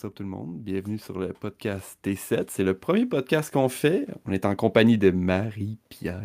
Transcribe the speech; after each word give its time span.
what's 0.00 0.04
up 0.06 0.14
tout 0.14 0.22
le 0.22 0.28
monde? 0.30 0.58
Bienvenue 0.60 0.98
sur 0.98 1.18
le 1.18 1.34
podcast 1.34 1.98
T7. 2.02 2.46
C'est 2.48 2.64
le 2.64 2.72
premier 2.72 3.04
podcast 3.04 3.52
qu'on 3.52 3.68
fait. 3.68 4.06
On 4.24 4.32
est 4.32 4.46
en 4.46 4.54
compagnie 4.54 4.96
de 4.96 5.10
Marie-Pierre. 5.10 6.22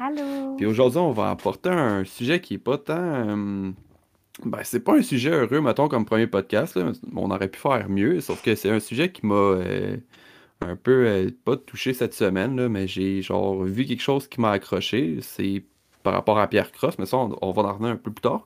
Allô? 0.00 0.56
Puis 0.56 0.66
aujourd'hui, 0.66 0.98
on 0.98 1.12
va 1.12 1.30
apporter 1.30 1.68
un 1.68 2.04
sujet 2.04 2.40
qui 2.40 2.54
est 2.54 2.58
pas 2.58 2.76
tant. 2.76 2.96
euh, 2.98 3.70
Ben, 4.44 4.58
c'est 4.64 4.80
pas 4.80 4.96
un 4.96 5.02
sujet 5.02 5.30
heureux, 5.30 5.60
mettons, 5.60 5.86
comme 5.86 6.04
premier 6.04 6.26
podcast. 6.26 6.74
là. 6.76 6.90
On 7.14 7.30
aurait 7.30 7.46
pu 7.48 7.60
faire 7.60 7.88
mieux, 7.88 8.20
sauf 8.20 8.42
que 8.42 8.56
c'est 8.56 8.70
un 8.70 8.80
sujet 8.80 9.12
qui 9.12 9.24
m'a 9.26 9.34
euh, 9.34 9.96
un 10.60 10.74
peu, 10.74 11.06
euh, 11.06 11.30
pas 11.44 11.56
touché 11.56 11.92
cette 11.94 12.14
semaine, 12.14 12.56
là, 12.56 12.68
mais 12.68 12.88
j'ai 12.88 13.22
genre 13.22 13.62
vu 13.62 13.84
quelque 13.84 14.02
chose 14.02 14.26
qui 14.26 14.40
m'a 14.40 14.50
accroché. 14.50 15.18
C'est 15.20 15.62
par 16.02 16.14
rapport 16.14 16.38
à 16.40 16.48
Pierre 16.48 16.72
Cross, 16.72 16.98
mais 16.98 17.06
ça, 17.06 17.16
on, 17.18 17.36
on 17.40 17.50
va 17.52 17.62
en 17.62 17.72
revenir 17.74 17.90
un 17.92 17.96
peu 17.96 18.10
plus 18.10 18.22
tard. 18.22 18.44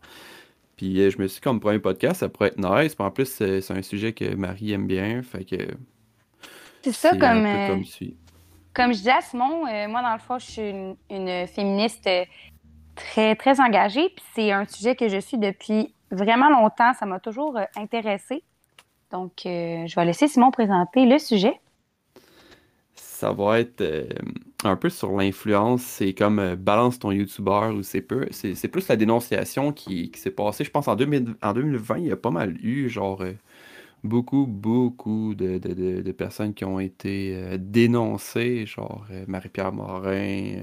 Puis 0.79 0.99
euh, 1.01 1.11
je 1.11 1.19
me 1.19 1.27
suis 1.27 1.35
dit, 1.37 1.41
comme 1.43 1.61
premier 1.61 1.81
podcast, 1.81 2.21
ça 2.21 2.29
pourrait 2.31 2.49
être 2.49 2.59
nice. 2.59 2.95
Puis 2.95 3.05
en 3.05 3.11
plus, 3.11 3.27
c'est 3.27 3.71
un 3.71 3.83
sujet 3.83 4.15
que 4.15 4.35
Marie 4.35 4.73
aime 4.73 4.87
bien. 4.87 5.23
Fait 5.23 5.45
que 5.45 5.57
C'est 6.83 6.93
ça, 6.93 7.11
comme, 7.11 7.45
euh, 7.45 7.69
comme 7.69 7.85
comme 8.73 8.93
je 8.93 8.99
disais 8.99 9.11
à 9.11 9.21
Simon, 9.21 9.67
euh, 9.67 9.89
moi, 9.89 10.03
dans 10.03 10.13
le 10.13 10.21
fond, 10.21 10.39
je 10.39 10.47
suis 10.47 10.71
une, 10.71 10.97
une 11.11 11.47
féministe 11.49 12.09
très, 12.95 13.35
très 13.35 13.61
engagée. 13.61 14.09
Puis 14.09 14.25
c'est 14.35 14.53
un 14.53 14.65
sujet 14.67 14.95
que 14.95 15.09
je 15.09 15.19
suis 15.19 15.37
depuis 15.37 15.93
vraiment 16.13 16.49
longtemps. 16.49 16.95
Ça 16.95 17.05
m'a 17.05 17.19
toujours 17.19 17.59
intéressée. 17.77 18.45
Donc, 19.11 19.47
euh, 19.47 19.87
je 19.87 19.95
vais 19.95 20.05
laisser 20.05 20.29
Simon 20.29 20.51
présenter 20.51 21.07
le 21.07 21.19
sujet. 21.19 21.59
Ça 23.19 23.33
va 23.33 23.59
être 23.61 23.81
euh, 23.81 24.09
un 24.65 24.77
peu 24.77 24.91
sur 24.91 25.13
l'influence. 25.17 25.83
C'est 25.83 26.15
comme 26.15 26.39
euh, 26.39 26.57
balance 26.57 26.99
ton 27.01 27.11
YouTuber 27.13 27.73
ou 27.75 27.83
c'est 27.83 28.01
peu. 28.03 28.27
C'est 28.33 28.69
plus 28.69 28.87
la 28.89 28.97
dénonciation 28.97 29.73
qui, 29.73 30.11
qui 30.11 30.21
s'est 30.21 30.31
passée. 30.31 30.65
Je 30.65 30.71
pense 30.71 30.89
en, 30.89 30.95
2000 30.97 31.35
en 31.43 31.53
2020, 31.53 31.99
il 31.99 32.07
y 32.07 32.13
a 32.13 32.17
pas 32.17 32.31
mal 32.31 32.57
eu 32.65 32.89
genre 32.89 33.23
euh, 33.23 33.33
beaucoup, 34.05 34.47
beaucoup 34.47 35.35
de, 35.35 35.59
de- 35.59 36.03
de- 36.03 36.13
personnes 36.13 36.55
qui 36.55 36.65
ont 36.67 36.81
été 36.81 37.37
dénoncées, 37.59 38.67
genre 38.67 39.07
Marie-Pierre 39.29 39.73
Morin, 39.73 40.57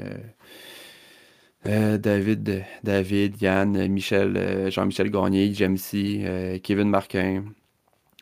David, 1.64 2.64
David, 2.84 3.42
Yann, 3.42 3.88
Michel, 3.88 4.70
Jean-Michel 4.72 5.10
Gagné, 5.10 5.54
Jamesy, 5.54 6.24
Kevin 6.64 6.90
Marquin. 6.90 7.44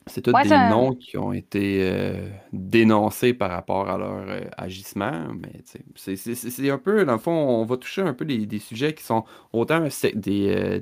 C'est 0.08 0.22
tous 0.22 0.32
Ouais, 0.32 0.44
des 0.44 0.50
ça- 0.50 0.70
noms 0.70 0.94
qui 0.96 1.18
ont 1.18 1.32
été 1.32 1.80
euh, 1.90 2.30
dénoncés 2.52 3.34
par 3.34 3.50
rapport 3.52 3.90
à 3.90 3.98
leur 3.98 4.30
euh, 4.30 4.42
agissement, 4.58 5.28
mais 5.34 5.62
c'est 5.96 6.70
un 6.70 6.78
peu, 6.78 7.06
dans 7.06 7.14
le 7.14 7.18
fond, 7.20 7.32
on 7.32 7.64
va 7.64 7.78
toucher 7.78 8.02
un 8.02 8.14
peu 8.14 8.26
des, 8.26 8.46
des 8.46 8.60
sujets 8.60 8.94
qui 8.94 9.04
sont 9.04 9.24
autant 9.54 9.88
des, 10.16 10.50
euh, 10.56 10.82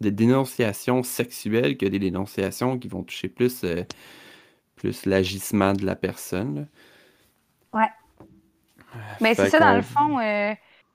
des 0.00 0.10
dénonciations 0.12 1.02
sexuelles 1.02 1.76
que 1.76 1.86
des 1.86 1.98
dénonciations 1.98 2.78
qui 2.78 2.86
vont 2.88 3.02
toucher 3.02 3.28
plus, 3.28 3.64
plus 4.76 5.06
l'agissement 5.06 5.72
de 5.72 5.84
la 5.84 5.96
personne. 5.96 6.68
là. 7.72 7.80
Ouais. 7.80 7.90
Mais 9.20 9.34
c'est 9.34 9.50
ça, 9.50 9.58
dans 9.58 9.74
le 9.74 9.82
fond, 9.82 10.18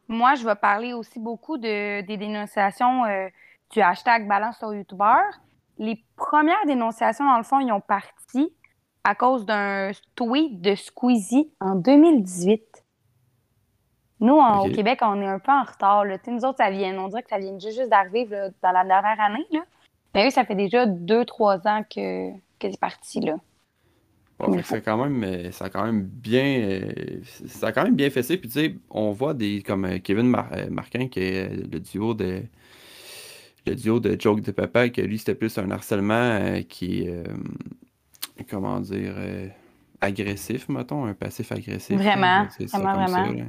moi, 0.07 0.35
je 0.35 0.45
vais 0.45 0.55
parler 0.55 0.93
aussi 0.93 1.19
beaucoup 1.19 1.57
de, 1.57 2.01
des 2.01 2.15
dénonciations 2.17 3.03
du 3.73 3.81
hashtag 3.81 4.25
Balance 4.27 4.57
sur 4.57 4.73
YouTuber. 4.73 5.19
Les 5.79 6.03
premières 6.15 6.65
dénonciations, 6.65 7.25
dans 7.25 7.37
le 7.37 7.43
fond, 7.43 7.59
ils 7.59 7.71
ont 7.71 7.81
parti 7.81 8.53
à 9.03 9.15
cause 9.15 9.45
d'un 9.45 9.91
tweet 10.15 10.61
de 10.61 10.75
Squeezie 10.75 11.51
en 11.59 11.75
2018. 11.75 12.61
Nous, 14.19 14.35
au 14.35 14.69
Québec, 14.69 14.99
on 15.03 15.21
est 15.21 15.27
un 15.27 15.39
peu 15.39 15.51
en 15.51 15.63
retard. 15.63 16.03
Là. 16.03 16.17
Nous 16.27 16.43
autres, 16.43 16.57
ça 16.57 16.71
vient, 16.71 16.97
on 16.97 17.07
dirait 17.07 17.21
que 17.21 17.29
ça 17.29 17.37
vient 17.37 17.57
juste, 17.59 17.87
d'arriver 17.89 18.25
dans 18.63 18.71
la 18.71 18.83
dernière 18.83 19.19
année. 19.19 19.45
Là. 19.51 19.61
Mais 20.15 20.27
eux, 20.27 20.29
ça 20.31 20.43
fait 20.43 20.55
déjà 20.55 20.87
deux, 20.87 21.23
trois 21.25 21.67
ans 21.67 21.83
que, 21.83 22.31
que 22.31 22.71
c'est 22.71 22.79
parti. 22.79 23.19
Là. 23.19 23.35
Ouais, 24.39 24.61
c'est 24.63 24.81
quand 24.81 24.97
même, 24.97 25.23
euh, 25.23 25.51
ça 25.51 25.65
a 25.65 25.69
quand 25.69 25.85
même 25.85 26.03
bien, 26.03 26.59
euh, 26.59 27.21
ça 27.47 27.67
a 27.67 27.71
quand 27.71 27.83
même 27.83 27.95
bien 27.95 28.09
fessé. 28.09 28.37
Puis 28.37 28.49
tu 28.49 28.59
sais, 28.59 28.75
on 28.89 29.11
voit 29.11 29.33
des 29.33 29.63
comme 29.63 29.85
euh, 29.85 29.97
Kevin 29.99 30.27
Mar- 30.27 30.51
Marquin 30.69 31.07
qui 31.07 31.21
est 31.21 31.49
le 31.49 31.79
duo 31.79 32.13
de, 32.13 32.43
le 33.69 33.75
duo 33.75 33.99
de 33.99 34.15
Joke 34.19 34.41
de 34.41 34.51
Papa, 34.51 34.89
que 34.89 35.01
lui 35.01 35.17
c'était 35.17 35.35
plus 35.35 35.57
un 35.57 35.69
harcèlement 35.71 36.13
euh, 36.13 36.61
qui 36.61 37.03
est, 37.03 37.09
euh, 37.09 37.23
comment 38.49 38.79
dire, 38.79 39.13
euh, 39.17 39.47
agressif, 40.01 40.69
mettons, 40.69 41.05
un 41.05 41.13
passif 41.13 41.51
agressif. 41.51 41.97
là, 41.97 42.03
Vraiment, 42.03 42.47
ça 42.49 42.77
vraiment, 42.79 43.07
ça, 43.07 43.21
vraiment. 43.23 43.39
là. 43.39 43.45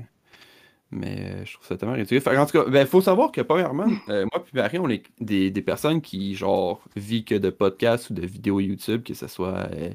Mais 0.90 1.44
je 1.44 1.52
trouve 1.52 1.66
ça 1.66 1.76
tellement 1.76 1.94
ridicule. 1.96 2.22
En 2.38 2.46
tout 2.46 2.52
cas, 2.64 2.70
ben, 2.70 2.86
faut 2.86 3.02
savoir 3.02 3.30
que, 3.30 3.42
premièrement, 3.42 3.84
euh, 4.08 4.24
moi 4.32 4.42
puis 4.42 4.52
Marie, 4.54 4.78
on 4.78 4.88
est 4.88 5.02
des, 5.20 5.50
des 5.50 5.60
personnes 5.60 6.00
qui, 6.00 6.34
genre, 6.34 6.80
vivent 6.96 7.24
que 7.24 7.34
de 7.34 7.50
podcasts 7.50 8.08
ou 8.08 8.14
de 8.14 8.24
vidéos 8.26 8.58
YouTube, 8.60 9.02
que 9.02 9.12
ce 9.12 9.26
soit. 9.26 9.68
euh, 9.74 9.90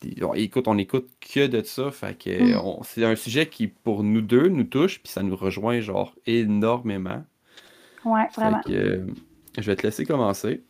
des- 0.00 0.24
on 0.24 0.32
écoute, 0.32 0.68
on 0.68 0.78
écoute 0.78 1.10
que 1.20 1.46
de 1.46 1.62
ça. 1.62 1.90
Fait 1.90 2.18
que 2.18 2.30
Mm. 2.56 2.82
c'est 2.84 3.04
un 3.04 3.14
sujet 3.14 3.46
qui, 3.46 3.66
pour 3.68 4.02
nous 4.04 4.22
deux, 4.22 4.48
nous 4.48 4.64
touche, 4.64 5.00
puis 5.02 5.12
ça 5.12 5.22
nous 5.22 5.36
rejoint, 5.36 5.80
genre, 5.80 6.14
énormément. 6.26 7.22
Ouais, 8.06 8.26
Fait 8.34 8.40
vraiment. 8.40 8.60
que 8.62 8.72
euh, 8.72 9.06
je 9.58 9.70
vais 9.70 9.76
te 9.76 9.82
laisser 9.82 10.04
commencer. 10.04 10.64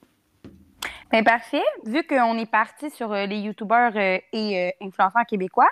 Ben 1.11 1.23
parfait. 1.25 1.63
Vu 1.85 2.07
qu'on 2.07 2.39
est 2.39 2.51
parti 2.51 2.91
sur 2.91 3.13
euh, 3.13 3.27
les 3.27 3.39
youtubeurs 3.39 3.93
euh, 3.97 4.19
et 4.33 4.59
euh, 4.59 4.71
influenceurs 4.87 5.27
québécois, 5.29 5.69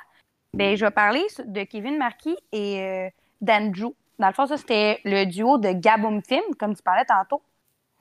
ben 0.53 0.77
je 0.77 0.85
vais 0.85 0.91
parler 0.91 1.25
de 1.47 1.65
Kevin 1.65 1.97
Marquis 1.97 2.37
et 2.53 3.09
d'Andrew. 3.41 3.95
Dans 4.19 4.27
le 4.27 4.35
fond, 4.35 4.47
ça, 4.47 4.59
c'était 4.59 5.01
le 5.05 5.25
duo 5.25 5.57
de 5.57 5.73
Gaboum 5.73 6.23
Film, 6.23 6.43
comme 6.59 6.75
tu 6.75 6.83
parlais 6.83 7.07
tantôt. 7.07 7.43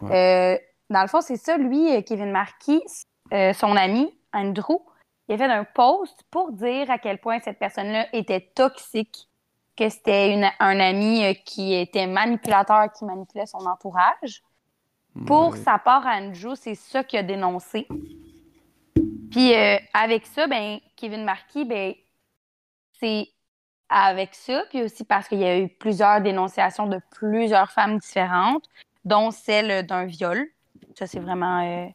Euh, 0.04 0.58
dans 0.90 1.02
le 1.02 1.08
fond, 1.08 1.22
c'est 1.22 1.38
ça, 1.38 1.58
lui, 1.58 2.04
Kevin 2.04 2.32
Marquis, 2.32 2.84
euh, 3.32 3.54
son 3.54 3.76
ami, 3.76 4.14
Andrew, 4.34 4.82
il 5.28 5.36
a 5.36 5.38
fait 5.38 5.46
un 5.46 5.64
post 5.64 6.24
pour 6.30 6.52
dire 6.52 6.90
à 6.92 6.98
quel 6.98 7.20
point 7.20 7.40
cette 7.40 7.60
personne-là 7.60 8.08
était 8.14 8.42
toxique, 8.42 9.30
que 9.78 9.88
c'était 9.88 10.42
un 10.60 10.80
ami 10.80 11.36
qui 11.46 11.74
était 11.74 12.08
manipulateur, 12.08 12.92
qui 12.92 13.06
manipulait 13.06 13.46
son 13.46 13.66
entourage. 13.66 14.44
Pour 15.26 15.52
Ouais. 15.52 15.60
sa 15.60 15.78
part, 15.80 16.06
Andrew, 16.06 16.56
c'est 16.56 16.76
ça 16.76 17.04
qu'il 17.04 17.20
a 17.20 17.24
dénoncé. 17.24 17.88
Puis 19.32 19.54
euh, 19.54 19.78
avec 19.94 20.26
ça, 20.26 20.48
ben 20.48 20.80
Kevin 20.96 21.24
Marquis, 21.24 21.66
ben 21.66 21.94
c'est 23.00 23.28
avec 23.90 24.36
ça, 24.36 24.64
puis 24.70 24.84
aussi 24.84 25.04
parce 25.04 25.28
qu'il 25.28 25.40
y 25.40 25.46
a 25.46 25.60
eu 25.60 25.68
plusieurs 25.70 26.22
dénonciations 26.22 26.88
de 26.88 27.00
plusieurs 27.12 27.72
femmes 27.72 27.98
différentes, 27.98 28.66
dont 29.06 29.32
celle 29.32 29.86
d'un 29.86 30.06
viol. 30.06 30.48
Ça, 30.98 31.08
c'est 31.08 31.20
vraiment. 31.20 31.62
euh, 31.62 31.88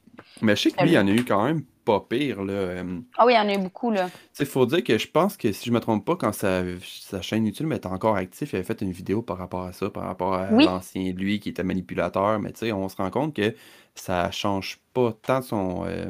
Mais 0.42 0.56
je 0.56 0.62
sais 0.62 0.70
que 0.70 0.82
lui, 0.82 0.91
il 0.91 0.94
y 0.94 0.98
en 0.98 1.06
a 1.06 1.10
eu 1.10 1.25
quand 1.25 1.44
même 1.44 1.64
pas 1.84 2.00
pire, 2.00 2.42
là. 2.44 2.52
euh, 2.52 3.00
Ah 3.18 3.26
oui, 3.26 3.34
il 3.34 3.36
y 3.36 3.38
en 3.38 3.48
a 3.48 3.58
beaucoup, 3.58 3.90
là. 3.90 4.08
Il 4.40 4.46
faut 4.46 4.66
dire 4.66 4.82
que 4.82 4.96
je 4.98 5.06
pense 5.08 5.36
que 5.36 5.52
si 5.52 5.66
je 5.66 5.72
me 5.72 5.80
trompe 5.80 6.04
pas, 6.04 6.16
quand 6.16 6.32
sa, 6.32 6.62
sa 6.82 7.20
chaîne 7.22 7.46
YouTube 7.46 7.72
était 7.72 7.86
encore 7.86 8.16
active, 8.16 8.48
il 8.52 8.56
avait 8.56 8.64
fait 8.64 8.80
une 8.82 8.90
vidéo 8.92 9.22
par 9.22 9.38
rapport 9.38 9.62
à 9.62 9.72
ça, 9.72 9.90
par 9.90 10.04
rapport 10.04 10.34
à 10.34 10.48
Oui. 10.52 10.64
l'ancien 10.64 11.12
lui 11.12 11.40
qui 11.40 11.50
était 11.50 11.62
manipulateur. 11.62 12.38
Mais 12.40 12.52
tu 12.52 12.60
sais, 12.60 12.72
on 12.72 12.88
se 12.88 12.96
rend 12.96 13.10
compte 13.10 13.34
que 13.36 13.54
ça 13.94 14.30
change 14.30 14.80
pas 14.92 15.12
tant 15.22 15.42
son 15.42 15.84
euh, 15.86 16.06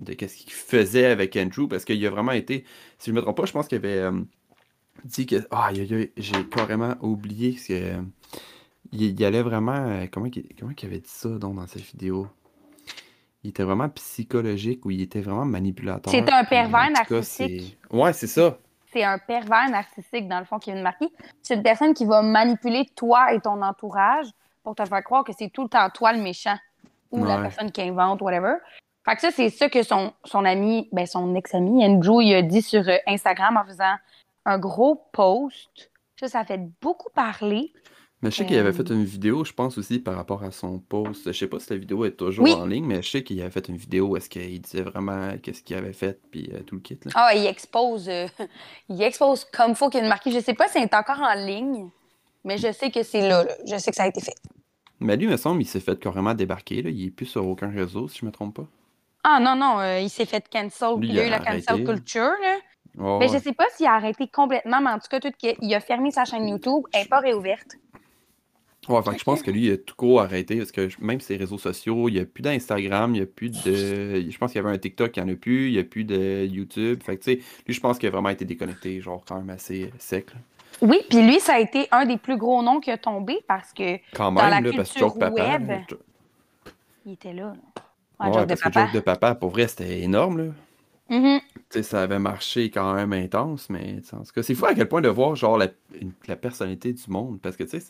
de 0.00 0.12
qu'est-ce 0.14 0.36
qu'il 0.36 0.52
faisait 0.52 1.06
avec 1.06 1.36
Andrew, 1.36 1.68
parce 1.68 1.84
qu'il 1.84 2.04
a 2.04 2.10
vraiment 2.10 2.32
été. 2.32 2.64
Si 2.98 3.10
je 3.10 3.14
me 3.14 3.22
trompe 3.22 3.36
pas, 3.36 3.46
je 3.46 3.52
pense 3.52 3.68
qu'il 3.68 3.78
avait 3.78 3.98
euh, 3.98 4.20
dit 5.04 5.26
que. 5.26 5.36
Ah, 5.50 5.66
aïe, 5.68 6.10
j'ai 6.16 6.44
carrément 6.50 6.94
oublié 7.00 7.54
que. 7.54 7.72
euh, 7.72 8.02
il, 8.92 9.02
il 9.02 9.24
allait 9.24 9.42
vraiment. 9.42 10.04
comment, 10.12 10.28
qu'il- 10.28 10.48
comment 10.58 10.72
il 10.76 10.86
avait 10.86 10.98
dit 10.98 11.08
ça 11.08 11.28
donc 11.30 11.56
dans 11.56 11.66
cette 11.66 11.82
vidéo? 11.82 12.26
Il 13.44 13.50
était 13.50 13.64
vraiment 13.64 13.88
psychologique 13.88 14.84
ou 14.86 14.90
il 14.90 15.00
était 15.02 15.20
vraiment 15.20 15.44
manipulateur. 15.44 16.12
C'est 16.12 16.30
un 16.30 16.44
pervers 16.44 16.92
cas, 16.92 17.04
narcissique. 17.10 17.76
Ouais, 17.90 18.12
c'est 18.12 18.28
ça. 18.28 18.56
C'est 18.92 19.04
un 19.04 19.18
pervers 19.18 19.70
narcissique, 19.70 20.28
dans 20.28 20.38
le 20.38 20.44
fond, 20.44 20.58
Kevin 20.58 20.82
Marquis. 20.82 21.12
C'est 21.42 21.54
une 21.54 21.62
personne 21.62 21.94
qui 21.94 22.04
va 22.04 22.22
manipuler 22.22 22.86
toi 22.94 23.32
et 23.32 23.40
ton 23.40 23.62
entourage 23.62 24.26
pour 24.62 24.74
te 24.74 24.84
faire 24.84 25.02
croire 25.02 25.24
que 25.24 25.32
c'est 25.32 25.48
tout 25.48 25.64
le 25.64 25.68
temps 25.68 25.88
toi 25.90 26.12
le 26.12 26.20
méchant 26.20 26.56
ou 27.10 27.24
la 27.24 27.38
personne 27.38 27.70
qui 27.70 27.82
invente, 27.82 28.22
whatever. 28.22 28.54
Fait 29.04 29.16
que 29.16 29.20
ça, 29.20 29.30
c'est 29.30 29.50
ça 29.50 29.68
que 29.68 29.82
son, 29.82 30.12
son 30.24 30.44
ami, 30.44 30.88
ben 30.92 31.06
son 31.06 31.34
ex-ami, 31.34 31.84
Andrew, 31.84 32.22
il 32.22 32.34
a 32.34 32.42
dit 32.42 32.62
sur 32.62 32.88
euh, 32.88 32.96
Instagram 33.06 33.56
en 33.56 33.64
faisant 33.64 33.96
un 34.44 34.58
gros 34.58 35.04
post. 35.12 35.90
Ça, 36.16 36.28
ça 36.28 36.40
a 36.40 36.44
fait 36.44 36.60
beaucoup 36.80 37.10
parler. 37.10 37.72
Mais 38.22 38.30
je 38.30 38.36
sais 38.36 38.46
qu'il 38.46 38.56
avait 38.56 38.68
Euh, 38.68 38.72
fait 38.72 38.88
une 38.90 39.04
vidéo, 39.04 39.44
je 39.44 39.52
pense 39.52 39.76
aussi 39.78 39.98
par 39.98 40.14
rapport 40.14 40.44
à 40.44 40.52
son 40.52 40.78
post. 40.78 41.26
Je 41.32 41.36
sais 41.36 41.48
pas 41.48 41.58
si 41.58 41.70
la 41.70 41.76
vidéo 41.76 42.04
est 42.04 42.12
toujours 42.12 42.44
Oui. 42.44 42.52
en 42.54 42.66
ligne, 42.66 42.84
mais 42.84 43.02
je 43.02 43.10
sais 43.10 43.24
qu'il 43.24 43.40
avait 43.40 43.50
fait 43.50 43.68
une 43.68 43.76
vidéo 43.76 44.06
où 44.08 44.16
est-ce 44.16 44.28
qu'il 44.30 44.60
disait 44.60 44.82
vraiment 44.82 45.36
qu'est-ce 45.42 45.62
qu'il 45.62 45.76
avait 45.76 45.92
fait, 45.92 46.20
puis 46.30 46.48
euh, 46.54 46.60
tout 46.62 46.76
le 46.76 46.80
kit. 46.80 46.98
Là. 47.04 47.10
Ah, 47.16 47.34
il 47.34 47.44
expose, 47.46 48.08
euh, 48.08 48.28
il 48.88 49.02
expose 49.02 49.44
comme 49.46 49.74
faut 49.74 49.90
Kevin 49.90 50.08
Marquis. 50.08 50.30
Je 50.32 50.38
sais 50.40 50.54
pas 50.54 50.68
si 50.68 50.74
c'est 50.80 50.94
encore 50.94 51.20
en 51.20 51.34
ligne, 51.34 51.88
mais 52.44 52.58
je 52.58 52.70
sais 52.72 52.90
que 52.92 53.02
c'est 53.02 53.26
là, 53.28 53.42
là. 53.44 53.52
Je 53.66 53.76
sais 53.76 53.90
que 53.90 53.96
ça 53.96 54.04
a 54.04 54.08
été 54.08 54.20
fait. 54.20 54.34
Mais 55.00 55.16
lui, 55.16 55.24
il 55.24 55.30
me 55.30 55.36
semble, 55.36 55.60
il 55.60 55.66
s'est 55.66 55.80
fait 55.80 55.98
carrément 55.98 56.32
débarquer. 56.34 56.80
Là. 56.82 56.90
Il 56.90 57.06
est 57.06 57.10
plus 57.10 57.26
sur 57.26 57.44
aucun 57.44 57.70
réseau, 57.70 58.06
si 58.06 58.20
je 58.20 58.26
me 58.26 58.30
trompe 58.30 58.54
pas. 58.54 58.66
Ah 59.24 59.40
non, 59.40 59.56
non, 59.56 59.80
euh, 59.80 59.98
il 59.98 60.10
s'est 60.10 60.26
fait 60.26 60.48
cancel. 60.48 60.94
Lui, 60.98 61.08
il 61.08 61.18
a 61.18 61.26
eu 61.26 61.30
la 61.30 61.40
cancel 61.40 61.84
culture, 61.84 62.22
là. 62.40 62.58
Mais 63.18 63.26
je 63.28 63.38
sais 63.38 63.52
pas 63.52 63.64
s'il 63.74 63.86
a 63.86 63.94
arrêté 63.94 64.28
complètement, 64.28 64.80
mais 64.80 64.90
en 64.90 64.98
tout 64.98 65.08
cas, 65.10 65.18
tout, 65.18 65.32
il 65.42 65.74
a 65.74 65.80
fermé 65.80 66.10
sa 66.12 66.24
chaîne 66.24 66.46
YouTube. 66.46 66.84
Elle 66.92 67.02
n'est 67.02 67.08
pas 67.08 67.18
réouverte. 67.20 67.76
Ouais, 68.88 69.00
fait 69.02 69.12
que 69.12 69.18
je 69.18 69.24
pense 69.24 69.42
que 69.42 69.50
lui, 69.52 69.66
il 69.66 69.72
a 69.72 69.76
tout 69.76 69.94
court 69.94 70.20
arrêté 70.22 70.56
parce 70.56 70.72
que 70.72 70.88
même 71.00 71.20
ses 71.20 71.36
réseaux 71.36 71.58
sociaux, 71.58 72.08
il 72.08 72.14
n'y 72.14 72.18
a 72.20 72.24
plus 72.24 72.42
d'Instagram, 72.42 73.14
il 73.14 73.18
n'y 73.18 73.22
a 73.22 73.26
plus 73.26 73.48
de. 73.50 73.60
Je 74.28 74.38
pense 74.38 74.50
qu'il 74.52 74.60
y 74.60 74.64
avait 74.64 74.74
un 74.74 74.78
TikTok, 74.78 75.16
il 75.16 75.22
n'y 75.22 75.30
en 75.30 75.32
a 75.34 75.36
plus, 75.36 75.68
il 75.68 75.72
n'y 75.74 75.78
a 75.78 75.84
plus 75.84 76.02
de 76.04 76.44
YouTube. 76.46 77.00
Fait 77.04 77.16
que 77.16 77.22
tu 77.22 77.32
sais, 77.34 77.40
lui, 77.66 77.74
je 77.74 77.80
pense 77.80 77.98
qu'il 77.98 78.08
a 78.08 78.10
vraiment 78.10 78.30
été 78.30 78.44
déconnecté, 78.44 79.00
genre 79.00 79.22
quand 79.26 79.36
même 79.36 79.50
assez 79.50 79.92
sec. 79.98 80.26
là. 80.34 80.40
Oui, 80.88 80.98
puis 81.08 81.22
lui, 81.24 81.38
ça 81.38 81.54
a 81.54 81.60
été 81.60 81.86
un 81.92 82.06
des 82.06 82.16
plus 82.16 82.36
gros 82.36 82.60
noms 82.60 82.80
qui 82.80 82.90
a 82.90 82.98
tombé 82.98 83.38
parce 83.46 83.72
que 83.72 83.98
Quand 84.14 84.32
Dans 84.32 84.42
la 84.48 84.60
même, 84.60 84.64
là, 84.64 84.72
parce 84.78 84.92
que 84.92 84.98
Joke 84.98 85.18
Papa. 85.18 85.32
web. 85.32 85.68
là, 85.68 85.78
jo- 85.88 85.98
il 87.06 87.12
était 87.12 87.32
là. 87.32 87.54
Ouais, 88.18 88.26
Ouais, 88.26 88.32
joke 88.32 88.42
de 88.42 88.48
parce 88.48 88.60
que 88.62 88.68
papa. 88.68 88.84
Joke 88.86 88.94
de 88.94 89.00
Papa, 89.00 89.34
pour 89.36 89.50
vrai, 89.50 89.68
c'était 89.68 90.00
énorme, 90.00 90.38
là. 90.38 90.52
Mhm. 91.08 91.40
Tu 91.54 91.60
sais, 91.70 91.82
ça 91.84 92.02
avait 92.02 92.18
marché 92.18 92.70
quand 92.70 92.94
même 92.94 93.12
intense, 93.12 93.70
mais 93.70 93.96
en 94.12 94.22
tout 94.24 94.32
cas, 94.34 94.42
c'est 94.42 94.54
fou 94.54 94.66
à 94.66 94.74
quel 94.74 94.88
point 94.88 95.00
de 95.02 95.08
voir 95.08 95.36
genre 95.36 95.56
la, 95.56 95.68
la 96.26 96.36
personnalité 96.36 96.92
du 96.92 97.02
monde. 97.08 97.38
Parce 97.40 97.56
que 97.56 97.64
tu 97.64 97.78
sais, 97.80 97.86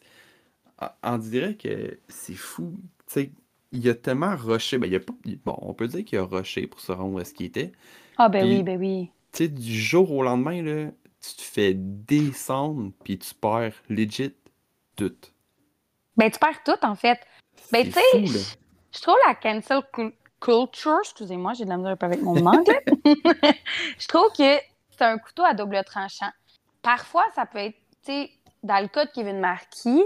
on 1.03 1.19
dirait 1.19 1.55
que 1.57 1.99
c'est 2.09 2.35
fou. 2.35 2.75
Tu 3.07 3.15
sais, 3.15 3.31
il 3.73 3.89
a 3.89 3.95
tellement 3.95 4.37
rushé. 4.37 4.79
Ben, 4.79 4.87
il 4.91 4.95
a 4.97 5.01
pas, 5.01 5.13
bon, 5.45 5.57
on 5.63 5.75
peut 5.75 5.89
dire 5.89 6.05
qu'il 6.05 6.19
a 6.19 6.25
rushé 6.25 6.67
pour 6.67 6.81
se 6.81 6.93
rendre 6.93 7.15
où 7.15 7.21
est-ce 7.21 7.35
qu'il 7.35 7.47
était. 7.47 7.73
Ah, 8.19 8.29
ben 8.29 8.43
Puis- 8.45 8.57
oui, 8.57 8.63
ben 8.63 8.79
oui. 8.79 9.11
Tu 9.33 9.45
sais, 9.45 9.49
du 9.49 9.81
jour 9.81 10.11
au 10.13 10.23
lendemain, 10.23 10.63
là, 10.63 10.91
tu 11.21 11.35
te 11.37 11.43
fais 11.43 11.73
descendre, 11.75 12.93
puis 13.05 13.19
tu 13.19 13.35
perds 13.35 13.75
legit 13.89 14.35
tout. 14.97 15.15
Ben, 16.17 16.31
tu 16.31 16.39
perds 16.39 16.63
tout, 16.65 16.85
en 16.87 16.95
fait. 16.95 17.19
Ben, 17.73 17.85
tu 17.85 17.93
sais. 17.93 18.55
Je 18.95 19.01
trouve 19.01 19.17
la 19.27 19.35
cancel 19.35 19.81
cul- 19.93 20.15
culture, 20.39 20.99
excusez-moi, 21.03 21.55
j'ai 21.55 21.65
de 21.65 21.71
la 21.71 21.79
misère 21.79 21.93
un 21.93 21.97
peu 21.97 22.07
avec 22.07 22.21
mon 22.21 22.45
anglais. 22.45 22.85
je 23.99 24.07
trouve 24.09 24.31
que 24.37 24.59
c'est 24.91 25.05
un 25.05 25.17
couteau 25.17 25.45
à 25.45 25.55
double 25.55 25.83
tranchant. 25.85 26.31
Parfois, 26.83 27.25
ça 27.35 27.47
peut 27.47 27.59
être, 27.59 27.77
tu 28.05 28.13
sais, 28.13 28.31
dans 28.63 28.81
le 28.83 28.89
cas 28.89 29.07
de 29.07 29.11
Kevin 29.13 29.41
Marquis, 29.41 30.03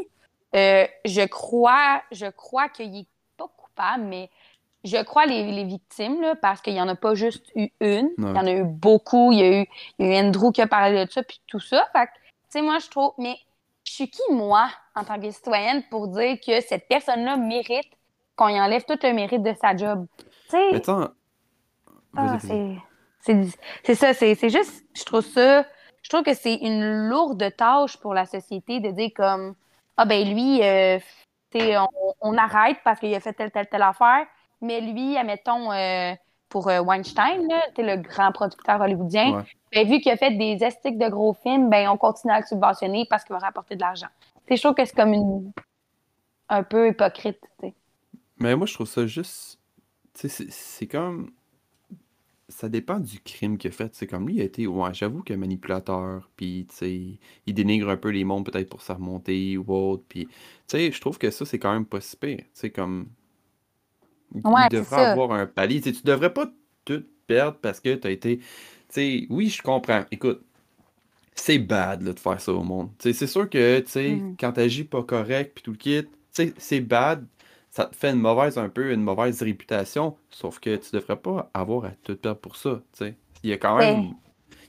euh, 0.56 0.87
je 1.05 1.26
crois, 1.26 2.03
je 2.12 2.26
crois 2.26 2.69
qu'il 2.69 2.97
est 2.97 3.06
pas 3.37 3.49
coupable, 3.56 4.05
mais 4.05 4.31
je 4.85 5.03
crois 5.03 5.26
les, 5.26 5.50
les 5.53 5.64
victimes, 5.64 6.20
là, 6.20 6.35
parce 6.37 6.61
qu'il 6.61 6.75
y 6.75 6.81
en 6.81 6.88
a 6.88 6.94
pas 6.94 7.14
juste 7.14 7.50
eu 7.55 7.69
une, 7.81 8.11
il 8.19 8.25
y 8.25 8.38
en 8.38 8.47
a 8.47 8.53
eu 8.53 8.64
beaucoup. 8.64 9.32
Il 9.32 9.38
y 9.38 9.43
a 9.43 9.61
eu, 9.61 9.67
il 9.99 10.06
y 10.06 10.11
a 10.11 10.23
eu 10.23 10.26
Andrew 10.26 10.53
qui 10.53 10.62
a 10.62 10.67
parlé 10.67 11.05
de 11.05 11.11
ça, 11.11 11.23
puis 11.23 11.41
tout 11.47 11.61
ça. 11.61 11.87
Fait 11.93 12.06
que, 12.06 12.12
tu 12.12 12.20
sais, 12.50 12.62
moi, 12.62 12.79
je 12.79 12.88
trouve, 12.88 13.12
mais 13.19 13.37
je 13.85 13.93
suis 13.93 14.08
qui, 14.08 14.23
moi, 14.31 14.69
en 14.94 15.05
tant 15.05 15.19
que 15.20 15.31
citoyenne, 15.31 15.82
pour 15.91 16.08
dire 16.08 16.38
que 16.41 16.61
cette 16.61 16.88
personne-là 16.88 17.37
mérite 17.37 17.91
qu'on 18.37 18.49
y 18.49 18.61
enlève 18.61 18.85
tout 18.85 18.99
le 19.03 19.12
mérite 19.12 19.43
de 19.43 19.55
sa 19.61 19.76
job? 19.76 20.06
Tu 20.19 20.25
sais, 20.50 20.75
attends. 20.75 21.08
ah, 22.17 22.38
c'est 23.82 23.94
ça, 23.94 24.14
c'est 24.14 24.35
c'est 24.37 24.50
juste, 24.50 24.85
je 24.94 25.05
trouve 25.05 25.25
ça, 25.25 25.64
je 26.03 26.08
trouve 26.08 26.23
que 26.23 26.35
c'est 26.35 26.55
une 26.55 27.08
lourde 27.08 27.44
tâche 27.56 27.97
pour 27.97 28.14
la 28.14 28.25
société 28.25 28.79
de 28.79 28.91
dire 28.91 29.11
comme, 29.17 29.56
ah 29.96 30.04
ben 30.04 30.28
lui, 30.28 30.62
euh, 30.62 30.98
on, 31.54 31.87
on 32.20 32.37
arrête 32.37 32.78
parce 32.84 33.00
qu'il 33.00 33.14
a 33.14 33.20
fait 33.20 33.32
telle, 33.32 33.50
telle, 33.50 33.69
telle 33.69 33.82
affaire, 33.82 34.26
mais 34.60 34.81
lui, 34.81 35.16
admettons, 35.16 35.72
euh, 35.72 36.12
pour 36.48 36.69
euh, 36.69 36.81
Weinstein, 36.81 37.46
là, 37.48 37.62
le 37.78 37.96
grand 37.96 38.31
producteur 38.32 38.81
hollywoodien, 38.81 39.37
Ouais. 39.38 39.43
ben, 39.72 39.88
vu 39.88 40.00
qu'il 40.00 40.12
a 40.12 40.16
fait 40.16 40.31
des 40.32 40.62
estiques 40.62 40.98
de 40.98 41.08
gros 41.08 41.34
films, 41.34 41.69
ben 41.70 41.88
on 41.88 41.96
continue 41.96 42.32
à 42.32 42.40
le 42.40 42.46
subventionner 42.46 43.06
parce 43.10 43.25
qu'il 43.25 43.32
va 43.34 43.40
rapporter 43.40 43.75
de 43.75 43.81
l'argent. 43.81 44.06
Je 44.48 44.54
trouve 44.62 44.75
que 44.75 44.84
c'est 44.84 44.94
comme 44.94 45.12
une 45.12 45.50
un 46.48 46.62
peu 46.62 46.88
hypocrite, 46.88 47.40
tu 47.40 47.69
sais. 47.69 47.75
Mais 48.38 48.54
moi, 48.54 48.66
je 48.66 48.75
trouve 48.75 48.87
ça 48.87 49.06
juste. 49.06 49.58
C'est- 50.14 50.50
c'est 50.50 50.87
comme. 50.87 51.32
Ça 52.48 52.69
dépend 52.69 53.00
du 53.00 53.20
crime 53.20 53.58
qu'il 53.58 53.70
a 53.70 53.72
fait. 53.72 53.93
C'est 53.94 54.06
comme 54.06 54.26
lui, 54.28 54.37
il 54.37 54.40
a 54.40 54.44
été. 54.44 54.66
Ouais, 54.69 54.94
j'avoue 54.94 55.22
que 55.25 55.34
manipulateur. 55.34 56.31
Puis, 56.37 56.66
tu 56.70 56.76
sais, 56.76 57.19
il 57.46 57.54
dénigre 57.54 57.88
un 57.90 57.96
peu 57.96 58.10
les 58.10 58.22
mondes 58.25 58.44
peut-être 58.50 58.69
pour 58.70 58.82
sa 58.82 58.94
remontée 58.94 59.56
ou 59.58 59.64
autre. 59.72 60.04
Puis, 60.08 60.26
tu 60.26 60.32
sais, 60.69 60.93
je 60.93 61.00
trouve 61.00 61.19
que 61.19 61.31
ça, 61.31 61.44
c'est 61.44 61.58
quand 61.58 61.72
même 61.72 61.87
pas 61.87 62.00
si 62.00 62.16
pire. 62.16 62.38
Tu 62.38 62.46
sais, 62.54 62.70
comme. 62.70 63.08
Il 64.34 64.43
Ouais, 64.44 64.69
il 64.70 64.70
c'est 64.76 64.78
devrait 64.78 64.96
ça. 64.96 65.12
avoir 65.12 65.32
un 65.32 65.46
palier. 65.46 65.81
Tu 65.81 65.93
tu 65.93 66.02
devrais 66.04 66.32
pas 66.32 66.50
tout 66.84 67.04
perdre 67.26 67.58
parce 67.60 67.81
que 67.81 67.94
tu 67.94 68.06
as 68.06 68.10
été. 68.10 68.38
Tu 68.38 68.44
sais, 68.88 69.26
oui, 69.31 69.48
je 69.48 69.62
comprends. 69.62 70.04
Écoute, 70.10 70.43
c'est 71.34 71.58
bad 71.58 72.02
là, 72.02 72.12
de 72.14 72.20
faire 72.20 72.40
ça 72.40 72.52
au 72.52 72.64
monde. 72.64 72.90
Tu 72.98 73.12
c'est 73.14 73.26
sûr 73.26 73.48
que, 73.50 73.81
tu 73.81 73.90
sais, 73.90 74.10
Mhm. 74.10 74.37
quand 74.38 74.52
t'agis 74.52 74.84
pas 74.84 75.02
correct 75.04 75.52
puis 75.54 75.62
tout 75.64 75.72
le 75.72 75.76
kit, 75.78 76.04
tu 76.04 76.10
sais, 76.32 76.54
c'est 76.58 76.81
bad 76.81 77.26
ça 77.76 77.87
te 77.87 77.96
fait 77.96 78.11
une 78.12 78.20
mauvaise, 78.20 78.56
un 78.58 78.69
peu, 78.70 78.93
une 78.93 79.02
mauvaise 79.02 79.43
réputation, 79.43 80.17
sauf 80.31 80.61
que 80.61 80.76
tu 80.76 80.90
devrais 80.93 81.17
pas 81.17 81.50
avoir 81.55 81.84
à 81.87 81.90
tout 81.90 82.17
perdre 82.17 82.40
pour 82.40 82.56
ça, 82.56 82.81
tu 82.93 83.05
sais. 83.05 83.17
Il 83.43 83.52
a 83.52 83.58
quand 83.58 83.76
même, 83.76 83.99
Ouais. 83.99 84.17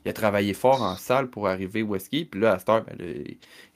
il 0.06 0.09
a 0.09 0.13
travaillé 0.13 0.54
fort 0.54 0.81
en 0.81 0.98
salle 0.98 1.30
pour 1.30 1.48
arriver 1.48 1.83
où 1.83 1.95
est-ce 1.95 2.09
qu'il 2.09 2.19
est, 2.21 2.25
puis 2.25 2.42
là, 2.42 2.54
à 2.54 2.59
cette 2.59 2.69
heure, 2.69 2.83
ben, 2.83 2.98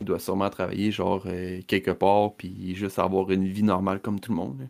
il 0.01 0.06
doit 0.06 0.19
sûrement 0.19 0.50
travailler, 0.50 0.92
genre, 0.92 1.24
euh, 1.28 1.62
quelque 1.68 1.92
part, 1.92 2.33
puis 2.36 2.75
juste 2.75 3.00
avoir 3.00 3.31
une 3.31 3.48
vie 3.48 3.63
normale 3.63 4.01
comme 4.01 4.19
tout 4.19 4.31
le 4.31 4.38
monde, 4.38 4.60
là. 4.60 4.66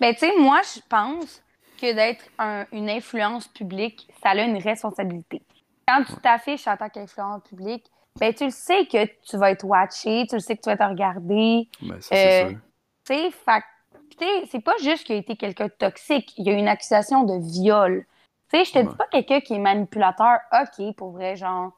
Ben, 0.00 0.12
tu 0.14 0.20
sais, 0.20 0.32
moi, 0.38 0.60
je 0.74 0.80
pense 0.88 1.42
que 1.76 1.92
d'être 1.92 2.24
un- 2.38 2.66
une 2.72 2.88
influence 2.88 3.48
publique, 3.48 4.08
ça 4.22 4.30
a 4.30 4.42
une 4.42 4.58
responsabilité. 4.58 5.42
Quand 5.86 6.04
tu 6.04 6.14
t'affiches 6.22 6.68
en 6.68 6.76
tant 6.76 6.88
qu'influence 6.88 7.42
publique, 7.48 7.86
ben, 8.20 8.32
tu 8.32 8.44
le 8.44 8.50
sais 8.50 8.86
que 8.86 9.04
tu 9.28 9.36
vas 9.36 9.50
être 9.50 9.64
watché, 9.64 10.26
tu 10.28 10.36
le 10.36 10.40
sais 10.40 10.56
que 10.56 10.62
tu 10.62 10.68
vas 10.68 10.74
être 10.74 10.88
regardé. 10.88 11.68
Ben, 11.82 12.00
ça, 12.00 12.14
c'est 12.14 12.30
Euh, 12.30 12.48
sûr. 12.50 12.58
Tu 13.04 13.14
sais, 13.14 13.30
sais, 14.24 14.46
c'est 14.50 14.60
pas 14.60 14.74
juste 14.82 15.04
qu'il 15.04 15.16
a 15.16 15.18
été 15.18 15.36
quelqu'un 15.36 15.66
de 15.66 15.72
toxique, 15.72 16.34
il 16.38 16.46
y 16.46 16.50
a 16.50 16.52
eu 16.52 16.56
une 16.56 16.68
accusation 16.68 17.24
de 17.24 17.34
viol. 17.38 18.06
Tu 18.50 18.58
sais, 18.58 18.64
je 18.64 18.72
te 18.72 18.78
Ouais. 18.78 18.84
dis 18.86 18.96
pas 18.96 19.06
quelqu'un 19.10 19.40
qui 19.40 19.54
est 19.54 19.58
manipulateur, 19.58 20.38
ok, 20.52 20.94
pour 20.96 21.10
vrai, 21.12 21.36
genre, 21.36 21.72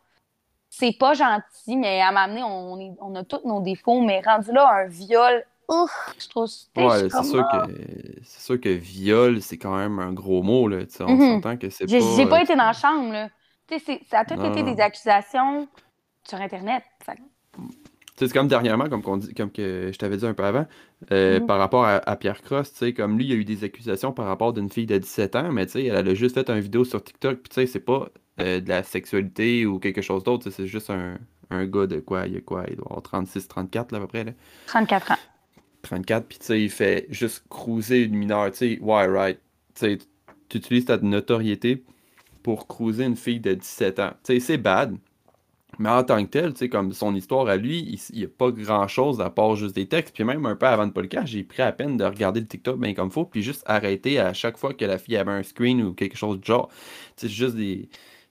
c'est 0.70 0.96
pas 0.98 1.14
gentil, 1.14 1.76
mais 1.76 2.00
à 2.00 2.12
m'amener, 2.12 2.42
on, 2.44 2.96
on 3.00 3.14
a 3.16 3.24
tous 3.24 3.40
nos 3.44 3.60
défauts, 3.60 4.00
mais 4.00 4.20
rendu 4.20 4.52
là, 4.52 4.68
un 4.72 4.86
viol, 4.86 5.44
ouf, 5.68 6.14
je 6.18 6.28
trouve, 6.28 6.48
Ouais, 6.76 7.08
c'est 7.10 7.24
sûr 7.24 7.48
ah. 7.52 7.62
que, 7.62 8.22
c'est 8.24 8.40
sûr 8.40 8.60
que 8.60 8.68
viol, 8.68 9.42
c'est 9.42 9.58
quand 9.58 9.76
même 9.76 9.98
un 9.98 10.12
gros 10.12 10.42
mot, 10.42 10.68
là, 10.68 10.84
tu 10.86 10.92
sais, 10.92 11.02
on 11.04 11.08
Mhm. 11.16 11.34
s'entend 11.34 11.56
que 11.56 11.68
c'est 11.70 11.86
pas... 11.86 11.92
j'ai 12.04 12.26
pas 12.26 12.36
euh, 12.36 12.42
été 12.44 12.54
dans 12.56 12.64
la 12.66 12.72
chambre, 12.72 13.12
là. 13.12 13.28
Tu 13.66 13.78
sais, 13.78 14.00
ça 14.08 14.20
a 14.20 14.24
tout 14.24 14.34
Non, 14.34 14.48
été 14.50 14.62
des 14.62 14.80
accusations 14.80 15.68
sur 16.24 16.40
Internet. 16.40 16.82
Fait 17.04 17.18
c'est 18.26 18.32
comme 18.32 18.48
dernièrement, 18.48 18.88
comme, 18.88 19.02
qu'on 19.02 19.16
dit, 19.16 19.32
comme 19.34 19.50
que 19.50 19.90
je 19.92 19.98
t'avais 19.98 20.16
dit 20.16 20.26
un 20.26 20.34
peu 20.34 20.44
avant, 20.44 20.66
euh, 21.12 21.40
Mhm. 21.40 21.46
par 21.46 21.58
rapport 21.58 21.84
à, 21.84 21.96
à 21.96 22.16
Pierre 22.16 22.42
Cross, 22.42 22.72
tu 22.72 22.78
sais, 22.78 22.92
comme 22.92 23.16
lui, 23.18 23.24
il 23.26 23.30
y 23.30 23.32
a 23.32 23.36
eu 23.36 23.44
des 23.44 23.64
accusations 23.64 24.12
par 24.12 24.26
rapport 24.26 24.52
d'une 24.52 24.70
fille 24.70 24.86
de 24.86 24.98
17 24.98 25.36
ans, 25.36 25.52
mais 25.52 25.66
tu 25.66 25.72
sais, 25.72 25.84
elle 25.86 26.08
a 26.08 26.14
juste 26.14 26.34
fait 26.34 26.48
une 26.50 26.60
vidéo 26.60 26.84
sur 26.84 27.02
TikTok, 27.02 27.38
puis 27.40 27.48
tu 27.50 27.54
sais, 27.54 27.66
c'est 27.66 27.80
pas 27.80 28.08
euh, 28.40 28.60
de 28.60 28.68
la 28.68 28.82
sexualité 28.82 29.66
ou 29.66 29.78
quelque 29.78 30.02
chose 30.02 30.24
d'autre, 30.24 30.50
c'est 30.50 30.66
juste 30.66 30.90
un, 30.90 31.18
un 31.50 31.66
gars 31.66 31.86
de 31.86 32.00
quoi, 32.00 32.26
il 32.26 32.34
y 32.34 32.36
a 32.36 32.40
quoi, 32.40 32.64
il 32.68 32.76
doit 32.76 32.86
avoir 32.86 33.02
36, 33.02 33.48
34 33.48 33.92
là, 33.92 33.98
à 33.98 34.00
peu 34.02 34.06
près, 34.06 34.24
là. 34.24 34.32
34 34.66 35.12
ans. 35.12 35.16
34, 35.82 36.26
puis 36.26 36.38
tu 36.38 36.44
sais, 36.46 36.62
il 36.62 36.70
fait 36.70 37.06
juste 37.10 37.44
cruiser 37.48 38.02
une 38.02 38.14
mineure, 38.16 38.50
tu 38.50 38.56
sais, 38.58 38.78
ouais, 38.80 39.06
right, 39.06 39.38
tu 39.78 39.98
utilises 40.54 40.84
ta 40.86 40.98
notoriété 40.98 41.84
pour 42.42 42.66
cruiser 42.66 43.04
une 43.04 43.16
fille 43.16 43.40
de 43.40 43.54
17 43.54 43.98
ans, 43.98 44.12
tu 44.24 44.34
sais, 44.34 44.40
c'est 44.40 44.58
bad, 44.58 44.96
mais 45.80 45.88
en 45.88 46.04
tant 46.04 46.22
que 46.22 46.28
tel, 46.30 46.52
tu 46.52 46.58
sais, 46.58 46.68
comme 46.68 46.92
son 46.92 47.14
histoire 47.14 47.48
à 47.48 47.56
lui, 47.56 47.98
il 48.10 48.18
n'y 48.18 48.24
a 48.24 48.28
pas 48.28 48.50
grand-chose 48.50 49.22
à 49.22 49.30
part 49.30 49.56
juste 49.56 49.74
des 49.74 49.88
textes, 49.88 50.14
puis 50.14 50.24
même 50.24 50.44
un 50.44 50.54
peu 50.54 50.66
avant 50.66 50.86
de 50.86 50.92
podcast, 50.92 51.28
j'ai 51.28 51.42
pris 51.42 51.62
à 51.62 51.72
peine 51.72 51.96
de 51.96 52.04
regarder 52.04 52.40
le 52.40 52.46
TikTok 52.46 52.78
bien 52.78 52.92
comme 52.92 53.10
faut, 53.10 53.24
puis 53.24 53.42
juste 53.42 53.62
arrêter 53.64 54.20
à 54.20 54.34
chaque 54.34 54.58
fois 54.58 54.74
que 54.74 54.84
la 54.84 54.98
fille 54.98 55.16
avait 55.16 55.32
un 55.32 55.42
screen 55.42 55.82
ou 55.82 55.94
quelque 55.94 56.18
chose 56.18 56.38
du 56.38 56.46
genre, 56.46 56.68
tu 57.16 57.28
sais, 57.28 57.32
juste 57.32 57.56
des... 57.56 57.88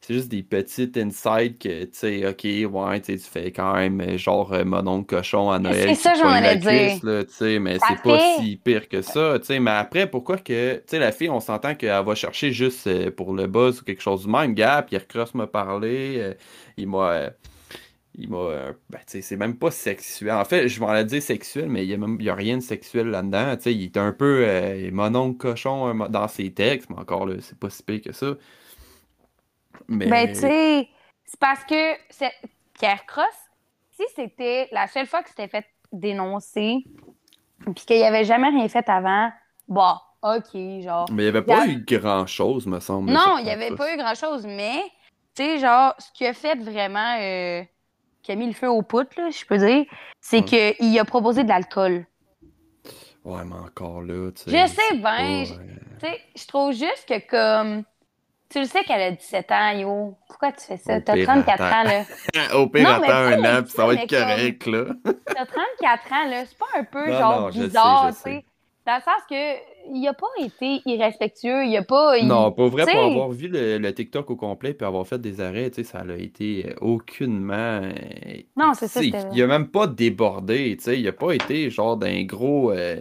C'est 0.09 0.15
juste 0.15 0.29
des 0.29 0.41
petites 0.41 0.97
insights 0.97 1.59
que, 1.59 1.83
tu 1.83 1.89
sais, 1.91 2.27
ok, 2.27 2.73
ouais, 2.73 2.99
tu 2.99 3.15
fais 3.19 3.51
quand 3.51 3.75
même 3.75 4.01
euh, 4.01 4.17
genre 4.17 4.51
euh, 4.53 4.65
mon 4.65 4.87
oncle 4.87 5.15
cochon 5.15 5.51
à 5.51 5.59
Noël. 5.59 5.89
C'est 5.89 5.93
ça, 5.93 6.15
j'en 6.15 6.29
allais 6.29 6.55
dire. 6.55 6.97
là, 7.03 7.59
mais 7.59 7.77
c'est 7.77 8.01
pas 8.01 8.19
si 8.39 8.55
pire 8.57 8.89
que 8.89 9.03
ça, 9.03 9.37
tu 9.37 9.45
sais. 9.45 9.59
Mais 9.59 9.69
après, 9.69 10.09
pourquoi 10.09 10.37
que, 10.37 10.77
tu 10.77 10.81
sais, 10.87 10.97
la 10.97 11.11
fille, 11.11 11.29
on 11.29 11.39
s'entend 11.39 11.75
qu'elle 11.75 12.03
va 12.03 12.15
chercher 12.15 12.51
juste 12.51 12.87
euh, 12.87 13.11
pour 13.11 13.35
le 13.35 13.45
buzz 13.45 13.81
ou 13.81 13.83
quelque 13.83 14.01
chose 14.01 14.23
du 14.25 14.31
même. 14.31 14.55
Gars, 14.55 14.81
Pierre 14.81 15.07
Cross 15.07 15.35
m'a 15.35 15.45
parlé, 15.45 16.33
il 16.75 16.87
m'a. 16.87 17.29
il 18.17 18.31
m'a. 18.31 18.71
ben, 18.89 18.97
tu 18.97 19.03
sais, 19.05 19.21
c'est 19.21 19.37
même 19.37 19.57
pas 19.57 19.69
sexuel. 19.69 20.31
En 20.31 20.43
fait, 20.43 20.67
je 20.67 20.79
m'en 20.79 20.87
allais 20.87 21.05
dire 21.05 21.21
sexuel, 21.21 21.69
mais 21.69 21.83
il 21.83 21.89
y 21.91 21.93
a 21.93 21.97
même 21.97 22.19
y 22.19 22.29
a 22.29 22.33
rien 22.33 22.57
de 22.57 22.63
sexuel 22.63 23.09
là-dedans. 23.09 23.55
Tu 23.57 23.61
sais, 23.61 23.75
il 23.75 23.83
est 23.83 23.97
un 23.97 24.11
peu 24.11 24.43
euh, 24.47 24.89
mon 24.91 25.13
oncle 25.13 25.37
cochon 25.37 25.93
dans 26.09 26.27
ses 26.27 26.51
textes, 26.51 26.89
mais 26.89 26.97
encore 26.97 27.27
là, 27.27 27.35
c'est 27.41 27.59
pas 27.59 27.69
si 27.69 27.83
pire 27.83 28.01
que 28.01 28.11
ça. 28.11 28.33
Mais. 29.87 30.07
Ben, 30.07 30.27
tu 30.27 30.35
sais, 30.35 30.89
c'est 31.25 31.39
parce 31.39 31.63
que 31.63 31.95
Pierre 32.73 33.05
Cross, 33.05 33.25
si 33.91 34.03
c'était 34.15 34.67
la 34.71 34.87
seule 34.87 35.05
fois 35.05 35.23
que 35.23 35.29
c'était 35.29 35.47
fait 35.47 35.65
dénoncer, 35.91 36.83
puis 37.63 37.85
qu'il 37.85 37.97
n'y 37.97 38.03
avait 38.03 38.25
jamais 38.25 38.49
rien 38.49 38.67
fait 38.67 38.87
avant, 38.89 39.31
bah, 39.67 40.01
OK, 40.21 40.81
genre. 40.81 41.05
Mais 41.11 41.23
il 41.23 41.31
n'y 41.31 41.37
avait 41.37 41.41
pas 41.41 41.67
eu 41.67 41.83
grand-chose, 41.83 42.67
me 42.67 42.79
semble. 42.79 43.11
Non, 43.11 43.37
il 43.39 43.45
n'y 43.45 43.51
avait 43.51 43.75
pas 43.75 43.93
eu 43.93 43.97
grand-chose, 43.97 44.45
mais, 44.45 44.81
tu 45.35 45.43
sais, 45.43 45.59
genre, 45.59 45.93
ce 45.97 46.11
qui 46.13 46.25
a 46.25 46.33
fait 46.33 46.55
vraiment, 46.55 47.17
euh, 47.19 47.63
qui 48.21 48.31
a 48.31 48.35
mis 48.35 48.47
le 48.47 48.53
feu 48.53 48.69
aux 48.69 48.81
poutres, 48.81 49.17
là, 49.17 49.29
je 49.29 49.45
peux 49.45 49.57
dire, 49.57 49.85
c'est 50.19 50.43
qu'il 50.43 50.99
a 50.99 51.05
proposé 51.05 51.43
de 51.43 51.49
l'alcool. 51.49 52.05
Ouais, 53.23 53.43
mais 53.45 53.55
encore 53.55 54.01
là, 54.01 54.31
tu 54.31 54.49
sais. 54.49 54.51
Je 54.51 54.67
sais 54.67 54.97
bien, 54.97 55.43
euh, 55.43 55.65
Tu 55.99 56.07
sais, 56.07 56.21
je 56.35 56.47
trouve 56.47 56.71
juste 56.71 57.05
que 57.07 57.19
comme 57.29 57.83
Tu 58.49 58.59
le 58.59 58.65
sais 58.65 58.83
qu'elle 58.83 59.01
a 59.01 59.11
17 59.11 59.51
ans, 59.51 59.71
yo. 59.77 60.17
Pourquoi 60.27 60.51
tu 60.51 60.65
fais 60.65 60.77
ça? 60.77 60.99
T'as 61.01 61.23
34 61.23 61.61
ans, 61.61 61.83
là. 61.83 62.55
Au 62.57 62.67
pire, 62.67 62.89
attends 62.89 63.11
un 63.11 63.59
an, 63.59 63.63
puis 63.63 63.71
ça 63.71 63.85
va 63.85 63.93
être 63.93 64.09
correct, 64.09 64.65
là. 64.65 64.85
T'as 65.25 65.45
34 65.45 66.13
ans, 66.13 66.29
là. 66.29 66.43
C'est 66.45 66.57
pas 66.57 66.79
un 66.79 66.83
peu, 66.83 67.11
genre, 67.11 67.51
bizarre, 67.51 68.09
tu 68.15 68.21
sais? 68.21 68.45
Dans 68.87 68.95
le 68.95 69.01
sens 69.01 69.21
que 69.29 69.35
il 69.93 70.07
a 70.07 70.13
pas 70.13 70.27
été 70.39 70.81
irrespectueux, 70.87 71.65
il 71.65 71.77
a 71.77 71.83
pas. 71.83 72.19
Non, 72.23 72.51
pas 72.51 72.67
vrai, 72.67 72.85
pour 72.91 73.03
avoir 73.03 73.29
vu 73.29 73.47
le, 73.51 73.91
TikTok 73.91 74.31
au 74.31 74.35
complet 74.35 74.73
puis 74.73 74.87
avoir 74.87 75.05
fait 75.05 75.19
des 75.19 75.41
arrêts, 75.41 75.69
tu 75.69 75.83
sais, 75.83 75.91
ça 75.91 75.99
a 75.99 76.15
été 76.15 76.73
aucunement. 76.81 77.81
Non, 78.57 78.73
c'est 78.73 78.87
ça. 78.87 79.01
Il 79.03 79.43
a 79.43 79.47
même 79.47 79.67
pas 79.67 79.85
débordé, 79.85 80.75
tu 80.77 80.85
sais, 80.85 80.99
il 80.99 81.07
a 81.07 81.11
pas 81.11 81.33
été 81.33 81.69
genre 81.69 81.97
d'un 81.97 82.23
gros. 82.23 82.71
Euh, 82.71 82.99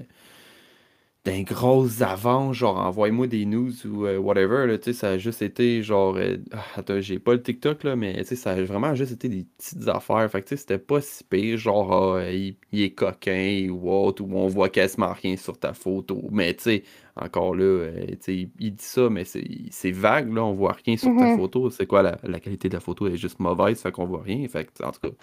d'un 1.29 1.43
gros 1.43 2.03
avant, 2.03 2.53
genre 2.53 2.79
envoie-moi 2.79 3.27
des 3.27 3.45
news 3.45 3.73
ou 3.87 4.07
euh, 4.07 4.19
whatever, 4.19 4.67
là, 4.67 4.93
ça 4.93 5.11
a 5.11 5.19
juste 5.19 5.43
été 5.43 5.83
genre. 5.83 6.17
Euh, 6.17 6.37
ah, 6.53 6.65
attends, 6.77 7.01
j'ai 7.01 7.19
pas 7.19 7.35
le 7.35 7.43
TikTok, 7.43 7.85
là, 7.85 7.97
mais 7.97 8.25
ça 8.25 8.53
a 8.53 8.63
vraiment 8.63 8.95
juste 8.95 9.13
été 9.13 9.29
des 9.29 9.45
petites 9.59 9.89
affaires. 9.89 10.29
Fait 10.31 10.43
que 10.43 10.57
c'était 10.57 10.79
pas 10.79 11.01
si 11.01 11.25
pire, 11.25 11.59
genre 11.59 12.17
ah, 12.17 12.31
il, 12.31 12.57
est 12.73 12.91
coquin 12.91 13.69
ou 13.71 13.91
autre, 13.91 14.23
ou 14.25 14.31
on 14.35 14.47
voit 14.47 14.71
quasiment 14.71 15.13
rien 15.13 15.37
sur 15.37 15.59
ta 15.59 15.75
photo. 15.75 16.23
Mais 16.31 16.55
tu 16.55 16.63
sais, 16.63 16.83
encore 17.17 17.55
là, 17.55 17.65
euh, 17.65 18.07
il, 18.27 18.51
il, 18.59 18.75
dit 18.75 18.85
ça, 18.85 19.11
mais 19.11 19.25
c'est 19.25 19.91
vague, 19.91 20.33
là, 20.33 20.45
on 20.45 20.55
voit 20.55 20.77
rien 20.85 20.97
sur 20.97 21.15
ta 21.15 21.25
mm-hmm. 21.25 21.37
photo. 21.37 21.71
C'est 21.71 21.87
quoi 21.87 22.03
la, 22.03 22.41
qualité 22.41 22.69
de 22.69 22.75
la 22.75 22.81
photo? 22.81 23.07
Elle 23.07 23.15
est 23.15 23.19
juste 23.19 23.39
mauvaise, 23.39 23.81
fait 23.83 23.93
qu'on 23.93 24.07
voit 24.07 24.23
rien. 24.23 24.49
Fait 24.49 24.65
que, 24.65 24.83
en 24.83 24.93
tout 24.93 25.01
cas. 25.01 25.15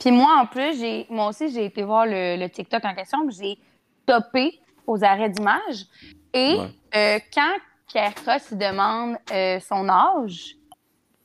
Puis 0.00 0.10
moi, 0.10 0.36
en 0.38 0.46
plus, 0.46 0.78
j'ai 0.78 1.06
moi 1.08 1.28
aussi, 1.28 1.50
j'ai 1.50 1.64
été 1.64 1.82
voir 1.82 2.04
le, 2.04 2.36
le 2.36 2.50
TikTok 2.50 2.84
en 2.84 2.94
question, 2.94 3.18
j'ai 3.30 3.56
topé 4.04 4.58
aux 4.86 5.02
arrêts 5.04 5.30
d'image. 5.30 5.86
Et 6.34 6.58
euh, 6.94 7.18
quand 7.32 7.56
Pierre 7.88 8.14
Cross 8.14 8.52
demande 8.52 9.16
euh, 9.32 9.60
son 9.60 9.88
âge, 9.88 10.56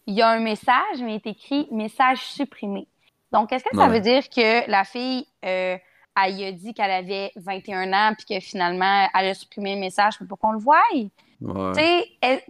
il 0.05 0.15
y 0.15 0.21
a 0.21 0.29
un 0.29 0.39
message, 0.39 1.01
mais 1.01 1.13
il 1.13 1.15
est 1.15 1.27
écrit 1.27 1.67
message 1.71 2.19
supprimé. 2.19 2.87
Donc, 3.31 3.51
est-ce 3.51 3.63
que 3.63 3.75
ça 3.75 3.87
veut 3.87 3.99
dire 3.99 4.29
que 4.29 4.69
la 4.69 4.85
fille, 4.85 5.27
euh, 5.45 5.77
elle 6.15 6.43
a 6.43 6.51
dit 6.51 6.73
qu'elle 6.73 6.91
avait 6.91 7.31
21 7.35 7.91
ans, 7.91 8.13
puis 8.15 8.25
que 8.25 8.43
finalement, 8.43 9.07
elle 9.13 9.29
a 9.29 9.33
supprimé 9.33 9.75
le 9.75 9.81
message 9.81 10.17
pour 10.27 10.37
qu'on 10.39 10.51
le 10.51 10.59
voie? 10.59 10.81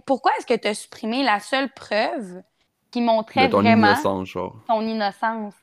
pourquoi 0.05 0.31
est-ce 0.37 0.45
que 0.45 0.53
tu 0.53 0.67
as 0.67 0.73
supprimé 0.73 1.23
la 1.23 1.39
seule 1.39 1.69
preuve 1.73 2.41
qui 2.91 3.01
montrait 3.01 3.47
vraiment 3.47 3.95
ton 4.67 4.81
innocence? 4.81 5.55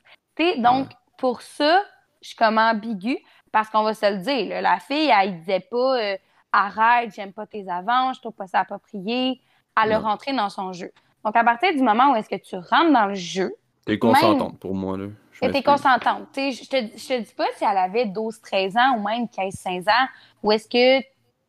donc, 0.57 0.89
pour 1.17 1.41
ça, 1.41 1.81
je 2.21 2.29
suis 2.29 2.37
comme 2.37 2.57
ambiguë. 2.57 3.19
Parce 3.55 3.69
qu'on 3.69 3.83
va 3.83 3.93
se 3.93 4.05
le 4.11 4.17
dire, 4.17 4.61
la 4.61 4.79
fille, 4.79 5.09
elle, 5.09 5.35
ne 5.35 5.37
disait 5.37 5.61
pas 5.61 5.97
euh, 5.97 6.17
arrête, 6.51 7.13
j'aime 7.15 7.31
pas 7.31 7.47
tes 7.47 7.69
avances, 7.69 8.17
je 8.17 8.21
trouve 8.23 8.33
pas 8.33 8.47
ça 8.47 8.59
approprié. 8.59 9.39
Elle 9.81 9.93
a 9.93 9.99
rentré 9.99 10.33
dans 10.33 10.49
son 10.49 10.73
jeu. 10.73 10.91
Donc, 11.23 11.37
à 11.37 11.43
partir 11.45 11.73
du 11.73 11.81
moment 11.81 12.11
où 12.11 12.17
est-ce 12.17 12.27
que 12.27 12.35
tu 12.35 12.57
rentres 12.57 12.91
dans 12.91 13.05
le 13.05 13.13
jeu. 13.13 13.55
T'es 13.85 13.97
consentante 13.97 14.59
pour 14.59 14.75
moi, 14.75 14.97
là. 14.97 15.05
T'es 15.39 15.63
consentante. 15.63 16.27
je 16.35 16.67
te, 16.67 16.97
je 16.97 17.07
te 17.07 17.17
dis 17.21 17.33
pas 17.33 17.45
si 17.55 17.63
elle 17.63 17.77
avait 17.77 18.07
12, 18.07 18.41
13 18.41 18.75
ans 18.75 18.97
ou 18.97 19.07
même 19.07 19.29
15, 19.29 19.53
16 19.53 19.87
ans, 19.87 20.07
ou 20.43 20.51
est-ce 20.51 20.67
que 20.67 21.01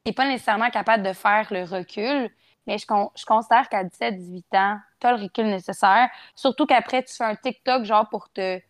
t'es 0.05 0.13
pas 0.13 0.29
nécessairement 0.29 0.71
capable 0.71 1.03
de 1.03 1.13
faire 1.13 1.49
le 1.51 1.65
recul. 1.65 2.31
Mais 2.69 2.79
je, 2.79 2.87
je 3.17 3.27
considère 3.27 3.69
qu'à 3.69 3.83
17, 3.83 4.17
18 4.17 4.45
ans, 4.55 4.79
tu 5.01 5.09
as 5.09 5.17
le 5.17 5.25
recul 5.25 5.47
nécessaire. 5.47 6.09
Surtout 6.37 6.67
qu'après, 6.67 7.03
tu 7.03 7.13
fais 7.13 7.25
un 7.25 7.35
TikTok 7.35 7.83
genre 7.83 8.09
pour 8.09 8.29
te 8.29 8.61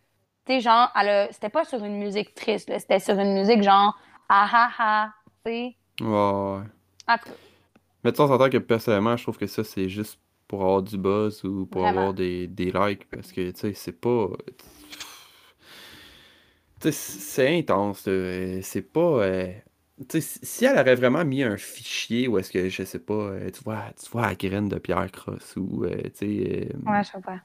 tu 0.47 0.53
sais, 0.53 0.61
genre, 0.61 0.89
c'était 1.31 1.49
pas 1.49 1.65
sur 1.65 1.83
une 1.83 1.97
musique 1.97 2.33
triste, 2.33 2.71
c'était 2.79 2.99
sur 2.99 3.19
une 3.19 3.33
musique 3.33 3.61
genre 3.61 3.97
ah 4.29 4.49
ah 4.51 4.71
ah, 4.79 5.13
tu 5.45 5.51
sais. 5.51 5.75
Ouais, 6.01 6.07
ouais. 6.07 6.63
Mais 8.03 8.11
tu 8.11 8.25
sais, 8.25 8.49
que 8.49 8.57
personnellement, 8.57 9.17
je 9.17 9.23
trouve 9.23 9.37
que 9.37 9.47
ça, 9.47 9.63
c'est 9.63 9.89
juste 9.89 10.19
pour 10.47 10.61
avoir 10.61 10.81
du 10.81 10.97
buzz 10.97 11.43
ou 11.43 11.65
pour 11.65 11.85
avoir 11.85 12.13
des, 12.13 12.47
des, 12.47 12.71
likes 12.71 13.09
parce 13.09 13.31
que, 13.31 13.51
tu 13.51 13.59
sais, 13.59 13.73
c'est 13.73 13.99
pas. 13.99 14.29
Tu 16.79 16.91
sais, 16.91 16.91
c'est 16.91 17.59
intense, 17.59 18.07
c'est 18.61 18.93
pas. 18.93 18.99
Euh, 18.99 19.51
tu 20.07 20.21
sais, 20.21 20.39
si 20.43 20.65
elle 20.65 20.77
aurait 20.77 20.95
vraiment 20.95 21.25
mis 21.25 21.41
un 21.41 21.57
fichier 21.57 22.27
où 22.27 22.37
est-ce 22.37 22.51
que, 22.51 22.69
je 22.69 22.83
sais 22.83 22.99
pas, 22.99 23.13
euh, 23.13 23.49
tu 23.49 23.63
vois, 23.63 23.85
tu 24.01 24.09
vois 24.11 24.21
la 24.21 24.35
graine 24.35 24.69
de 24.69 24.77
Pierre 24.77 25.11
Cross 25.11 25.55
ou, 25.57 25.85
euh, 25.85 25.95
tu 26.03 26.11
sais. 26.13 26.69
ouais, 26.85 27.03
je 27.03 27.09
sais 27.11 27.21
pas 27.21 27.41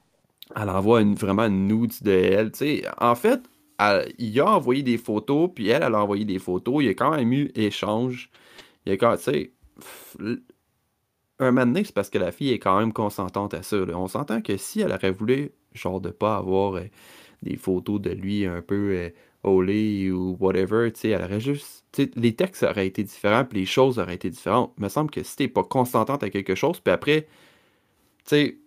elle 0.55 0.69
envoie 0.69 1.01
une, 1.01 1.15
vraiment 1.15 1.43
une 1.43 1.67
nude 1.67 1.93
de 2.01 2.11
elle. 2.11 2.51
en 2.99 3.15
fait, 3.15 3.41
il 4.17 4.39
a 4.39 4.45
envoyé 4.45 4.83
des 4.83 4.97
photos, 4.97 5.49
puis 5.53 5.69
elle, 5.69 5.83
elle 5.83 5.95
a 5.95 6.01
envoyé 6.01 6.25
des 6.25 6.39
photos. 6.39 6.83
Il 6.83 6.87
y 6.87 6.89
a 6.89 6.93
quand 6.93 7.15
même 7.15 7.31
eu 7.33 7.51
échange. 7.55 8.29
Il 8.85 8.91
y 8.91 8.93
a 8.93 8.97
quand, 8.97 9.15
tu 9.17 9.23
sais, 9.23 9.51
un 11.39 11.51
moment 11.51 11.65
donné, 11.65 11.83
c'est 11.83 11.93
parce 11.93 12.09
que 12.09 12.17
la 12.17 12.31
fille 12.31 12.51
est 12.51 12.59
quand 12.59 12.79
même 12.79 12.93
consentante 12.93 13.53
à 13.53 13.63
ça. 13.63 13.77
On 13.77 14.07
s'entend 14.07 14.41
que 14.41 14.57
si 14.57 14.81
elle 14.81 14.91
aurait 14.91 15.11
voulu, 15.11 15.51
genre, 15.73 16.01
de 16.01 16.09
pas 16.09 16.37
avoir 16.37 16.75
euh, 16.75 16.83
des 17.41 17.57
photos 17.57 17.99
de 18.01 18.11
lui 18.11 18.45
un 18.45 18.61
peu 18.61 18.91
euh, 18.91 19.09
olé 19.43 20.11
ou 20.11 20.37
whatever, 20.39 20.91
tu 20.91 21.01
sais, 21.01 21.09
elle 21.09 21.23
aurait 21.23 21.39
juste. 21.39 21.85
les 22.15 22.35
textes 22.35 22.63
auraient 22.63 22.87
été 22.87 23.03
différents, 23.03 23.45
puis 23.45 23.59
les 23.59 23.65
choses 23.65 23.99
auraient 23.99 24.15
été 24.15 24.29
différentes. 24.29 24.73
Il 24.77 24.83
me 24.83 24.89
semble 24.89 25.11
que 25.11 25.23
si 25.23 25.35
t'es 25.35 25.47
pas 25.47 25.63
consentante 25.63 26.23
à 26.23 26.29
quelque 26.29 26.55
chose, 26.55 26.79
puis 26.79 26.93
après, 26.93 27.23
tu 27.23 27.27
sais, 28.25 28.57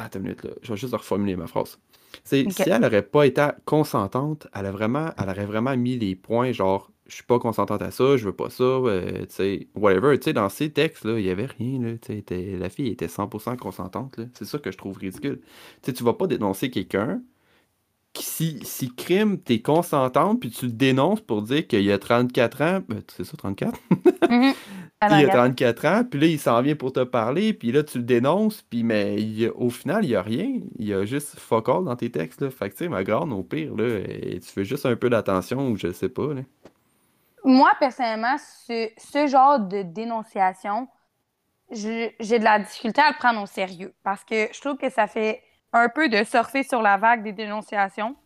Attends 0.00 0.18
une 0.18 0.24
minute, 0.24 0.44
là. 0.44 0.50
Je 0.62 0.72
vais 0.72 0.76
juste 0.76 0.94
reformuler 0.94 1.36
ma 1.36 1.46
phrase. 1.46 1.78
Si 2.24 2.46
elle 2.66 2.80
n'aurait 2.80 3.02
pas 3.02 3.26
été 3.26 3.46
consentante, 3.64 4.48
elle, 4.54 4.66
a 4.66 4.72
vraiment, 4.72 5.10
elle 5.16 5.30
aurait 5.30 5.46
vraiment 5.46 5.76
mis 5.76 5.96
les 5.96 6.16
points 6.16 6.52
genre 6.52 6.90
je 7.06 7.16
suis 7.16 7.24
pas 7.24 7.40
consentante 7.40 7.82
à 7.82 7.90
ça, 7.90 8.16
je 8.16 8.24
veux 8.24 8.32
pas 8.32 8.50
ça, 8.50 8.62
euh, 8.62 9.22
tu 9.22 9.26
sais, 9.30 9.68
whatever. 9.74 10.16
Tu 10.16 10.26
sais, 10.26 10.32
dans 10.32 10.48
ces 10.48 10.70
textes, 10.70 11.04
là, 11.04 11.18
il 11.18 11.26
y 11.26 11.30
avait 11.30 11.46
rien, 11.46 11.80
là, 11.80 12.58
la 12.58 12.70
fille 12.70 12.86
était 12.86 13.08
100% 13.08 13.56
consentante, 13.56 14.20
C'est 14.34 14.44
ça 14.44 14.58
que 14.58 14.70
je 14.70 14.78
trouve 14.78 14.96
ridicule. 14.96 15.40
Tu 15.82 15.86
sais, 15.86 15.92
tu 15.92 16.04
vas 16.04 16.12
pas 16.12 16.28
dénoncer 16.28 16.70
quelqu'un 16.70 17.20
si, 18.18 18.58
si 18.62 18.94
crime, 18.94 19.38
t'es 19.38 19.60
consentante, 19.60 20.40
puis 20.40 20.50
tu 20.50 20.66
le 20.66 20.72
dénonces 20.72 21.20
pour 21.20 21.42
dire 21.42 21.66
qu'il 21.66 21.82
y 21.82 21.92
a 21.92 21.98
34 21.98 22.62
ans, 22.62 22.80
ben, 22.88 23.02
c'est 23.08 23.24
ça, 23.24 23.36
34? 23.36 23.78
Mm-hmm. 24.22 24.54
il 25.02 25.24
a 25.24 25.28
34 25.28 25.86
ans, 25.86 26.04
puis 26.04 26.20
là, 26.20 26.26
il 26.26 26.38
s'en 26.38 26.60
vient 26.60 26.76
pour 26.76 26.92
te 26.92 27.02
parler, 27.02 27.54
puis 27.54 27.72
là, 27.72 27.82
tu 27.82 27.98
le 27.98 28.04
dénonces, 28.04 28.62
puis 28.62 28.82
mais 28.82 29.48
au 29.54 29.70
final, 29.70 30.04
il 30.04 30.08
n'y 30.08 30.14
a 30.14 30.22
rien. 30.22 30.60
Il 30.78 30.86
y 30.86 30.92
a 30.92 31.04
juste 31.04 31.38
fuck 31.38 31.68
all 31.68 31.84
dans 31.84 31.96
tes 31.96 32.10
textes, 32.10 32.42
là. 32.42 32.50
Fait 32.50 32.68
que, 32.68 32.74
tu 32.76 32.84
sais, 32.84 32.88
ma 32.88 33.02
grande, 33.02 33.32
au 33.32 33.42
pire, 33.42 33.74
là, 33.74 34.00
tu 34.04 34.42
fais 34.42 34.64
juste 34.64 34.84
un 34.84 34.96
peu 34.96 35.08
d'attention 35.08 35.68
ou 35.68 35.76
je 35.76 35.90
sais 35.92 36.08
pas, 36.10 36.34
là. 36.34 36.42
Moi, 37.42 37.70
personnellement, 37.78 38.36
ce, 38.38 38.90
ce 38.98 39.26
genre 39.26 39.58
de 39.60 39.82
dénonciation, 39.82 40.88
j'ai 41.70 42.10
de 42.20 42.44
la 42.44 42.58
difficulté 42.58 43.00
à 43.00 43.10
le 43.10 43.16
prendre 43.16 43.42
au 43.42 43.46
sérieux, 43.46 43.94
parce 44.02 44.24
que 44.24 44.48
je 44.52 44.60
trouve 44.60 44.76
que 44.76 44.90
ça 44.90 45.06
fait 45.06 45.42
un 45.72 45.88
peu 45.88 46.08
de 46.08 46.24
surfer 46.24 46.62
sur 46.62 46.82
la 46.82 46.98
vague 46.98 47.22
des 47.22 47.32
dénonciations. 47.32 48.16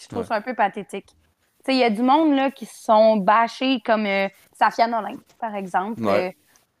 je 0.00 0.08
trouve 0.08 0.24
ça 0.24 0.36
un 0.36 0.40
peu 0.40 0.54
pathétique. 0.54 1.14
Il 1.68 1.76
y 1.76 1.84
a 1.84 1.90
du 1.90 2.02
monde 2.02 2.34
là, 2.34 2.50
qui 2.50 2.66
se 2.66 2.82
sont 2.82 3.16
bâchés 3.16 3.80
comme 3.84 4.06
euh, 4.06 4.28
Safia 4.52 4.88
Nolin, 4.88 5.16
par 5.38 5.54
exemple. 5.54 6.04
Euh, 6.04 6.30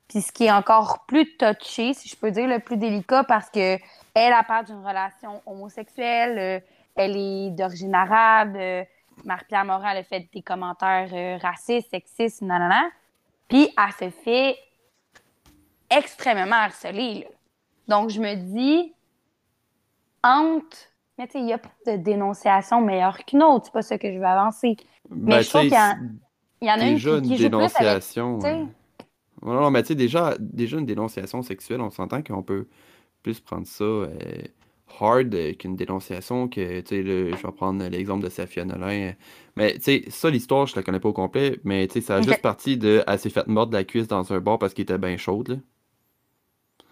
puis 0.08 0.20
ce 0.20 0.32
qui 0.32 0.44
est 0.44 0.52
encore 0.52 1.04
plus 1.06 1.36
touché, 1.36 1.94
si 1.94 2.08
je 2.08 2.16
peux 2.16 2.30
dire, 2.30 2.48
le 2.48 2.58
plus 2.58 2.76
délicat, 2.76 3.24
parce 3.24 3.48
que 3.48 3.78
elle 4.14 4.32
a 4.32 4.42
part 4.42 4.64
d'une 4.64 4.84
relation 4.84 5.40
homosexuelle, 5.46 6.38
euh, 6.38 6.60
elle 6.96 7.16
est 7.16 7.50
d'origine 7.50 7.94
arabe, 7.94 8.58
Marie-Pierre 9.24 9.64
Morin 9.64 9.96
a 9.96 10.02
fait 10.02 10.28
des 10.32 10.42
commentaires 10.42 11.40
racistes, 11.40 11.90
sexistes, 11.90 12.42
nanana. 12.42 12.82
Puis 13.48 13.72
elle 13.78 14.10
se 14.10 14.14
fait 14.16 14.56
extrêmement 15.88 16.56
harceler. 16.56 17.26
Donc 17.88 18.10
je 18.10 18.20
me 18.20 18.34
dis, 18.34 18.92
entre. 20.22 20.91
Mais 21.18 21.26
tu 21.26 21.32
sais, 21.32 21.38
il 21.40 21.44
n'y 21.44 21.52
a 21.52 21.58
pas 21.58 21.70
de 21.86 21.96
dénonciation 21.96 22.80
meilleure 22.80 23.18
qu'une 23.24 23.42
autre. 23.42 23.66
C'est 23.66 23.72
pas 23.72 23.82
ça 23.82 23.98
que 23.98 24.12
je 24.12 24.18
veux 24.18 24.24
avancer. 24.24 24.76
Mais 25.10 25.36
ben, 25.36 25.42
je 25.42 25.48
trouve 25.48 25.62
qu'il 25.62 25.72
y, 26.62 26.70
en 26.70 26.80
a 26.80 26.86
une 26.86 26.96
qui, 26.96 27.28
qui 27.28 27.36
joue 27.36 27.44
dénonciation. 27.44 28.38
Plus 28.38 28.48
avec, 28.48 28.68
non, 29.42 29.70
mais 29.70 29.82
tu 29.82 29.88
sais, 29.88 29.94
déjà, 29.94 30.36
déjà, 30.38 30.78
une 30.78 30.86
dénonciation 30.86 31.42
sexuelle, 31.42 31.80
on 31.80 31.90
s'entend 31.90 32.22
qu'on 32.22 32.42
peut 32.42 32.68
plus 33.22 33.40
prendre 33.40 33.66
ça 33.66 33.84
euh, 33.84 34.08
hard 35.00 35.56
qu'une 35.58 35.74
dénonciation 35.74 36.48
que, 36.48 36.80
tu 36.80 36.88
sais, 36.88 37.02
je 37.02 37.34
vais 37.34 37.52
prendre 37.52 37.84
l'exemple 37.86 38.24
de 38.24 38.30
Safia 38.30 38.64
Nolin. 38.64 39.12
Mais, 39.56 39.74
tu 39.74 39.82
sais, 39.82 40.04
ça, 40.08 40.30
l'histoire, 40.30 40.66
je 40.66 40.76
la 40.76 40.82
connais 40.82 41.00
pas 41.00 41.08
au 41.08 41.12
complet, 41.12 41.58
mais, 41.64 41.86
tu 41.88 41.94
sais, 41.94 42.00
ça 42.00 42.16
a 42.16 42.22
juste 42.22 42.40
parti 42.40 42.76
de 42.76 43.02
«elle 43.06 43.18
s'est 43.18 43.30
faite 43.30 43.48
mordre 43.48 43.72
la 43.72 43.84
cuisse 43.84 44.06
dans 44.06 44.32
un 44.32 44.40
bar 44.40 44.58
parce 44.58 44.74
qu'il 44.74 44.82
était 44.82 44.98
bien 44.98 45.16
chaude, 45.16 45.48
là». 45.48 45.56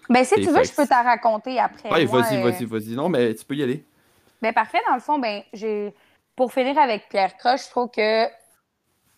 Ben, 0.09 0.25
si 0.25 0.35
tu 0.35 0.51
veux, 0.51 0.65
je 0.65 0.75
peux 0.75 0.89
t'en 0.89 1.05
raconter 1.05 1.61
après. 1.61 1.89
Oui, 1.93 2.05
vas-y, 2.05 2.39
euh, 2.39 2.51
vas-y, 2.51 2.65
vas-y. 2.65 2.97
Non, 2.97 3.09
mais 3.09 3.33
tu 3.33 3.45
peux 3.45 3.55
y 3.55 3.63
aller. 3.63 3.85
Ben, 4.43 4.53
parfait. 4.53 4.81
Dans 4.89 4.95
le 4.95 5.01
fond, 5.01 5.19
ben, 5.19 5.43
j'ai. 5.53 5.95
Pour 6.37 6.53
finir 6.53 6.79
avec 6.79 7.09
Pierre 7.09 7.37
Croche, 7.37 7.65
je 7.65 7.71
trouve 7.71 7.91
que 7.91 8.27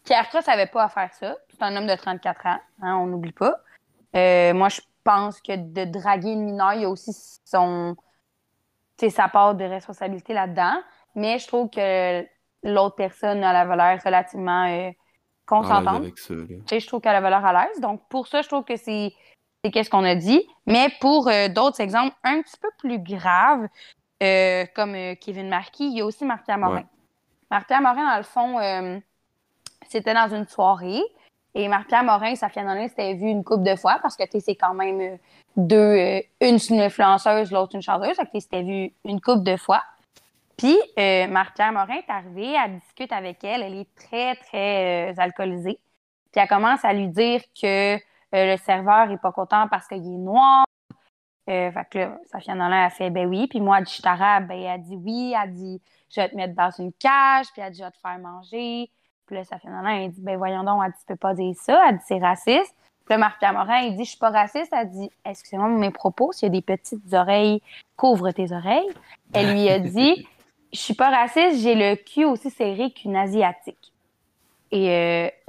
Pierre 0.05 0.29
Croche 0.29 0.47
n'avait 0.47 0.67
pas 0.67 0.85
à 0.85 0.89
faire 0.89 1.13
ça. 1.13 1.37
C'est 1.51 1.63
un 1.63 1.77
homme 1.77 1.87
de 1.87 1.95
34 1.95 2.47
ans, 2.47 2.59
hein, 2.83 2.97
on 2.97 3.07
n'oublie 3.07 3.33
pas. 3.33 3.61
Euh, 4.17 4.53
moi, 4.55 4.69
je 4.69 4.81
pense 5.05 5.41
que 5.41 5.55
de 5.55 5.85
draguer 5.85 6.33
une 6.33 6.45
mineure, 6.45 6.75
il 6.75 6.83
y 6.83 6.85
a 6.85 6.89
aussi 6.89 7.13
son. 7.45 7.97
Sa 9.11 9.29
part 9.29 9.57
de 9.57 9.65
responsabilité 9.65 10.33
là-dedans. 10.33 10.81
Mais 11.17 11.41
je 11.41 11.49
trouve 11.49 11.69
que 11.71 12.25
l'autre 12.63 12.95
personne 12.95 13.43
a 13.43 13.53
la 13.53 13.65
valeur 13.65 13.99
relativement 14.05 14.67
euh, 14.67 14.93
consentante. 15.45 16.05
Ça, 16.17 16.79
je 16.79 16.87
trouve 16.87 17.01
qu'elle 17.01 17.17
a 17.17 17.21
la 17.21 17.21
valeur 17.21 17.45
à 17.45 17.65
l'aise. 17.65 17.81
Donc, 17.81 18.01
pour 18.09 18.29
ça, 18.29 18.43
je 18.43 18.49
trouve 18.49 18.63
que 18.63 18.77
c'est 18.77 19.13
c'est 19.65 19.71
qu'est-ce 19.71 19.91
qu'on 19.91 20.05
a 20.05 20.15
dit. 20.15 20.45
Mais 20.67 20.89
pour 21.01 21.29
euh, 21.29 21.49
d'autres 21.49 21.81
exemples 21.81 22.15
un 22.25 22.43
petit 22.43 22.57
peu 22.61 22.69
plus 22.79 22.99
graves, 22.99 23.67
euh, 24.23 24.65
comme 24.75 24.95
euh, 24.95 25.15
Kevin 25.21 25.49
Marquis, 25.49 25.89
il 25.89 25.99
y 25.99 26.01
a 26.01 26.07
aussi 26.07 26.25
Marc-Pierre 26.25 26.59
Morin. 26.59 26.77
Ouais. 26.77 26.87
Marc-Pierre 27.51 27.83
Morin, 27.83 28.11
dans 28.11 28.17
le 28.17 28.23
fond, 28.23 28.59
euh, 28.59 28.99
c'était 29.89 30.15
dans 30.15 30.35
une 30.35 30.47
soirée. 30.47 31.03
Et 31.55 31.69
Marc-Pierre 31.69 32.05
Morin, 32.05 32.35
sa 32.35 32.49
fiancée, 32.49 32.89
s'était 32.89 33.15
vu 33.15 33.29
une 33.29 33.45
couple 33.45 33.65
de 33.65 33.77
fois 33.77 33.99
parce 34.01 34.17
que 34.17 34.25
c'est 34.41 34.55
quand 34.55 34.73
même 34.73 35.19
deux, 35.57 36.23
une 36.41 36.59
c'est 36.59 36.75
une 36.75 36.81
influenceuse, 36.81 37.51
l'autre 37.51 37.75
une 37.75 37.83
chanteuse. 37.83 38.17
Sais, 38.17 38.41
s'était 38.41 38.63
vu 38.63 38.91
une 39.05 39.21
couple 39.21 39.43
de 39.43 39.57
fois. 39.57 39.83
Puis 40.57 40.79
euh, 40.99 41.27
Marc-Pierre 41.27 41.73
Morin 41.73 41.97
est 41.97 42.11
arrivé, 42.11 42.55
elle 42.55 42.79
discute 42.79 43.13
avec 43.13 43.43
elle, 43.43 43.63
elle 43.63 43.75
est 43.75 43.95
très, 43.97 44.37
très 44.37 45.11
euh, 45.11 45.15
alcoolisée. 45.19 45.79
Puis 46.31 46.41
elle 46.41 46.49
commence 46.49 46.85
à 46.85 46.93
lui 46.93 47.09
dire 47.09 47.41
que 47.61 47.97
euh, 47.97 47.99
le 48.33 48.57
serveur 48.59 49.11
est 49.11 49.21
pas 49.21 49.33
content 49.33 49.67
parce 49.69 49.89
qu'il 49.89 49.99
est 49.99 50.19
noir. 50.19 50.65
Euh, 51.49 51.73
fait 51.73 51.87
que 51.91 51.99
là, 51.99 52.19
sa 52.27 52.41
fiancée, 52.41 52.75
elle 52.75 52.91
fait 52.91 53.11
ben 53.11 53.27
oui. 53.27 53.47
Puis 53.49 53.61
moi, 53.61 53.81
arabe. 54.05 54.49
Ben 54.49 54.61
elle 54.61 54.83
dit 54.83 54.97
oui. 54.97 55.35
Elle 55.41 55.53
dit 55.53 55.81
je 56.11 56.21
vais 56.21 56.29
te 56.29 56.37
mettre 56.37 56.55
dans 56.55 56.71
une 56.71 56.93
cage. 56.93 57.47
Puis 57.53 57.63
elle 57.63 57.73
dit 57.73 57.79
je 57.79 57.85
vais 57.85 57.91
te 57.91 57.99
faire 57.99 58.19
manger. 58.19 58.91
Puis 59.27 59.37
là, 59.37 59.45
sa 59.45 59.59
fiancée, 59.59 59.89
elle 59.89 60.11
dit 60.11 60.21
ben 60.21 60.37
voyons 60.37 60.63
donc, 60.63 60.83
elle 60.85 60.93
dit 60.93 60.99
tu 60.99 61.07
peux 61.07 61.17
pas 61.17 61.35
dire 61.35 61.55
ça. 61.57 61.83
Elle 61.89 61.97
dit 61.97 62.05
c'est 62.07 62.19
raciste. 62.19 62.75
Puis 63.05 63.15
là, 63.15 63.19
Marc-Pierre 63.19 63.53
Morin, 63.53 63.81
il 63.81 63.97
dit 63.97 64.05
je 64.05 64.11
suis 64.11 64.19
pas 64.19 64.31
raciste. 64.31 64.73
Elle 64.73 64.91
dit 64.91 65.11
excusez-moi 65.25 65.69
mes 65.69 65.91
propos, 65.91 66.33
s'il 66.33 66.47
y 66.47 66.51
a 66.51 66.53
des 66.53 66.63
petites 66.63 67.13
oreilles, 67.13 67.61
couvre 67.97 68.31
tes 68.31 68.53
oreilles. 68.53 68.91
Elle 69.33 69.53
lui 69.53 69.69
a 69.69 69.79
dit 69.79 70.27
je 70.73 70.79
suis 70.79 70.95
pas 70.95 71.11
raciste, 71.11 71.61
j'ai 71.61 71.75
le 71.75 71.97
cul 71.97 72.25
aussi 72.25 72.51
serré 72.51 72.93
qu'une 72.93 73.17
asiatique. 73.17 73.93
Et 74.71 74.91
euh... 74.91 75.29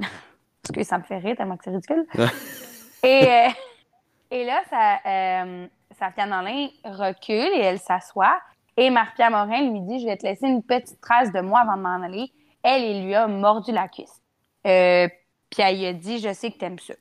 parce 0.62 0.74
que 0.74 0.82
ça 0.82 0.98
me 0.98 1.02
fait 1.04 1.18
rire 1.18 1.36
tellement 1.36 1.56
que 1.56 1.64
c'est 1.64 1.70
ridicule. 1.70 2.06
et, 3.02 3.26
euh, 3.26 3.48
et 4.30 4.44
là, 4.44 4.62
sa, 4.70 5.44
euh, 5.94 5.98
sa 5.98 6.10
fiancée 6.10 6.72
recule 6.84 7.50
et 7.54 7.60
elle 7.60 7.78
s'assoit. 7.78 8.40
Et 8.76 8.90
Marc-Pierre 8.90 9.30
Morin 9.30 9.70
lui 9.70 9.80
dit 9.80 10.00
Je 10.00 10.06
vais 10.06 10.16
te 10.16 10.26
laisser 10.26 10.46
une 10.46 10.62
petite 10.62 11.00
trace 11.00 11.32
de 11.32 11.40
moi 11.40 11.60
avant 11.60 11.76
de 11.76 11.82
m'en 11.82 12.02
aller. 12.02 12.32
Elle, 12.62 12.82
il 12.82 13.06
lui 13.06 13.14
a 13.14 13.26
mordu 13.26 13.72
la 13.72 13.88
cuisse. 13.88 14.22
Euh, 14.66 15.08
puis 15.50 15.62
elle 15.62 15.78
lui 15.78 15.86
a 15.86 15.92
dit 15.92 16.18
Je 16.18 16.32
sais 16.32 16.50
que 16.50 16.58
t'aimes 16.58 16.78
ça. 16.78 16.94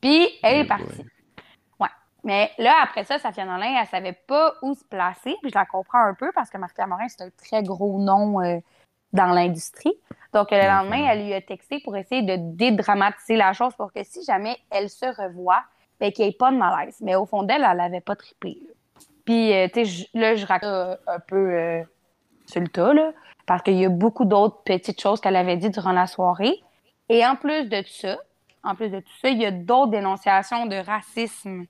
Puis 0.00 0.28
elle 0.42 0.56
est 0.56 0.60
Eh 0.60 0.66
partie. 0.66 1.06
Ouais. 1.78 1.88
Mais 2.24 2.50
là, 2.58 2.74
après 2.82 3.04
ça, 3.04 3.18
sa 3.18 3.32
fiancée, 3.32 3.66
elle 3.66 3.86
savait 3.86 4.18
pas 4.26 4.54
où 4.62 4.74
se 4.74 4.84
placer. 4.84 5.36
Puis 5.42 5.50
je 5.50 5.58
la 5.58 5.66
comprends 5.66 6.04
un 6.04 6.14
peu 6.14 6.30
parce 6.34 6.50
que 6.50 6.58
Marc-Pierre 6.58 6.88
Morin, 6.88 7.08
c'est 7.08 7.22
un 7.22 7.30
très 7.30 7.62
gros 7.62 8.00
nom 8.00 8.40
euh, 8.40 8.58
dans 9.12 9.26
l'industrie. 9.26 9.94
Donc, 10.32 10.50
le 10.50 10.66
lendemain, 10.66 11.10
elle 11.10 11.26
lui 11.26 11.34
a 11.34 11.42
texté 11.42 11.80
pour 11.80 11.96
essayer 11.96 12.22
de 12.22 12.36
dédramatiser 12.56 13.36
la 13.36 13.52
chose 13.52 13.74
pour 13.74 13.92
que 13.92 14.02
si 14.02 14.24
jamais 14.24 14.56
elle 14.70 14.88
se 14.88 15.04
revoit, 15.04 15.62
ben, 16.02 16.10
qu'il 16.10 16.24
n'y 16.24 16.30
ait 16.30 16.36
pas 16.36 16.50
de 16.50 16.56
malaise. 16.56 16.96
Mais 17.00 17.14
au 17.14 17.26
fond 17.26 17.44
d'elle, 17.44 17.64
elle 17.68 17.76
n'avait 17.76 18.00
pas 18.00 18.16
triplé. 18.16 18.58
Puis, 19.24 19.52
euh, 19.52 19.68
tu 19.72 19.86
sais, 19.86 20.08
là, 20.14 20.34
je 20.34 20.44
raconte 20.44 20.68
euh, 20.68 20.96
un 21.06 21.20
peu 21.20 21.36
euh, 21.36 21.82
sur 22.46 22.60
le 22.60 22.66
tas, 22.66 22.92
là, 22.92 23.12
parce 23.46 23.62
qu'il 23.62 23.76
y 23.76 23.84
a 23.84 23.88
beaucoup 23.88 24.24
d'autres 24.24 24.64
petites 24.64 25.00
choses 25.00 25.20
qu'elle 25.20 25.36
avait 25.36 25.56
dit 25.56 25.70
durant 25.70 25.92
la 25.92 26.08
soirée. 26.08 26.60
Et 27.08 27.24
en 27.24 27.36
plus 27.36 27.68
de 27.68 27.84
ça, 27.86 28.18
en 28.64 28.74
plus 28.74 28.88
de 28.88 28.98
tout 28.98 29.12
ça, 29.20 29.28
il 29.28 29.40
y 29.40 29.46
a 29.46 29.52
d'autres 29.52 29.92
dénonciations 29.92 30.66
de 30.66 30.74
racisme 30.74 31.66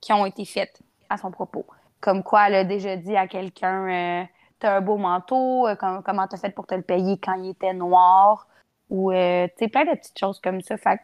qui 0.00 0.12
ont 0.12 0.26
été 0.26 0.44
faites 0.44 0.80
à 1.08 1.16
son 1.16 1.30
propos. 1.30 1.64
Comme 2.00 2.24
quoi, 2.24 2.48
elle 2.48 2.54
a 2.56 2.64
déjà 2.64 2.96
dit 2.96 3.16
à 3.16 3.28
quelqu'un 3.28 4.26
T'as 4.58 4.78
un 4.78 4.80
beau 4.80 4.96
manteau, 4.96 5.68
euh, 5.68 5.76
com- 5.76 6.02
comment 6.04 6.26
t'as 6.26 6.38
fait 6.38 6.50
pour 6.50 6.66
te 6.66 6.74
le 6.74 6.82
payer 6.82 7.18
quand 7.18 7.34
il 7.34 7.50
était 7.50 7.74
noir? 7.74 8.48
Ou, 8.90 9.12
tu 9.12 9.16
sais, 9.16 9.68
plein 9.68 9.84
de 9.84 9.90
petites 9.96 10.18
choses 10.18 10.40
comme 10.40 10.60
ça. 10.60 10.76
Fait 10.76 10.98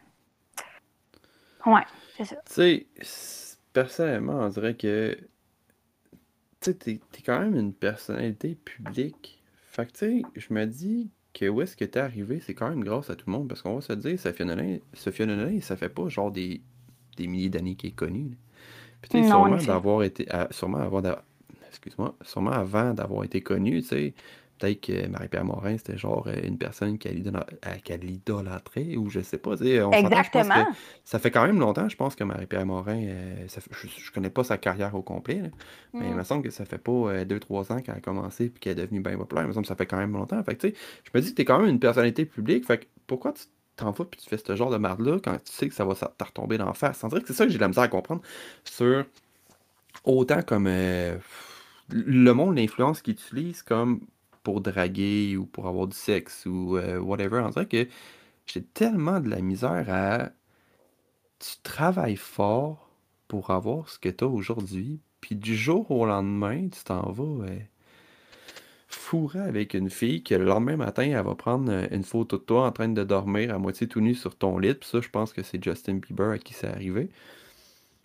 Ouais, 1.65 1.83
c'est 2.25 2.35
ça. 2.35 2.41
Tu 2.45 2.85
sais, 3.01 3.57
personnellement, 3.73 4.39
on 4.39 4.49
dirait 4.49 4.75
que. 4.75 5.17
Tu 6.61 6.71
sais, 6.71 6.73
t'es 6.75 6.99
t'es 7.11 7.21
quand 7.21 7.39
même 7.39 7.55
une 7.55 7.73
personnalité 7.73 8.55
publique. 8.55 9.41
Fait 9.71 9.85
que, 9.85 9.91
tu 9.91 9.97
sais, 9.97 10.21
je 10.35 10.53
me 10.53 10.65
dis 10.65 11.09
que 11.33 11.49
où 11.49 11.61
est-ce 11.61 11.75
que 11.75 11.83
t'es 11.85 11.99
arrivé, 11.99 12.39
c'est 12.39 12.53
quand 12.53 12.69
même 12.69 12.83
grâce 12.83 13.09
à 13.09 13.15
tout 13.15 13.25
le 13.27 13.33
monde. 13.33 13.47
Parce 13.47 13.61
qu'on 13.61 13.75
va 13.75 13.81
se 13.81 13.93
dire, 13.93 14.19
Sophia 14.19 14.45
Nolin, 14.45 14.77
Sophia 14.93 15.25
Nolin, 15.25 15.59
ça 15.61 15.75
fait 15.75 15.89
pas 15.89 16.07
genre 16.09 16.31
des, 16.31 16.61
des 17.17 17.27
milliers 17.27 17.49
d'années 17.49 17.75
qu'il 17.75 17.89
est 17.89 17.93
connu. 17.93 18.29
là. 18.29 18.35
Puis, 19.01 19.09
tu 19.09 19.17
sais, 19.17 19.23
sûrement 19.29 19.49
d'avoir 19.67 20.03
été. 20.03 20.29
à- 20.31 20.47
sûrement 20.51 20.77
avant 20.77 21.01
d'a- 21.01 21.23
Excuse-moi, 21.69 22.15
sûrement 22.21 22.51
avant 22.51 22.93
d'avoir 22.93 23.23
été 23.23 23.41
connu, 23.41 23.81
tu 23.81 23.87
sais. 23.87 24.13
Peut-être 24.59 24.81
que 24.81 25.07
Marie-Pierre 25.07 25.43
Morin, 25.45 25.77
c'était 25.77 25.97
genre 25.97 26.25
euh, 26.27 26.35
une 26.43 26.57
personne 26.57 26.97
qu'elle 26.97 27.21
euh, 27.27 27.69
qu'elle 27.83 28.09
idolâtrait, 28.09 28.95
ou 28.95 29.09
je 29.09 29.19
sais 29.19 29.37
pas. 29.37 29.57
tu 29.57 29.81
on 29.81 29.89
pense 29.91 30.01
que 30.01 30.07
Exactement. 30.07 30.65
ça 31.03 31.19
fait 31.19 31.31
quand 31.31 31.45
même 31.45 31.59
longtemps, 31.59 31.89
je 31.89 31.95
pense 31.97 32.15
que 32.15 32.23
Marie-Pierre 32.23 32.65
Morin, 32.65 33.01
euh, 33.03 33.47
ça 33.47 33.61
fait- 33.61 33.71
je, 33.73 33.87
je 33.87 34.11
connais 34.11 34.29
pas 34.29 34.43
sa 34.43 34.57
carrière 34.57 34.95
au 34.95 35.01
complet, 35.01 35.41
là, 35.41 35.49
mais 35.93 36.07
il 36.07 36.13
Mm. 36.13 36.17
me 36.17 36.23
semble 36.23 36.43
que 36.43 36.49
ça 36.51 36.65
fait 36.65 36.77
pas 36.77 37.25
2-3 37.25 37.71
ans 37.71 37.81
qu'elle 37.81 37.95
a 37.95 37.99
commencé 37.99 38.49
puis 38.49 38.59
qu'elle 38.59 38.79
est 38.79 38.83
devenue 38.83 39.01
bien 39.01 39.17
populaire. 39.17 39.43
Il 39.43 39.47
me 39.47 39.53
semble 39.53 39.65
que 39.65 39.69
ça 39.69 39.75
fait 39.75 39.85
quand 39.87 39.97
même 39.97 40.13
longtemps. 40.13 40.41
Fait 40.43 40.55
que, 40.55 40.67
tu 40.67 40.75
je 41.03 41.09
me 41.13 41.21
dis 41.21 41.31
que 41.31 41.35
t'es 41.35 41.45
quand 41.45 41.59
même 41.59 41.69
une 41.69 41.79
personnalité 41.79 42.25
publique. 42.25 42.65
Fait 42.65 42.77
que 42.79 42.85
pourquoi 43.07 43.33
tu 43.33 43.43
t'en 43.75 43.89
vas 43.91 44.05
puis 44.05 44.19
tu 44.21 44.29
fais 44.29 44.37
ce 44.37 44.55
genre 44.55 44.69
de 44.69 44.77
marde-là 44.77 45.17
quand 45.23 45.33
tu 45.43 45.51
sais 45.51 45.67
que 45.67 45.73
ça 45.73 45.83
va 45.83 45.95
te 45.95 46.23
retomber 46.23 46.57
d'en 46.59 46.73
face? 46.73 47.03
Dirait 47.05 47.21
que 47.21 47.27
c'est 47.27 47.33
ça 47.33 47.45
que 47.45 47.51
j'ai 47.51 47.57
de 47.57 47.61
la 47.63 47.67
misère 47.69 47.83
à 47.83 47.87
comprendre 47.87 48.21
sur 48.63 49.03
autant 50.05 50.41
comme 50.41 50.67
euh, 50.67 51.17
le 51.89 52.31
monde, 52.33 52.55
l'influence 52.57 53.01
qu'ils 53.01 53.13
utilisent 53.13 53.63
comme 53.63 54.01
pour 54.43 54.61
draguer 54.61 55.37
ou 55.37 55.45
pour 55.45 55.67
avoir 55.67 55.87
du 55.87 55.95
sexe 55.95 56.45
ou 56.45 56.77
euh, 56.77 56.99
whatever. 56.99 57.39
On 57.45 57.49
dirait 57.49 57.65
que 57.67 57.87
j'ai 58.45 58.61
tellement 58.63 59.19
de 59.19 59.29
la 59.29 59.41
misère 59.41 59.85
à. 59.89 60.29
Tu 61.39 61.55
travailles 61.63 62.15
fort 62.15 62.89
pour 63.27 63.49
avoir 63.51 63.89
ce 63.89 63.99
que 63.99 64.09
tu 64.09 64.23
as 64.23 64.27
aujourd'hui, 64.27 64.99
puis 65.21 65.35
du 65.35 65.55
jour 65.57 65.89
au 65.91 66.05
lendemain, 66.05 66.67
tu 66.69 66.83
t'en 66.83 67.11
vas 67.11 67.45
euh, 67.45 67.59
fourrer 68.87 69.39
avec 69.39 69.73
une 69.73 69.89
fille 69.89 70.23
que 70.23 70.35
le 70.35 70.45
lendemain 70.45 70.77
matin, 70.77 71.03
elle 71.03 71.25
va 71.25 71.35
prendre 71.35 71.71
euh, 71.71 71.87
une 71.91 72.03
photo 72.03 72.37
de 72.37 72.43
toi 72.43 72.67
en 72.67 72.71
train 72.71 72.89
de 72.89 73.03
dormir 73.03 73.53
à 73.53 73.57
moitié 73.57 73.87
tout 73.87 74.01
nu 74.01 74.13
sur 74.15 74.35
ton 74.37 74.57
lit. 74.57 74.75
Puis 74.75 74.87
ça, 74.89 75.01
je 75.01 75.09
pense 75.09 75.33
que 75.33 75.43
c'est 75.43 75.61
Justin 75.63 75.95
Bieber 75.95 76.31
à 76.31 76.37
qui 76.37 76.53
c'est 76.53 76.67
arrivé. 76.67 77.09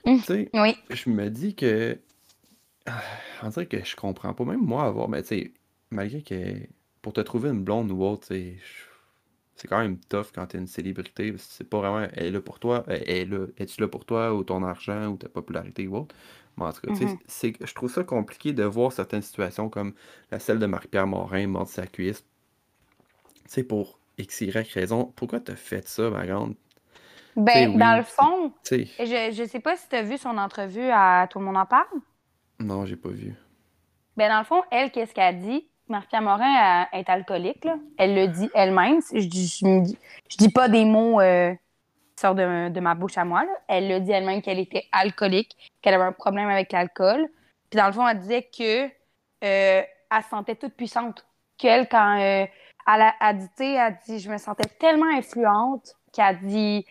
Mm. 0.07 0.17
Tu 0.19 0.23
sais, 0.23 0.51
Oui. 0.55 0.77
je 0.91 1.11
me 1.11 1.29
dis 1.31 1.55
que. 1.55 1.99
Ah, 2.87 3.03
On 3.43 3.49
dirait 3.51 3.67
que 3.67 3.85
je 3.85 3.95
comprends 3.97 4.33
pas. 4.35 4.45
Même 4.45 4.65
moi, 4.65 4.85
avoir. 4.85 5.09
Mais 5.09 5.23
tu 5.23 5.29
sais, 5.29 5.53
malgré 5.91 6.23
que 6.23 6.67
pour 7.03 7.13
te 7.13 7.21
trouver 7.21 7.51
une 7.51 7.65
blonde 7.65 7.91
ou 7.93 8.03
autre, 8.05 8.27
c'est 9.57 9.69
quand 9.69 9.81
même 9.81 9.99
tough 10.09 10.27
quand 10.35 10.47
t'es 10.47 10.59
une 10.59 10.67
célébrité. 10.67 11.35
C'est 11.39 11.69
pas 11.69 11.79
vraiment. 11.79 12.07
Elle 12.15 12.27
est 12.27 12.31
là 12.31 12.41
pour 12.41 12.59
toi. 12.61 12.85
Elle 12.89 13.09
est 13.11 13.25
là. 13.25 13.47
Es-tu 13.59 13.81
là 13.81 13.89
pour 13.89 14.05
toi 14.05 14.35
ou 14.35 14.45
ton 14.45 14.63
argent 14.63 15.09
ou 15.09 15.17
ta 15.17 15.29
popularité 15.29 15.87
ou 15.89 15.97
autre? 15.97 16.15
Mais 16.57 16.65
en 16.65 16.73
tout 16.73 16.81
cas, 16.83 16.89
c'est, 16.95 17.57
je 17.65 17.75
trouve 17.75 17.91
ça 17.93 18.05
compliqué 18.05 18.53
de 18.53 18.65
voir 18.65 18.93
certaines 18.93 19.23
situations 19.23 19.69
comme 19.69 19.95
la 20.31 20.39
celle 20.41 20.59
de 20.59 20.67
Marie-Pierre 20.67 21.07
Morin, 21.07 21.47
mordre 21.47 21.71
sa 21.71 21.87
cuisse. 21.87 22.25
Tu 23.35 23.41
sais, 23.49 23.65
pour 23.65 23.99
X, 24.19 24.41
Y 24.43 24.73
raison. 24.73 25.13
Pourquoi 25.17 25.41
t'as 25.41 25.57
fait 25.57 25.87
ça, 25.89 26.11
ma 26.11 26.27
grande? 26.27 26.55
Ben, 27.37 27.71
dans 27.75 27.97
le 27.97 28.03
c'est- 28.05 28.05
fond, 28.05 28.53
je, 28.99 29.33
je 29.33 29.45
sais 29.49 29.61
pas 29.61 29.77
si 29.77 29.89
tu 29.89 29.97
as 29.97 30.03
vu 30.03 30.19
son 30.19 30.37
entrevue 30.39 30.91
à 30.91 31.27
Tout 31.31 31.39
le 31.39 31.45
monde 31.47 31.57
en 31.57 31.67
parle. 31.67 31.87
non, 32.61 32.87
j'ai 32.87 32.97
pas 32.97 33.09
vu. 33.11 33.35
Ben, 34.17 34.29
dans 34.29 34.39
le 34.41 34.45
fond, 34.45 34.63
elle, 34.71 34.91
qu'est-ce 34.93 35.15
qu'elle 35.15 35.39
dit? 35.39 35.71
Marie-Pierre 35.89 36.23
Morin 36.23 36.87
est 36.93 37.09
alcoolique, 37.09 37.65
là. 37.65 37.77
Elle 37.97 38.15
le 38.15 38.29
dit 38.29 38.51
elle-même. 38.55 39.01
Je 39.13 39.27
dis, 39.27 39.61
dis, 40.39 40.53
pas 40.53 40.69
des 40.69 40.85
mots 40.85 41.21
euh, 41.21 41.53
qui 41.53 42.21
sortent 42.21 42.39
de, 42.39 42.69
de 42.69 42.81
ma 42.81 42.95
bouche 42.95 43.19
à 43.19 43.25
moi, 43.25 43.45
là. 43.45 43.53
Elle 43.69 43.89
le 43.89 44.01
dit 44.01 44.13
elle-même 44.13 44.43
qu'elle 44.43 44.59
était 44.59 44.85
alcoolique, 44.93 45.57
qu'elle 45.83 45.95
avait 45.95 46.05
un 46.05 46.13
problème 46.13 46.49
avec 46.49 46.73
l'alcool. 46.73 47.29
Puis 47.71 47.79
dans 47.79 47.87
le 47.87 47.93
fond, 47.93 48.07
elle 48.07 48.19
disait 48.19 48.43
que 48.57 48.87
euh, 48.87 48.89
elle 50.13 50.23
se 50.23 50.29
sentait 50.29 50.57
toute 50.57 50.75
puissante. 50.75 51.25
Qu'elle, 51.57 51.89
quand 51.89 52.19
euh, 52.21 52.47
elle 52.87 53.03
a, 53.03 53.15
a 53.21 53.33
dit, 53.33 53.49
elle 53.59 53.97
dit, 54.07 54.19
je 54.21 54.31
me 54.31 54.39
sentais 54.39 54.69
tellement 54.79 55.11
influente 55.17 55.97
qu'elle 56.13 56.39
dit, 56.41 56.87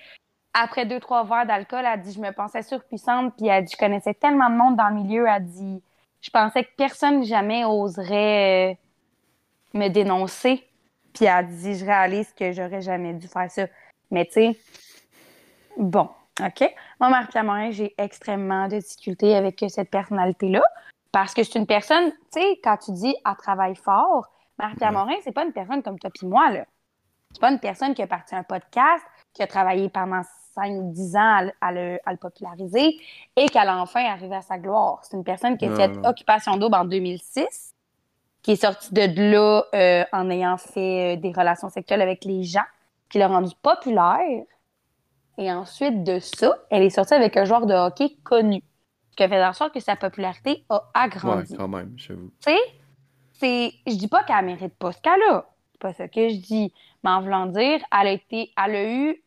après 0.54 0.86
deux, 0.86 1.00
trois 1.00 1.24
verres 1.24 1.46
d'alcool, 1.46 1.86
elle 1.86 2.02
dit, 2.02 2.14
je 2.14 2.20
me 2.20 2.32
pensais 2.32 2.64
surpuissante, 2.64 3.34
puis 3.38 3.48
elle 3.48 3.64
dit, 3.64 3.74
je 3.74 3.78
connaissais 3.78 4.14
tellement 4.14 4.50
de 4.50 4.56
monde 4.56 4.76
dans 4.76 4.90
le 4.90 4.96
milieu, 4.96 5.28
elle 5.28 5.46
dit, 5.46 5.82
je 6.22 6.30
pensais 6.32 6.64
que 6.64 6.70
personne 6.78 7.24
jamais 7.24 7.64
oserait 7.64 8.78
me 9.74 9.88
dénoncer. 9.90 10.66
Puis 11.14 11.26
elle 11.26 11.48
dit, 11.48 11.76
je 11.78 11.86
réalise 11.86 12.32
que 12.34 12.52
j'aurais 12.52 12.82
jamais 12.82 13.14
dû 13.14 13.28
faire 13.28 13.50
ça. 13.50 13.66
Mais 14.12 14.26
tu 14.26 14.34
sais, 14.34 14.58
bon, 15.78 16.10
OK. 16.42 16.74
Moi, 17.00 17.10
Marie-Pierre 17.10 17.44
Morin, 17.44 17.72
j'ai 17.72 17.94
extrêmement 17.98 18.68
de 18.68 18.78
difficultés 18.78 19.36
avec 19.36 19.64
cette 19.70 19.90
personnalité-là. 19.90 20.64
Parce 21.12 21.34
que 21.34 21.42
c'est 21.44 21.58
une 21.58 21.66
personne, 21.66 22.12
tu 22.12 22.40
sais, 22.42 22.60
quand 22.64 22.78
tu 22.78 22.92
dis 22.92 23.16
elle 23.26 23.36
travaille 23.38 23.76
fort, 23.76 24.28
Marie-Pierre. 24.60 24.92
Morin, 24.92 25.16
c'est 25.24 25.32
pas 25.32 25.46
une 25.46 25.54
personne 25.54 25.82
comme 25.84 25.98
toi 26.00 26.10
puis 26.14 26.28
moi, 26.28 26.52
là. 26.52 26.66
C'est 27.32 27.42
pas 27.42 27.52
une 27.52 27.60
personne 27.60 27.94
qui 27.94 28.02
a 28.02 28.08
parti 28.08 28.36
un 28.36 28.44
podcast, 28.44 29.04
qui 29.34 29.44
a 29.44 29.48
travaillé 29.48 29.90
pendant 29.90 30.22
5-10 30.56 31.18
ans 31.18 31.38
à, 31.38 31.44
le- 31.44 31.52
à 31.62 31.72
le, 31.72 32.00
à 32.06 32.12
le 32.12 32.18
populariser 32.18 32.98
et 33.36 33.48
qu'elle 33.48 33.68
a 33.68 33.78
enfin 33.78 34.04
arrivé 34.06 34.36
à 34.36 34.42
sa 34.42 34.58
gloire. 34.58 35.00
C'est 35.04 35.16
une 35.18 35.24
personne 35.24 35.58
qui 35.58 35.66
a 35.66 35.76
fait. 35.76 35.92
Occupation 36.08 36.58
Double 36.58 36.76
en 36.76 36.86
2006, 36.86 37.74
qui 38.42 38.52
est 38.52 38.62
sortie 38.62 38.94
de 38.94 39.32
là 39.32 39.64
euh, 39.74 40.04
en 40.14 40.30
ayant 40.30 40.58
fait 40.58 41.16
euh, 41.16 41.20
des 41.20 41.32
relations 41.32 41.70
sexuelles 41.70 42.02
avec 42.02 42.24
les 42.24 42.44
gens, 42.44 42.66
qui 43.10 43.18
l'a 43.18 43.28
rendu 43.28 43.54
populaire. 43.62 44.44
Et 45.38 45.52
ensuite 45.52 46.04
de 46.04 46.20
ça, 46.20 46.58
elle 46.70 46.84
est 46.84 46.90
sortie 46.90 47.14
avec 47.14 47.38
un 47.38 47.46
joueur 47.46 47.66
de 47.66 47.74
hockey 47.74 48.16
connu, 48.24 48.64
ce 49.12 49.16
qui 49.16 49.24
a 49.24 49.30
fait 49.30 49.44
en 49.44 49.54
sorte 49.54 49.74
que 49.74 49.80
sa 49.80 49.96
popularité 49.96 50.66
a 50.70 50.90
agrandi. 50.94 51.52
Ouais, 51.52 51.58
quand 51.58 51.68
même, 51.68 51.94
j'avoue. 51.96 52.32
Tu 52.42 52.52
sais, 52.52 52.60
c'est, 53.34 53.74
je 53.86 53.96
dis 53.96 54.08
pas 54.08 54.24
qu'elle 54.24 54.46
mérite 54.46 54.76
pas 54.76 54.92
ce 54.92 55.02
cas-là. 55.02 55.48
C'est 55.72 55.82
pas 55.82 55.94
ça 55.94 56.08
que 56.08 56.30
je 56.30 56.38
dis. 56.38 56.74
Mais 57.04 57.12
en 57.12 57.22
voulant 57.22 57.46
dire, 57.46 57.80
elle 57.92 58.08
a 58.08 58.12
été, 58.12 58.52
elle 58.58 58.76
a 58.76 58.92
eu 58.92 59.24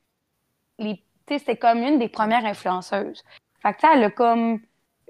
les, 0.79 0.97
tu 0.97 1.03
sais, 1.29 1.39
c'était 1.39 1.57
comme 1.57 1.79
une 1.79 1.99
des 1.99 2.09
premières 2.09 2.45
influenceuses. 2.45 3.23
Fait 3.63 3.75
que, 3.75 3.95
elle 3.95 4.05
a 4.05 4.11
comme 4.11 4.61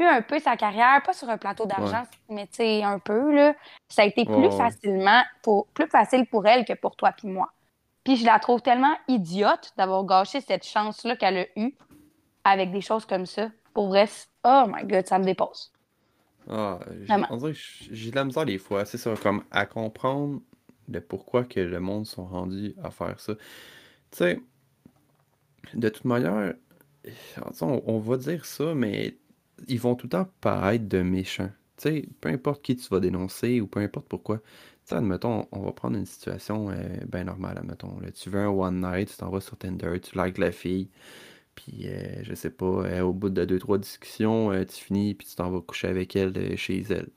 eu 0.01 0.07
un 0.07 0.23
peu 0.23 0.39
sa 0.39 0.57
carrière, 0.57 1.03
pas 1.05 1.13
sur 1.13 1.29
un 1.29 1.39
plateau 1.39 1.67
d'argent, 1.67 2.03
mais 2.29 2.47
tu 2.47 2.57
sais, 2.57 2.83
un 2.83 2.99
peu, 2.99 3.35
là. 3.35 3.55
Ça 3.89 4.03
a 4.03 4.05
été 4.07 4.25
plus 4.25 4.51
facilement, 4.57 5.23
pour, 5.43 5.67
plus 5.69 5.87
facile 5.89 6.27
pour 6.27 6.47
elle 6.47 6.65
que 6.65 6.73
pour 6.73 6.97
toi 6.97 7.13
puis 7.13 7.29
moi. 7.29 7.51
Puis 8.05 8.17
je 8.17 8.25
la 8.25 8.39
trouve 8.39 8.63
tellement 8.63 8.97
idiote 9.09 9.73
d'avoir 9.77 10.05
gâché 10.05 10.41
cette 10.41 10.65
chance-là 10.67 11.17
qu'elle 11.17 11.37
a 11.39 11.47
eue 11.57 11.75
avec 12.45 12.73
des 12.73 12.81
choses 12.81 13.05
comme 13.05 13.27
ça. 13.27 13.51
Pour 13.75 13.89
vrai, 13.89 14.09
oh 14.45 14.65
my 14.69 14.85
god, 14.85 15.07
ça 15.07 15.19
me 15.19 15.25
dépasse. 15.25 15.71
Ah, 16.49 16.79
j'ai- 16.91 17.05
Vraiment. 17.05 17.27
on 17.31 17.37
dirait 17.37 17.53
que 17.53 17.59
j'ai 17.91 18.11
de 18.11 18.17
la 18.17 18.25
misère 18.25 18.47
des 18.47 18.59
fois, 18.59 18.85
c'est 18.85 18.99
ça, 18.99 19.15
comme 19.23 19.45
à 19.51 19.67
comprendre 19.67 20.41
le 20.89 21.01
pourquoi 21.01 21.45
que 21.45 21.61
le 21.61 21.79
monde 21.79 22.07
sont 22.07 22.25
rendus 22.25 22.75
à 22.83 22.91
faire 22.91 23.21
ça. 23.21 23.35
Tu 23.35 23.43
sais, 24.13 24.41
de 25.75 25.89
toute 25.89 26.05
manière, 26.05 26.55
on, 27.61 27.83
on 27.87 27.99
va 27.99 28.17
dire 28.17 28.45
ça, 28.45 28.75
mais 28.75 29.17
ils 29.69 29.81
vont 29.81 29.95
tout 29.95 30.07
le 30.07 30.11
temps 30.11 30.29
paraître 30.41 30.89
de 30.89 31.03
méchants. 31.03 31.51
Tu 31.77 31.83
sais, 31.85 32.09
peu 32.21 32.29
importe 32.29 32.63
qui 32.63 32.77
tu 32.77 32.89
vas 32.89 33.01
dénoncer 33.01 33.61
ou 33.61 33.67
peu 33.67 33.81
importe 33.81 34.09
pourquoi. 34.09 34.39
Tu 34.39 34.45
sais, 34.87 34.95
admettons, 34.97 35.47
on 35.53 35.61
va 35.63 35.73
prendre 35.73 35.97
une 35.97 36.07
situation 36.07 36.71
bien 37.09 37.25
normale, 37.25 37.59
admettons. 37.59 37.99
là. 38.01 38.11
tu 38.13 38.31
veux 38.31 38.41
un 38.41 38.49
one 38.49 38.81
night, 38.81 39.11
tu 39.11 39.17
t'en 39.17 39.31
vas 39.31 39.41
sur 39.41 39.57
Tinder, 39.59 39.99
tu 40.01 40.19
likes 40.19 40.39
la 40.39 40.53
fille, 40.53 40.89
puis 41.55 41.89
euh, 41.89 42.23
je 42.25 42.35
sais 42.35 42.51
pas, 42.51 42.67
euh, 42.67 43.03
au 43.03 43.13
bout 43.13 43.31
de 43.31 43.45
deux, 43.45 43.59
trois 43.59 43.79
discussions, 43.79 44.51
euh, 44.53 44.65
tu 44.65 44.85
finis, 44.85 45.15
puis 45.15 45.27
tu 45.27 45.35
t'en 45.37 45.51
vas 45.51 45.61
coucher 45.61 45.89
avec 45.89 46.17
elle 46.17 46.37
euh, 46.37 46.57
chez 46.57 46.81
elle. 46.91 47.09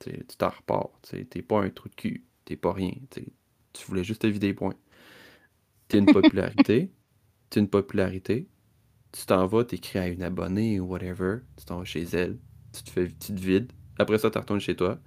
Tu 0.00 0.12
t'en 0.38 0.50
repars. 0.50 0.90
tu 1.02 1.24
T'es 1.26 1.42
pas 1.42 1.62
un 1.62 1.70
trou 1.70 1.88
de 1.88 1.94
cul, 1.94 2.24
t'es 2.44 2.56
pas 2.56 2.72
rien. 2.72 2.92
tu 3.10 3.84
voulais 3.86 4.04
juste 4.04 4.22
te 4.22 4.26
vider, 4.26 4.54
point. 4.54 4.74
T'as 5.88 5.98
une 5.98 6.08
popularité, 6.08 6.90
t'as 7.50 7.60
une 7.60 7.68
popularité, 7.68 8.46
tu 9.12 9.26
t'en 9.26 9.46
vas, 9.46 9.64
t'écris 9.64 9.98
à 9.98 10.08
une 10.08 10.22
abonnée 10.22 10.80
ou 10.80 10.86
whatever, 10.86 11.38
tu 11.56 11.64
t'en 11.64 11.78
vas 11.78 11.84
chez 11.84 12.04
elle, 12.12 12.38
tu 12.72 12.82
te 12.82 12.90
fais, 12.90 13.08
tu 13.08 13.34
te 13.34 13.40
vides, 13.40 13.72
après 13.98 14.18
ça, 14.18 14.30
tu 14.30 14.38
retournes 14.38 14.60
chez 14.60 14.76
toi. 14.76 14.98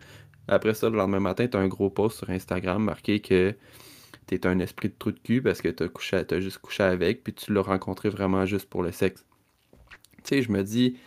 Après 0.48 0.74
ça, 0.74 0.90
le 0.90 0.98
lendemain 0.98 1.20
matin, 1.20 1.48
t'as 1.48 1.60
un 1.60 1.68
gros 1.68 1.90
post 1.90 2.18
sur 2.18 2.30
Instagram 2.30 2.84
marqué 2.84 3.22
que 3.22 3.56
t'es 4.28 4.46
un 4.48 4.60
esprit 4.60 4.90
de 4.90 4.96
trou 4.98 5.12
de 5.12 5.20
cul 5.20 5.42
parce 5.42 5.62
que 5.62 5.70
t'as 5.70 5.88
couché, 5.88 6.24
t'as 6.26 6.40
juste 6.40 6.60
couché 6.60 6.84
avec, 6.84 7.24
puis 7.24 7.34
tu 7.34 7.54
l'as 7.54 7.62
rencontré 7.62 8.10
vraiment 8.10 8.46
juste 8.46 8.70
pour 8.70 8.84
le 8.84 8.92
sexe. 8.92 9.26
Tu 10.24 10.36
sais, 10.36 10.42
je 10.42 10.52
me 10.52 10.64
dis, 10.64 10.98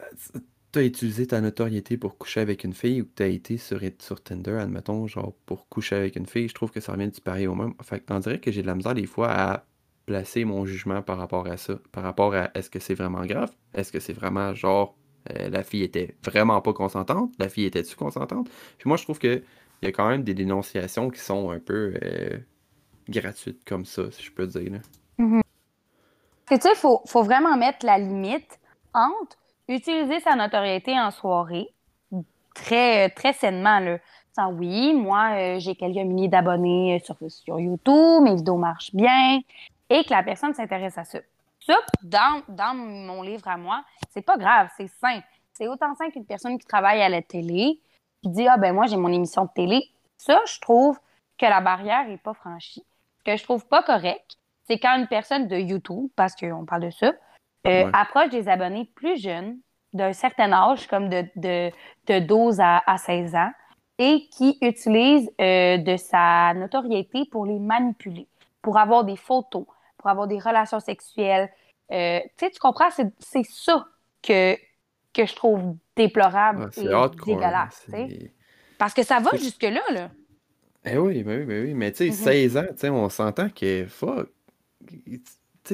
euh, 0.00 0.40
t'as 0.72 0.84
utilisé 0.84 1.26
ta 1.26 1.40
notoriété 1.40 1.96
pour 1.96 2.18
coucher 2.18 2.40
avec 2.40 2.64
une 2.64 2.72
fille 2.74 3.02
ou 3.02 3.04
t'as 3.04 3.28
été 3.28 3.56
sur, 3.56 3.80
sur 3.98 4.22
Tinder, 4.22 4.52
admettons, 4.52 5.06
genre 5.06 5.34
pour 5.46 5.68
coucher 5.68 5.96
avec 5.96 6.16
une 6.16 6.26
fille, 6.26 6.48
je 6.48 6.54
trouve 6.54 6.70
que 6.70 6.80
ça 6.80 6.92
revient 6.92 7.08
du 7.08 7.20
pareil 7.20 7.46
au 7.46 7.54
même. 7.54 7.74
Fait 7.82 8.02
on 8.10 8.18
dirait 8.20 8.40
que 8.40 8.50
j'ai 8.52 8.62
de 8.62 8.66
la 8.66 8.74
misère 8.74 8.94
des 8.94 9.06
fois 9.06 9.30
à 9.30 9.64
placer 10.08 10.46
mon 10.46 10.64
jugement 10.64 11.02
par 11.02 11.18
rapport 11.18 11.46
à 11.46 11.58
ça, 11.58 11.74
par 11.92 12.02
rapport 12.02 12.34
à 12.34 12.50
est-ce 12.54 12.70
que 12.70 12.78
c'est 12.78 12.94
vraiment 12.94 13.26
grave, 13.26 13.50
est-ce 13.74 13.92
que 13.92 14.00
c'est 14.00 14.14
vraiment 14.14 14.54
genre 14.54 14.96
euh, 15.30 15.50
la 15.50 15.62
fille 15.62 15.82
était 15.82 16.16
vraiment 16.24 16.62
pas 16.62 16.72
consentante, 16.72 17.30
la 17.38 17.50
fille 17.50 17.66
était-tu 17.66 17.94
consentante? 17.94 18.48
Puis 18.78 18.88
moi 18.88 18.96
je 18.96 19.04
trouve 19.04 19.18
que 19.18 19.42
il 19.82 19.84
y 19.84 19.88
a 19.88 19.92
quand 19.92 20.08
même 20.08 20.24
des 20.24 20.34
dénonciations 20.34 21.10
qui 21.10 21.20
sont 21.20 21.50
un 21.50 21.60
peu 21.60 21.94
euh, 22.02 22.38
gratuites 23.08 23.62
comme 23.64 23.84
ça, 23.84 24.10
si 24.10 24.22
je 24.22 24.32
peux 24.32 24.46
dire. 24.46 24.72
Là. 24.72 24.78
Tu 26.48 26.56
sais, 26.56 26.70
il 26.72 26.76
faut, 26.76 27.02
faut 27.06 27.22
vraiment 27.22 27.56
mettre 27.56 27.84
la 27.84 27.98
limite 27.98 28.58
entre 28.94 29.36
utiliser 29.68 30.20
sa 30.20 30.34
notoriété 30.34 30.98
en 30.98 31.10
soirée, 31.10 31.68
très, 32.54 33.10
très 33.10 33.34
sainement, 33.34 33.78
là. 33.78 33.98
Oui, 34.52 34.94
moi, 34.94 35.30
euh, 35.32 35.58
j'ai 35.58 35.74
quelques 35.74 35.96
milliers 35.96 36.28
d'abonnés 36.28 37.02
sur, 37.04 37.16
sur 37.26 37.58
YouTube, 37.58 38.22
mes 38.22 38.36
vidéos 38.36 38.56
marchent 38.56 38.94
bien, 38.94 39.40
et 39.90 40.04
que 40.04 40.10
la 40.10 40.22
personne 40.22 40.54
s'intéresse 40.54 40.98
à 40.98 41.04
ça. 41.04 41.18
Ça, 41.60 41.76
dans, 42.02 42.42
dans 42.48 42.74
mon 42.74 43.22
livre 43.22 43.48
à 43.48 43.56
moi, 43.56 43.82
c'est 44.10 44.22
pas 44.22 44.36
grave, 44.36 44.68
c'est 44.76 44.88
sain. 44.88 45.20
C'est 45.52 45.66
autant 45.68 45.94
sain 45.96 46.10
qu'une 46.10 46.24
personne 46.24 46.58
qui 46.58 46.66
travaille 46.66 47.02
à 47.02 47.08
la 47.08 47.20
télé, 47.22 47.80
qui 48.22 48.28
dit, 48.30 48.46
ah 48.48 48.56
ben 48.56 48.72
moi, 48.74 48.86
j'ai 48.86 48.96
mon 48.96 49.12
émission 49.12 49.44
de 49.44 49.50
télé. 49.54 49.90
Ça, 50.16 50.40
je 50.46 50.60
trouve 50.60 50.98
que 51.36 51.46
la 51.46 51.60
barrière 51.60 52.06
n'est 52.06 52.16
pas 52.18 52.34
franchie. 52.34 52.84
Ce 53.18 53.24
que 53.24 53.36
je 53.36 53.42
trouve 53.44 53.66
pas 53.66 53.82
correct, 53.82 54.36
c'est 54.66 54.78
quand 54.78 54.96
une 54.98 55.06
personne 55.08 55.48
de 55.48 55.56
YouTube, 55.56 56.08
parce 56.16 56.34
qu'on 56.36 56.64
parle 56.64 56.82
de 56.82 56.90
ça, 56.90 57.06
euh, 57.06 57.12
Ouais. 57.84 57.90
approche 57.92 58.30
des 58.30 58.48
abonnés 58.48 58.84
plus 58.94 59.20
jeunes, 59.20 59.58
d'un 59.92 60.12
certain 60.12 60.52
âge, 60.52 60.86
comme 60.86 61.08
de, 61.08 61.24
de, 61.36 61.70
de 62.06 62.18
12 62.20 62.60
à, 62.60 62.82
à 62.86 62.98
16 62.98 63.34
ans, 63.34 63.50
et 63.98 64.28
qui 64.30 64.58
utilise 64.60 65.28
euh, 65.40 65.78
de 65.78 65.96
sa 65.96 66.54
notoriété 66.54 67.24
pour 67.30 67.46
les 67.46 67.58
manipuler, 67.58 68.28
pour 68.62 68.78
avoir 68.78 69.04
des 69.04 69.16
photos, 69.16 69.64
pour 69.98 70.08
avoir 70.08 70.26
des 70.28 70.38
relations 70.38 70.80
sexuelles. 70.80 71.50
Euh, 71.92 72.20
tu 72.36 72.46
sais, 72.46 72.50
tu 72.50 72.58
comprends? 72.58 72.90
C'est 72.90 73.08
c'est 73.18 73.44
ça 73.44 73.86
que, 74.22 74.56
que 75.12 75.26
je 75.26 75.34
trouve 75.34 75.76
déplorable 75.96 76.70
c'est 76.72 76.84
et 76.84 76.92
hardcore. 76.92 77.26
dégueulasse. 77.36 77.86
Parce 78.78 78.94
que 78.94 79.02
ça 79.02 79.20
va 79.20 79.30
jusque-là, 79.36 79.82
là. 79.92 80.10
Eh 80.84 80.96
oui, 80.96 81.22
ben 81.24 81.40
oui, 81.40 81.46
ben 81.46 81.64
oui. 81.64 81.74
Mais 81.74 81.90
tu 81.92 81.98
sais, 81.98 82.06
Mhm. 82.06 82.12
16 82.12 82.56
ans, 82.56 82.66
tu 82.70 82.78
sais, 82.78 82.88
on 82.88 83.08
s'entend 83.08 83.48
que 83.50 83.86
fuck. 83.88 84.28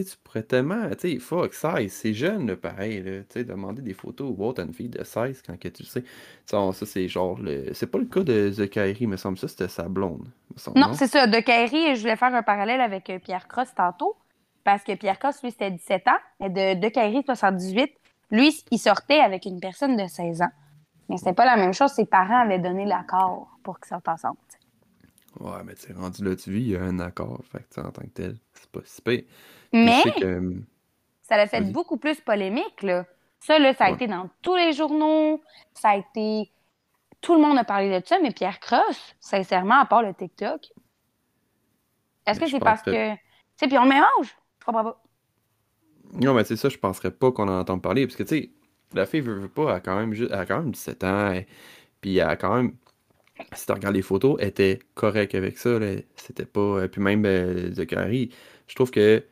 Tu 0.03 0.17
pourrais 0.25 0.43
tellement. 0.43 0.89
Tu 0.99 1.13
sais, 1.13 1.19
fuck, 1.19 1.53
16, 1.53 1.93
c'est 1.93 2.15
jeune, 2.15 2.47
là, 2.49 2.57
pareil, 2.57 3.03
là. 3.03 3.21
Tu 3.21 3.27
sais, 3.31 3.45
demander 3.45 3.83
des 3.83 3.93
photos 3.93 4.35
ou 4.37 4.45
autre 4.45 4.63
à 4.63 4.65
une 4.65 4.73
fille 4.73 4.89
de 4.89 5.05
16 5.05 5.43
quand 5.47 5.59
que 5.61 5.69
tu 5.69 5.85
sais. 5.85 6.03
Ça, 6.47 6.59
c'est 6.73 7.07
genre. 7.09 7.39
le- 7.39 7.73
C'est 7.75 7.87
pas 7.87 7.99
le 7.99 8.07
cas 8.07 8.23
de 8.25 8.51
Zachary, 8.51 9.07
me 9.07 9.17
semble. 9.17 9.37
Ça, 9.39 9.47
c'était 9.47 9.69
sa 9.69 9.89
blonde. 9.89 10.27
semble, 10.57 10.81
Non, 10.81 10.95
c'est 10.95 11.07
ça. 11.07 11.27
De 11.27 11.39
Kairi, 11.41 11.95
je 11.95 12.01
voulais 12.01 12.17
faire 12.17 12.35
un 12.35 12.43
parallèle 12.43 12.81
avec 12.81 13.11
euh, 13.11 13.19
Pierre 13.19 13.47
Cross 13.47 13.75
tantôt, 13.77 14.17
parce 14.65 14.83
que 14.83 14.95
Pierre 14.95 15.19
Cross, 15.19 15.43
lui, 15.43 15.51
c'était 15.51 15.71
17 15.71 16.09
ans, 16.09 16.19
et 16.45 16.49
de, 16.49 16.81
de 16.81 16.89
Kairi, 16.89 17.23
78, 17.25 17.93
lui, 18.31 18.65
il 18.71 18.79
sortait 18.79 19.21
avec 19.21 19.45
une 19.45 19.61
personne 19.61 19.97
de 19.97 20.07
16 20.09 20.43
ans. 20.43 20.51
Mais 21.11 21.19
c'était 21.19 21.35
pas 21.35 21.45
la 21.45 21.57
même 21.57 21.75
chose. 21.75 21.91
Ses 21.93 22.07
parents 22.07 22.41
avaient 22.41 22.59
donné 22.59 22.87
l'accord 22.87 23.59
pour 23.63 23.79
qu'ils 23.79 23.89
sortent 23.91 24.09
ensemble. 24.09 24.39
Ouais, 25.41 25.63
mais 25.65 25.75
tu 25.75 25.93
rendu 25.93 26.25
là, 26.25 26.37
tu 26.37 26.51
vis, 26.53 26.61
il 26.61 26.69
y 26.71 26.77
a 26.77 26.83
un 26.83 26.99
accord. 27.01 27.41
Fait 27.51 27.59
que, 27.69 27.81
en 27.81 27.91
tant 27.91 28.03
que 28.03 28.07
tel, 28.15 28.37
c'est 28.55 28.71
pas 28.71 28.81
si 28.85 29.03
pire. 29.03 29.23
Mais 29.75 30.03
que. 30.19 30.39
hum, 30.39 30.65
ça 31.23 31.37
l'a 31.37 31.47
fait 31.47 31.61
beaucoup 31.63 31.97
plus 31.97 32.21
polémique, 32.21 32.83
là. 32.83 33.07
Ça, 33.41 33.59
là, 33.59 33.75
ça 33.75 33.85
a 33.85 33.89
Ouais. 33.89 33.95
été 33.95 34.07
dans 34.07 34.29
tous 34.43 34.55
les 34.57 34.73
journaux. 34.73 35.43
Ça 35.75 35.91
a 35.91 35.97
été... 35.97 36.51
Tout 37.21 37.35
le 37.35 37.41
monde 37.41 37.59
a 37.59 37.65
parlé 37.65 37.89
de 38.01 38.05
ça, 38.07 38.19
mais 38.21 38.31
Pierre 38.31 38.61
Cross, 38.61 39.15
sincèrement, 39.21 39.81
à 39.81 39.87
part 39.87 40.03
le 40.03 40.13
TikTok, 40.15 40.61
est-ce 42.27 42.41
Mais 42.41 42.47
que 42.47 42.51
c'est 42.53 42.59
parce 42.59 42.83
que- 42.83 42.91
que... 42.91 43.15
Tu 43.15 43.21
sais, 43.57 43.69
puis 43.69 43.79
on 43.79 43.85
le 43.85 43.89
mélange? 43.91 44.37
Je 44.61 44.65
comprends 44.65 44.85
pas. 44.85 45.03
Non, 46.15 46.35
mais 46.35 46.45
c'est 46.45 46.57
ça, 46.57 46.69
je 46.69 46.79
penserais 46.79 47.11
pas 47.11 47.33
qu'on 47.33 47.49
en 47.49 47.59
entende 47.61 47.83
parler. 47.83 48.07
Parce 48.07 48.17
que, 48.17 48.23
tu 48.23 48.29
sais, 48.37 48.51
la 48.95 49.07
fille 49.07 49.21
veut, 49.21 49.35
veut 49.39 49.49
pas, 49.49 49.65
elle 49.71 49.77
a 49.77 49.81
quand 49.81 49.97
même, 49.99 50.13
juste, 50.15 50.31
elle 50.33 50.39
a 50.41 50.47
quand 50.47 50.59
même 50.61 50.71
17 50.71 51.05
ans. 51.05 51.33
et- 51.33 51.47
puis 52.01 52.19
elle 52.19 52.29
a 52.29 52.37
quand 52.37 52.55
même. 52.55 52.77
Si 53.53 53.67
tu 53.67 53.73
regardes 53.73 53.97
les 53.97 54.03
photos, 54.03 54.37
elle 54.41 54.49
était 54.49 54.79
correcte 54.95 55.35
avec 55.35 55.59
ça. 55.59 55.71
C'était 56.17 56.45
pas. 56.47 56.61
euh, 56.61 56.89
Puis 56.89 57.01
même 57.01 57.25
euh, 57.27 57.73
Zachary, 57.73 58.31
je 58.69 58.75
trouve 58.75 58.91
que 58.91 59.25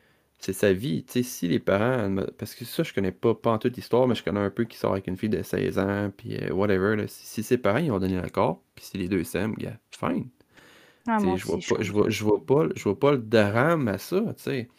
c'est 0.43 0.53
sa 0.53 0.73
vie. 0.73 1.03
Tu 1.05 1.13
sais, 1.13 1.23
si 1.23 1.47
les 1.47 1.59
parents. 1.59 2.13
Parce 2.37 2.53
que 2.55 2.65
ça, 2.65 2.83
je 2.83 2.93
connais 2.93 3.11
pas, 3.11 3.33
pas 3.33 3.51
en 3.51 3.57
toute 3.57 3.75
l'histoire, 3.75 4.07
mais 4.07 4.15
je 4.15 4.23
connais 4.23 4.41
un 4.41 4.49
peu 4.49 4.65
qui 4.65 4.77
sort 4.77 4.91
avec 4.91 5.07
une 5.07 5.17
fille 5.17 5.29
de 5.29 5.41
16 5.41 5.79
ans. 5.79 6.11
Puis 6.15 6.37
euh, 6.37 6.51
whatever. 6.53 6.95
là. 6.97 7.07
Si, 7.07 7.25
si 7.25 7.43
ses 7.43 7.57
parents 7.57 7.77
ils 7.79 7.91
ont 7.91 7.99
donné 7.99 8.15
l'accord, 8.15 8.61
puis 8.75 8.85
si 8.85 8.97
les 8.97 9.07
deux 9.07 9.23
s'aiment, 9.23 9.55
gars, 9.55 9.77
fine. 9.91 10.29
Ah, 11.07 11.17
Tu 11.17 11.21
sais, 11.21 11.27
moi 11.27 11.37
je 11.37 11.45
vois 11.45 11.57
pas, 11.59 11.81
je 11.81 11.91
vois, 11.91 12.09
je 12.09 12.23
vois 12.23 12.45
pas, 12.45 12.67
je 12.75 12.83
vois 12.83 12.99
pas 12.99 13.11
le 13.13 13.19
drame 13.19 13.87
à 13.87 13.97
ça, 13.97 14.21
tu 14.37 14.43
sais. 14.43 14.69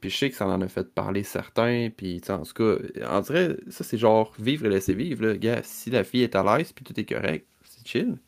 Puis 0.00 0.10
je 0.10 0.16
sais 0.16 0.30
que 0.30 0.36
ça 0.36 0.46
en 0.46 0.60
a 0.60 0.68
fait 0.68 0.92
parler 0.94 1.22
certains, 1.22 1.90
puis 1.96 2.20
tu 2.20 2.26
sais, 2.26 2.32
en 2.32 2.42
tout 2.42 2.54
cas, 2.54 2.76
on 3.10 3.20
dirait, 3.20 3.56
ça 3.68 3.84
c'est 3.84 3.98
genre 3.98 4.34
vivre 4.38 4.66
et 4.66 4.70
laisser 4.70 4.94
vivre, 4.94 5.24
là. 5.26 5.36
Gars, 5.36 5.62
si 5.62 5.90
la 5.90 6.04
fille 6.04 6.22
est 6.22 6.34
à 6.36 6.42
l'aise, 6.58 6.72
puis 6.72 6.84
tout 6.84 6.98
est 6.98 7.04
correct, 7.04 7.46
c'est 7.64 7.86
chill. 7.86 8.18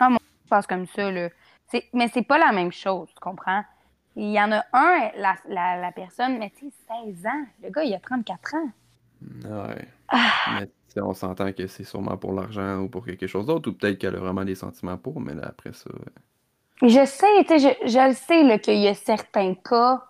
Je 0.00 0.48
pense 0.48 0.66
comme 0.66 0.86
ça, 0.86 1.10
là. 1.10 1.30
Mais 1.92 2.08
c'est 2.12 2.26
pas 2.26 2.38
la 2.38 2.52
même 2.52 2.72
chose, 2.72 3.08
tu 3.10 3.20
comprends? 3.20 3.64
Il 4.16 4.30
y 4.30 4.40
en 4.40 4.52
a 4.52 4.64
un, 4.72 5.10
la, 5.16 5.36
la, 5.48 5.76
la 5.80 5.92
personne, 5.92 6.38
mais 6.38 6.50
tu 6.50 6.66
sais, 6.66 6.72
16 7.14 7.26
ans. 7.26 7.46
Le 7.62 7.70
gars, 7.70 7.84
il 7.84 7.94
a 7.94 8.00
34 8.00 8.54
ans. 8.54 8.70
Ouais. 9.44 9.88
Ah. 10.08 10.60
Mais 10.96 11.02
on 11.02 11.14
s'entend 11.14 11.52
que 11.52 11.66
c'est 11.66 11.84
sûrement 11.84 12.16
pour 12.16 12.32
l'argent 12.32 12.80
ou 12.80 12.88
pour 12.88 13.04
quelque 13.04 13.26
chose 13.26 13.46
d'autre, 13.46 13.70
ou 13.70 13.74
peut-être 13.74 13.98
qu'elle 13.98 14.16
a 14.16 14.20
vraiment 14.20 14.44
des 14.44 14.54
sentiments 14.56 14.98
pour, 14.98 15.20
mais 15.20 15.34
là, 15.34 15.46
après 15.48 15.72
ça... 15.72 15.90
je 16.82 17.04
sais, 17.04 17.44
tu 17.46 17.58
sais, 17.58 17.76
je, 17.84 17.88
je 17.88 18.08
le 18.08 18.14
sais, 18.14 18.60
qu'il 18.60 18.78
y 18.80 18.88
a 18.88 18.94
certains 18.94 19.54
cas 19.54 20.04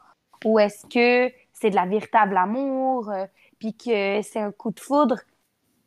où 0.44 0.58
est-ce 0.58 0.86
que 0.86 1.32
c'est 1.52 1.70
de 1.70 1.74
la 1.74 1.86
véritable 1.86 2.36
amour, 2.36 3.10
euh, 3.10 3.26
puis 3.58 3.74
que 3.76 4.22
c'est 4.22 4.40
un 4.40 4.52
coup 4.52 4.70
de 4.70 4.80
foudre. 4.80 5.16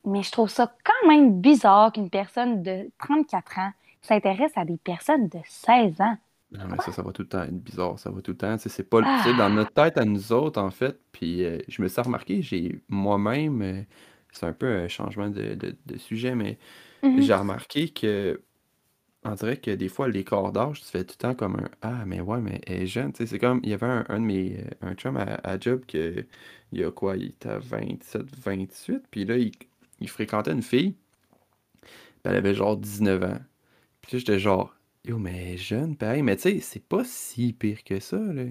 Mais 0.06 0.23
je 0.23 0.32
trouve 0.32 0.49
ça 0.49 0.73
quand 0.84 1.08
même 1.08 1.39
bizarre 1.41 1.91
qu'une 1.93 2.10
personne 2.10 2.62
de 2.63 2.91
34 2.99 3.60
ans 3.60 3.71
s'intéresse 4.02 4.52
à 4.56 4.65
des 4.65 4.78
personnes 4.78 5.30
de 5.30 5.39
16 5.45 6.02
ans. 6.02 6.17
Non, 6.54 6.68
mais 6.68 6.80
ça, 6.80 6.92
ça 6.92 7.02
va 7.02 7.12
tout 7.12 7.24
le 7.24 7.28
temps 7.28 7.44
être 7.44 7.58
bizarre. 7.63 7.98
Ça 7.98 8.12
va 8.12 8.22
tout 8.22 8.32
le 8.32 8.38
temps. 8.38 8.56
Tu 8.58 8.63
sais, 8.63 8.70
c'est 8.70 8.84
pas 8.84 9.02
le- 9.02 9.08
tu 9.08 9.24
sais, 9.24 9.34
dans 9.34 9.50
notre 9.50 9.74
tête 9.74 9.98
à 9.98 10.06
nous 10.06 10.32
autres, 10.34 10.62
en 10.62 10.70
fait. 10.72 11.00
Puis 11.12 11.44
euh, 11.44 11.58
je 11.68 11.82
me 11.82 11.88
suis 11.88 12.02
remarqué, 12.02 12.42
j'ai 12.44 12.82
moi-même, 12.89 13.62
euh, 13.62 13.82
c'est 14.32 14.46
un 14.46 14.54
peu 14.54 14.68
un 14.68 14.88
changement 14.88 15.30
de, 15.30 15.56
de- 15.56 15.76
de 15.86 15.98
sujet, 15.98 16.36
mais 16.36 16.58
Mhm. 17.04 17.22
j'ai 17.24 17.34
remarqué 17.36 17.89
que 17.89 18.42
on 19.26 19.34
dirait 19.36 19.58
que 19.58 19.72
des 19.72 19.89
fois, 19.89 20.08
l'écart 20.10 20.52
d'âge, 20.54 20.82
tu 20.82 20.88
fais 20.88 21.04
tout 21.06 21.16
le 21.20 21.24
temps 21.24 21.36
comme 21.36 21.58
un 21.58 21.70
Ah, 21.82 22.06
mais 22.06 22.22
ouais, 22.22 22.42
mais 22.42 22.62
elle 22.68 22.84
est 22.84 22.88
jeune. 22.88 23.13
Tu 23.13 23.20
sais, 23.20 23.28
c'est 23.28 23.39
comme 23.39 23.60
il 23.63 23.70
y 23.72 23.74
avait 23.74 23.86
un, 23.88 24.06
un 24.10 24.20
de 24.22 24.26
mes 24.26 24.58
euh, 24.60 24.70
un 24.89 24.96
chum 24.96 25.18
à, 25.18 25.24
à 25.44 25.60
job 25.60 25.86
que 25.88 26.26
il 26.74 26.80
y 26.80 26.84
a 26.84 26.92
quoi, 26.92 27.18
il 27.18 27.28
était 27.30 27.50
à 27.50 27.60
27, 27.60 28.24
28, 28.44 29.04
puis 29.12 29.26
là, 29.26 29.38
il, 29.38 29.52
il 30.02 30.10
fréquentait 30.10 30.52
une 30.54 30.63
fille, 30.63 30.92
puis 30.94 32.22
elle 32.24 32.36
avait 32.36 32.54
genre 32.54 32.78
19 32.78 33.24
ans. 33.24 33.39
Puis 34.02 34.13
là, 34.13 34.20
j'étais 34.20 34.39
genre, 34.39 34.76
yo, 35.06 35.18
mais 35.18 35.58
jeune, 35.58 35.96
pareil, 35.96 36.22
mais 36.22 36.36
tu 36.36 36.44
sais, 36.44 36.60
c'est 36.60 36.84
pas 36.88 37.04
si 37.04 37.54
pire 37.54 37.84
que 37.84 38.00
ça, 38.00 38.18
là. 38.18 38.44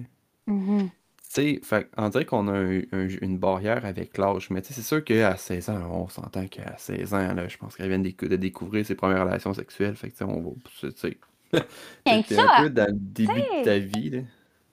Mhm. 0.47 0.89
Tu 1.33 1.59
sais, 1.63 1.87
on 1.97 2.09
dirait 2.09 2.25
qu'on 2.25 2.47
a 2.47 2.51
un- 2.53 2.81
un- 2.91 3.07
une 3.21 3.39
barrière 3.39 3.85
avec 3.85 4.17
l'âge, 4.19 4.51
mais 4.51 4.61
tu 4.61 4.67
sais, 4.67 4.73
c'est 4.75 4.87
sûr 4.87 5.03
qu'à 5.03 5.35
16 5.35 5.69
ans, 5.69 5.89
on 5.91 6.07
s'entend 6.07 6.45
qu'à 6.47 6.75
16 6.77 7.13
ans, 7.15 7.33
là, 7.33 7.47
je 7.47 7.57
pense 7.57 7.75
qu'elle 7.75 7.89
vient 7.89 7.97
de, 7.97 8.07
décou- 8.09 8.27
de 8.27 8.35
découvrir 8.35 8.85
ses 8.85 8.93
premières 8.93 9.23
relations 9.25 9.53
sexuelles, 9.53 9.95
fait 9.95 10.09
que 10.09 10.13
tu 10.13 10.17
sais, 10.19 10.25
on 10.25 10.41
va, 10.41 10.49
tu 10.79 10.91
sais, 10.95 11.17
t'es 12.05 12.37
un 12.37 12.63
peu 12.63 12.69
dans 12.69 12.85
le 12.87 12.93
début 12.93 13.33
de 13.33 13.63
ta 13.63 13.77
vie, 13.79 14.09
là. 14.11 14.19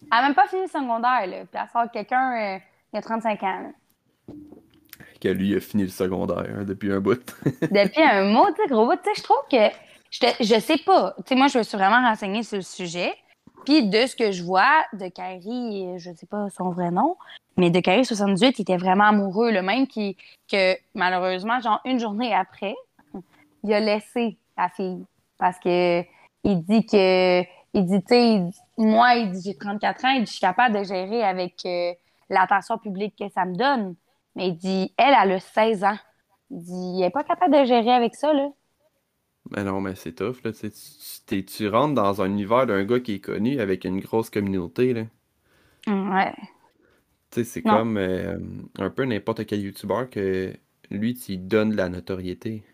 Elle 0.02 0.18
a 0.18 0.22
même 0.22 0.34
pas 0.34 0.48
fini 0.48 0.62
le 0.62 0.68
secondaire, 0.68 1.26
là. 1.26 1.44
Puis 1.50 1.60
elle 1.62 1.68
sort 1.72 1.90
quelqu'un, 1.90 2.56
euh, 2.56 2.58
il 2.92 2.96
y 2.96 2.98
a 2.98 3.02
35 3.02 3.42
ans, 3.42 3.60
là. 3.62 4.34
que 5.20 5.28
lui 5.28 5.54
a 5.54 5.60
fini 5.60 5.84
le 5.84 5.88
secondaire 5.90 6.46
hein, 6.58 6.64
depuis 6.64 6.92
un 6.92 7.00
bout. 7.00 7.20
Depuis 7.70 8.02
un 8.02 8.24
maudit 8.32 8.66
gros 8.68 8.86
bout, 8.86 8.96
tu 8.96 9.04
sais, 9.04 9.10
je 9.18 9.22
trouve 9.22 9.42
que, 9.50 9.68
je, 10.10 10.26
je 10.40 10.60
sais 10.60 10.78
pas, 10.78 11.14
tu 11.18 11.22
sais, 11.28 11.34
moi, 11.34 11.48
je 11.48 11.58
me 11.58 11.62
suis 11.62 11.76
vraiment 11.76 12.06
renseignée 12.06 12.42
sur 12.42 12.56
le 12.56 12.62
sujet, 12.62 13.14
puis 13.64 13.88
de 13.88 14.06
ce 14.06 14.16
que 14.16 14.32
je 14.32 14.42
vois 14.42 14.84
de 14.92 15.08
Kyrie, 15.08 15.98
je 15.98 16.12
sais 16.12 16.26
pas 16.26 16.48
son 16.50 16.70
vrai 16.70 16.90
nom, 16.90 17.16
mais 17.56 17.70
de 17.70 17.80
Kyrie 17.80 18.04
78, 18.04 18.58
il 18.58 18.62
était 18.62 18.76
vraiment 18.76 19.04
amoureux, 19.04 19.50
le 19.50 19.62
même 19.62 19.86
qui, 19.86 20.16
que 20.50 20.76
malheureusement, 20.94 21.60
genre 21.60 21.80
une 21.84 21.98
journée 21.98 22.34
après, 22.34 22.74
il 23.64 23.72
a 23.72 23.80
laissé 23.80 24.36
la 24.56 24.68
fille, 24.68 25.04
parce 25.38 25.58
que 25.58 26.04
il 26.44 26.62
dit 26.62 26.86
que, 26.86 27.42
il 27.74 27.84
dit, 27.86 28.00
tu 28.02 28.08
sais, 28.08 28.42
moi, 28.78 29.14
il 29.14 29.30
dit, 29.30 29.42
j'ai 29.44 29.56
34 29.56 30.04
ans, 30.04 30.08
il 30.10 30.20
dit, 30.20 30.26
je 30.26 30.32
suis 30.32 30.40
capable 30.40 30.78
de 30.78 30.84
gérer 30.84 31.22
avec 31.22 31.54
euh, 31.66 31.92
l'attention 32.30 32.78
publique 32.78 33.14
que 33.18 33.28
ça 33.28 33.44
me 33.44 33.54
donne, 33.54 33.94
mais 34.34 34.48
il 34.48 34.56
dit, 34.56 34.94
elle, 34.96 35.14
elle 35.22 35.32
a 35.32 35.40
16 35.40 35.84
ans. 35.84 35.98
Il 36.50 36.62
dit, 36.62 36.94
il 36.98 37.02
est 37.02 37.10
pas 37.10 37.24
capable 37.24 37.60
de 37.60 37.64
gérer 37.64 37.92
avec 37.92 38.14
ça, 38.14 38.32
là. 38.32 38.48
Mais 39.50 39.64
non, 39.64 39.80
mais 39.80 39.94
c'est 39.94 40.12
tough, 40.14 40.36
là. 40.44 40.52
Tu, 40.52 41.44
tu, 41.44 41.68
rentres 41.68 41.94
dans 41.94 42.20
un 42.22 42.26
univers 42.26 42.66
d'un 42.66 42.84
gars 42.84 43.00
qui 43.00 43.14
est 43.14 43.20
connu 43.20 43.60
avec 43.60 43.84
une 43.84 44.00
grosse 44.00 44.30
communauté, 44.30 44.92
là. 44.94 45.06
Ouais. 45.86 46.32
Tu 47.30 47.42
sais, 47.42 47.44
c'est 47.44 47.62
comme 47.62 47.96
euh, 47.96 48.38
un 48.78 48.90
peu 48.90 49.04
n'importe 49.04 49.46
quel 49.46 49.60
youtubeur 49.62 50.10
que 50.10 50.52
lui, 50.90 51.14
tu 51.14 51.36
donnes 51.38 51.70
de 51.70 51.76
la 51.76 51.88
notoriété. 51.88 52.64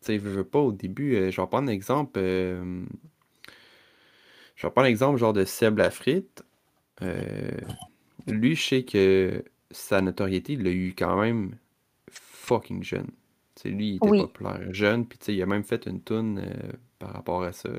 Tu 0.00 0.06
sais, 0.06 0.14
je 0.18 0.28
veux 0.28 0.44
pas 0.44 0.60
au 0.60 0.72
début. 0.72 1.16
euh, 1.16 1.30
je 1.30 1.40
vais 1.40 1.46
prendre 1.48 1.68
l'exemple. 1.68 2.18
euh, 2.18 2.84
je 4.56 4.66
vais 4.66 4.70
prendre 4.72 4.88
l'exemple 4.88 5.18
genre 5.18 5.32
de 5.32 5.44
Seb 5.44 5.78
Lafrite. 5.78 6.44
Lui, 8.28 8.54
je 8.56 8.62
sais 8.68 8.84
que 8.84 9.44
sa 9.70 10.00
notoriété, 10.00 10.52
il 10.54 10.62
l'a 10.64 10.70
eu 10.70 10.94
quand 10.96 11.16
même 11.20 11.56
fucking 12.10 12.82
jeune. 12.82 13.10
Tu 13.60 13.70
lui, 13.70 13.90
il 13.92 13.96
était 13.96 14.08
Oui. 14.10 14.20
populaire 14.20 14.60
jeune, 14.72 15.06
puis 15.06 15.18
tu 15.18 15.32
il 15.32 15.42
a 15.42 15.46
même 15.46 15.64
fait 15.64 15.86
une 15.86 16.02
tune 16.02 16.38
euh, 16.38 16.72
par 16.98 17.12
rapport 17.12 17.42
à 17.42 17.52
ça. 17.52 17.70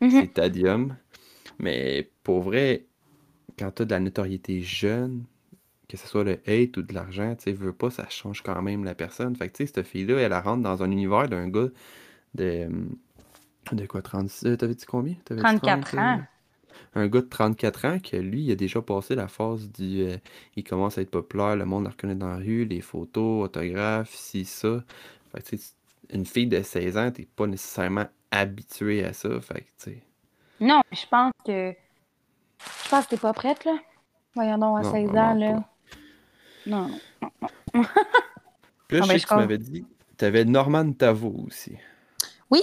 Mhm. 0.00 0.10
C'est 0.10 0.34
Tadium. 0.34 0.96
Mais 1.58 2.10
pour 2.24 2.42
vrai, 2.42 2.86
quand 3.58 3.70
t'as 3.70 3.84
de 3.84 3.90
la 3.90 4.00
notoriété 4.00 4.60
jeune, 4.60 5.24
que 5.88 5.96
ce 5.96 6.06
soit 6.06 6.24
le 6.24 6.38
hate 6.46 6.76
ou 6.76 6.82
de 6.82 6.92
l'argent, 6.94 7.34
tu 7.36 7.44
sais, 7.44 7.52
veux 7.52 7.72
pas, 7.72 7.90
ça 7.90 8.08
change 8.08 8.42
quand 8.42 8.60
même 8.62 8.84
la 8.84 8.94
personne. 8.94 9.34
Fait 9.36 9.48
que, 9.48 9.56
tu 9.56 9.66
sais, 9.66 9.72
cette 9.74 9.86
fille-là, 9.86 10.16
elle, 10.18 10.34
rentre 10.34 10.62
dans 10.62 10.82
un 10.82 10.90
univers 10.90 11.28
d'un 11.28 11.48
gars 11.48 11.68
de. 12.34 12.68
De 13.72 13.86
quoi, 13.86 14.00
36. 14.02 14.46
euh, 14.46 14.56
T'avais 14.56 14.74
dit 14.74 14.86
combien? 14.86 15.14
T'avais 15.24 15.44
dit 15.44 15.58
34 15.58 15.90
30, 15.90 15.94
euh, 15.94 15.98
ans. 15.98 16.22
Un 16.94 17.06
gars 17.08 17.20
de 17.20 17.26
34 17.26 17.84
ans 17.84 17.98
que 17.98 18.16
lui, 18.16 18.42
il 18.44 18.52
a 18.52 18.54
déjà 18.56 18.80
passé 18.82 19.14
la 19.14 19.28
phase 19.28 19.70
du. 19.72 20.02
euh, 20.02 20.16
il 20.56 20.64
commence 20.64 20.98
à 20.98 21.02
être 21.02 21.10
populaire, 21.10 21.56
le 21.56 21.64
monde 21.64 21.84
le 21.84 21.90
reconnaît 21.90 22.14
dans 22.14 22.28
la 22.28 22.36
rue, 22.36 22.64
les 22.64 22.80
photos, 22.80 23.44
autographes, 23.44 24.14
ci, 24.14 24.44
ça. 24.44 24.82
Fait 25.32 25.42
que, 25.42 25.48
tu 25.50 25.58
sais, 25.58 25.72
une 26.10 26.24
fille 26.26 26.46
de 26.46 26.62
16 26.62 26.96
ans, 26.96 27.10
t'es 27.10 27.26
pas 27.36 27.46
nécessairement 27.46 28.06
habitué 28.30 29.04
à 29.04 29.12
ça. 29.12 29.28
Fait 29.40 29.66
que. 29.84 29.90
Non, 30.60 30.80
je 30.92 31.04
pense 31.10 31.32
que. 31.46 31.72
Je 32.84 32.88
pense 32.90 33.04
que 33.04 33.10
t'es 33.10 33.16
pas 33.18 33.32
prête, 33.32 33.64
là. 33.64 33.78
Voyons 34.34 34.58
donc, 34.58 34.78
à 34.78 34.82
Non, 34.82 34.92
16 34.92 35.10
ans, 35.10 35.34
là. 35.34 35.52
pas. 35.52 35.68
Non, 36.66 36.88
non. 36.88 37.30
Puis 38.88 38.98
là, 38.98 39.04
Ah, 39.04 39.06
je 39.06 39.18
sais 39.18 39.20
que 39.20 39.28
tu 39.28 39.34
m'avais 39.34 39.58
dit, 39.58 39.84
tu 40.16 40.24
avais 40.24 40.44
Norman 40.44 40.92
Tavo 40.92 41.44
aussi. 41.46 41.76
Oui. 42.50 42.62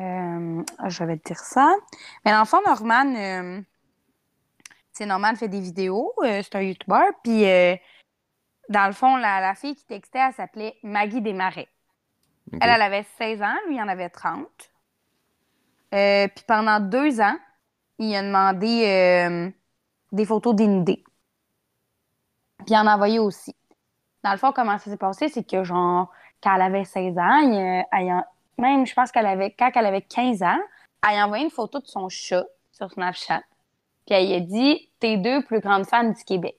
Euh, 0.00 0.62
je 0.88 1.04
vais 1.04 1.16
te 1.18 1.28
dire 1.28 1.38
ça. 1.38 1.72
Mais 2.24 2.32
dans 2.32 2.40
le 2.40 2.44
fond, 2.46 2.60
Norman, 2.66 3.14
euh, 3.14 3.60
c'est 4.92 5.06
Norman 5.06 5.34
fait 5.36 5.48
des 5.48 5.60
vidéos, 5.60 6.12
euh, 6.22 6.42
c'est 6.42 6.54
un 6.56 6.62
YouTuber, 6.62 7.04
puis 7.22 7.44
euh, 7.48 7.76
dans 8.68 8.86
le 8.86 8.92
fond, 8.92 9.16
la, 9.16 9.40
la 9.40 9.54
fille 9.54 9.74
qui 9.76 9.84
textait, 9.86 10.18
elle 10.18 10.32
s'appelait 10.34 10.76
Maggie 10.82 11.20
Desmarais. 11.20 11.68
Elle, 12.60 12.70
elle 12.70 12.82
avait 12.82 13.04
16 13.18 13.42
ans, 13.42 13.54
lui, 13.68 13.76
il 13.76 13.82
en 13.82 13.88
avait 13.88 14.08
30. 14.10 14.46
Euh, 15.94 16.28
puis 16.28 16.44
pendant 16.46 16.80
deux 16.80 17.20
ans, 17.20 17.36
il 17.98 18.14
a 18.16 18.22
demandé 18.22 18.84
euh, 18.86 19.50
des 20.12 20.24
photos 20.26 20.54
d'inidés. 20.54 21.04
Puis 22.58 22.68
il 22.74 22.76
en 22.76 22.86
a 22.86 22.94
envoyé 22.94 23.18
aussi. 23.18 23.54
Dans 24.22 24.32
le 24.32 24.38
fond, 24.38 24.52
comment 24.52 24.78
ça 24.78 24.90
s'est 24.90 24.96
passé, 24.96 25.28
c'est 25.28 25.44
que, 25.48 25.62
genre, 25.64 26.10
quand 26.42 26.54
elle 26.54 26.62
avait 26.62 26.84
16 26.84 27.16
ans, 27.18 27.38
il, 27.38 27.54
euh, 27.54 28.10
a- 28.18 28.26
même, 28.58 28.86
je 28.86 28.94
pense 28.94 29.10
qu'elle 29.12 29.26
avait, 29.26 29.50
quand 29.50 29.70
elle 29.74 29.86
avait 29.86 30.02
15 30.02 30.42
ans, 30.42 30.60
elle 31.08 31.18
a 31.18 31.26
envoyé 31.26 31.44
une 31.44 31.50
photo 31.50 31.80
de 31.80 31.86
son 31.86 32.08
chat 32.08 32.44
sur 32.72 32.90
Snapchat. 32.90 33.42
Puis 34.06 34.14
elle 34.14 34.32
a 34.32 34.40
dit 34.40 34.90
T'es 35.00 35.16
deux 35.16 35.42
plus 35.44 35.60
grandes 35.60 35.86
fans 35.86 36.04
du 36.04 36.24
Québec. 36.24 36.56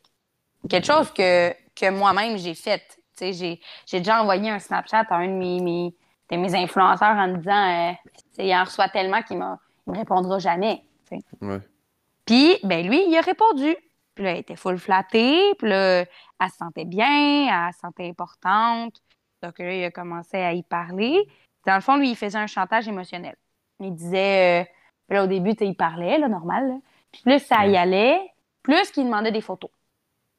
Quelque 0.70 0.88
chose 0.88 1.12
que, 1.12 1.54
que 1.76 1.90
moi-même 1.90 2.38
j'ai 2.38 2.56
fait. 2.56 3.00
J'ai, 3.20 3.62
j'ai 3.86 3.98
déjà 4.00 4.22
envoyé 4.22 4.50
un 4.50 4.60
Snapchat 4.60 5.06
à 5.10 5.16
un 5.16 5.28
de 5.28 5.34
mes, 5.34 5.60
mes, 5.62 5.96
de 6.32 6.38
mes 6.38 6.56
influenceurs 6.56 7.16
en 7.16 7.28
me 7.30 7.38
disant 7.38 7.90
euh, 7.90 8.44
Il 8.44 8.54
en 8.54 8.64
reçoit 8.64 8.90
tellement 8.90 9.22
qu'il 9.22 9.38
m'a, 9.38 9.60
il 9.88 9.94
me 9.94 9.98
répondra 9.98 10.40
jamais. 10.40 10.84
Ouais. 11.42 11.60
Puis, 12.26 12.58
ben 12.64 12.86
lui, 12.86 13.04
il 13.08 13.18
a 13.18 13.22
répondu. 13.22 13.76
Puis 14.16 14.24
là, 14.24 14.32
elle 14.32 14.40
était 14.40 14.56
full 14.56 14.78
flattée. 14.78 15.54
Puis 15.60 15.70
là, 15.70 16.00
elle 16.02 16.50
se 16.50 16.58
sentait 16.58 16.86
bien, 16.86 17.68
elle 17.68 17.74
se 17.74 17.80
sentait 17.80 18.10
importante. 18.10 19.02
Donc 19.44 19.60
là, 19.60 19.74
il 19.74 19.84
a 19.84 19.92
commencé 19.92 20.38
à 20.38 20.54
y 20.54 20.64
parler. 20.64 21.28
Dans 21.66 21.76
le 21.76 21.82
fond, 21.82 21.98
lui, 21.98 22.12
il 22.12 22.16
faisait 22.16 22.38
un 22.38 22.48
chantage 22.48 22.88
émotionnel. 22.88 23.36
Il 23.80 23.94
disait, 23.94 24.64
euh, 24.64 25.14
là, 25.14 25.24
au 25.24 25.28
début, 25.28 25.56
il 25.60 25.76
parlait, 25.76 26.18
là, 26.18 26.28
normal. 26.28 26.68
là. 26.68 26.76
Puis 27.12 27.22
plus 27.22 27.40
ça 27.40 27.66
y 27.66 27.78
allait, 27.78 28.20
plus 28.62 28.92
qu'il 28.92 29.06
demandait 29.06 29.32
des 29.32 29.42
photos. 29.42 29.72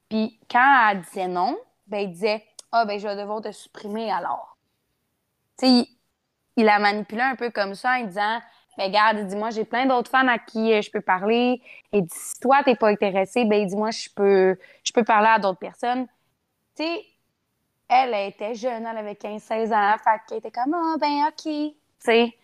Puis 0.09 0.39
quand 0.51 0.91
elle 0.91 1.01
disait 1.01 1.29
non, 1.29 1.57
ben 1.87 1.99
il 1.99 2.11
disait, 2.11 2.45
ah, 2.73 2.85
ben 2.85 2.99
je 2.99 3.07
vais 3.09 3.17
devoir 3.17 3.41
te 3.41 3.51
supprimer 3.51 4.11
alors. 4.11 4.57
Tu 5.59 5.67
sais, 5.67 5.73
il, 5.73 5.87
il 6.57 6.65
la 6.65 6.79
manipulait 6.79 7.23
un 7.23 7.37
peu 7.37 7.51
comme 7.51 7.75
ça 7.75 7.99
en 7.99 8.05
disant, 8.05 8.41
ben 8.77 8.85
regarde, 8.85 9.27
dis-moi, 9.27 9.51
j'ai 9.51 9.65
plein 9.65 9.87
d'autres 9.87 10.11
fans 10.11 10.29
à 10.29 10.39
qui 10.39 10.73
euh, 10.73 10.83
je 10.83 10.91
peux 10.91 11.01
parler. 11.01 11.63
Et 11.93 12.03
dit, 12.03 12.09
si 12.13 12.39
toi, 12.41 12.63
t'es 12.63 12.77
pas 12.77 12.89
intéressé, 12.89 13.45
ben 13.45 13.67
dis-moi, 13.67 13.91
je 13.91 14.09
peux, 14.15 14.59
je 14.85 14.93
peux 14.93 15.05
parler 15.05 15.29
à 15.29 15.39
d'autres 15.39 15.59
personnes. 15.59 16.07
Tu 16.77 16.85
sais, 16.85 17.05
elle, 17.89 18.15
elle 18.15 18.29
était 18.31 18.55
jeune, 18.55 18.87
elle 18.87 18.99
avait 18.99 19.15
15-16 19.15 19.73
ans, 19.75 19.97
fait 20.03 20.21
qu'elle 20.29 20.39
était 20.39 20.51
comme, 20.51 20.75
ah, 20.75 20.97
ben 21.01 21.29
ok. 21.29 21.43
Tu 21.45 21.75
sais, 21.99 22.37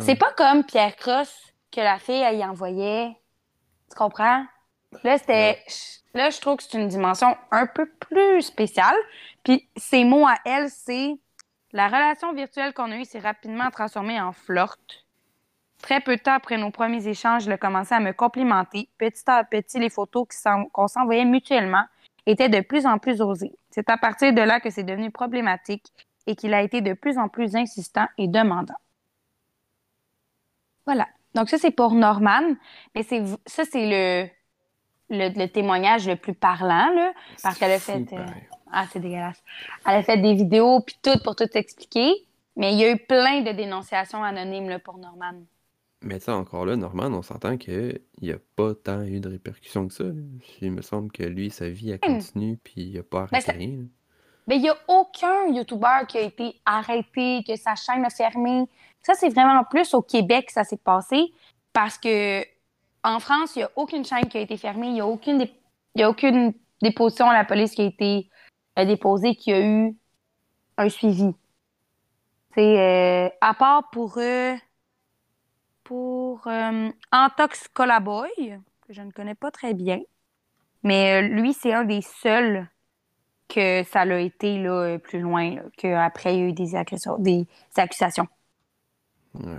c'est 0.00 0.16
pas 0.16 0.32
comme 0.32 0.64
Pierre 0.64 0.96
Cross 0.96 1.52
que 1.70 1.80
la 1.80 1.98
fille, 1.98 2.22
elle 2.22 2.38
y 2.38 2.44
envoyait. 2.44 3.16
Tu 3.90 3.96
comprends? 3.96 4.44
Là, 5.02 5.18
c'était. 5.18 5.62
Là, 6.14 6.30
je 6.30 6.40
trouve 6.40 6.56
que 6.56 6.62
c'est 6.62 6.78
une 6.78 6.88
dimension 6.88 7.36
un 7.50 7.66
peu 7.66 7.86
plus 7.86 8.42
spéciale. 8.42 8.96
Puis 9.42 9.68
ses 9.76 10.04
mots 10.04 10.26
à 10.26 10.36
elle, 10.44 10.70
c'est 10.70 11.16
la 11.72 11.88
relation 11.88 12.32
virtuelle 12.32 12.72
qu'on 12.72 12.92
a 12.92 12.96
eue 12.96 13.04
s'est 13.04 13.18
rapidement 13.18 13.70
transformée 13.70 14.20
en 14.20 14.32
flirt. 14.32 15.04
Très 15.82 16.00
peu 16.00 16.16
de 16.16 16.22
temps 16.22 16.34
après 16.34 16.56
nos 16.56 16.70
premiers 16.70 17.06
échanges, 17.08 17.44
il 17.46 17.52
a 17.52 17.58
commencé 17.58 17.94
à 17.94 18.00
me 18.00 18.12
complimenter. 18.12 18.88
Petit 18.96 19.24
à 19.26 19.42
petit, 19.42 19.80
les 19.80 19.90
photos 19.90 20.26
qu'on 20.72 20.88
s'envoyait 20.88 21.24
mutuellement 21.24 21.84
étaient 22.26 22.48
de 22.48 22.60
plus 22.60 22.86
en 22.86 22.98
plus 22.98 23.20
osées. 23.20 23.58
C'est 23.74 23.90
à 23.90 23.98
partir 23.98 24.32
de 24.32 24.40
là 24.40 24.60
que 24.60 24.70
c'est 24.70 24.84
devenu 24.84 25.10
problématique 25.10 25.84
et 26.28 26.36
qu'il 26.36 26.54
a 26.54 26.62
été 26.62 26.80
de 26.80 26.92
plus 26.92 27.18
en 27.18 27.28
plus 27.28 27.56
insistant 27.56 28.06
et 28.18 28.28
demandant. 28.28 28.78
Voilà. 30.86 31.08
Donc 31.34 31.48
ça, 31.48 31.58
c'est 31.58 31.72
pour 31.72 31.92
Norman. 31.94 32.54
Mais 32.94 33.02
c'est 33.02 33.24
ça, 33.46 33.64
c'est 33.64 33.84
le, 33.84 34.28
le, 35.10 35.28
le 35.36 35.46
témoignage 35.48 36.06
le 36.06 36.14
plus 36.14 36.34
parlant, 36.34 36.88
là, 36.94 37.12
parce 37.42 37.58
qu'elle 37.58 37.72
a 37.72 37.80
fait... 37.80 38.12
euh. 38.12 38.24
Ah, 38.70 38.86
c'est 38.92 39.00
dégueulasse. 39.00 39.42
Elle 39.84 39.96
a 39.96 40.02
fait 40.04 40.18
des 40.18 40.34
vidéos 40.34 40.80
puis 40.80 40.96
tout 41.02 41.18
pour 41.24 41.34
tout 41.34 41.50
expliquer. 41.54 42.12
Mais 42.54 42.74
il 42.74 42.78
y 42.78 42.84
a 42.84 42.92
eu 42.92 42.98
plein 42.98 43.40
de 43.40 43.50
dénonciations 43.50 44.22
anonymes 44.22 44.68
là, 44.68 44.78
pour 44.78 44.98
Norman. 44.98 45.34
Mais 46.04 46.20
sais, 46.20 46.30
encore 46.30 46.66
là, 46.66 46.76
Norman, 46.76 47.06
on 47.06 47.22
s'entend 47.22 47.56
qu'il 47.56 48.00
n'y 48.20 48.30
a 48.30 48.36
pas 48.56 48.74
tant 48.74 49.02
eu 49.02 49.20
de 49.20 49.30
répercussions 49.30 49.88
que 49.88 49.94
ça. 49.94 50.04
Il 50.60 50.72
me 50.72 50.82
semble 50.82 51.10
que 51.10 51.22
lui, 51.22 51.50
sa 51.50 51.68
vie, 51.68 51.92
a 51.92 51.98
continué, 51.98 52.58
puis 52.62 52.82
il 52.82 52.96
n'a 52.96 53.02
pas 53.02 53.22
arrêté 53.22 53.52
rien. 53.52 53.84
Mais 54.46 54.56
il 54.56 54.62
n'y 54.62 54.68
a 54.68 54.76
aucun 54.88 55.46
YouTuber 55.48 56.06
qui 56.06 56.18
a 56.18 56.20
été 56.20 56.60
arrêté, 56.66 57.42
que 57.48 57.56
sa 57.56 57.74
chaîne 57.74 58.04
a 58.04 58.10
fermé. 58.10 58.66
Ça, 59.02 59.14
c'est 59.14 59.30
vraiment 59.30 59.64
plus 59.64 59.94
au 59.94 60.02
Québec 60.02 60.46
que 60.46 60.52
ça 60.52 60.64
s'est 60.64 60.76
passé. 60.76 61.32
Parce 61.72 61.96
que 61.96 62.42
en 63.02 63.20
France, 63.20 63.56
il 63.56 63.60
n'y 63.60 63.64
a 63.64 63.70
aucune 63.76 64.04
chaîne 64.04 64.28
qui 64.28 64.36
a 64.36 64.40
été 64.40 64.56
fermée. 64.56 64.88
Il 64.88 64.94
n'y 64.94 65.00
a 65.00 65.06
aucune, 65.06 65.46
il 65.94 66.00
y 66.00 66.02
a 66.02 66.10
aucune 66.10 66.52
déposition 66.82 67.28
à 67.28 67.34
la 67.34 67.44
police 67.44 67.74
qui 67.74 67.82
a 67.82 67.86
été 67.86 68.28
euh, 68.78 68.84
déposée, 68.84 69.34
qui 69.34 69.52
a 69.52 69.60
eu 69.60 69.96
un 70.76 70.88
suivi. 70.88 71.34
C'est 72.54 72.78
euh, 72.78 73.28
à 73.40 73.54
part 73.54 73.90
pour 73.90 74.18
eux, 74.18 74.54
pour 75.84 76.46
euh, 76.46 76.88
Antox 77.12 77.68
Colaboy, 77.68 78.30
que 78.86 78.92
je 78.92 79.02
ne 79.02 79.10
connais 79.10 79.34
pas 79.34 79.50
très 79.50 79.74
bien. 79.74 80.00
Mais 80.82 81.22
euh, 81.22 81.28
lui, 81.28 81.54
c'est 81.54 81.72
un 81.72 81.84
des 81.84 82.02
seuls 82.02 82.68
que 83.48 83.82
ça 83.84 84.04
l'a 84.04 84.20
été 84.20 84.58
là, 84.58 84.98
plus 84.98 85.20
loin, 85.20 85.56
qu'après 85.76 86.34
il 86.34 86.40
y 86.40 86.42
a 86.42 86.48
eu 86.48 86.52
des, 86.52 86.76
agressions, 86.76 87.18
des 87.18 87.46
accusations. 87.76 88.26
Ouais. 89.34 89.58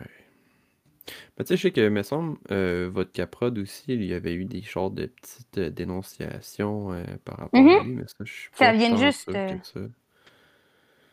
tu 1.05 1.45
sais, 1.45 1.57
je 1.57 1.61
sais 1.61 1.71
que, 1.71 1.87
me 1.89 2.03
semble, 2.03 2.37
euh, 2.51 2.89
votre 2.91 3.11
caprode 3.11 3.57
aussi, 3.59 3.83
il 3.87 4.05
y 4.05 4.13
avait 4.13 4.33
eu 4.33 4.45
des 4.45 4.61
genres 4.61 4.91
de 4.91 5.05
petites 5.07 5.57
euh, 5.57 5.69
dénonciations 5.69 6.89
par 7.25 7.37
rapport 7.37 7.59
à 7.59 7.63
mm-hmm. 7.63 7.83
lui, 7.83 7.91
mais 7.93 8.07
ça, 8.07 8.23
je 8.23 8.33
suis 8.33 8.49
pas 8.51 8.57
Ça 8.57 8.73
vient 8.73 8.95
juste. 8.95 9.31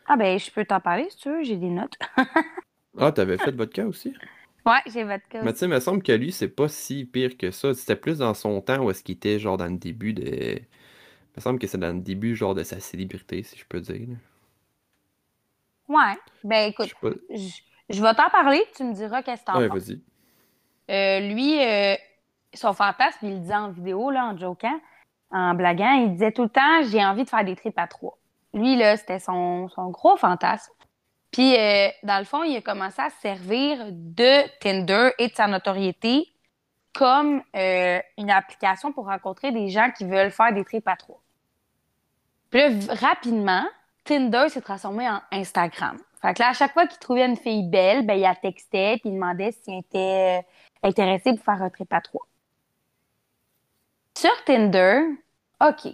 Ah, 0.05 0.17
ben, 0.17 0.37
je 0.37 0.51
peux 0.51 0.65
t'en 0.65 0.81
parler 0.81 1.07
si 1.09 1.17
tu 1.17 1.29
veux, 1.29 1.43
j'ai 1.43 1.55
des 1.55 1.69
notes. 1.69 1.97
ah, 2.97 3.11
t'avais 3.11 3.37
fait 3.37 3.55
votre 3.55 3.71
cas 3.71 3.85
aussi? 3.85 4.13
Ouais, 4.65 4.79
j'ai 4.87 5.03
votre 5.03 5.27
cas. 5.27 5.41
Mais 5.41 5.51
tu 5.51 5.59
sais, 5.59 5.65
il 5.65 5.69
me 5.69 5.79
semble 5.79 6.01
que 6.01 6.11
lui, 6.13 6.31
c'est 6.31 6.47
pas 6.47 6.67
si 6.67 7.05
pire 7.05 7.37
que 7.37 7.51
ça. 7.51 7.73
C'était 7.73 7.95
plus 7.95 8.19
dans 8.19 8.33
son 8.33 8.61
temps 8.61 8.83
où 8.83 8.91
est-ce 8.91 9.03
qu'il 9.03 9.15
était, 9.15 9.39
genre, 9.39 9.57
dans 9.57 9.67
le 9.67 9.77
début 9.77 10.13
de. 10.13 10.23
Il 10.23 11.37
me 11.37 11.41
semble 11.41 11.59
que 11.59 11.67
c'est 11.67 11.77
dans 11.77 11.93
le 11.93 12.01
début, 12.01 12.35
genre, 12.35 12.55
de 12.55 12.63
sa 12.63 12.79
célébrité, 12.79 13.43
si 13.43 13.57
je 13.57 13.65
peux 13.65 13.81
dire. 13.81 14.07
Ouais. 15.89 16.17
Ben, 16.43 16.69
écoute, 16.69 16.93
je, 17.89 18.01
vais 18.01 18.13
t'en 18.13 18.29
parler, 18.29 18.63
tu 18.75 18.83
me 18.83 18.93
diras 18.93 19.21
qu'est-ce 19.21 19.41
que 19.41 19.45
t'en 19.45 19.59
ouais, 19.59 19.67
vas-y. 19.67 20.01
Euh, 20.91 21.19
lui, 21.33 21.59
euh, 21.59 21.95
son 22.53 22.73
fantasme, 22.73 23.19
il 23.23 23.33
le 23.33 23.39
disait 23.39 23.55
en 23.55 23.71
vidéo, 23.71 24.11
là, 24.11 24.27
en 24.27 24.37
jokant, 24.37 24.79
en 25.31 25.53
blaguant, 25.55 25.93
il 25.93 26.13
disait 26.13 26.31
tout 26.31 26.43
le 26.43 26.49
temps 26.49 26.83
j'ai 26.83 27.03
envie 27.03 27.23
de 27.23 27.29
faire 27.29 27.43
des 27.43 27.55
trips 27.55 27.77
à 27.77 27.87
trois. 27.87 28.17
Lui, 28.53 28.75
là, 28.75 28.95
c'était 28.97 29.19
son, 29.19 29.67
son 29.69 29.89
gros 29.89 30.15
fantasme. 30.15 30.71
Puis, 31.33 31.57
euh, 31.57 31.89
dans 32.03 32.19
le 32.19 32.25
fond, 32.25 32.43
il 32.43 32.55
a 32.55 32.61
commencé 32.61 33.01
à 33.01 33.09
servir 33.09 33.87
de 33.89 34.47
Tinder 34.59 35.09
et 35.17 35.27
de 35.27 35.35
sa 35.35 35.47
notoriété 35.47 36.27
comme 36.93 37.41
euh, 37.55 37.99
une 38.19 38.29
application 38.29 38.93
pour 38.93 39.07
rencontrer 39.07 39.51
des 39.51 39.69
gens 39.69 39.89
qui 39.89 40.05
veulent 40.05 40.29
faire 40.29 40.53
des 40.53 40.63
trips 40.63 40.87
à 40.87 40.95
trois. 40.95 41.19
Puis 42.51 42.61
rapidement, 42.87 43.65
Tinder 44.03 44.47
s'est 44.49 44.61
transformé 44.61 45.09
en 45.09 45.19
Instagram. 45.31 45.97
Fait 46.21 46.35
que 46.35 46.39
là, 46.43 46.49
à 46.49 46.53
chaque 46.53 46.71
fois 46.71 46.85
qu'il 46.85 46.99
trouvait 46.99 47.25
une 47.25 47.35
fille 47.35 47.67
belle, 47.67 48.05
ben, 48.05 48.13
il 48.13 48.21
la 48.21 48.35
textait 48.35 48.99
puis 49.01 49.09
il 49.09 49.15
demandait 49.15 49.53
s'il 49.53 49.79
était 49.79 50.39
euh, 50.39 50.87
intéressé 50.87 51.33
pour 51.33 51.43
faire 51.43 51.63
un 51.63 51.69
trip 51.71 51.91
à 51.91 52.01
trois. 52.01 52.27
Sur 54.15 54.43
Tinder, 54.45 55.01
OK, 55.61 55.91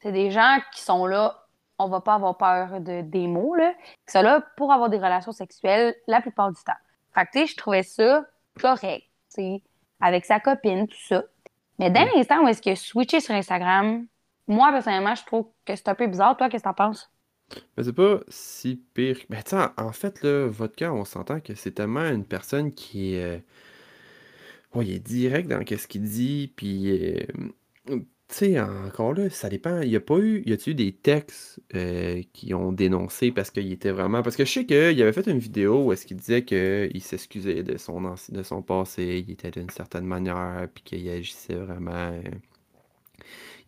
c'est 0.00 0.12
des 0.12 0.30
gens 0.30 0.58
qui 0.74 0.82
sont 0.82 1.06
là 1.06 1.41
on 1.84 1.88
va 1.88 2.00
pas 2.00 2.14
avoir 2.14 2.36
peur 2.36 2.80
de, 2.80 3.02
des 3.02 3.26
mots, 3.26 3.54
là. 3.54 3.74
Ça 4.06 4.22
là 4.22 4.44
pour 4.56 4.72
avoir 4.72 4.90
des 4.90 4.98
relations 4.98 5.32
sexuelles 5.32 5.94
la 6.06 6.20
plupart 6.20 6.50
du 6.50 6.62
temps. 6.64 6.72
Fait 7.14 7.26
que, 7.26 7.46
je 7.46 7.56
trouvais 7.56 7.82
ça 7.82 8.24
correct, 8.60 9.04
avec 10.00 10.24
sa 10.24 10.40
copine, 10.40 10.86
tout 10.88 11.06
ça. 11.08 11.24
Mais 11.78 11.90
dès 11.90 12.04
l'instant 12.14 12.42
où 12.44 12.48
est-ce 12.48 12.62
que 12.62 12.74
switché 12.74 13.20
sur 13.20 13.34
Instagram, 13.34 14.06
moi, 14.48 14.70
personnellement, 14.72 15.14
je 15.14 15.24
trouve 15.24 15.46
que 15.64 15.74
c'est 15.76 15.88
un 15.88 15.94
peu 15.94 16.06
bizarre. 16.06 16.36
Toi, 16.36 16.48
qu'est-ce 16.48 16.64
que 16.64 16.68
t'en 16.68 16.74
penses? 16.74 17.10
Mais 17.76 17.84
c'est 17.84 17.92
pas 17.92 18.20
si 18.28 18.82
pire. 18.94 19.18
Mais 19.28 19.42
tu 19.42 19.54
en 19.54 19.92
fait, 19.92 20.22
là, 20.22 20.46
votre 20.48 20.74
cas, 20.74 20.90
on 20.90 21.04
s'entend 21.04 21.40
que 21.40 21.54
c'est 21.54 21.72
tellement 21.72 22.04
une 22.04 22.24
personne 22.24 22.72
qui 22.72 23.14
est. 23.14 23.24
Euh, 23.24 23.38
il 24.76 24.90
est 24.90 24.98
direct 24.98 25.48
dans 25.48 25.64
ce 25.66 25.86
qu'il 25.86 26.02
dit, 26.02 26.52
puis. 26.56 27.16
Euh, 27.90 28.00
tu 28.32 28.38
sais, 28.38 28.60
encore 28.60 29.12
là, 29.12 29.28
ça 29.30 29.50
dépend. 29.50 29.82
Il 29.82 29.90
y 29.90 29.96
a 29.96 30.00
pas 30.00 30.18
eu. 30.18 30.42
Y 30.46 30.52
a-tu 30.54 30.70
eu 30.70 30.74
des 30.74 30.92
textes 30.92 31.60
euh, 31.74 32.22
qui 32.32 32.54
ont 32.54 32.72
dénoncé 32.72 33.30
parce 33.30 33.50
qu'il 33.50 33.70
était 33.72 33.90
vraiment. 33.90 34.22
Parce 34.22 34.36
que 34.36 34.44
je 34.46 34.52
sais 34.52 34.66
qu'il 34.66 35.02
avait 35.02 35.12
fait 35.12 35.26
une 35.26 35.38
vidéo 35.38 35.84
où 35.84 35.92
est-ce 35.92 36.06
qu'il 36.06 36.16
disait 36.16 36.42
qu'il 36.44 37.02
s'excusait 37.02 37.62
de 37.62 37.76
son 37.76 38.00
de 38.30 38.42
son 38.42 38.62
passé, 38.62 39.22
il 39.26 39.32
était 39.32 39.50
d'une 39.50 39.68
certaine 39.70 40.06
manière, 40.06 40.66
puis 40.74 40.82
qu'il 40.82 41.08
agissait 41.10 41.54
vraiment. 41.56 41.92
Euh, 41.92 42.22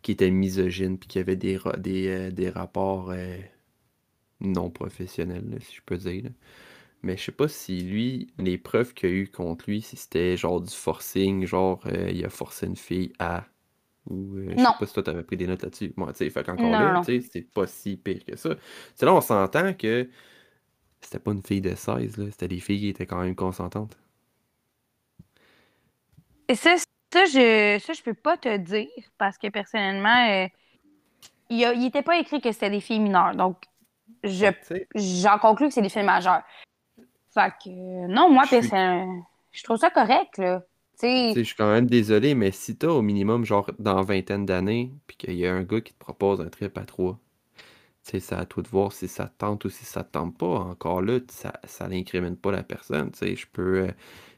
qu'il 0.01 0.13
était 0.13 0.31
misogyne, 0.31 0.97
puis 0.97 1.07
qu'il 1.07 1.19
y 1.19 1.23
avait 1.23 1.35
des, 1.35 1.59
des, 1.77 2.07
euh, 2.07 2.31
des 2.31 2.49
rapports 2.49 3.13
non 4.41 4.69
professionnels, 4.69 5.57
si 5.61 5.75
je 5.75 5.81
peux 5.85 5.97
dire. 5.97 6.31
Mais 7.03 7.17
je 7.17 7.23
sais 7.25 7.31
pas 7.31 7.47
si 7.47 7.81
lui, 7.81 8.27
les 8.39 8.57
preuves 8.57 8.93
qu'il 8.93 9.09
y 9.09 9.13
a 9.13 9.15
eu 9.15 9.27
contre 9.27 9.65
lui, 9.69 9.81
si 9.81 9.95
c'était 9.97 10.37
genre 10.37 10.61
du 10.61 10.73
forcing, 10.73 11.45
genre 11.45 11.83
il 12.11 12.25
a 12.25 12.29
forcé 12.29 12.65
une 12.67 12.75
fille 12.75 13.13
à 13.19 13.47
ou 14.09 14.37
euh, 14.37 14.51
je 14.51 14.57
sais 14.57 14.63
pas 14.79 14.85
si 14.85 14.93
toi 14.93 15.03
t'avais 15.03 15.23
pris 15.23 15.37
des 15.37 15.47
notes 15.47 15.63
là-dessus. 15.63 15.93
Moi, 15.95 16.11
tu 16.11 16.19
sais, 16.19 16.29
fait 16.29 16.43
qu'encore 16.43 16.69
là, 16.69 17.01
tu 17.05 17.21
sais, 17.21 17.27
c'est 17.31 17.41
pas 17.41 17.67
si 17.67 17.97
pire 17.97 18.23
que 18.25 18.35
ça. 18.35 18.51
C'est 18.95 19.05
là, 19.05 19.13
on 19.13 19.21
s'entend 19.21 19.73
que 19.73 20.09
c'était 21.01 21.19
pas 21.19 21.31
une 21.31 21.43
fille 21.43 21.61
de 21.61 21.75
16, 21.75 22.17
là. 22.17 22.25
C'était 22.31 22.47
des 22.47 22.59
filles 22.59 22.79
qui 22.79 22.89
étaient 22.89 23.05
quand 23.05 23.21
même 23.21 23.35
consentantes. 23.35 23.97
Et 26.47 26.55
ça, 26.55 26.75
ça, 27.11 27.25
je, 27.25 27.79
ça, 27.79 27.93
je 27.93 28.03
peux 28.03 28.13
pas 28.13 28.37
te 28.37 28.55
dire 28.57 28.87
parce 29.17 29.37
que 29.37 29.47
personnellement, 29.47 30.29
euh, 30.29 30.47
il, 31.49 31.65
a, 31.65 31.73
il 31.73 31.85
était 31.85 32.03
pas 32.03 32.17
écrit 32.17 32.41
que 32.41 32.51
c'était 32.51 32.69
des 32.69 32.81
filles 32.81 32.99
mineures. 32.99 33.35
Donc, 33.35 33.63
je, 34.23 34.47
j'en 34.93 35.39
conclus 35.39 35.67
que 35.67 35.73
c'est 35.73 35.81
des 35.81 35.89
filles 35.89 36.03
majeures. 36.03 36.43
Fait 37.33 37.51
que, 37.63 38.07
non, 38.07 38.29
moi, 38.29 38.45
personnellement, 38.49 39.25
je 39.51 39.63
trouve 39.63 39.77
ça 39.77 39.89
correct, 39.89 40.37
là 40.37 40.61
je 41.01 41.41
suis 41.43 41.55
quand 41.55 41.71
même 41.71 41.87
désolé, 41.87 42.35
mais 42.35 42.51
si 42.51 42.75
t'as 42.75 42.87
au 42.87 43.01
minimum, 43.01 43.45
genre, 43.45 43.69
dans 43.79 44.01
vingtaine 44.01 44.45
d'années, 44.45 44.91
puis 45.07 45.17
qu'il 45.17 45.35
y 45.35 45.45
a 45.45 45.53
un 45.53 45.63
gars 45.63 45.81
qui 45.81 45.93
te 45.93 45.99
propose 45.99 46.41
un 46.41 46.49
trip 46.49 46.77
à 46.77 46.83
trois, 46.85 47.19
c'est 48.03 48.33
à 48.33 48.45
toi 48.45 48.61
de 48.63 48.67
voir 48.67 48.93
si 48.93 49.07
ça 49.07 49.31
tente 49.37 49.65
ou 49.65 49.69
si 49.69 49.83
ça 49.85 50.03
tente 50.03 50.37
pas. 50.37 50.45
Encore 50.45 51.01
là, 51.01 51.19
ça, 51.29 51.53
ça 51.63 51.87
n'incrimine 51.87 52.37
pas 52.37 52.51
la 52.51 52.63
personne. 52.63 53.11
Je 53.19 53.45
peux. 53.51 53.87
Euh, 53.87 53.91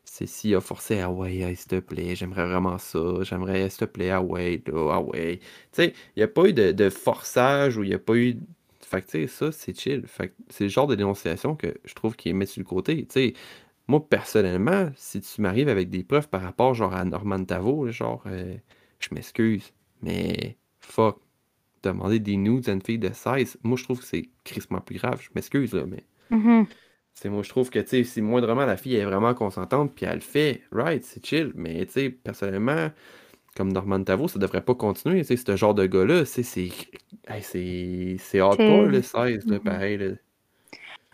c'est 0.06 0.26
s'il 0.26 0.56
a 0.56 0.62
forcé, 0.62 1.00
ah 1.02 1.12
ouais, 1.12 1.54
s'il 1.56 1.67
te 1.67 1.80
plaît, 1.80 2.15
j'aimerais 2.15 2.48
vraiment 2.48 2.78
ça, 2.78 3.00
j'aimerais, 3.24 3.70
s'il 3.70 3.80
te 3.80 3.86
plaît, 3.86 4.10
ah 4.10 4.22
ouais, 4.22 4.62
là, 4.67 4.93
ah 4.93 5.02
ouais. 5.02 5.39
Tu 5.39 5.48
sais, 5.74 5.93
il 6.15 6.20
n'y 6.20 6.24
a 6.24 6.28
pas 6.30 6.46
eu 6.48 6.54
de, 6.54 6.89
forçage 6.89 7.78
ou 7.78 7.84
il 7.84 7.89
n'y 7.89 7.96
a 7.96 8.00
pas 8.00 8.15
eu. 8.15 8.38
Fait 8.82 9.02
que, 9.02 9.08
tu 9.08 9.12
sais, 9.12 9.28
ça, 9.28 9.52
c'est 9.52 9.78
chill. 9.78 10.08
Fait 10.08 10.34
c'est 10.50 10.65
le 10.65 10.70
genre 10.70 10.88
de 10.88 10.96
dénonciation 10.96 11.56
que 11.56 11.76
je 11.84 11.93
trouve 11.93 12.15
qu'il 12.15 12.32
est 12.32 12.34
mis 12.34 12.48
sur 12.48 12.62
le 12.62 12.65
côté. 12.65 13.06
Tu 13.06 13.13
sais, 13.13 13.34
moi, 13.88 14.08
personnellement, 14.08 14.89
si 14.95 15.21
tu 15.21 15.41
m'arrives 15.41 15.69
avec 15.69 15.89
des 15.89 16.04
preuves 16.04 16.28
par 16.28 16.41
rapport 16.41 16.73
genre 16.73 16.93
à 16.93 17.06
Norman 17.06 17.43
Tavo, 17.43 17.89
genre, 17.91 18.23
euh, 18.28 18.56
je 19.00 19.10
m'excuse, 19.13 19.73
mais 20.02 20.58
fuck, 20.80 21.19
demander 21.84 22.19
des 22.19 22.36
nudes 22.36 22.67
à 22.67 22.73
une 22.73 22.82
fille 22.82 23.00
de 23.00 23.12
16, 23.13 23.58
moi, 23.63 23.78
je 23.78 23.84
trouve 23.84 24.00
que 24.00 24.06
c'est 24.06 24.30
crissement 24.43 24.82
plus 24.82 24.97
grave. 24.97 25.21
Je 25.21 25.30
m'excuse, 25.36 25.73
là, 25.73 25.86
mais. 25.86 26.04
Mm-hmm. 26.32 26.65
C'est 27.13 27.30
moi, 27.30 27.41
je 27.41 27.50
trouve 27.50 27.69
que, 27.69 27.80
tu 27.80 27.88
sais, 27.88 28.04
si 28.04 28.21
moindrement 28.21 28.65
la 28.65 28.78
fille 28.78 28.95
est 28.95 29.06
vraiment 29.06 29.34
consentante, 29.34 29.95
puis 29.95 30.06
elle 30.06 30.15
le 30.15 30.19
fait, 30.19 30.62
right, 30.71 31.04
c'est 31.04 31.26
chill, 31.26 31.52
mais, 31.56 31.86
tu 31.86 31.93
sais, 31.93 32.10
personnellement, 32.10 32.91
comme 33.56 33.71
Norman 33.71 34.04
Tavo, 34.04 34.28
ça 34.28 34.38
devrait 34.38 34.63
pas 34.63 34.76
continuer, 34.76 35.21
tu 35.21 35.36
sais, 35.36 35.38
ce 35.38 35.56
genre 35.56 35.73
de 35.73 35.86
gars-là, 35.86 36.26
c'est. 36.26 36.43
c'est 36.43 36.69
hardcore, 38.39 38.86
le 38.86 39.02
16, 39.02 39.45
là, 39.47 39.58
mm-hmm. 39.58 39.60
pareil, 39.63 39.97
là. 39.97 40.08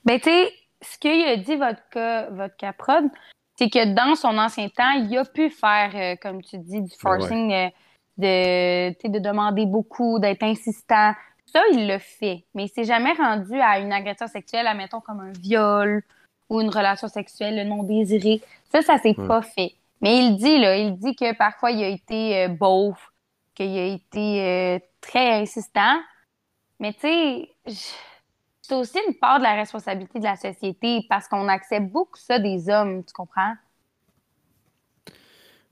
Ben, 0.05 0.19
tu 0.19 0.29
sais, 0.29 0.51
ce 0.83 0.97
qu'il 0.97 1.25
a 1.25 1.37
dit, 1.37 1.55
votre, 1.55 2.31
votre 2.33 2.55
caprode, 2.57 3.09
c'est 3.57 3.69
que 3.69 3.93
dans 3.93 4.15
son 4.15 4.37
ancien 4.37 4.67
temps, 4.69 4.91
il 4.91 5.17
a 5.17 5.25
pu 5.25 5.49
faire, 5.49 5.91
euh, 5.95 6.15
comme 6.21 6.41
tu 6.41 6.57
dis, 6.57 6.81
du 6.81 6.95
forcing, 6.97 7.51
euh, 7.51 7.69
de, 8.17 9.07
de 9.07 9.19
demander 9.19 9.65
beaucoup, 9.65 10.19
d'être 10.19 10.43
insistant. 10.43 11.13
Ça, 11.45 11.61
il 11.71 11.87
le 11.87 11.99
fait. 11.99 12.45
Mais 12.53 12.65
il 12.65 12.69
s'est 12.69 12.83
jamais 12.83 13.13
rendu 13.13 13.59
à 13.59 13.79
une 13.79 13.93
agression 13.93 14.27
sexuelle, 14.27 14.67
admettons, 14.67 15.01
comme 15.01 15.19
un 15.19 15.31
viol 15.39 16.03
ou 16.49 16.61
une 16.61 16.69
relation 16.69 17.07
sexuelle 17.07 17.67
non 17.67 17.83
désirée. 17.83 18.41
Ça, 18.71 18.81
ça 18.81 18.97
s'est 18.97 19.13
pas 19.13 19.41
fait. 19.41 19.73
Mais 20.01 20.17
il 20.17 20.35
dit, 20.35 20.59
là, 20.59 20.75
il 20.77 20.95
dit 20.97 21.15
que 21.15 21.33
parfois, 21.35 21.71
il 21.71 21.83
a 21.83 21.87
été 21.87 22.43
euh, 22.43 22.47
beauf, 22.49 23.11
qu'il 23.55 23.77
a 23.77 23.85
été 23.85 24.83
très 24.99 25.41
insistant. 25.41 25.99
Mais 26.79 26.93
tu 26.93 27.01
sais, 27.01 27.49
c'est 28.63 28.75
aussi 28.75 28.97
une 29.07 29.15
part 29.15 29.37
de 29.39 29.43
la 29.43 29.53
responsabilité 29.55 30.19
de 30.19 30.23
la 30.23 30.35
société 30.35 31.05
parce 31.09 31.27
qu'on 31.27 31.47
accepte 31.47 31.91
beaucoup 31.91 32.17
ça 32.17 32.39
des 32.39 32.69
hommes, 32.69 33.03
tu 33.05 33.13
comprends? 33.13 33.53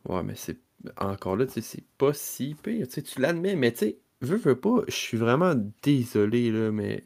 Ouais, 0.05 0.23
mais 0.23 0.35
c'est 0.35 0.57
encore 0.97 1.35
là, 1.35 1.45
tu 1.45 1.53
sais, 1.53 1.61
c'est 1.61 1.83
pas 1.97 2.13
si 2.13 2.55
pire. 2.55 2.87
Tu, 2.87 2.93
sais, 2.95 3.01
tu 3.03 3.21
l'admets, 3.21 3.55
mais 3.55 3.71
tu 3.71 3.79
sais, 3.79 3.99
veux, 4.21 4.37
veux 4.37 4.59
pas, 4.59 4.81
je 4.87 4.93
suis 4.95 5.17
vraiment 5.17 5.53
désolé, 5.83 6.51
là, 6.51 6.71
mais 6.71 7.03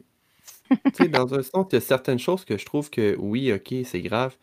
tu 0.92 1.04
sais, 1.04 1.08
dans 1.08 1.34
un 1.34 1.42
sens, 1.42 1.66
il 1.72 1.74
y 1.76 1.78
a 1.78 1.80
certaines 1.80 2.18
choses 2.18 2.44
que 2.44 2.58
je 2.58 2.66
trouve 2.66 2.90
que 2.90 3.16
oui, 3.18 3.52
ok, 3.52 3.74
c'est 3.84 4.02
grave. 4.02 4.36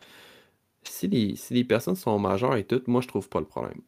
si 0.84 1.08
les, 1.08 1.36
si 1.36 1.54
les 1.54 1.64
personnes 1.64 1.96
sont 1.96 2.18
majeures 2.18 2.56
et 2.56 2.64
tout, 2.66 2.82
moi, 2.88 3.00
je 3.02 3.08
trouve 3.08 3.28
pas 3.28 3.40
le 3.40 3.46
problème. 3.46 3.80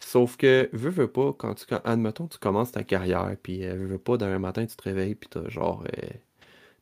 Sauf 0.00 0.36
que, 0.36 0.70
veux, 0.72 0.90
veux 0.90 1.08
pas, 1.12 1.32
quand 1.34 1.54
tu, 1.54 1.66
admettons, 1.84 2.28
tu 2.28 2.38
commences 2.38 2.72
ta 2.72 2.84
carrière, 2.84 3.36
puis 3.42 3.64
euh, 3.66 3.74
veux, 3.76 3.86
veux 3.86 3.98
pas, 3.98 4.16
d'un 4.18 4.38
matin, 4.40 4.66
tu 4.66 4.76
te 4.76 4.82
réveilles, 4.84 5.14
puis 5.16 5.28
t'as 5.30 5.48
genre 5.48 5.84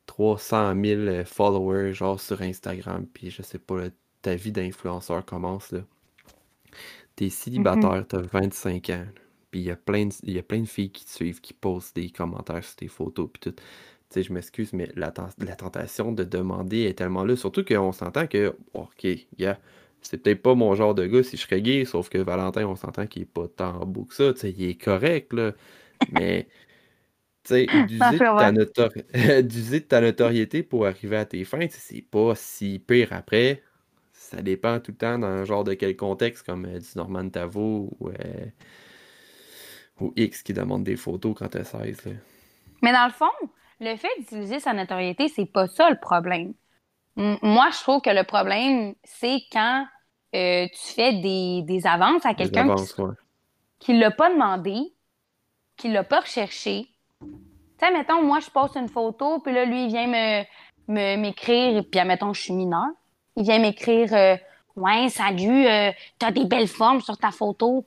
300 0.07 0.73
000 0.83 1.25
followers, 1.25 1.93
genre 1.93 2.19
sur 2.19 2.41
Instagram, 2.41 3.05
puis 3.13 3.29
je 3.29 3.43
sais 3.43 3.59
pas, 3.59 3.83
ta 4.21 4.35
vie 4.35 4.51
d'influenceur 4.51 5.23
commence, 5.25 5.71
là. 5.71 5.81
T'es 7.15 7.29
célibataire, 7.29 8.05
t'as 8.07 8.21
25 8.21 8.89
ans, 8.91 9.05
puis 9.49 9.61
il 9.61 9.65
y, 9.65 9.71
a 9.71 9.75
plein 9.75 10.05
de, 10.05 10.13
y 10.23 10.37
a 10.37 10.43
plein 10.43 10.59
de 10.59 10.67
filles 10.67 10.91
qui 10.91 11.05
te 11.05 11.09
suivent, 11.09 11.41
qui 11.41 11.53
postent 11.53 11.95
des 11.95 12.09
commentaires 12.09 12.63
sur 12.63 12.75
tes 12.75 12.87
photos, 12.87 13.29
puis 13.31 13.51
tout. 13.51 13.55
Tu 14.09 14.13
sais, 14.13 14.23
je 14.23 14.31
m'excuse, 14.31 14.71
mais 14.71 14.89
la, 14.95 15.13
la 15.39 15.55
tentation 15.55 16.13
de 16.13 16.23
demander 16.23 16.83
est 16.83 16.97
tellement 16.97 17.25
là, 17.25 17.35
surtout 17.35 17.65
qu'on 17.65 17.91
s'entend 17.91 18.27
que, 18.27 18.55
ok, 18.73 19.05
yeah, 19.37 19.59
c'est 20.01 20.17
peut-être 20.17 20.41
pas 20.41 20.55
mon 20.55 20.75
genre 20.75 20.95
de 20.95 21.05
gars 21.05 21.23
si 21.23 21.37
je 21.37 21.41
serais 21.41 21.61
gay, 21.61 21.83
sauf 21.85 22.09
que 22.09 22.17
Valentin, 22.17 22.65
on 22.65 22.75
s'entend 22.75 23.07
qu'il 23.07 23.23
est 23.23 23.25
pas 23.25 23.47
tant 23.47 23.85
beau 23.85 24.05
que 24.05 24.13
ça, 24.13 24.33
tu 24.33 24.39
sais, 24.39 24.51
il 24.51 24.69
est 24.69 24.81
correct, 24.81 25.33
là. 25.33 25.53
Mais, 26.11 26.47
d'user 29.43 29.79
de, 29.79 29.85
ta 29.85 30.01
notoriété 30.01 30.63
pour 30.63 30.85
arriver 30.85 31.17
à 31.17 31.25
tes 31.25 31.43
fins, 31.43 31.67
c'est 31.69 32.01
pas 32.01 32.33
si 32.35 32.79
pire 32.79 33.09
après. 33.11 33.63
Ça 34.13 34.41
dépend 34.41 34.79
tout 34.79 34.91
le 34.91 34.97
temps 34.97 35.17
dans 35.19 35.27
un 35.27 35.45
genre 35.45 35.63
de 35.63 35.73
quel 35.73 35.95
contexte, 35.95 36.45
comme 36.45 36.65
euh, 36.65 36.79
du 36.79 36.87
Norman 36.95 37.29
Tavo 37.29 37.89
ou, 37.99 38.09
euh, 38.09 38.45
ou 40.01 40.13
X 40.15 40.43
qui 40.43 40.53
demande 40.53 40.83
des 40.83 40.97
photos 40.97 41.35
quand 41.37 41.47
t'as 41.47 41.63
16. 41.63 42.05
Là. 42.05 42.11
Mais 42.81 42.91
dans 42.91 43.05
le 43.05 43.13
fond, 43.13 43.31
le 43.79 43.95
fait 43.95 44.09
d'utiliser 44.19 44.59
sa 44.59 44.73
notoriété, 44.73 45.29
c'est 45.29 45.45
pas 45.45 45.67
ça 45.67 45.89
le 45.89 45.97
problème. 45.99 46.53
moi, 47.15 47.69
je 47.71 47.79
trouve 47.79 48.01
que 48.01 48.09
le 48.09 48.23
problème, 48.23 48.95
c'est 49.03 49.39
quand 49.51 49.87
euh, 50.35 50.67
tu 50.67 50.93
fais 50.93 51.13
des, 51.13 51.61
des, 51.63 51.87
avances 51.87 52.25
à 52.25 52.33
quelqu'un 52.33 52.75
qui 53.79 53.93
ne 53.93 53.99
l'a 53.99 54.11
pas 54.11 54.29
demandé, 54.29 54.93
qui 55.77 55.89
ne 55.89 55.93
l'a 55.93 56.03
pas 56.03 56.19
recherché. 56.19 56.87
Tu 57.21 57.27
sais, 57.79 57.91
mettons, 57.91 58.23
moi, 58.23 58.39
je 58.39 58.49
poste 58.49 58.75
une 58.75 58.89
photo, 58.89 59.39
puis 59.39 59.53
là, 59.53 59.65
lui, 59.65 59.85
il 59.85 59.89
vient 59.89 60.07
me, 60.07 61.15
m'écrire, 61.17 61.83
puis 61.89 61.99
admettons, 61.99 62.33
je 62.33 62.41
suis 62.41 62.53
mineur. 62.53 62.87
Il 63.35 63.43
vient 63.43 63.59
m'écrire 63.59 64.13
euh, 64.13 64.35
Ouais, 64.75 65.09
salut, 65.09 65.67
euh, 65.67 65.91
t'as 66.19 66.31
des 66.31 66.45
belles 66.45 66.67
formes 66.67 67.01
sur 67.01 67.17
ta 67.17 67.31
photo. 67.31 67.85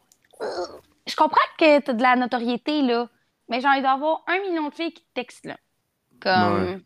je 1.06 1.16
comprends 1.16 1.38
que 1.58 1.80
t'as 1.80 1.92
de 1.92 2.02
la 2.02 2.16
notoriété, 2.16 2.82
là. 2.82 3.08
Mais 3.48 3.60
genre, 3.60 3.74
il 3.76 3.82
doit 3.82 3.90
y 3.90 3.94
avoir 3.94 4.22
un 4.26 4.40
million 4.40 4.68
de 4.68 4.74
filles 4.74 4.92
qui 4.92 5.02
te 5.02 5.14
textent, 5.14 5.46
là. 5.46 5.56
Comme, 6.20 6.82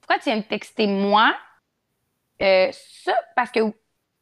pourquoi 0.00 0.18
tu 0.18 0.24
viens 0.24 0.36
me 0.36 0.42
texter 0.42 0.86
moi? 0.86 1.34
ça, 2.40 3.14
parce 3.36 3.52
que 3.52 3.60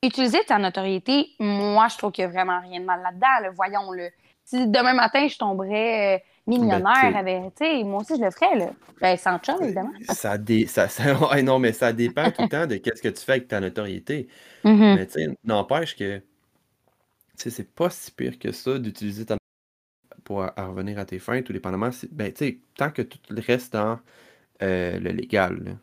utiliser 0.02 0.44
ta 0.44 0.58
notoriété, 0.58 1.30
moi, 1.38 1.88
je 1.88 1.96
trouve 1.96 2.12
qu'il 2.12 2.26
n'y 2.26 2.30
a 2.30 2.32
vraiment 2.32 2.60
rien 2.60 2.80
de 2.80 2.84
mal 2.84 3.00
là-dedans. 3.02 3.52
Voyons-le. 3.54 4.10
Si 4.44 4.66
demain 4.66 4.92
matin, 4.92 5.26
je 5.26 5.38
tomberais 5.38 6.22
euh, 6.56 6.58
millionnaire, 6.58 7.16
avec, 7.16 7.60
moi 7.84 8.00
aussi, 8.00 8.16
je 8.16 8.24
le 8.24 8.30
ferais. 8.30 8.58
Là. 8.58 8.70
Ben, 9.00 9.16
sans 9.16 9.38
chum, 9.38 9.62
évidemment. 9.62 9.92
Ça, 10.08 10.36
dé... 10.38 10.66
ça, 10.66 10.88
non, 11.42 11.58
mais 11.58 11.72
ça 11.72 11.92
dépend 11.92 12.30
tout 12.30 12.42
le 12.42 12.48
temps 12.48 12.66
de 12.66 12.76
qu'est-ce 12.76 13.02
que 13.02 13.08
tu 13.08 13.24
fais 13.24 13.32
avec 13.32 13.48
ta 13.48 13.60
notoriété. 13.60 14.28
Mm-hmm. 14.64 14.94
Mais 14.96 15.06
tu 15.06 15.12
sais, 15.12 15.38
n'empêche 15.44 15.96
que 15.96 16.20
c'est 17.36 17.74
pas 17.74 17.88
si 17.88 18.10
pire 18.10 18.38
que 18.38 18.52
ça 18.52 18.78
d'utiliser 18.78 19.24
ta 19.24 19.36
pour 20.24 20.44
revenir 20.56 20.98
à 20.98 21.04
tes 21.04 21.18
fins, 21.18 21.42
tout 21.42 21.52
dépendamment. 21.52 21.90
Ben, 22.12 22.32
tu 22.32 22.38
sais, 22.38 22.58
tant 22.76 22.90
que 22.90 23.02
tout 23.02 23.18
reste 23.30 23.72
dans 23.72 23.98
euh, 24.62 24.98
le 24.98 25.10
légal. 25.10 25.78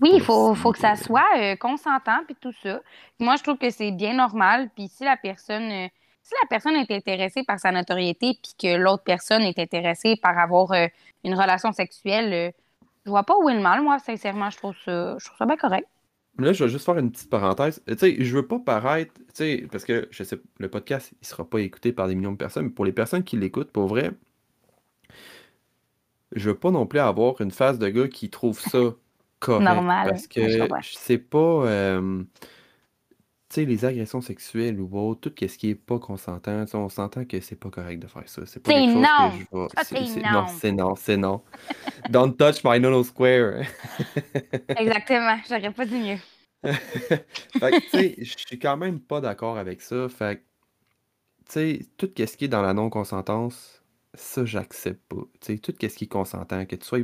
Oui, 0.00 0.10
il 0.14 0.20
faut, 0.20 0.54
faut 0.54 0.72
que 0.72 0.78
ça 0.78 0.96
soit 0.96 1.24
euh, 1.38 1.56
consentant 1.56 2.18
puis 2.26 2.36
tout 2.40 2.52
ça. 2.62 2.80
Moi, 3.18 3.36
je 3.36 3.42
trouve 3.42 3.58
que 3.58 3.70
c'est 3.70 3.92
bien 3.92 4.14
normal. 4.14 4.70
Puis 4.74 4.88
si 4.88 5.04
la 5.04 5.16
personne, 5.16 5.70
euh, 5.70 5.88
si 6.26 6.34
la 6.42 6.48
personne 6.48 6.74
est 6.74 6.90
intéressée 6.90 7.44
par 7.44 7.60
sa 7.60 7.70
notoriété 7.70 8.36
puis 8.42 8.54
que 8.58 8.76
l'autre 8.76 9.04
personne 9.04 9.42
est 9.42 9.60
intéressée 9.60 10.16
par 10.20 10.36
avoir 10.36 10.72
euh, 10.72 10.88
une 11.22 11.34
relation 11.34 11.70
sexuelle, 11.70 12.52
je 13.04 13.10
vois 13.10 13.22
pas 13.22 13.36
où 13.38 13.48
est 13.48 13.54
le 13.54 13.60
mal. 13.60 13.80
Moi, 13.80 14.00
sincèrement, 14.00 14.50
je 14.50 14.56
trouve 14.56 14.74
ça, 14.84 15.16
je 15.18 15.24
trouve 15.24 15.38
ça 15.38 15.46
bien 15.46 15.56
correct. 15.56 15.86
Là, 16.38 16.52
je 16.52 16.64
vais 16.64 16.70
juste 16.70 16.84
faire 16.84 16.98
une 16.98 17.12
petite 17.12 17.30
parenthèse. 17.30 17.80
Tu 17.86 17.96
sais, 17.96 18.16
je 18.18 18.34
veux 18.34 18.46
pas 18.46 18.58
paraître, 18.58 19.14
tu 19.14 19.24
sais, 19.34 19.68
parce 19.70 19.84
que 19.84 20.08
je 20.10 20.24
sais, 20.24 20.36
le 20.58 20.68
podcast, 20.68 21.12
il 21.22 21.26
sera 21.28 21.48
pas 21.48 21.60
écouté 21.60 21.92
par 21.92 22.08
des 22.08 22.16
millions 22.16 22.32
de 22.32 22.36
personnes, 22.36 22.64
mais 22.64 22.70
pour 22.70 22.84
les 22.84 22.92
personnes 22.92 23.22
qui 23.22 23.36
l'écoutent, 23.36 23.70
pour 23.70 23.86
vrai, 23.86 24.10
je 26.32 26.50
veux 26.50 26.58
pas 26.58 26.72
non 26.72 26.86
plus 26.86 26.98
avoir 26.98 27.40
une 27.40 27.52
phase 27.52 27.78
de 27.78 27.88
gars 27.88 28.08
qui 28.08 28.30
trouve 28.30 28.58
ça 28.58 28.78
Normal. 29.48 30.08
Parce 30.08 30.26
que 30.26 30.40
c'est 30.82 31.18
pas. 31.18 31.38
Euh, 31.38 32.22
tu 32.22 32.46
sais, 33.60 33.64
les 33.64 33.84
agressions 33.84 34.20
sexuelles 34.20 34.80
ou 34.80 34.98
autre, 34.98 35.30
tout 35.30 35.48
ce 35.48 35.58
qui 35.58 35.70
est 35.70 35.74
pas 35.74 35.98
consentant, 35.98 36.64
on 36.74 36.88
s'entend 36.88 37.24
que 37.24 37.40
c'est 37.40 37.56
pas 37.56 37.70
correct 37.70 37.98
de 37.98 38.06
faire 38.06 38.28
ça. 38.28 38.42
C'est 38.46 38.60
pas 38.60 38.72
quelque 38.72 38.94
non. 38.94 39.30
que 39.30 39.36
je 39.36 39.94
vais. 39.94 40.06
c'est 40.06 40.22
non. 40.22 40.46
c'est 40.46 40.72
non, 40.72 40.94
c'est 40.96 41.16
non. 41.16 41.42
Don't 42.10 42.36
touch 42.36 42.62
my 42.64 42.78
nono 42.80 43.02
square. 43.04 43.64
Exactement, 44.68 45.38
j'aurais 45.48 45.72
pas 45.72 45.84
dit 45.84 45.98
mieux. 45.98 46.18
fait 46.72 47.70
que, 47.70 47.80
tu 47.80 47.88
sais, 47.90 48.14
je 48.18 48.34
suis 48.36 48.58
quand 48.58 48.76
même 48.76 49.00
pas 49.00 49.20
d'accord 49.20 49.58
avec 49.58 49.80
ça. 49.80 50.08
Fait 50.08 50.36
que, 50.36 50.42
tu 51.48 51.52
sais, 51.52 51.80
tout 51.96 52.10
ce 52.16 52.36
qui 52.36 52.46
est 52.46 52.48
dans 52.48 52.62
la 52.62 52.74
non-consentance, 52.74 53.82
ça, 54.14 54.44
j'accepte 54.44 55.02
pas. 55.08 55.22
Tu 55.40 55.54
sais, 55.54 55.58
tout 55.58 55.72
ce 55.80 55.86
qui 55.96 56.04
est 56.04 56.08
consentant, 56.08 56.64
que 56.66 56.76
tu 56.76 56.86
sois 56.86 56.98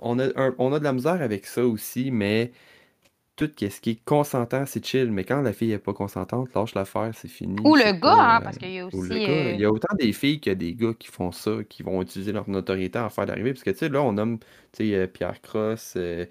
on 0.00 0.18
a, 0.18 0.28
on 0.58 0.72
a 0.72 0.78
de 0.78 0.84
la 0.84 0.92
misère 0.92 1.22
avec 1.22 1.46
ça 1.46 1.66
aussi, 1.66 2.10
mais 2.10 2.52
tout 3.36 3.50
ce 3.58 3.80
qui 3.80 3.90
est 3.90 4.04
consentant, 4.04 4.64
c'est 4.66 4.84
chill. 4.84 5.12
Mais 5.12 5.24
quand 5.24 5.42
la 5.42 5.52
fille 5.52 5.68
n'est 5.68 5.78
pas 5.78 5.92
consentante, 5.92 6.54
lâche 6.54 6.74
l'affaire, 6.74 7.10
c'est 7.14 7.28
fini. 7.28 7.56
Ou 7.64 7.76
le 7.76 7.92
gars, 7.92 8.36
hein, 8.36 8.40
parce 8.40 8.56
qu'il 8.56 8.72
y 8.72 8.78
a 8.78 8.86
aussi. 8.86 8.96
Euh, 9.12 9.52
Il 9.52 9.60
y 9.60 9.64
a 9.64 9.70
autant 9.70 9.94
des 9.98 10.12
filles 10.12 10.40
que 10.40 10.50
des 10.50 10.74
gars 10.74 10.94
qui 10.98 11.08
font 11.08 11.32
ça, 11.32 11.58
qui 11.68 11.82
vont 11.82 12.00
utiliser 12.00 12.32
leur 12.32 12.48
notoriété 12.48 12.98
à 12.98 13.10
faire 13.10 13.26
d'arriver. 13.26 13.52
Parce 13.52 13.62
que, 13.62 13.70
tu 13.70 13.78
sais, 13.78 13.88
là, 13.90 14.02
on 14.02 14.12
nomme 14.12 14.38
euh, 14.80 15.06
Pierre 15.06 15.40
Cross, 15.42 15.94
euh, 15.96 16.24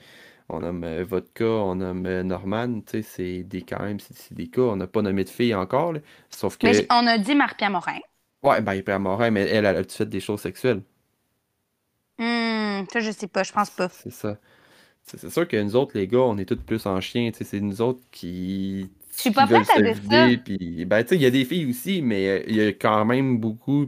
on 0.49 0.59
nomme 0.59 1.03
Vodka, 1.03 1.45
on 1.45 1.75
nomme 1.75 2.21
Norman. 2.23 2.81
Tu 2.81 2.83
sais, 2.91 3.01
c'est 3.03 3.43
des, 3.43 3.61
quand 3.61 3.83
même, 3.83 3.99
c'est 3.99 4.33
des 4.33 4.47
cas. 4.47 4.61
On 4.61 4.75
n'a 4.75 4.87
pas 4.87 5.03
nommé 5.03 5.23
de 5.23 5.29
filles 5.29 5.55
encore. 5.55 5.93
sauf 6.31 6.57
que. 6.57 6.65
Mais 6.65 6.87
on 6.89 7.05
a 7.05 7.19
dit 7.19 7.35
Marie-Pierre 7.35 7.69
Morin. 7.69 7.99
Ouais, 8.41 8.57
ben, 8.57 8.65
Marie-Pierre 8.65 8.99
Morin, 8.99 9.31
mais 9.31 9.41
elle, 9.41 9.65
elle 9.65 9.77
a-tu 9.77 9.95
fait 9.95 10.05
des 10.05 10.19
choses 10.19 10.41
sexuelles? 10.41 10.81
Hum, 12.19 12.85
ça, 12.91 12.99
je 12.99 13.11
sais 13.11 13.27
pas, 13.27 13.43
je 13.43 13.51
pense 13.51 13.69
pas. 13.69 13.89
C'est 13.89 14.11
ça. 14.11 14.37
C'est 15.05 15.29
sûr 15.29 15.47
que 15.47 15.61
nous 15.61 15.75
autres, 15.75 15.91
les 15.95 16.07
gars, 16.07 16.19
on 16.19 16.37
est 16.39 16.45
tous 16.45 16.55
plus 16.55 16.83
en 16.87 16.99
chien. 16.99 17.29
C'est 17.33 17.59
nous 17.59 17.79
autres 17.79 18.01
qui. 18.11 18.89
Je 19.15 19.21
suis 19.21 19.31
pas 19.31 19.45
prête 19.45 19.69
à 19.75 19.81
dire 19.81 19.95
ça. 20.09 20.27
Puis, 20.43 20.83
ben, 20.85 21.03
tu 21.03 21.09
sais, 21.09 21.15
il 21.15 21.21
y 21.21 21.27
a 21.27 21.29
des 21.29 21.45
filles 21.45 21.69
aussi, 21.69 22.01
mais 22.01 22.27
euh, 22.27 22.43
il 22.47 22.55
y 22.55 22.61
a 22.61 22.69
quand 22.69 23.05
même 23.05 23.37
beaucoup. 23.37 23.87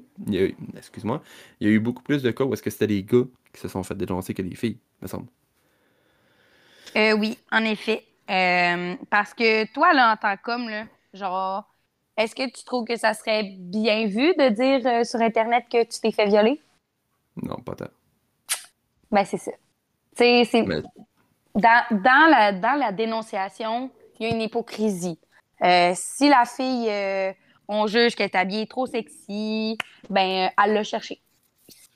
Excuse-moi. 0.77 1.23
Il 1.59 1.67
y 1.67 1.71
a 1.71 1.73
eu 1.73 1.79
beaucoup 1.79 2.03
plus 2.03 2.21
de 2.21 2.29
cas 2.29 2.43
où 2.43 2.53
est-ce 2.53 2.61
que 2.61 2.69
c'était 2.69 2.87
des 2.87 3.03
gars 3.03 3.23
qui 3.51 3.59
se 3.59 3.67
sont 3.67 3.81
fait 3.81 3.95
dénoncer 3.95 4.35
que 4.35 4.43
des 4.43 4.55
filles, 4.55 4.77
me 5.01 5.07
semble. 5.07 5.27
Euh, 6.95 7.13
oui, 7.13 7.37
en 7.51 7.63
effet. 7.63 8.03
Euh, 8.29 8.95
parce 9.09 9.33
que 9.33 9.65
toi, 9.73 9.93
là, 9.93 10.13
en 10.13 10.17
tant 10.17 10.37
qu'homme, 10.37 10.69
là, 10.69 10.85
genre, 11.13 11.67
est-ce 12.15 12.35
que 12.35 12.47
tu 12.51 12.63
trouves 12.63 12.85
que 12.85 12.95
ça 12.95 13.15
serait 13.15 13.55
bien 13.57 14.05
vu 14.05 14.35
de 14.35 14.49
dire 14.49 15.05
sur 15.05 15.19
Internet 15.19 15.65
que 15.71 15.83
tu 15.83 15.99
t'es 15.99 16.11
fait 16.11 16.27
violer? 16.27 16.61
Non, 17.41 17.55
pas 17.55 17.73
tant. 17.73 17.89
Ben, 19.11 19.25
c'est 19.25 19.37
ça. 19.37 19.51
C'est, 20.17 20.65
dans, 21.57 21.83
dans, 21.91 22.29
la, 22.29 22.53
dans 22.53 22.79
la 22.79 22.91
dénonciation, 22.91 23.89
il 24.19 24.27
y 24.27 24.31
a 24.31 24.33
une 24.33 24.41
hypocrisie. 24.41 25.19
Euh, 25.63 25.91
si 25.95 26.29
la 26.29 26.45
fille, 26.45 26.87
euh, 26.89 27.33
on 27.67 27.87
juge 27.87 28.15
qu'elle 28.15 28.29
est 28.29 28.35
habillée 28.35 28.67
trop 28.67 28.85
sexy, 28.85 29.77
ben, 30.09 30.49
elle 30.63 30.73
l'a 30.73 30.83
cherché. 30.83 31.19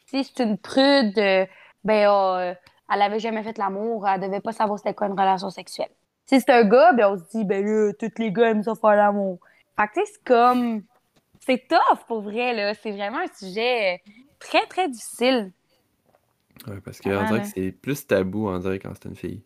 Si 0.08 0.24
c'est 0.24 0.44
une 0.44 0.58
prude, 0.58 1.18
euh, 1.18 1.46
ben, 1.84 2.08
oh, 2.10 2.54
elle 2.94 3.02
avait 3.02 3.20
jamais 3.20 3.44
fait 3.44 3.58
l'amour, 3.58 4.08
elle 4.08 4.20
devait 4.20 4.42
pas 4.42 4.52
savoir 4.52 4.80
c'était 4.80 4.94
quoi 4.94 5.08
une 5.08 5.14
relation 5.14 5.50
sexuelle. 5.50 5.92
Si 6.26 6.40
c'est 6.40 6.52
un 6.52 6.64
gars, 6.64 6.92
ben, 6.94 7.14
on 7.14 7.18
se 7.18 7.38
dit, 7.38 7.46
ben 7.46 7.64
là, 7.64 7.94
tous 7.94 8.12
les 8.18 8.32
gars 8.32 8.50
aiment 8.50 8.64
ça 8.64 8.74
faire 8.76 8.96
l'amour. 8.96 9.40
Fait 9.80 9.88
que, 9.88 10.06
c'est 10.06 10.24
comme, 10.26 10.84
c'est 11.40 11.68
tough 11.68 12.00
pour 12.08 12.22
vrai, 12.22 12.54
là. 12.54 12.74
C'est 12.74 12.92
vraiment 12.92 13.20
un 13.20 13.34
sujet 13.34 14.02
très, 14.40 14.66
très 14.68 14.90
difficile. 14.90 15.52
Ouais, 16.68 16.82
parce 16.84 17.00
qu'on 17.00 17.18
ah, 17.18 17.26
dirait 17.26 17.42
que 17.42 17.48
c'est 17.48 17.72
plus 17.72 18.06
tabou, 18.06 18.50
on 18.50 18.60
dirait, 18.60 18.80
quand 18.80 18.92
c'est 18.94 19.10
une 19.10 19.16
fille. 19.16 19.44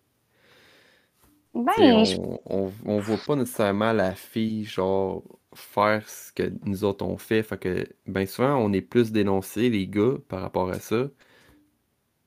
Ben, 1.56 2.04
on, 2.48 2.70
on, 2.86 3.00
voit 3.00 3.18
pas 3.26 3.36
nécessairement 3.38 3.94
la 3.94 4.14
fille, 4.14 4.66
genre, 4.66 5.24
faire 5.54 6.08
ce 6.10 6.34
que 6.34 6.52
nous 6.66 6.84
autres 6.84 7.06
on 7.06 7.18
fait. 7.18 7.44
Fait 7.44 7.58
que, 7.58 7.88
ben 8.08 8.26
souvent, 8.26 8.58
on 8.58 8.74
est 8.74 8.82
plus 8.82 9.14
dénoncé, 9.14 9.70
les 9.70 9.88
gars, 9.88 10.16
par 10.28 10.42
rapport 10.42 10.70
à 10.70 10.80
ça. 10.80 11.08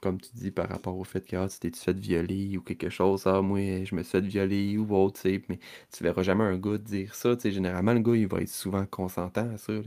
Comme 0.01 0.19
tu 0.19 0.31
dis, 0.33 0.51
par 0.51 0.69
rapport 0.69 0.97
au 0.97 1.05
fait 1.05 1.27
que 1.27 1.37
ah, 1.37 1.47
tu 1.49 1.59
t'es 1.59 1.77
fait 1.77 1.99
violer 1.99 2.57
ou 2.57 2.63
quelque 2.63 2.89
chose. 2.89 3.27
Ah, 3.27 3.43
moi, 3.43 3.59
je 3.85 3.95
me 3.95 4.03
suis 4.03 4.13
fait 4.13 4.21
violer 4.21 4.79
ou 4.79 4.95
autre, 4.95 5.21
tu 5.21 5.29
sais. 5.29 5.43
Mais 5.49 5.59
tu 5.95 6.03
verras 6.05 6.23
jamais 6.23 6.45
un 6.45 6.57
gars 6.57 6.79
dire 6.79 7.15
ça, 7.15 7.37
tu 7.37 7.43
sais. 7.43 7.51
Généralement, 7.51 7.93
le 7.93 8.01
gars, 8.01 8.17
il 8.17 8.29
va 8.29 8.39
être 8.39 8.49
souvent 8.49 8.87
consentant 8.87 9.51
à 9.53 9.59
ça, 9.59 9.73
là. 9.73 9.83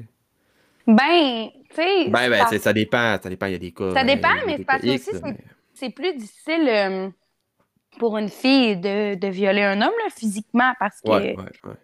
Ben, 0.86 1.50
tu 1.70 1.76
sais. 1.76 2.10
Ben, 2.10 2.30
ben, 2.30 2.46
ça 2.60 2.74
dépend. 2.74 3.18
Ça 3.24 3.30
dépend, 3.30 3.48
il 3.48 3.54
y 3.54 3.56
a 3.56 3.60
des 3.60 3.72
cas. 3.72 3.94
Ça 3.94 4.04
dépend, 4.04 4.36
mais 4.46 4.58
c'est 4.58 4.66
parce 4.66 4.82
que 4.84 4.94
aussi, 4.94 5.12
c'est 5.74 5.89
plus 5.89 6.14
difficile. 6.16 6.68
Euh, 6.68 7.10
pour 8.00 8.18
une 8.18 8.30
fille 8.30 8.78
de, 8.78 9.16
de 9.16 9.28
violer 9.28 9.64
un 9.64 9.82
homme, 9.82 9.94
là, 10.04 10.10
physiquement, 10.16 10.74
parce 10.80 11.02
que 11.02 11.10
Ouais, 11.10 11.36
ouais, 11.38 11.46
ouais. 11.66 11.76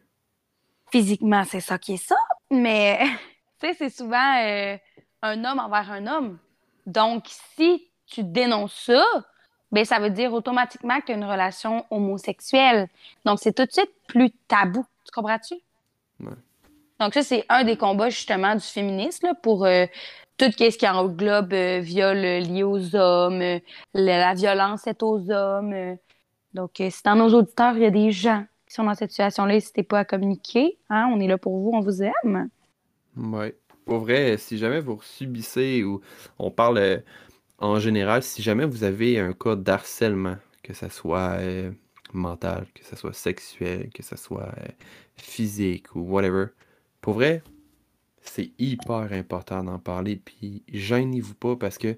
physiquement, 0.91 1.43
c'est 1.43 1.59
ça 1.59 1.77
qui 1.77 1.93
est 1.93 1.97
ça. 2.05 2.15
Mais, 2.49 2.99
tu 3.59 3.67
sais, 3.67 3.73
c'est 3.73 3.89
souvent 3.89 4.41
euh, 4.43 4.77
un 5.21 5.43
homme 5.45 5.59
envers 5.59 5.91
un 5.91 6.07
homme. 6.07 6.37
Donc, 6.85 7.25
si 7.55 7.89
tu 8.05 8.23
dénonces 8.23 8.73
ça, 8.85 9.03
ben, 9.71 9.83
ça 9.83 9.99
veut 9.99 10.09
dire 10.09 10.33
automatiquement 10.33 10.99
que 11.01 11.07
tu 11.07 11.11
as 11.11 11.15
une 11.15 11.25
relation 11.25 11.85
homosexuelle. 11.89 12.87
Donc, 13.25 13.39
c'est 13.41 13.53
tout 13.53 13.65
de 13.65 13.71
suite 13.71 13.91
plus 14.07 14.31
tabou. 14.47 14.85
Tu 15.05 15.11
comprends-tu? 15.11 15.55
Donc, 16.99 17.13
ça, 17.13 17.21
c'est 17.21 17.45
un 17.49 17.63
des 17.63 17.77
combats, 17.77 18.09
justement, 18.09 18.55
du 18.55 18.61
féminisme, 18.61 19.27
là, 19.27 19.33
pour 19.35 19.65
euh, 19.65 19.85
tout 20.37 20.51
ce 20.57 20.77
qui 20.77 20.87
englobe 20.87 21.53
euh, 21.53 21.79
viol 21.79 22.17
euh, 22.17 22.39
lié 22.39 22.63
aux 22.63 22.95
hommes, 22.95 23.41
euh, 23.41 23.59
la, 23.93 24.33
violence 24.35 24.83
faite 24.83 25.01
aux 25.03 25.31
hommes. 25.31 25.73
euh. 25.73 25.95
Donc, 26.53 26.71
si 26.77 27.03
dans 27.03 27.15
nos 27.15 27.33
auditeurs, 27.33 27.75
il 27.75 27.83
y 27.83 27.85
a 27.85 27.91
des 27.91 28.11
gens 28.11 28.45
qui 28.67 28.73
sont 28.73 28.83
dans 28.83 28.95
cette 28.95 29.11
situation-là, 29.11 29.53
n'hésitez 29.53 29.83
pas 29.83 29.99
à 29.99 30.05
communiquer. 30.05 30.77
Hein? 30.89 31.09
On 31.13 31.19
est 31.19 31.27
là 31.27 31.37
pour 31.37 31.57
vous, 31.57 31.71
on 31.73 31.81
vous 31.81 32.01
aime. 32.03 32.49
Ouais. 33.15 33.55
Pour 33.85 33.99
vrai, 33.99 34.37
si 34.37 34.57
jamais 34.57 34.79
vous 34.79 34.99
subissez 35.01 35.83
ou 35.83 36.01
on 36.39 36.51
parle 36.51 37.03
en 37.59 37.79
général, 37.79 38.23
si 38.23 38.41
jamais 38.41 38.65
vous 38.65 38.83
avez 38.83 39.19
un 39.19 39.33
cas 39.33 39.55
d'harcèlement, 39.55 40.37
que 40.63 40.73
ça 40.73 40.89
soit 40.89 41.37
mental, 42.11 42.65
que 42.73 42.83
ça 42.83 42.95
soit 42.95 43.13
sexuel, 43.13 43.89
que 43.93 44.03
ça 44.03 44.17
soit 44.17 44.53
physique 45.15 45.95
ou 45.95 46.01
whatever, 46.01 46.47
pour 47.01 47.13
vrai, 47.13 47.43
c'est 48.29 48.51
hyper 48.59 49.11
important 49.13 49.63
d'en 49.63 49.79
parler. 49.79 50.17
Puis 50.17 50.63
gênez-vous 50.71 51.35
pas 51.35 51.55
parce 51.55 51.77
que 51.77 51.97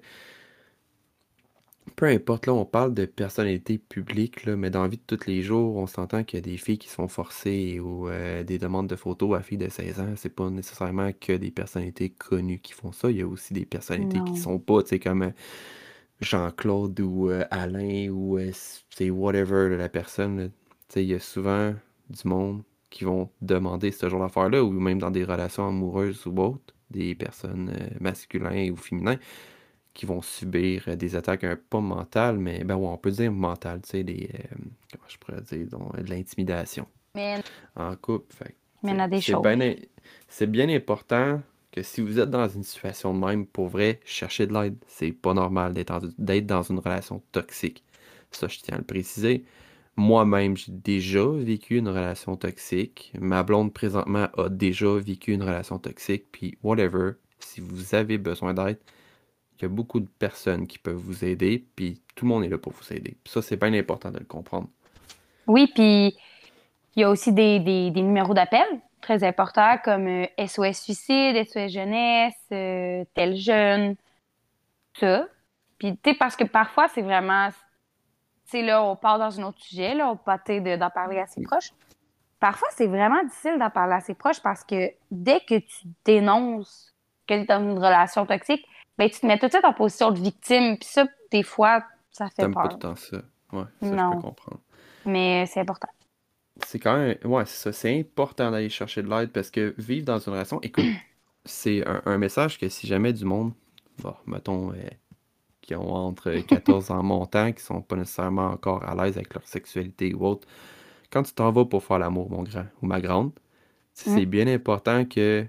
peu 1.96 2.06
importe, 2.06 2.46
là, 2.46 2.54
on 2.54 2.64
parle 2.64 2.94
de 2.94 3.04
personnalité 3.04 3.78
publique, 3.78 4.44
là, 4.44 4.56
mais 4.56 4.70
dans 4.70 4.82
la 4.82 4.88
vie 4.88 4.96
de 4.98 5.16
tous 5.16 5.26
les 5.26 5.42
jours, 5.42 5.76
on 5.76 5.86
s'entend 5.86 6.24
qu'il 6.24 6.38
y 6.38 6.42
a 6.42 6.42
des 6.42 6.56
filles 6.56 6.78
qui 6.78 6.88
sont 6.88 7.08
forcées 7.08 7.80
ou 7.80 8.08
euh, 8.08 8.42
des 8.44 8.58
demandes 8.58 8.86
de 8.88 8.96
photos 8.96 9.36
à 9.38 9.42
filles 9.42 9.58
de 9.58 9.68
16 9.68 10.00
ans. 10.00 10.12
C'est 10.16 10.34
pas 10.34 10.48
nécessairement 10.50 11.10
que 11.12 11.32
des 11.32 11.50
personnalités 11.50 12.10
connues 12.10 12.60
qui 12.60 12.72
font 12.72 12.92
ça. 12.92 13.10
Il 13.10 13.18
y 13.18 13.22
a 13.22 13.26
aussi 13.26 13.54
des 13.54 13.66
personnalités 13.66 14.20
Non. 14.20 14.24
qui 14.24 14.36
sont 14.36 14.58
pas, 14.58 14.82
tu 14.82 14.90
sais, 14.90 14.98
comme 15.00 15.22
euh, 15.22 15.30
Jean-Claude 16.20 17.00
ou 17.00 17.30
euh, 17.30 17.44
Alain 17.50 18.08
ou 18.10 18.38
euh, 18.38 18.50
c'est 18.90 19.10
whatever 19.10 19.68
là, 19.70 19.76
la 19.76 19.88
personne. 19.88 20.50
Tu 20.88 20.94
sais, 20.94 21.04
il 21.04 21.08
y 21.10 21.14
a 21.14 21.20
souvent 21.20 21.74
du 22.10 22.28
monde 22.28 22.62
qui 22.90 23.04
vont 23.04 23.30
demander 23.40 23.92
ce 23.92 24.08
genre 24.08 24.20
d'affaires-là 24.20 24.62
ou 24.62 24.70
même 24.70 24.98
dans 24.98 25.10
des 25.10 25.24
relations 25.24 25.66
amoureuses 25.66 26.26
ou 26.26 26.38
autres, 26.40 26.74
des 26.90 27.14
personnes 27.14 27.70
euh, 27.70 27.88
masculins 28.00 28.70
ou 28.70 28.76
féminins 28.76 29.18
qui 29.94 30.06
vont 30.06 30.22
subir 30.22 30.84
euh, 30.88 30.96
des 30.96 31.16
attaques 31.16 31.44
un 31.44 31.56
pas 31.56 31.80
mentales, 31.80 32.38
mais 32.38 32.64
ben 32.64 32.76
ouais, 32.76 32.88
on 32.88 32.96
peut 32.96 33.10
dire 33.10 33.32
mentales, 33.32 33.80
tu 33.82 33.90
sais, 33.90 34.04
des 34.04 34.30
euh, 34.34 34.56
comment 34.92 35.04
je 35.08 35.18
pourrais 35.18 35.40
dire, 35.42 35.66
donc, 35.68 35.96
de 35.96 36.10
l'intimidation 36.10 36.86
Mais, 37.14 37.36
en 37.76 37.94
couple. 37.96 38.34
Fait 38.34 38.56
mais 38.82 38.92
il 38.92 38.94
y 38.94 38.96
en 38.96 39.04
a 39.04 39.08
des 39.08 39.20
c'est 39.20 39.32
choses. 39.32 39.42
bien, 39.42 39.74
c'est 40.28 40.50
bien 40.50 40.68
important 40.68 41.42
que 41.70 41.82
si 41.82 42.00
vous 42.00 42.18
êtes 42.18 42.30
dans 42.30 42.48
une 42.48 42.62
situation 42.62 43.14
de 43.14 43.24
même, 43.24 43.46
pour 43.46 43.68
vrai, 43.68 44.00
cherchez 44.04 44.46
de 44.46 44.54
l'aide. 44.54 44.76
C'est 44.86 45.12
pas 45.12 45.34
normal 45.34 45.72
d'être 45.72 46.46
dans 46.46 46.62
une 46.62 46.78
relation 46.78 47.22
toxique. 47.30 47.84
Ça, 48.30 48.48
je 48.48 48.58
tiens 48.60 48.76
à 48.76 48.78
le 48.78 48.84
préciser. 48.84 49.44
Moi-même, 50.00 50.56
j'ai 50.56 50.72
déjà 50.72 51.26
vécu 51.26 51.76
une 51.76 51.88
relation 51.88 52.34
toxique. 52.34 53.12
Ma 53.20 53.42
blonde, 53.42 53.70
présentement, 53.74 54.28
a 54.38 54.48
déjà 54.48 54.94
vécu 54.94 55.34
une 55.34 55.42
relation 55.42 55.78
toxique. 55.78 56.24
Puis, 56.32 56.56
whatever, 56.62 57.12
si 57.38 57.60
vous 57.60 57.94
avez 57.94 58.16
besoin 58.16 58.54
d'aide, 58.54 58.78
il 59.58 59.62
y 59.62 59.64
a 59.66 59.68
beaucoup 59.68 60.00
de 60.00 60.08
personnes 60.18 60.66
qui 60.66 60.78
peuvent 60.78 60.96
vous 60.96 61.22
aider. 61.22 61.66
Puis, 61.76 62.00
tout 62.14 62.24
le 62.24 62.30
monde 62.30 62.44
est 62.44 62.48
là 62.48 62.56
pour 62.56 62.72
vous 62.72 62.94
aider. 62.94 63.18
Ça, 63.26 63.42
c'est 63.42 63.58
bien 63.58 63.74
important 63.74 64.10
de 64.10 64.18
le 64.18 64.24
comprendre. 64.24 64.68
Oui, 65.46 65.70
puis 65.74 66.16
il 66.96 67.00
y 67.00 67.04
a 67.04 67.10
aussi 67.10 67.34
des, 67.34 67.60
des, 67.60 67.90
numéros 67.90 68.32
d'appel 68.32 68.64
très 69.02 69.22
importants 69.22 69.76
comme 69.84 70.06
euh, 70.06 70.26
SOS 70.38 70.80
Suicide, 70.80 71.44
SOS 71.46 71.72
Jeunesse, 71.72 72.40
euh, 72.52 73.04
Tel 73.12 73.36
Jeune, 73.36 73.96
ça. 74.98 75.28
Puis, 75.76 75.92
tu 76.02 76.10
sais, 76.10 76.16
parce 76.16 76.36
que 76.36 76.44
parfois, 76.44 76.88
c'est 76.88 77.02
vraiment. 77.02 77.50
Sais, 78.50 78.62
là, 78.62 78.82
on 78.82 78.96
part 78.96 79.20
dans 79.20 79.38
un 79.40 79.44
autre 79.44 79.60
sujet, 79.60 79.94
là, 79.94 80.10
on 80.10 80.16
peut 80.16 80.60
de- 80.60 80.76
d'en 80.76 80.90
parler 80.90 81.20
à 81.20 81.26
ses 81.26 81.40
proches. 81.42 81.70
Parfois, 82.40 82.66
c'est 82.72 82.88
vraiment 82.88 83.22
difficile 83.22 83.56
d'en 83.60 83.70
parler 83.70 83.92
à 83.94 84.00
ses 84.00 84.14
proches 84.14 84.40
parce 84.42 84.64
que 84.64 84.90
dès 85.12 85.38
que 85.38 85.58
tu 85.58 85.86
dénonces 86.04 86.92
que 87.28 87.34
tu 87.34 87.40
es 87.42 87.44
dans 87.44 87.60
une 87.60 87.78
relation 87.78 88.26
toxique, 88.26 88.66
ben, 88.98 89.08
tu 89.08 89.20
te 89.20 89.26
mets 89.26 89.38
tout 89.38 89.46
de 89.46 89.52
suite 89.52 89.64
en 89.64 89.72
position 89.72 90.10
de 90.10 90.18
victime. 90.18 90.76
Puis 90.78 90.88
ça, 90.88 91.04
des 91.30 91.44
fois, 91.44 91.84
ça 92.10 92.26
fait 92.28 92.42
T'aimes 92.42 92.54
pas 92.54 92.62
peur. 92.62 92.70
tout 92.70 92.76
le 92.76 92.80
temps 92.80 92.96
ça. 92.96 93.18
Ouais, 93.52 93.62
ça, 93.62 93.86
je 93.86 93.94
Non. 93.94 94.16
peux 94.16 94.22
comprendre. 94.22 94.60
Mais 95.04 95.46
c'est 95.46 95.60
important. 95.60 95.88
C'est 96.66 96.80
quand 96.80 96.96
même. 96.96 97.16
Ouais, 97.24 97.46
c'est 97.46 97.62
ça. 97.62 97.72
C'est 97.72 98.00
important 98.00 98.50
d'aller 98.50 98.68
chercher 98.68 99.02
de 99.02 99.08
l'aide 99.08 99.30
parce 99.30 99.52
que 99.52 99.76
vivre 99.78 100.06
dans 100.06 100.18
une 100.18 100.32
relation. 100.32 100.60
Écoute, 100.62 100.84
c'est 101.44 101.86
un, 101.86 102.02
un 102.04 102.18
message 102.18 102.58
que 102.58 102.68
si 102.68 102.88
jamais 102.88 103.12
du 103.12 103.24
monde, 103.24 103.52
bon, 103.98 104.16
mettons, 104.26 104.72
euh, 104.72 104.76
qui 105.62 105.74
ont 105.74 105.92
entre 105.94 106.32
14 106.40 106.90
ans 106.90 107.02
montant, 107.02 107.52
qui 107.52 107.62
sont 107.62 107.82
pas 107.82 107.96
nécessairement 107.96 108.48
encore 108.50 108.82
à 108.84 108.94
l'aise 108.94 109.16
avec 109.16 109.34
leur 109.34 109.46
sexualité 109.46 110.14
ou 110.14 110.26
autre, 110.26 110.48
quand 111.10 111.22
tu 111.24 111.32
t'en 111.34 111.52
vas 111.52 111.64
pour 111.64 111.84
faire 111.84 111.98
l'amour, 111.98 112.30
mon 112.30 112.42
grand 112.44 112.66
ou 112.82 112.86
ma 112.86 113.00
grande, 113.00 113.32
c'est 113.94 114.26
bien 114.26 114.46
important 114.48 115.04
que 115.06 115.46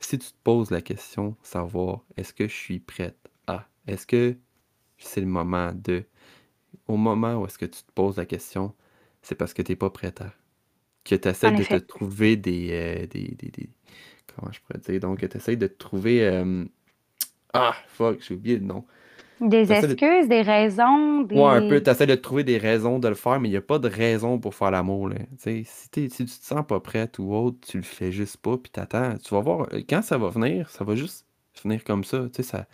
si 0.00 0.18
tu 0.18 0.28
te 0.28 0.36
poses 0.44 0.70
la 0.70 0.82
question, 0.82 1.36
savoir 1.42 2.02
est-ce 2.16 2.34
que 2.34 2.48
je 2.48 2.54
suis 2.54 2.80
prête 2.80 3.18
à, 3.46 3.68
est-ce 3.88 4.06
que 4.06 4.36
c'est 4.98 5.20
le 5.22 5.26
moment 5.28 5.72
de, 5.74 6.04
au 6.88 6.96
moment 6.96 7.36
où 7.36 7.46
est-ce 7.46 7.58
que 7.58 7.66
tu 7.66 7.82
te 7.82 7.92
poses 7.92 8.16
la 8.16 8.26
question, 8.26 8.74
c'est 9.22 9.34
parce 9.34 9.54
que 9.54 9.62
tu 9.62 9.72
n'es 9.72 9.76
pas 9.76 9.90
prête 9.90 10.20
à. 10.20 10.32
Que 11.04 11.14
tu 11.16 11.28
essaies 11.28 11.52
de 11.52 11.64
te 11.64 11.76
trouver 11.76 12.36
des, 12.36 12.70
euh, 12.72 13.06
des, 13.08 13.28
des, 13.38 13.50
des- 13.50 13.70
Comment 14.34 14.52
je 14.52 14.60
pourrais 14.60 14.80
dire? 14.80 15.00
Donc, 15.00 15.28
tu 15.28 15.36
essaies 15.36 15.56
de 15.56 15.66
te 15.68 15.78
trouver. 15.78 16.26
euh, 16.26 16.64
Ah, 17.54 17.76
fuck, 17.88 18.22
j'ai 18.22 18.34
oublié 18.34 18.58
le 18.58 18.66
nom. 18.66 18.86
Des 19.40 19.66
de- 19.66 19.72
excuses, 19.72 20.28
des 20.28 20.42
raisons, 20.42 21.20
des... 21.22 21.36
Ouais, 21.36 21.50
un 21.50 21.68
peu, 21.68 21.82
tu 21.82 21.90
essaies 21.90 22.06
de 22.06 22.14
trouver 22.14 22.44
des 22.44 22.58
raisons 22.58 22.98
de 22.98 23.08
le 23.08 23.14
faire, 23.14 23.38
mais 23.40 23.48
il 23.48 23.52
n'y 23.52 23.56
a 23.56 23.62
pas 23.62 23.78
de 23.78 23.88
raison 23.88 24.38
pour 24.38 24.54
faire 24.54 24.70
l'amour. 24.70 25.10
Si, 25.38 25.64
t'es- 25.90 26.08
si 26.08 26.24
tu 26.24 26.38
te 26.38 26.44
sens 26.44 26.64
pas 26.66 26.80
prête 26.80 27.18
ou 27.18 27.34
autre, 27.34 27.58
tu 27.66 27.76
le 27.78 27.82
fais 27.82 28.12
juste 28.12 28.38
pas, 28.38 28.56
puis 28.56 28.70
t'attends. 28.72 29.16
Tu 29.18 29.34
vas 29.34 29.40
voir, 29.40 29.68
euh, 29.72 29.82
quand 29.88 30.02
ça 30.02 30.16
va 30.18 30.30
venir, 30.30 30.70
ça 30.70 30.84
va 30.84 30.94
juste 30.94 31.26
venir 31.62 31.84
comme 31.84 32.04
ça. 32.04 32.26
Tu 32.34 32.42
ça. 32.42 32.66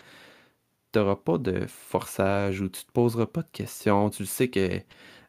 T'auras 0.93 1.17
pas 1.17 1.39
de 1.39 1.67
forçage 1.67 2.61
ou 2.61 2.69
tu 2.69 2.85
te 2.85 2.93
poseras 2.93 3.27
pas 3.27 3.43
de 3.43 3.49
questions. 3.53 4.11
Tu 4.11 4.23
le 4.25 4.27
sais 4.29 4.49
que 4.49 4.81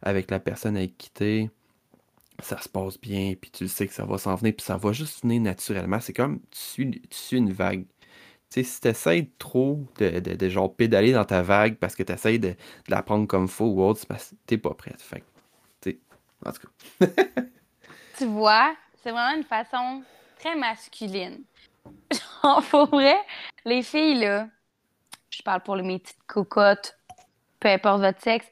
avec 0.02 0.30
la 0.30 0.40
personne 0.40 0.76
avec 0.76 0.98
qui 0.98 1.10
t'es, 1.12 1.50
ça 2.42 2.62
se 2.62 2.70
passe 2.70 3.00
bien, 3.00 3.36
puis 3.40 3.52
tu 3.52 3.66
le 3.66 3.70
sais 3.70 3.88
que 3.88 3.94
ça 3.94 4.06
va 4.06 4.18
s'en 4.18 4.36
venir, 4.36 4.54
puis 4.56 4.66
ça 4.66 4.78
va 4.78 4.92
juste 4.94 5.24
venir 5.24 5.42
naturellement. 5.42 6.00
C'est 6.02 6.14
comme 6.14 6.40
tu 6.52 6.60
suis, 6.60 6.92
tu 6.92 7.08
suis 7.12 7.38
une 7.38 7.52
vague. 7.54 7.86
Tu 8.54 8.64
si 8.64 8.82
t'essayes 8.82 9.32
trop 9.40 9.80
de, 9.98 10.20
de, 10.20 10.50
genre 10.50 10.76
pédaler 10.76 11.12
dans 11.12 11.26
ta 11.26 11.42
vague 11.42 11.78
parce 11.78 11.96
que 11.96 12.04
t'essayes 12.04 12.38
de, 12.38 12.50
de 12.50 12.56
la 12.88 13.02
prendre 13.02 13.26
comme 13.26 13.48
faux 13.48 13.66
ou 13.66 13.82
autre, 13.82 14.02
t'es 14.46 14.60
pas 14.60 14.76
prête. 14.76 15.02
Fait 15.02 15.24
tu 15.82 16.00
en 16.46 16.52
tout 16.52 16.68
cas. 17.00 17.08
Tu 18.16 18.26
vois, 18.26 18.76
c'est 19.02 19.10
vraiment 19.10 19.36
une 19.36 19.44
façon 19.44 20.04
très 20.38 20.56
masculine. 20.56 21.44
Genre, 22.44 22.64
pour 22.70 22.86
vrai, 22.86 23.18
les 23.66 23.82
filles, 23.82 24.20
là, 24.20 24.48
je 25.32 25.42
parle 25.42 25.64
pour 25.64 25.76
mes 25.78 25.98
petites 25.98 26.24
cocottes, 26.28 26.96
peu 27.60 27.70
importe 27.70 28.02
votre 28.02 28.22
sexe, 28.22 28.46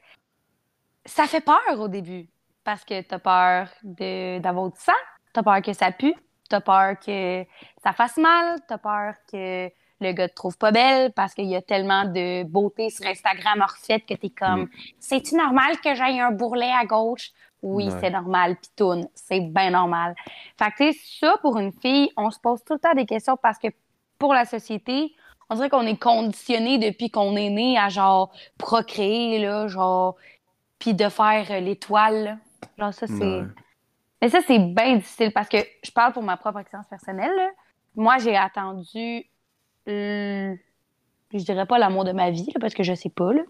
ça 1.06 1.28
fait 1.28 1.40
peur 1.40 1.78
au 1.78 1.86
début. 1.86 2.28
Parce 2.64 2.84
que 2.84 3.02
t'as 3.02 3.20
peur 3.20 3.68
d'avoir 3.84 4.68
du 4.68 4.80
sang, 4.80 4.92
t'as 5.32 5.44
peur 5.44 5.62
que 5.62 5.72
ça 5.72 5.92
pue, 5.92 6.14
t'as 6.48 6.60
peur 6.60 6.98
que 6.98 7.44
ça 7.84 7.92
fasse 7.92 8.16
mal, 8.16 8.58
t'as 8.66 8.78
peur 8.78 9.14
que 9.30 9.70
le 10.02 10.12
gars 10.12 10.28
te 10.28 10.34
trouve 10.34 10.58
pas 10.58 10.70
belle 10.72 11.12
parce 11.12 11.32
qu'il 11.34 11.46
y 11.46 11.56
a 11.56 11.62
tellement 11.62 12.04
de 12.04 12.42
beauté 12.44 12.90
sur 12.90 13.06
Instagram 13.06 13.62
refaite 13.66 14.04
que 14.06 14.14
t'es 14.14 14.30
comme 14.30 14.68
C'est-tu 14.98 15.34
normal 15.36 15.78
que 15.80 15.94
j'aille 15.94 16.20
un 16.20 16.30
bourrelet 16.32 16.70
à 16.72 16.84
gauche? 16.84 17.30
Oui, 17.62 17.84
Ouais. 17.88 17.96
c'est 18.00 18.10
normal, 18.10 18.56
pitoune. 18.56 19.06
C'est 19.14 19.40
bien 19.40 19.70
normal. 19.70 20.14
Fait 20.58 20.70
que, 20.72 20.90
tu 20.92 20.98
sais, 20.98 21.18
ça, 21.20 21.36
pour 21.42 21.58
une 21.58 21.72
fille, 21.72 22.10
on 22.16 22.30
se 22.32 22.40
pose 22.40 22.62
tout 22.64 22.74
le 22.74 22.80
temps 22.80 22.92
des 22.94 23.06
questions 23.06 23.36
parce 23.40 23.56
que 23.58 23.68
pour 24.18 24.34
la 24.34 24.44
société, 24.44 25.14
on 25.48 25.54
dirait 25.54 25.70
qu'on 25.70 25.86
est 25.86 25.96
conditionné 25.96 26.78
depuis 26.78 27.08
qu'on 27.10 27.36
est 27.36 27.50
né 27.50 27.78
à 27.78 27.88
genre 27.88 28.32
procréer, 28.58 29.38
là, 29.38 29.68
genre, 29.68 30.16
puis 30.78 30.94
de 30.94 31.08
faire 31.08 31.46
euh, 31.50 31.60
l'étoile. 31.60 32.38
Genre, 32.78 32.92
ça, 32.92 33.06
c'est. 33.06 33.14
Ouais. 33.14 33.44
Mais 34.20 34.28
ça, 34.28 34.38
c'est 34.46 34.58
bien 34.58 34.96
difficile 34.96 35.32
parce 35.32 35.48
que 35.48 35.58
je 35.84 35.90
parle 35.90 36.12
pour 36.12 36.22
ma 36.22 36.36
propre 36.36 36.58
expérience 36.60 36.88
personnelle. 36.88 37.34
là. 37.36 37.50
Moi, 37.94 38.18
j'ai 38.18 38.36
attendu, 38.36 39.24
euh, 39.88 40.54
je 41.32 41.44
dirais 41.44 41.66
pas 41.66 41.78
l'amour 41.78 42.04
de 42.04 42.12
ma 42.12 42.30
vie, 42.30 42.46
là, 42.46 42.60
parce 42.60 42.74
que 42.74 42.82
je 42.82 42.94
sais 42.94 43.10
pas, 43.10 43.32
là. 43.32 43.42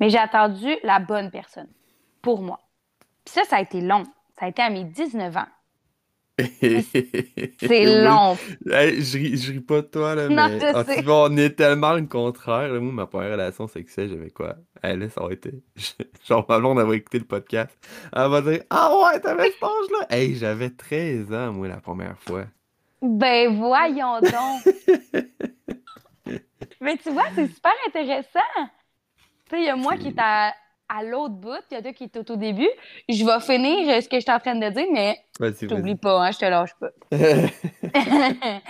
mais 0.00 0.10
j'ai 0.10 0.18
attendu 0.18 0.76
la 0.82 1.00
bonne 1.00 1.30
personne 1.30 1.68
pour 2.22 2.40
moi. 2.40 2.60
Puis 3.24 3.34
ça, 3.34 3.44
ça 3.44 3.56
a 3.56 3.60
été 3.60 3.80
long. 3.80 4.04
Ça 4.38 4.46
a 4.46 4.48
été 4.48 4.62
à 4.62 4.70
mes 4.70 4.84
19 4.84 5.36
ans. 5.36 5.46
C'est 6.60 8.02
long. 8.02 8.36
je, 8.66 9.18
ris, 9.18 9.36
je 9.36 9.52
ris 9.52 9.60
pas 9.60 9.82
de 9.82 9.86
toi, 9.86 10.16
là, 10.16 10.28
mais 10.28 11.04
on 11.06 11.36
est 11.36 11.50
tellement 11.50 11.92
le 11.92 12.06
contraire. 12.06 12.70
Moi, 12.80 12.92
ma 12.92 13.06
première 13.06 13.32
relation 13.32 13.68
sexuelle, 13.68 14.08
j'avais 14.08 14.30
quoi? 14.30 14.56
Elle, 14.82 14.98
là, 14.98 15.10
ça 15.10 15.22
aurait 15.22 15.34
été. 15.34 15.62
Genre, 16.28 16.44
ma 16.48 16.58
blonde 16.58 16.80
avait 16.80 16.96
écouté 16.96 17.20
le 17.20 17.24
podcast. 17.24 17.70
Elle 18.12 18.30
va 18.30 18.40
dire 18.40 18.64
Ah 18.70 18.92
ouais, 18.96 19.20
t'avais 19.20 19.52
cet 19.52 19.62
âge-là? 19.62 20.06
Hey, 20.10 20.34
j'avais 20.34 20.70
13 20.70 21.32
ans, 21.32 21.52
moi, 21.52 21.68
la 21.68 21.80
première 21.80 22.18
fois. 22.18 22.46
Ben, 23.06 23.54
voyons 23.54 24.18
donc. 24.20 24.74
mais 26.80 26.96
tu 26.96 27.10
vois, 27.10 27.26
c'est 27.34 27.48
super 27.48 27.72
intéressant. 27.86 28.40
Tu 28.56 29.50
sais, 29.50 29.58
il 29.58 29.64
y 29.64 29.68
a 29.68 29.76
moi 29.76 29.98
qui 29.98 30.08
est 30.08 30.18
à 30.18 30.54
à 30.88 31.02
l'autre 31.02 31.34
bout, 31.34 31.62
il 31.70 31.74
y 31.74 31.76
a 31.76 31.80
deux 31.80 31.92
qui 31.92 32.04
est 32.04 32.30
au 32.30 32.36
début. 32.36 32.68
Je 33.08 33.24
vais 33.24 33.40
finir 33.40 33.88
euh, 33.88 34.00
ce 34.00 34.08
que 34.08 34.16
je 34.16 34.20
suis 34.20 34.32
en 34.32 34.38
train 34.38 34.54
de 34.54 34.68
dire, 34.68 34.86
mais 34.92 35.18
t'oublies 35.66 35.96
pas, 35.96 36.26
hein, 36.26 36.30
je 36.30 36.38
te 36.38 36.44
lâche 36.44 36.74
pas. 36.78 36.90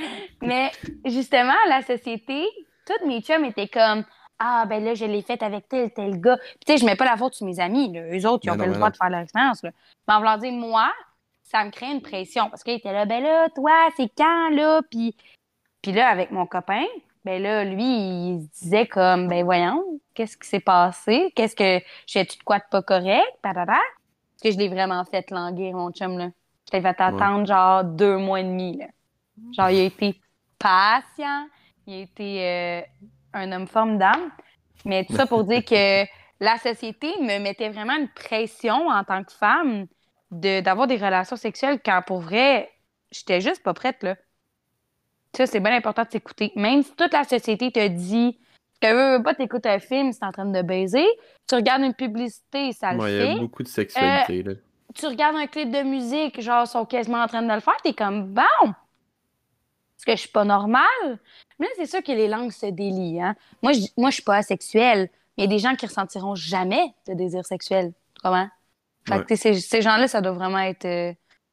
mais 0.43 0.71
justement, 1.05 1.55
la 1.69 1.83
société, 1.83 2.45
toutes 2.87 3.07
mes 3.07 3.21
chums 3.21 3.45
étaient 3.45 3.69
comme 3.69 4.05
Ah, 4.39 4.65
ben 4.69 4.85
là, 4.85 4.95
je 4.95 5.05
l'ai 5.05 5.23
faite 5.23 5.43
avec 5.43 5.69
tel, 5.69 5.93
tel 5.93 6.21
gars. 6.21 6.37
Puis, 6.37 6.59
tu 6.67 6.73
sais, 6.73 6.79
je 6.79 6.87
mets 6.87 6.97
pas 6.97 7.05
la 7.05 7.17
faute 7.17 7.35
sur 7.35 7.47
mes 7.47 7.61
amis. 7.61 7.93
Là. 7.93 8.17
Eux 8.17 8.27
autres, 8.27 8.45
ils 8.45 8.51
ont 8.51 8.57
pas 8.57 8.67
le 8.67 8.75
droit 8.75 8.91
de 8.91 8.97
faire 8.97 9.11
leur 9.11 9.21
expérience. 9.21 9.63
Mais 9.63 9.73
en 10.09 10.19
voulant 10.19 10.39
dire, 10.39 10.53
moi, 10.53 10.91
ça 11.45 11.65
me 11.65 11.71
crée 11.71 11.91
une 11.93 12.03
pression 12.03 12.49
parce 12.51 12.65
qu'ils 12.65 12.75
étaient 12.75 12.93
là, 12.93 13.05
ben 13.05 13.23
là, 13.23 13.49
toi, 13.55 13.89
c'est 13.97 14.11
quand, 14.17 14.51
là? 14.51 14.81
Puis, 14.91 15.15
puis 15.83 15.93
là, 15.93 16.09
avec 16.09 16.31
mon 16.31 16.47
copain, 16.47 16.85
ben 17.25 17.41
là, 17.41 17.65
lui, 17.65 17.85
il 17.85 18.43
se 18.43 18.65
disait 18.65 18.87
comme, 18.87 19.29
ben 19.29 19.45
voyons, 19.45 19.83
qu'est-ce 20.15 20.37
qui 20.37 20.49
s'est 20.49 20.61
passé? 20.61 21.33
Qu'est-ce 21.37 21.55
que, 21.55 21.85
j'ai-tu 22.07 22.39
de 22.39 22.43
quoi 22.43 22.59
de 22.59 22.65
pas 22.71 22.83
correct? 22.83 23.39
Parce 23.43 23.77
que 24.43 24.51
je 24.51 24.59
l'ai 24.59 24.69
vraiment 24.69 25.05
fait 25.05 25.31
languir, 25.31 25.75
mon 25.75 25.91
chum, 25.93 26.19
là. 26.19 26.31
Je 26.71 26.77
l'ai 26.77 26.83
fait 26.83 27.01
attendre, 27.01 27.47
genre, 27.47 27.85
deux 27.85 28.17
mois 28.17 28.41
et 28.41 28.45
demi, 28.45 28.79
là. 28.79 28.87
Genre, 29.53 29.71
il 29.71 29.81
a 29.81 29.85
été 29.85 30.21
patient, 30.59 31.47
il 31.87 31.95
a 31.95 31.99
été 31.99 32.43
euh, 32.43 32.81
un 33.35 33.53
homme 33.53 33.67
formidable. 33.67 34.31
Mais 34.87 35.05
tout 35.05 35.15
ça 35.15 35.27
pour 35.27 35.45
dire 35.45 35.65
que 35.65 36.05
la 36.41 36.57
société 36.59 37.09
me 37.21 37.39
mettait 37.39 37.69
vraiment 37.69 37.97
une 37.97 38.09
pression 38.09 38.89
en 38.89 39.05
tant 39.05 39.23
que 39.25 39.33
femme 39.33 39.87
d'avoir 40.31 40.87
des 40.87 40.97
relations 40.97 41.37
sexuelles 41.37 41.81
quand, 41.85 42.03
pour 42.07 42.21
vrai, 42.21 42.71
j'étais 43.11 43.41
juste 43.41 43.63
pas 43.63 43.75
prête, 43.75 44.03
là. 44.03 44.17
Ça, 45.37 45.47
c'est 45.47 45.61
bien 45.61 45.75
important 45.75 46.05
de 46.05 46.11
s'écouter. 46.11 46.53
Même 46.55 46.83
si 46.83 46.93
toute 46.95 47.13
la 47.13 47.25
société 47.25 47.73
te 47.73 47.87
dit 47.89 48.39
que 48.81 48.93
veux, 48.93 49.17
veux 49.17 49.23
pas 49.23 49.35
t'écouter 49.35 49.69
un 49.69 49.79
film, 49.81 50.13
c'est 50.13 50.25
en 50.25 50.31
train 50.33 50.47
de 50.47 50.63
baiser. 50.63 51.07
Tu 51.49 51.57
regardes 51.57 51.83
une 51.83 51.95
publicité, 51.95 52.73
ça 52.73 52.93
le 52.93 53.01
fait. 53.01 53.27
Il 53.27 53.33
y 53.33 53.37
a 53.37 53.41
beaucoup 53.41 53.63
de 53.63 53.69
sexualité, 53.69 54.43
là. 54.43 54.53
Tu 54.95 55.07
regardes 55.07 55.37
un 55.37 55.49
clip 55.49 55.71
de 55.73 55.83
musique, 55.83 56.41
genre, 56.41 56.65
ils 56.67 56.71
sont 56.71 56.85
quasiment 56.85 57.19
en 57.19 57.27
train 57.27 57.43
de 57.43 57.53
le 57.53 57.61
faire, 57.61 57.77
t'es 57.83 57.95
comme, 57.95 58.33
bon! 58.33 58.43
Est-ce 59.97 60.07
que 60.07 60.13
je 60.13 60.21
suis 60.21 60.29
pas 60.29 60.45
normale? 60.45 61.19
Mais 61.59 61.67
là, 61.67 61.73
c'est 61.77 61.87
sûr 61.87 62.03
que 62.03 62.13
les 62.13 62.29
langues 62.29 62.53
se 62.53 62.67
délient, 62.67 63.21
hein. 63.21 63.35
Moi, 63.61 63.73
je, 63.73 63.87
moi, 63.97 64.11
je 64.11 64.15
suis 64.15 64.23
pas 64.23 64.37
asexuelle. 64.37 65.11
Il 65.37 65.43
y 65.43 65.45
a 65.47 65.49
des 65.49 65.59
gens 65.59 65.75
qui 65.75 65.87
ressentiront 65.87 66.37
jamais 66.37 66.95
de 67.09 67.15
désir 67.15 67.45
sexuel. 67.45 67.93
Comment? 68.23 68.49
Fait 69.07 69.27
que, 69.27 69.37
ces, 69.37 69.61
ces 69.61 69.83
gens-là, 69.83 70.09
ça 70.09 70.21
doit 70.21 70.33
vraiment 70.33 70.61
être 70.61 70.87
euh, 70.87 71.13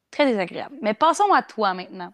très 0.09 0.25
désagréable. 0.25 0.75
Mais 0.81 0.93
passons 0.93 1.31
à 1.33 1.41
toi 1.41 1.73
maintenant. 1.73 2.13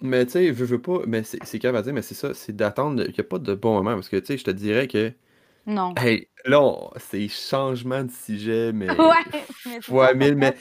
Mais 0.00 0.24
tu 0.24 0.32
sais, 0.32 0.46
je 0.46 0.64
veux 0.64 0.80
pas. 0.80 1.00
Mais 1.06 1.22
c'est 1.22 1.58
grave 1.58 1.76
à 1.76 1.82
dire, 1.82 1.92
mais 1.92 2.02
c'est 2.02 2.14
ça, 2.14 2.32
c'est 2.34 2.54
d'attendre. 2.54 3.02
Il 3.04 3.12
n'y 3.12 3.20
a 3.20 3.24
pas 3.24 3.38
de 3.38 3.54
bon 3.54 3.74
moment. 3.74 3.94
Parce 3.94 4.08
que 4.08 4.16
tu 4.16 4.26
sais, 4.26 4.38
je 4.38 4.44
te 4.44 4.50
dirais 4.50 4.88
que. 4.88 5.12
Non. 5.66 5.94
Hey, 5.96 6.28
là, 6.46 6.88
c'est 6.96 7.28
changement 7.28 8.04
de 8.04 8.10
sujet, 8.10 8.72
mais. 8.74 8.90
ouais, 8.90 9.44
mais 9.66 9.80
fois 9.82 10.14
mille. 10.14 10.36
Mais 10.36 10.56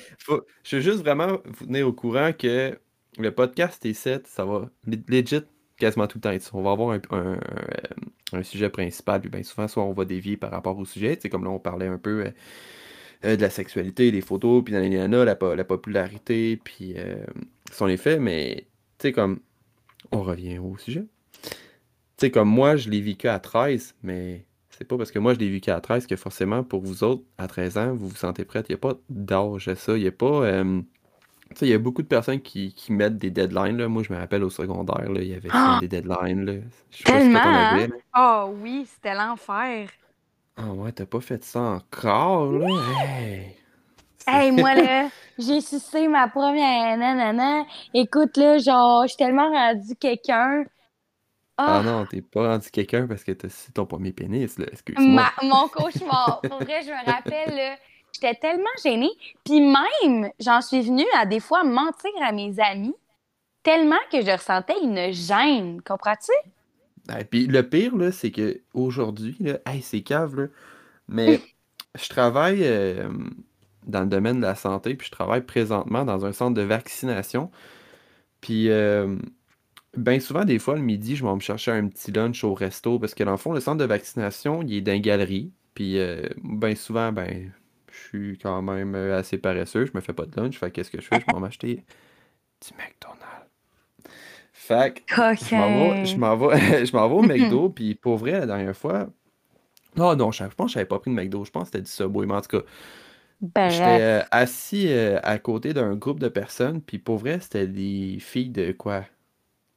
je 0.63 0.75
veux 0.75 0.81
juste 0.81 0.99
vraiment 0.99 1.37
vous 1.45 1.65
tenir 1.65 1.87
au 1.87 1.93
courant 1.93 2.31
que 2.37 2.77
le 3.17 3.31
podcast 3.31 3.83
T7, 3.83 4.21
ça 4.25 4.45
va 4.45 4.69
legit 4.85 5.41
quasiment 5.77 6.07
tout 6.07 6.19
le 6.23 6.39
temps 6.39 6.49
On 6.53 6.61
va 6.61 6.71
avoir 6.71 6.91
un, 6.91 6.99
un, 7.11 7.39
un, 8.33 8.43
sujet 8.43 8.69
principal, 8.69 9.21
puis 9.21 9.29
bien 9.29 9.43
souvent, 9.43 9.67
soit 9.69 9.83
on 9.83 9.93
va 9.93 10.03
dévier 10.03 10.35
par 10.35 10.51
rapport 10.51 10.77
au 10.77 10.85
sujet. 10.85 11.15
Tu 11.15 11.23
sais, 11.23 11.29
comme 11.29 11.45
là, 11.45 11.49
on 11.49 11.59
parlait 11.59 11.87
un 11.87 11.97
peu. 11.97 12.25
Euh, 12.25 12.31
euh, 13.25 13.35
de 13.35 13.41
la 13.41 13.49
sexualité, 13.49 14.11
des 14.11 14.21
photos, 14.21 14.63
puis 14.63 14.73
la, 14.73 15.07
la, 15.07 15.55
la 15.55 15.63
popularité, 15.63 16.57
puis 16.63 16.93
euh, 16.97 17.25
son 17.71 17.87
effet, 17.87 18.19
mais 18.19 18.67
tu 18.97 19.07
sais, 19.07 19.11
comme, 19.11 19.39
on 20.11 20.21
revient 20.21 20.59
au 20.59 20.77
sujet. 20.77 21.05
Tu 21.43 21.49
sais, 22.17 22.31
comme 22.31 22.49
moi, 22.49 22.75
je 22.75 22.89
l'ai 22.89 23.01
vécu 23.01 23.27
à 23.27 23.39
13, 23.39 23.95
mais 24.03 24.45
c'est 24.79 24.85
pas 24.85 24.97
parce 24.97 25.11
que 25.11 25.19
moi, 25.19 25.33
je 25.33 25.39
l'ai 25.39 25.49
vécu 25.49 25.71
à 25.71 25.81
13 25.81 26.07
que 26.07 26.15
forcément, 26.15 26.63
pour 26.63 26.81
vous 26.81 27.03
autres, 27.03 27.23
à 27.37 27.47
13 27.47 27.77
ans, 27.77 27.93
vous 27.93 28.07
vous 28.07 28.15
sentez 28.15 28.45
prête. 28.45 28.67
Il 28.69 28.71
n'y 28.71 28.75
a 28.75 28.77
pas 28.77 28.93
d'âge 29.09 29.67
à 29.67 29.75
ça. 29.75 29.97
Il 29.97 30.03
n'y 30.03 30.07
a 30.07 30.11
pas. 30.13 30.45
Euh, 30.45 30.81
tu 31.49 31.55
sais, 31.55 31.65
il 31.65 31.69
y 31.71 31.73
a 31.73 31.77
beaucoup 31.77 32.01
de 32.01 32.07
personnes 32.07 32.39
qui, 32.39 32.73
qui, 32.73 32.93
mettent 32.93 33.17
des 33.17 33.29
deadlines. 33.29 33.77
Là. 33.77 33.89
Moi, 33.89 34.03
je 34.03 34.13
me 34.13 34.17
rappelle 34.17 34.41
au 34.41 34.49
secondaire, 34.49 35.05
il 35.15 35.27
y 35.27 35.33
avait 35.33 35.49
ah! 35.51 35.79
des 35.81 35.89
deadlines. 35.89 36.45
Là. 36.45 36.53
Je 36.91 37.03
Tellement! 37.03 37.39
Hein? 37.43 37.87
Oh 38.17 38.55
oui, 38.61 38.87
c'était 38.87 39.15
l'enfer. 39.15 39.89
Ah 40.61 40.73
ouais, 40.73 40.91
t'as 40.91 41.05
pas 41.05 41.21
fait 41.21 41.41
ça 41.41 41.61
encore, 41.61 42.51
là? 42.51 42.67
Hey! 43.01 43.55
Hey, 44.27 44.51
moi, 44.51 44.75
là, 44.75 45.09
j'ai 45.37 45.61
sucé 45.61 46.09
ma 46.09 46.27
première 46.27 46.97
nanana. 46.97 47.63
Écoute, 47.93 48.35
là, 48.35 48.57
genre, 48.57 49.03
je 49.03 49.09
suis 49.09 49.17
tellement 49.17 49.49
rendu 49.49 49.95
quelqu'un. 49.95 50.65
Ah, 51.57 51.77
ah 51.79 51.81
non, 51.81 52.05
t'es 52.05 52.21
pas 52.21 52.49
rendu 52.49 52.69
quelqu'un 52.71 53.07
parce 53.07 53.23
que 53.23 53.31
t'as 53.31 53.47
sucé 53.47 53.71
ton 53.71 53.85
premier 53.85 54.11
pénis, 54.11 54.59
là. 54.59 54.65
Excuse-moi. 54.69 55.29
mon 55.43 55.69
cauchemar. 55.69 56.41
Pour 56.49 56.57
vrai, 56.57 56.81
je 56.83 56.89
me 56.89 57.05
rappelle, 57.09 57.55
là, 57.55 57.77
j'étais 58.11 58.35
tellement 58.35 58.65
gênée. 58.83 59.11
Puis 59.45 59.61
même, 59.61 60.29
j'en 60.41 60.59
suis 60.59 60.81
venue 60.81 61.07
à 61.17 61.25
des 61.25 61.39
fois 61.39 61.63
mentir 61.63 62.11
à 62.21 62.33
mes 62.33 62.59
amis 62.59 62.95
tellement 63.63 63.95
que 64.11 64.21
je 64.21 64.31
ressentais 64.31 64.81
une 64.83 65.13
gêne. 65.13 65.81
Comprends-tu? 65.83 66.33
Et 67.19 67.25
puis 67.25 67.47
le 67.47 67.67
pire, 67.67 67.95
là, 67.95 68.11
c'est 68.11 68.31
que 68.31 68.61
aujourd'hui, 68.73 69.35
là, 69.39 69.59
hey, 69.65 69.81
c'est 69.81 70.01
cave, 70.01 70.35
là, 70.35 70.47
mais 71.07 71.41
je 71.99 72.09
travaille. 72.09 72.63
Euh, 72.63 73.09
dans 73.89 74.01
le 74.01 74.07
domaine 74.07 74.37
de 74.37 74.43
la 74.45 74.55
santé, 74.55 74.95
puis 74.95 75.07
je 75.07 75.11
travaille 75.11 75.45
présentement 75.45 76.05
dans 76.05 76.25
un 76.25 76.33
centre 76.33 76.55
de 76.55 76.61
vaccination. 76.61 77.51
Puis, 78.41 78.69
euh, 78.69 79.17
bien 79.97 80.19
souvent, 80.19 80.45
des 80.45 80.59
fois, 80.59 80.75
le 80.75 80.81
midi, 80.81 81.15
je 81.15 81.25
vais 81.25 81.33
me 81.33 81.39
chercher 81.39 81.71
un 81.71 81.87
petit 81.87 82.11
lunch 82.11 82.43
au 82.43 82.53
resto, 82.53 82.99
parce 82.99 83.13
que 83.15 83.23
dans 83.23 83.31
le 83.31 83.37
fond, 83.37 83.53
le 83.53 83.59
centre 83.59 83.77
de 83.77 83.85
vaccination, 83.85 84.61
il 84.63 84.75
est 84.75 84.81
dans 84.81 84.93
une 84.93 85.01
galerie. 85.01 85.51
Puis, 85.73 85.99
euh, 85.99 86.27
bien 86.43 86.75
souvent, 86.75 87.11
ben, 87.11 87.51
je 87.91 87.97
suis 87.97 88.37
quand 88.37 88.61
même 88.61 88.95
assez 88.95 89.37
paresseux, 89.37 89.85
je 89.85 89.91
me 89.95 90.01
fais 90.01 90.13
pas 90.13 90.25
de 90.25 90.35
lunch. 90.39 90.57
Fait 90.57 90.71
qu'est-ce 90.71 90.91
que 90.91 91.01
je 91.01 91.07
fais? 91.07 91.19
Je 91.19 91.25
vais 91.39 91.45
acheter 91.47 91.75
du 92.61 92.73
McDonald's. 92.77 93.38
Fait 94.69 95.03
que 95.03 95.15
je 95.15 95.55
m'en 95.55 96.37
vais, 96.37 96.85
je 96.85 96.93
m'en 96.95 97.07
vais, 97.09 97.15
au 97.15 97.21
McDo, 97.23 97.69
puis 97.69 97.95
pour 97.95 98.17
vrai, 98.17 98.33
la 98.33 98.45
dernière 98.45 98.77
fois, 98.77 99.07
non, 99.95 100.15
non, 100.15 100.31
je, 100.31 100.43
pense 100.43 100.67
que 100.67 100.73
je 100.73 100.77
n'avais 100.77 100.87
pas 100.87 100.99
pris 100.99 101.09
de 101.09 101.15
McDo, 101.15 101.43
je 101.43 101.49
pense 101.49 101.63
que 101.63 101.67
c'était 101.69 101.81
du 101.81 101.89
Subway, 101.89 102.27
mais 102.27 102.35
en 102.35 102.41
tout 102.41 102.59
cas, 102.59 102.65
J'étais 103.41 104.01
euh, 104.01 104.21
assis 104.29 104.87
euh, 104.89 105.17
à 105.23 105.39
côté 105.39 105.73
d'un 105.73 105.95
groupe 105.95 106.19
de 106.19 106.27
personnes, 106.27 106.81
puis 106.81 106.99
pour 106.99 107.17
vrai, 107.17 107.39
c'était 107.39 107.65
des 107.65 108.17
filles 108.19 108.49
de 108.49 108.71
quoi? 108.73 109.05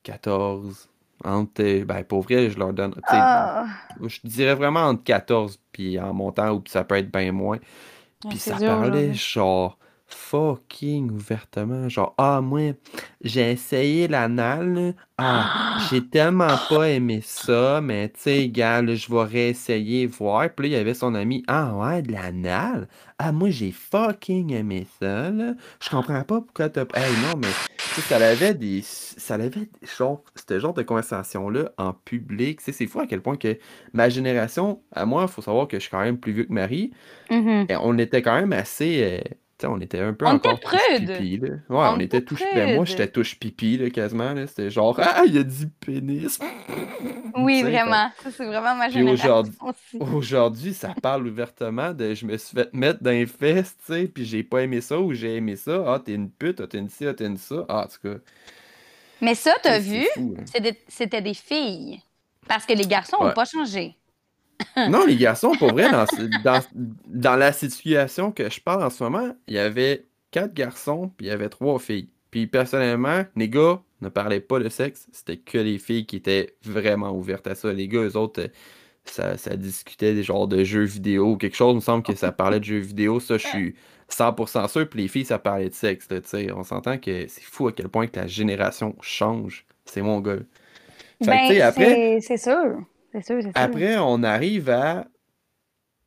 14, 0.03 0.91
entre. 1.25 1.85
Ben, 1.85 2.05
pour 2.05 2.21
vrai, 2.23 2.51
je 2.51 2.59
leur 2.59 2.75
donne. 2.75 2.95
Ah. 3.07 3.65
Je 3.99 4.19
dirais 4.25 4.57
vraiment 4.57 4.81
entre 4.81 5.05
14 5.05 5.59
puis 5.73 5.99
en 5.99 6.13
montant, 6.13 6.53
ou 6.53 6.63
ça 6.67 6.85
peut 6.85 6.97
être 6.97 7.11
bien 7.11 7.33
moins. 7.33 7.59
Puis 8.29 8.39
ça 8.39 8.57
parlait 8.57 9.15
genre 9.15 9.79
fucking 10.13 11.11
ouvertement. 11.11 11.89
Genre, 11.89 12.15
ah, 12.19 12.41
moi, 12.41 12.73
j'ai 13.23 13.53
essayé 13.53 14.09
l'anal. 14.09 14.95
Ah, 15.19 15.79
j'ai 15.91 16.07
tellement 16.07 16.57
pas 16.69 16.89
aimé 16.89 17.21
ça, 17.23 17.81
mais 17.83 18.09
tu 18.09 18.21
sais, 18.21 18.49
gars, 18.49 18.85
je 18.85 19.13
vais 19.13 19.25
réessayer, 19.25 20.07
voir. 20.07 20.49
Puis 20.51 20.69
là, 20.69 20.77
il 20.77 20.79
y 20.79 20.81
avait 20.81 20.95
son 20.95 21.15
ami. 21.15 21.43
Ah, 21.47 21.75
ouais, 21.77 22.03
de 22.03 22.13
l'anal? 22.13 22.89
Ah, 23.19 23.33
moi, 23.33 23.51
j'ai 23.51 23.73
fucking 23.73 24.53
aimé 24.53 24.87
ça, 25.01 25.31
là. 25.31 25.55
Je 25.81 25.91
comprends 25.91 26.23
pas 26.23 26.41
pourquoi 26.41 26.69
t'as. 26.69 26.87
Hey, 26.95 27.13
non, 27.23 27.39
mais 27.39 27.49
ça 28.01 28.17
avait 28.17 28.55
des. 28.55 28.83
Ça 28.83 29.35
avait 29.35 29.51
genre. 29.99 30.23
Ce 30.49 30.59
genre 30.59 30.75
de 30.75 30.83
conversation-là 30.83 31.73
en 31.79 31.93
public. 31.93 32.59
Tu 32.59 32.65
sais, 32.67 32.73
c'est 32.73 32.87
fou 32.87 33.01
à 33.01 33.07
quel 33.07 33.21
point 33.21 33.37
que 33.37 33.59
ma 33.93 34.09
génération, 34.09 34.83
à 34.93 35.05
moi, 35.07 35.27
il 35.29 35.33
faut 35.33 35.43
savoir 35.43 35.69
que 35.69 35.77
je 35.77 35.83
suis 35.83 35.91
quand 35.91 36.03
même 36.03 36.19
plus 36.19 36.33
vieux 36.33 36.45
que 36.45 36.53
Marie. 36.53 36.93
Mm-hmm. 37.31 37.73
Et 37.73 37.77
on 37.77 37.99
était 37.99 38.23
quand 38.23 38.35
même 38.35 38.53
assez. 38.53 39.03
Euh, 39.03 39.35
on 39.71 39.81
était 39.81 40.01
un 40.01 40.13
peu 40.13 40.27
on 40.27 40.31
encore 40.31 40.59
touche 40.61 40.81
pipi. 40.97 41.39
Là. 41.39 41.49
Ouais, 41.69 41.97
on, 41.97 42.01
était 42.01 42.23
touche 42.23 42.43
ben, 42.55 42.77
Moi, 42.77 42.85
j'étais 42.85 43.09
touche 43.09 43.39
pipi 43.39 43.79
là, 43.79 43.91
quasiment. 43.91 44.33
Là. 44.33 44.47
C'était 44.47 44.71
genre 44.71 44.99
Ah, 45.01 45.23
il 45.27 45.37
a 45.39 45.43
dit 45.43 45.69
pénis. 45.85 46.39
Oui, 47.35 47.63
vraiment. 47.63 48.11
Ça, 48.23 48.31
c'est 48.31 48.45
vraiment 48.45 48.75
ma 48.75 48.91
génération. 48.91 49.43
Aujourd'hui, 49.99 50.75
ça 50.75 50.95
parle 51.01 51.27
ouvertement 51.27 51.93
de 51.95 52.15
je 52.15 52.27
me 52.27 52.37
suis 52.37 52.55
fait 52.55 52.73
mettre 52.75 53.03
dans 53.03 53.11
les 53.11 53.25
fesses, 53.25 53.75
tu 53.87 53.95
sais, 53.95 54.07
puis 54.07 54.27
j'ai 54.27 54.43
pas 54.43 54.61
aimé 54.63 54.83
ça 54.83 54.99
ou 54.99 55.15
j'ai 55.15 55.37
aimé 55.37 55.57
ça. 55.57 55.83
Ah, 55.87 55.99
t'es 55.99 56.13
une 56.13 56.31
pute, 56.31 56.61
ah, 56.61 56.67
t'es 56.67 56.77
une 56.77 56.91
ci, 56.91 57.07
ah, 57.07 57.15
t'es 57.15 57.25
une 57.25 57.39
ça. 57.39 57.65
Ah, 57.71 57.85
en 57.85 57.87
tout 57.87 58.07
cas. 58.07 58.19
Mais 59.23 59.35
ça, 59.35 59.55
t'as 59.63 59.79
vu, 59.79 60.07
hein. 60.19 60.75
c'était 60.89 61.23
des 61.23 61.35
filles. 61.35 62.03
Parce 62.47 62.67
que 62.67 62.75
les 62.75 62.87
garçons 62.87 63.17
n'ont 63.19 63.33
pas 63.33 63.45
changé 63.45 63.97
non, 64.91 65.07
les 65.07 65.17
garçons, 65.17 65.53
pour 65.59 65.73
vrai, 65.73 65.91
dans, 66.45 67.37
la 67.37 67.53
situation 67.53 68.33
que 68.33 68.51
je 68.51 68.61
parle 68.61 68.83
en 68.83 68.91
ce 68.91 69.03
moment, 69.03 69.35
il 69.49 69.55
y 69.55 69.59
avait 69.59 70.07
quatre 70.31 70.55
garçons 70.55 71.11
puis 71.17 71.27
il 71.27 71.29
y 71.29 71.33
avait 71.33 71.49
trois 71.49 71.79
filles. 71.79 72.09
Puis 72.31 72.47
personnellement, 72.47 73.25
les 73.37 73.49
gars 73.49 73.81
ne 74.01 74.09
parlaient 74.09 74.41
pas 74.41 74.59
de 74.59 74.69
sexe, 74.69 75.07
c'était 75.13 75.37
que 75.37 75.59
les 75.59 75.79
filles 75.79 76.07
qui 76.07 76.17
étaient 76.17 76.57
vraiment 76.65 77.13
ouvertes 77.13 77.47
à 77.47 77.55
ça. 77.55 77.73
Les 77.73 77.89
gars, 77.89 78.01
eux 78.01 78.17
autres, 78.17 78.49
ça, 79.05 79.37
ça 79.37 79.57
discutait 79.57 80.15
des 80.15 80.23
genres 80.23 80.49
de 80.49 80.65
jeux 80.65 80.85
vidéo 80.85 81.33
ou 81.33 81.37
quelque 81.37 81.57
chose. 81.57 81.73
Il 81.73 81.77
me 81.77 81.81
semble 81.81 82.03
que 82.03 82.15
ça 82.15 82.33
parlait 82.33 82.61
de 82.61 82.65
jeux 82.65 82.79
vidéo. 82.79 83.21
Ça, 83.21 83.37
je 83.37 83.47
suis 83.47 83.75
100% 84.11 84.69
sûr. 84.69 84.89
Puis 84.89 85.03
les 85.03 85.09
filles, 85.09 85.25
ça 85.25 85.39
parlait 85.39 85.69
de 85.69 85.75
sexe. 85.75 86.09
On 86.55 86.63
s'entend 86.63 86.99
que 86.99 87.27
c'est 87.29 87.43
fou 87.43 87.69
à 87.69 87.73
quel 87.73 87.89
point 87.89 88.07
que 88.07 88.19
la 88.19 88.27
génération 88.27 88.97
change. 89.01 89.67
C'est 89.85 90.03
mon 90.03 90.21
gars. 90.21 90.37
Ben, 91.21 91.61
après, 91.63 92.19
c'est 92.21 92.37
sûr. 92.37 92.83
C'est 93.13 93.25
sûr, 93.25 93.43
sûr. 93.43 93.53
Après, 93.55 93.99
on 93.99 94.23
arrive 94.23 94.71
à. 94.71 95.07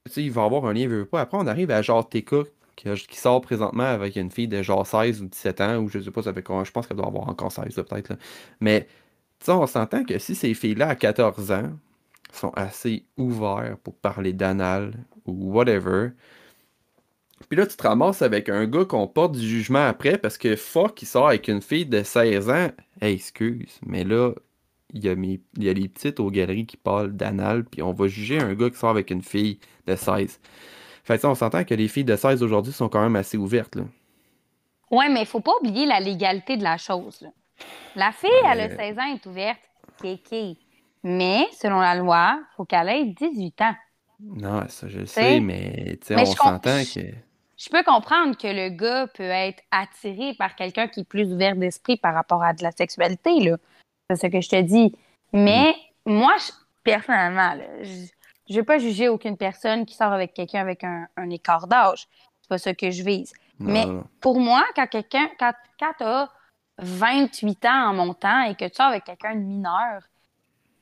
Tu 0.06 0.12
sais, 0.12 0.24
il 0.24 0.32
va 0.32 0.44
y 0.44 0.46
avoir 0.46 0.66
un 0.66 0.74
lien, 0.74 0.88
veut 0.88 1.06
pas. 1.06 1.22
Après, 1.22 1.38
on 1.38 1.48
arrive 1.48 1.72
à 1.72 1.82
genre 1.82 2.08
TK 2.08 2.36
qui, 2.76 3.18
sort 3.18 3.42
présentement 3.42 3.84
avec 3.84 4.16
une 4.16 4.30
fille 4.30 4.48
de 4.48 4.62
genre 4.62 4.86
16 4.86 5.22
ou 5.22 5.28
17 5.28 5.62
ans, 5.62 5.78
ou 5.78 5.90
je 5.90 6.00
sais 6.00 6.12
pas, 6.12 6.22
ça 6.22 6.34
quoi. 6.34 6.64
Je 6.64 6.72
pense 6.72 6.88
qu'elle 6.88 6.98
doit 6.98 7.08
avoir 7.08 7.30
encore 7.30 7.52
16 7.52 7.74
peut-être. 7.76 8.14
Mais, 8.60 8.88
tu 9.40 9.46
sais, 9.46 9.52
on 9.52 9.66
s'entend 9.66 10.04
que 10.04 10.20
si 10.20 10.36
ces 10.36 10.54
filles-là, 10.54 10.90
à 10.90 10.96
14 10.96 11.52
ans, 11.52 11.72
sont 12.32 12.52
assez 12.56 13.06
ouverts 13.18 13.78
pour 13.84 13.96
parler 13.96 14.34
d'anal 14.34 14.94
ou 15.26 15.54
whatever. 15.54 16.10
Puis 17.50 17.58
là, 17.58 17.66
tu 17.66 17.76
te 17.76 17.84
ramasses 17.84 18.22
avec 18.22 18.50
un 18.50 18.66
gars 18.66 18.86
qu'on 18.86 19.08
porte 19.08 19.34
du 19.34 19.48
jugement 19.48 19.86
après 19.86 20.18
parce 20.18 20.38
que 20.38 20.56
fuck, 20.56 21.02
il 21.02 21.06
sort 21.06 21.28
avec 21.30 21.48
une 21.48 21.62
fille 21.62 21.86
de 21.86 22.04
16 22.04 22.50
ans. 22.50 22.70
Excuse, 23.02 23.80
mais 23.86 24.04
là, 24.04 24.34
il 24.94 25.04
y, 25.04 25.10
a 25.10 25.16
mes, 25.16 25.42
il 25.58 25.64
y 25.64 25.70
a 25.70 25.74
les 25.74 25.88
petites 25.88 26.20
aux 26.20 26.30
galeries 26.30 26.66
qui 26.66 26.78
parlent 26.78 27.12
d'anal, 27.12 27.66
puis 27.66 27.82
on 27.82 27.92
va 27.92 28.08
juger 28.08 28.40
un 28.40 28.54
gars 28.54 28.70
qui 28.70 28.78
sort 28.78 28.92
avec 28.92 29.12
une 29.12 29.22
fille 29.22 29.60
de 29.88 29.96
16. 29.96 30.40
Fait 31.04 31.20
que 31.20 31.28
on 31.28 31.36
s'entend 31.36 31.64
que 31.64 31.74
les 31.74 31.88
filles 31.88 32.06
de 32.06 32.16
16 32.16 32.42
aujourd'hui 32.42 32.74
sont 32.74 32.90
quand 32.90 33.02
même 33.02 33.16
assez 33.16 33.38
ouvertes. 33.38 33.76
Là. 33.76 33.84
Ouais, 34.92 35.10
mais 35.10 35.22
il 35.22 35.26
faut 35.26 35.40
pas 35.40 35.52
oublier 35.62 35.86
la 35.86 36.00
légalité 36.00 36.58
de 36.58 36.64
la 36.64 36.78
chose. 36.78 37.28
La 37.96 38.12
fille, 38.12 38.30
elle 38.52 38.60
a 38.60 38.76
16 38.76 38.98
ans, 38.98 39.14
est 39.14 39.26
ouverte. 39.26 39.60
Kéké. 40.02 40.58
Mais, 41.04 41.48
selon 41.54 41.80
la 41.80 41.96
loi, 41.96 42.40
il 42.40 42.56
faut 42.56 42.66
qu'elle 42.66 42.90
ait 42.90 43.06
18 43.06 43.62
ans. 43.62 43.76
Non, 44.20 44.64
ça, 44.68 44.88
je 44.88 45.00
le 45.00 45.06
sais, 45.06 45.40
mais, 45.40 46.00
on 46.10 46.26
s'entend 46.26 46.82
que. 46.84 47.02
Je 47.58 47.70
peux 47.70 47.84
comprendre 47.84 48.36
que 48.38 48.48
le 48.48 48.70
gars 48.70 49.08
peut 49.08 49.24
être 49.24 49.64
attiré 49.72 50.34
par 50.34 50.56
quelqu'un 50.56 50.88
qui 50.88 51.02
est 51.02 51.06
plus 51.06 51.32
ouvert 51.32 51.56
d'esprit 51.56 51.96
par 51.96 52.14
rapport 52.14 52.44
à 52.44 52.54
de 52.54 52.64
la 52.64 52.72
sexualité, 52.72 53.40
là. 53.40 53.58
C'est 54.10 54.18
ce 54.18 54.28
que 54.28 54.42
je 54.42 54.50
te 54.50 54.62
dis. 54.62 54.94
Mais 55.34 55.76
mm. 56.06 56.14
moi, 56.14 56.36
personnellement, 56.84 57.56
je 57.82 58.54
ne 58.54 58.56
vais 58.56 58.64
pas 58.64 58.78
juger 58.78 59.10
aucune 59.10 59.38
personne 59.38 59.86
qui 59.86 59.96
sort 59.96 60.14
avec 60.14 60.34
quelqu'un 60.34 60.62
avec 60.62 60.84
un, 60.84 61.30
écart 61.30 61.68
d'âge. 61.68 62.08
C'est 62.42 62.50
pas 62.50 62.58
ça 62.58 62.74
que 62.74 62.92
je 62.92 63.04
vise. 63.04 63.34
Mais 63.60 63.86
pour 64.20 64.40
moi, 64.40 64.64
quand 64.76 64.88
quelqu'un, 64.88 65.30
quand, 65.40 65.54
quand 65.80 65.94
tu 65.98 66.04
as 66.04 66.30
28 66.80 67.66
ans 67.66 67.90
en 67.90 67.94
montant 67.94 68.44
et 68.44 68.56
que 68.56 68.66
tu 68.66 68.76
sors 68.76 68.88
avec 68.88 69.06
quelqu'un 69.06 69.36
de 69.36 69.40
mineur, 69.42 70.02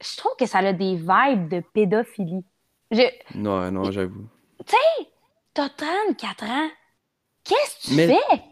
je 0.01 0.17
trouve 0.17 0.33
que 0.37 0.45
ça 0.45 0.59
a 0.59 0.73
des 0.73 0.95
vibes 0.95 1.49
de 1.49 1.63
pédophilie. 1.73 2.43
Non, 3.35 3.71
non, 3.71 3.91
j'avoue. 3.91 4.27
Tu 4.65 4.71
sais, 4.71 5.07
t'as 5.53 5.69
34 5.69 6.43
ans. 6.43 6.69
Qu'est-ce 7.43 7.89
que 7.89 8.01
tu 8.01 8.07
fais? 8.07 8.43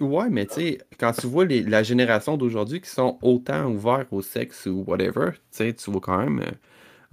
Ouais, 0.00 0.28
mais 0.30 0.46
tu 0.46 0.54
sais, 0.54 0.78
quand 0.98 1.12
tu 1.12 1.26
vois 1.26 1.44
la 1.46 1.82
génération 1.82 2.36
d'aujourd'hui 2.36 2.80
qui 2.80 2.90
sont 2.90 3.18
autant 3.22 3.66
ouverts 3.66 4.06
au 4.10 4.22
sexe 4.22 4.66
ou 4.66 4.84
whatever, 4.86 5.32
tu 5.32 5.38
sais, 5.50 5.72
tu 5.74 5.90
vois 5.90 6.00
quand 6.00 6.18
même 6.18 6.40
euh, 6.40 6.50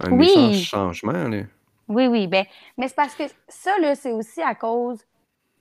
un 0.00 0.10
méchant 0.10 0.52
changement. 0.52 1.28
Là. 1.28 1.42
Oui, 1.88 2.06
oui, 2.06 2.26
ben, 2.26 2.44
mais 2.76 2.88
c'est 2.88 2.96
parce 2.96 3.14
que 3.14 3.24
ça, 3.48 3.78
là, 3.80 3.94
c'est 3.94 4.12
aussi 4.12 4.42
à 4.42 4.54
cause 4.54 4.98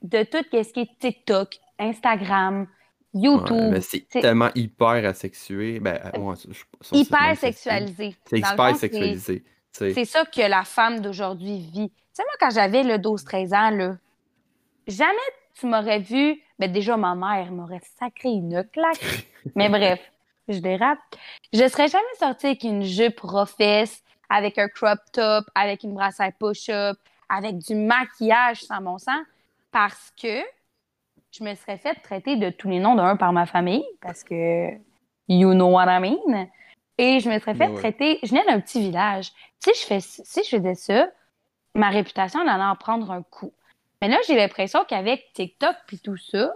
de 0.01 0.23
tout 0.23 0.45
ce 0.51 0.73
qui 0.73 0.82
est 0.82 0.99
TikTok, 0.99 1.57
Instagram, 1.80 2.67
YouTube. 3.13 3.76
c'est 3.82 4.07
tellement 4.09 4.49
hyper 4.55 5.05
asexué. 5.05 5.80
Ben, 5.80 5.99
hyper 6.91 7.38
sexualisé. 7.38 8.15
C'est 8.26 8.39
hyper 8.39 8.76
sexualisé. 8.76 9.43
C'est 9.71 10.05
ça 10.05 10.26
que 10.26 10.41
la 10.41 10.63
femme 10.63 11.01
d'aujourd'hui 11.01 11.59
vit. 11.59 11.89
Tu 11.89 12.21
sais, 12.21 12.23
moi, 12.23 12.34
quand 12.39 12.49
j'avais 12.49 12.84
le 12.84 12.95
12-13 12.95 13.55
ans, 13.55 13.69
là, 13.71 13.97
jamais 14.88 15.15
tu 15.59 15.65
m'aurais 15.65 15.99
vu. 15.99 16.41
Ben, 16.60 16.72
déjà, 16.72 16.97
ma 16.97 17.16
mère 17.16 17.51
m'aurait 17.51 17.82
sacré 17.99 18.30
une 18.30 18.64
claque. 18.72 19.28
Mais 19.56 19.70
bref, 19.70 19.99
je 20.47 20.60
dérape. 20.60 20.99
Je 21.53 21.68
serais 21.68 21.88
jamais 21.88 22.03
sortie 22.18 22.47
avec 22.47 22.64
une 22.64 22.84
jupe 22.84 23.16
professe, 23.16 24.03
avec 24.30 24.58
un 24.58 24.68
crop 24.68 24.99
top, 25.12 25.45
avec 25.53 25.84
une 25.84 25.93
brassière 25.93 26.32
push-up, 26.39 26.97
avec 27.30 27.58
du 27.58 27.76
maquillage 27.76 28.64
sans 28.64 28.82
mon 28.82 28.97
sang, 28.97 29.22
parce 29.72 30.14
que 30.22 30.41
je 31.32 31.43
me 31.43 31.53
serais 31.56 31.78
fait 31.78 31.95
traiter 31.95 32.38
de 32.38 32.49
tous 32.49 32.70
les 32.70 32.80
noms 32.80 32.95
d'un 32.95 33.18
par 33.18 33.34
ma 33.34 33.45
famille, 33.45 33.86
parce 34.01 34.24
que 34.24 34.70
you 35.28 35.53
know 35.53 35.68
what 35.68 35.88
I 35.88 35.99
mean. 35.99 36.47
Et 36.97 37.20
je 37.20 37.30
me 37.30 37.38
serais 37.39 37.56
fait 37.56 37.74
traiter. 37.74 38.20
Je 38.24 38.30
venais 38.30 38.45
d'un 38.45 38.62
petit 38.62 38.80
village. 38.80 39.34
Si 39.60 39.72
je, 39.74 39.86
fais, 39.86 39.99
si 39.99 40.43
je 40.43 40.58
faisais 40.58 40.76
ça, 40.76 41.10
ma 41.74 41.89
réputation 41.89 42.39
allait 42.39 42.64
en 42.64 42.76
prendre 42.76 43.12
un 43.12 43.22
coup. 43.22 43.51
Mais 44.06 44.12
là, 44.12 44.20
j'ai 44.28 44.36
l'impression 44.36 44.86
qu'avec 44.88 45.34
TikTok 45.34 45.76
puis 45.88 45.99
tout 45.99 46.16
ça, 46.16 46.56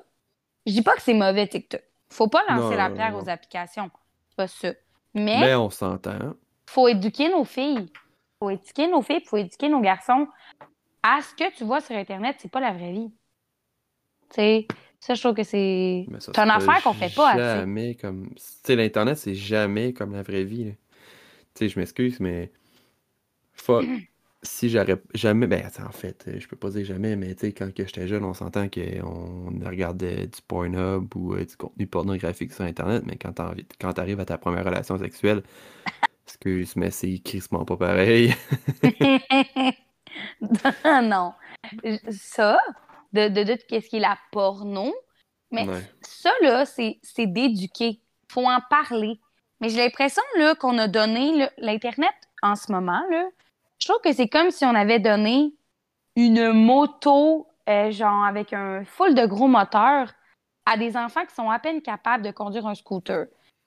je 0.68 0.72
dis 0.72 0.84
pas 0.84 0.93
que 0.95 1.02
c'est 1.02 1.16
mauvais 1.16 1.47
TikTok. 1.47 1.82
Faut 2.12 2.28
pas 2.28 2.43
lancer 2.47 2.76
la 2.76 2.91
pierre 2.91 3.16
aux 3.16 3.28
applications. 3.28 3.89
C'est 4.30 4.36
pas 4.36 4.47
ça. 4.47 4.74
Mais, 5.16 5.39
Mais 5.39 5.56
on 5.56 5.72
s'entend. 5.72 6.36
Faut 6.68 6.88
éduquer 6.88 7.30
nos 7.30 7.45
filles. 7.45 7.91
Faut 8.39 8.52
éduquer 8.52 8.88
nos 8.88 9.02
filles, 9.02 9.24
faut 9.26 9.38
éduquer 9.38 9.68
nos 9.68 9.82
garçons 9.82 10.28
à 11.02 11.22
ce 11.22 11.34
que 11.34 11.52
tu 11.56 11.64
vois 11.64 11.82
sur 11.82 11.95
Internet, 11.95 12.36
c'est 12.39 12.52
pas 12.52 12.60
la 12.60 12.72
vraie 12.72 12.91
vie. 12.91 13.12
Tu 14.30 14.36
sais, 14.36 14.68
ça, 15.00 15.16
je 15.16 15.22
trouve 15.22 15.34
que 15.34 15.43
c'est. 15.43 16.06
C'est 16.20 16.38
une 16.38 16.52
affaire 16.52 16.84
qu'on 16.84 16.93
fait 16.93 17.14
pas 17.14 17.36
jamais 17.36 17.95
comme. 17.95 18.30
Tu 18.36 18.43
sais, 18.64 18.76
l'Internet, 18.76 19.18
c'est 19.18 19.34
jamais 19.34 19.91
comme 19.93 20.14
la 20.14 20.22
vraie 20.22 20.43
vie. 20.43 20.76
Tu 21.56 21.66
sais, 21.66 21.70
je 21.70 21.80
m'excuse, 21.80 22.20
mais. 22.20 22.52
Si 24.42 24.70
j'aurais 24.70 25.02
jamais. 25.14 25.48
Ben, 25.48 25.70
en 25.86 25.92
fait, 25.92 26.30
je 26.38 26.48
peux 26.48 26.56
pas 26.56 26.70
dire 26.70 26.86
jamais, 26.86 27.16
mais 27.16 27.36
tu 27.36 27.48
sais, 27.48 27.54
quand 27.54 27.70
j'étais 27.76 28.08
jeune, 28.08 28.24
on 28.24 28.34
s'entend 28.34 28.68
qu'on 28.70 29.52
regardait 29.66 30.28
du 30.28 30.42
Pornhub 30.48 31.14
ou 31.16 31.34
euh, 31.34 31.46
du 31.46 31.58
contenu 31.58 31.88
pornographique 31.88 32.54
sur 32.54 32.64
Internet, 32.64 33.04
mais 33.06 33.18
quand 33.18 33.94
t'arrives 33.94 34.20
à 34.20 34.26
ta 34.26 34.38
première 34.38 34.66
relation 34.66 34.98
sexuelle, 34.98 35.44
excuse, 36.26 36.76
mais 36.76 36.92
c'est 36.92 37.20
crissement 37.20 37.66
pas 37.66 37.78
pareil. 37.78 38.34
non. 40.86 41.34
Ça, 42.12 42.60
de, 43.14 43.28
de, 43.28 43.44
de, 43.44 43.58
qu'est-ce 43.68 43.90
qui 43.90 43.98
est 43.98 44.02
la 44.02 44.18
porno. 44.32 44.94
Mais 45.52 45.66
ça, 46.02 46.32
là, 46.42 46.66
c'est 46.66 47.00
d'éduquer. 47.18 48.00
faut 48.30 48.46
en 48.46 48.62
parler. 48.70 49.20
Mais 49.60 49.70
j'ai 49.70 49.78
l'impression 49.78 50.24
là, 50.38 50.56
qu'on 50.56 50.78
a 50.78 50.88
donné 50.88 51.50
l'Internet 51.58 52.14
en 52.42 52.56
ce 52.56 52.72
moment. 52.72 53.02
Là, 53.10 53.28
je 53.80 53.88
trouve 53.88 54.02
que 54.02 54.14
c'est 54.14 54.28
comme 54.28 54.52
si 54.52 54.66
on 54.66 54.76
avait 54.76 55.00
donné 55.00 55.54
une 56.16 56.52
moto, 56.52 57.48
euh, 57.70 57.92
genre 57.92 58.24
avec 58.26 58.54
un 58.54 58.84
full 58.86 59.16
de 59.16 59.26
gros 59.26 59.48
moteurs, 59.48 60.12
à 60.66 60.78
des 60.78 60.96
enfants 60.98 61.26
qui 61.26 61.34
sont 61.34 61.50
à 61.50 61.60
peine 61.60 61.82
capables 61.82 62.24
de 62.24 62.32
conduire 62.32 62.68
un 62.68 62.76
scooter. 62.76 63.26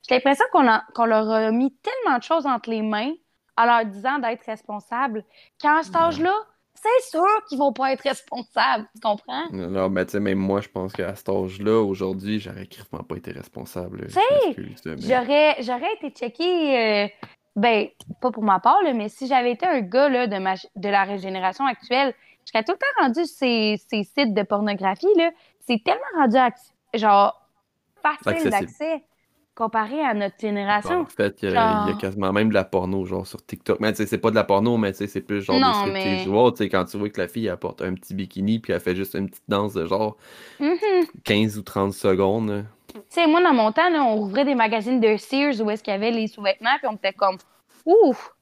J'ai 0.09 0.17
l'impression 0.17 0.45
qu'on 0.53 1.05
leur 1.05 1.31
a 1.31 1.51
mis 1.51 1.75
tellement 1.77 2.19
de 2.19 2.23
choses 2.23 2.47
entre 2.47 2.71
les 2.71 2.83
mains 2.83 3.13
en 3.57 3.65
leur 3.65 3.85
disant 3.87 4.19
d'être 4.19 4.45
responsables 4.47 5.25
qu'à 5.59 5.83
cet 5.83 5.95
âge-là, 5.97 6.35
c'est 6.75 7.11
sûr 7.11 7.27
qu'ils 7.49 7.59
vont 7.59 7.73
pas 7.73 7.93
être 7.93 8.01
responsables, 8.01 8.89
tu 8.95 9.01
comprends? 9.01 9.45
Non, 9.53 9.89
mais 9.89 10.05
tu 10.05 10.13
sais, 10.13 10.21
même 10.21 10.39
moi, 10.39 10.61
je 10.61 10.69
pense 10.69 10.93
qu'à 10.93 11.15
cet 11.15 11.29
âge-là, 11.29 11.81
aujourd'hui, 11.81 12.41
j'aurais 12.41 12.67
clairement 12.67 13.05
pas 13.05 13.17
été 13.17 13.31
responsable. 13.31 14.07
Tu 14.07 14.15
sais, 14.15 14.97
j'aurais, 14.99 15.57
j'aurais 15.63 15.93
été 15.95 16.11
checké, 16.11 17.05
euh, 17.05 17.09
ben, 17.57 17.89
pas 18.21 18.31
pour 18.31 18.43
ma 18.43 18.61
part, 18.61 18.81
mais 18.95 19.09
si 19.09 19.27
j'avais 19.27 19.53
été 19.53 19.67
un 19.67 19.81
gars 19.81 20.09
là, 20.09 20.27
de, 20.27 20.39
ma, 20.39 20.55
de 20.55 20.89
la 20.89 21.05
régénération 21.05 21.67
actuelle, 21.67 22.15
je 22.45 22.51
serais 22.51 22.65
tout 22.65 22.73
le 22.73 22.79
temps 22.79 23.03
rendu 23.03 23.25
ces, 23.27 23.81
ces 23.89 24.05
sites 24.05 24.35
de 24.35 24.43
pornographie, 24.43 25.07
là. 25.17 25.31
C'est 25.61 25.83
tellement 25.85 26.03
rendu, 26.17 26.37
genre, 26.95 27.41
facile 28.03 28.51
d'accès 28.51 29.05
comparé 29.55 30.01
à 30.01 30.15
notre 30.15 30.37
génération. 30.41 31.03
en 31.03 31.07
fait, 31.07 31.43
il 31.43 31.51
y, 31.51 31.57
a 31.57 31.95
quasiment 32.01 32.33
même 32.33 32.49
de 32.49 32.55
la 32.55 32.65
porno, 32.65 33.05
genre 33.05 33.27
sur 33.27 33.45
TikTok. 33.45 33.81
Mais 33.81 33.95
c'est 33.95 34.19
pas 34.19 34.31
de 34.31 34.35
la 34.35 34.45
porno, 34.45 34.77
mais 34.77 34.93
c'est 34.93 35.21
plus 35.21 35.43
genre 35.43 35.61
non, 35.61 35.85
des 35.87 35.93
mais... 35.93 36.25
sais 36.57 36.69
quand 36.69 36.85
tu 36.87 36.97
vois 36.97 37.11
que 37.11 37.21
la 37.21 37.29
fille 37.29 37.49
apporte 37.49 37.83
un 37.83 37.95
petit 37.95 38.15
bikini 38.15 38.61
puis 38.61 38.73
elle 38.73 38.81
fait 38.81 38.97
juste 38.97 39.15
une 39.15 39.29
petite 39.29 39.45
danse 39.49 39.75
de 39.75 39.85
genre 39.85 40.17
15 40.59 41.55
mm-hmm. 41.55 41.59
ou 41.59 41.63
30 41.63 41.93
secondes. 41.93 42.65
Tu 42.93 43.01
sais, 43.09 43.27
moi, 43.27 43.43
dans 43.43 43.55
mon 43.55 43.73
temps, 43.73 43.91
on 43.93 44.19
ouvrait 44.19 44.45
des 44.45 44.55
magazines 44.55 45.01
de 45.01 45.17
Sears 45.17 45.61
où 45.61 45.71
est-ce 45.71 45.83
qu'il 45.83 45.93
y 45.93 45.97
avait 45.97 46.11
les 46.11 46.27
sous-vêtements 46.27 46.77
puis 46.79 46.89
on 46.89 46.97
était 46.97 47.13
comme 47.13 47.39
Ouf! 47.85 48.33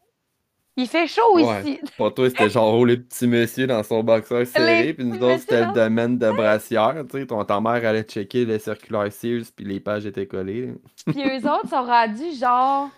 Il 0.76 0.86
fait 0.86 1.06
chaud 1.06 1.38
ici. 1.38 1.80
Pour 1.96 2.14
toi, 2.14 2.28
c'était 2.30 2.48
genre 2.48 2.74
oh, 2.74 2.84
le 2.84 3.02
petit 3.02 3.26
monsieur 3.26 3.66
dans 3.66 3.82
son 3.82 4.02
boxeur 4.02 4.46
serré, 4.46 4.94
puis 4.94 5.04
nous 5.04 5.22
autres, 5.22 5.40
c'était 5.40 5.66
le 5.66 5.72
domaine 5.72 6.16
de 6.16 6.30
brassière. 6.30 7.04
Tu 7.10 7.18
sais, 7.18 7.26
ton, 7.26 7.44
ta 7.44 7.60
mère 7.60 7.84
allait 7.86 8.02
checker 8.02 8.44
les 8.44 8.58
circulaires 8.58 9.12
Sears, 9.12 9.44
puis 9.54 9.64
les 9.64 9.80
pages 9.80 10.06
étaient 10.06 10.26
collées. 10.26 10.74
puis 11.06 11.22
eux 11.22 11.48
autres 11.48 11.68
sont 11.68 11.82
rendus 11.82 12.38
genre 12.38 12.88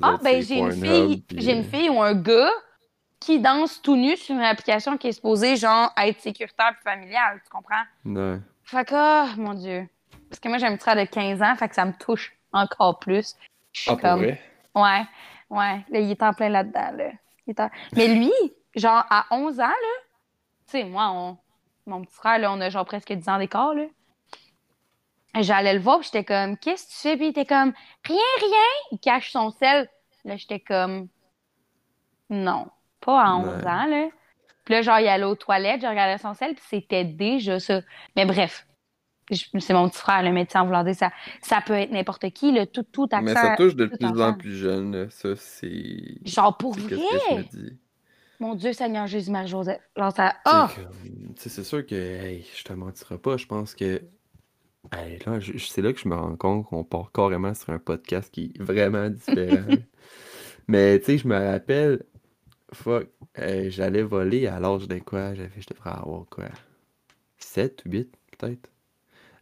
Ah, 0.00 0.16
ben 0.22 0.40
j'ai 0.42 0.58
une 0.58 0.72
fille, 0.72 1.24
j'ai 1.34 1.52
une 1.52 1.60
euh, 1.60 1.70
fille 1.70 1.90
ou 1.90 2.00
un 2.00 2.14
gars 2.14 2.50
qui 3.20 3.40
danse 3.40 3.82
tout 3.82 3.96
nu 3.96 4.16
sur 4.16 4.34
une 4.34 4.42
application 4.42 4.96
qui 4.96 5.08
est 5.08 5.12
supposée 5.12 5.56
genre 5.56 5.92
être 5.96 6.20
sécuritaire 6.20 6.72
et 6.80 6.88
familiale, 6.88 7.40
tu 7.44 7.50
comprends? 7.50 7.84
Ouais. 8.04 8.38
Fait 8.62 8.86
que, 8.86 8.94
oh, 8.94 9.28
mon 9.36 9.54
Dieu. 9.54 9.88
Parce 10.28 10.40
que 10.40 10.48
moi, 10.48 10.58
j'ai 10.58 10.66
un 10.66 10.72
petit 10.76 10.82
frère 10.82 10.96
de 10.96 11.04
15 11.04 11.42
ans, 11.42 11.54
fait 11.56 11.68
que 11.68 11.74
ça 11.74 11.84
me 11.84 11.92
touche 11.92 12.34
encore 12.52 12.98
plus. 12.98 13.36
Je 13.72 13.80
suis 13.80 13.90
Ah, 13.90 13.94
pour 13.94 14.02
comme. 14.02 14.20
vrai? 14.20 14.40
Ouais, 14.74 15.04
ouais. 15.50 15.84
Là, 15.88 16.00
il 16.00 16.10
est 16.10 16.22
en 16.22 16.32
plein 16.32 16.48
là-dedans, 16.48 16.90
là. 16.96 17.10
Il 17.46 17.50
est 17.50 17.60
en- 17.60 17.70
Mais 17.96 18.08
lui, 18.08 18.32
genre, 18.74 19.04
à 19.10 19.26
11 19.30 19.58
ans, 19.60 19.64
là, 19.66 19.74
tu 20.66 20.72
sais, 20.72 20.84
moi, 20.84 21.08
on... 21.10 21.36
mon 21.86 22.02
petit 22.04 22.14
frère, 22.14 22.38
là, 22.38 22.52
on 22.52 22.60
a 22.60 22.68
genre 22.70 22.84
presque 22.84 23.12
10 23.12 23.28
ans 23.28 23.38
d'écart, 23.38 23.74
là. 23.74 23.84
J'allais 25.40 25.74
le 25.74 25.80
voir, 25.80 26.00
puis 26.00 26.06
j'étais 26.12 26.24
comme, 26.24 26.56
qu'est-ce 26.56 26.86
que 26.86 26.90
tu 26.92 26.96
fais? 26.98 27.16
Puis 27.16 27.26
il 27.26 27.30
était 27.30 27.44
comme, 27.46 27.72
rien, 28.04 28.18
rien. 28.40 28.88
Il 28.92 28.98
cache 28.98 29.30
son 29.30 29.50
sel. 29.50 29.88
Là, 30.24 30.36
j'étais 30.36 30.58
comme, 30.58 31.08
non, 32.30 32.66
pas 33.00 33.22
à 33.24 33.34
11 33.36 33.46
Ouais. 33.46 33.66
ans, 33.70 33.86
là. 33.86 34.08
Puis 34.64 34.74
là, 34.74 34.82
genre, 34.82 34.98
il 35.00 35.08
allait 35.08 35.24
aux 35.24 35.36
toilettes, 35.36 35.80
je 35.82 35.86
regardais 35.86 36.18
son 36.18 36.34
sel, 36.34 36.54
puis 36.54 36.64
c'était 36.68 37.04
déjà 37.04 37.58
ça. 37.60 37.80
Mais 38.16 38.26
bref, 38.26 38.66
c'est 39.30 39.74
mon 39.74 39.88
petit 39.88 39.98
frère, 39.98 40.22
le 40.22 40.32
médecin 40.32 40.64
voulant 40.64 40.84
dire 40.84 40.94
ça. 40.94 41.10
Ça 41.42 41.60
peut 41.64 41.74
être 41.74 41.90
n'importe 41.90 42.30
qui, 42.30 42.52
là, 42.52 42.66
tout, 42.66 42.82
tout 42.82 43.08
accent. 43.10 43.22
Mais 43.22 43.34
ça 43.34 43.56
touche 43.56 43.76
de 43.76 43.86
plus 43.86 44.20
en 44.20 44.34
plus 44.34 44.56
jeune. 44.56 45.08
Ça, 45.10 45.36
c'est. 45.36 46.18
Genre, 46.24 46.56
pour 46.56 46.74
vrai? 46.74 46.88
que 46.88 46.96
je 46.96 47.34
me 47.36 47.42
dis. 47.42 47.78
Mon 48.40 48.54
Dieu, 48.54 48.72
Seigneur 48.72 49.06
Jésus-Marie-Joseph. 49.06 49.80
Genre, 49.96 50.12
ça. 50.12 50.36
Sais, 51.36 51.48
c'est 51.48 51.64
sûr 51.64 51.84
que, 51.84 51.94
hey, 51.94 52.46
je 52.56 52.64
te 52.64 52.72
mentirai 52.72 53.18
pas, 53.18 53.36
je 53.36 53.46
pense 53.46 53.74
que. 53.74 54.02
Hey, 54.92 55.18
là, 55.26 55.38
c'est 55.58 55.82
là 55.82 55.92
que 55.92 55.98
je 55.98 56.08
me 56.08 56.14
rends 56.14 56.36
compte 56.36 56.66
qu'on 56.66 56.84
part 56.84 57.10
carrément 57.12 57.52
sur 57.52 57.70
un 57.70 57.78
podcast 57.78 58.32
qui 58.32 58.52
est 58.54 58.62
vraiment 58.62 59.10
différent. 59.10 59.66
Mais 60.68 60.98
tu 61.00 61.06
sais, 61.06 61.18
je 61.18 61.26
me 61.26 61.36
rappelle, 61.36 62.04
fuck, 62.72 63.08
euh, 63.38 63.70
j'allais 63.70 64.02
voler 64.02 64.46
à 64.46 64.60
l'âge 64.60 64.86
de 64.86 64.98
quoi? 64.98 65.34
J'avais, 65.34 65.60
je 65.60 65.66
devrais 65.66 65.90
avoir 65.90 66.26
quoi? 66.26 66.46
7 67.38 67.82
ou 67.86 67.90
8, 67.90 68.14
peut-être? 68.38 68.70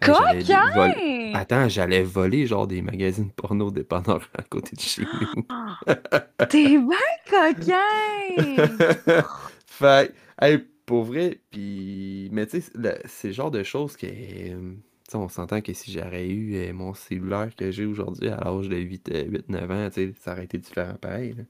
Hey, 0.01 0.44
Coquin! 0.44 1.32
Attends, 1.34 1.68
j'allais 1.68 2.03
voler 2.03 2.47
genre 2.47 2.66
des 2.66 2.82
magazines 2.82 3.30
porno 3.30 3.70
dépanneurs 3.70 4.28
à 4.36 4.42
côté 4.42 4.76
de 4.76 4.80
chez 4.80 5.03
nous. 5.03 5.42
T'es 6.49 6.78
bien 6.78 6.97
coquin! 7.30 9.24
fait, 9.66 10.14
hey, 10.40 10.59
pour 10.84 11.05
vrai, 11.05 11.40
puis, 11.51 12.28
mais 12.32 12.47
tu 12.47 12.61
sais, 12.61 12.70
c'est 13.07 13.28
le 13.28 13.34
genre 13.34 13.51
de 13.51 13.62
choses 13.62 13.97
que, 13.97 14.07
euh, 14.07 14.74
tu 15.05 15.11
sais, 15.11 15.16
on 15.16 15.28
s'entend 15.28 15.61
que 15.61 15.72
si 15.72 15.92
j'aurais 15.92 16.28
eu 16.28 16.57
euh, 16.57 16.72
mon 16.72 16.94
cellulaire 16.94 17.55
que 17.57 17.70
j'ai 17.70 17.86
aujourd'hui 17.86 18.28
à 18.28 18.40
l'âge 18.44 18.68
de 18.68 18.76
8-9 18.76 19.72
ans, 19.72 19.88
tu 19.88 19.94
sais, 19.94 20.14
ça 20.20 20.32
aurait 20.32 20.44
été 20.44 20.59
différent 20.59 20.94
pareil, 21.01 21.34
là. 21.36 21.44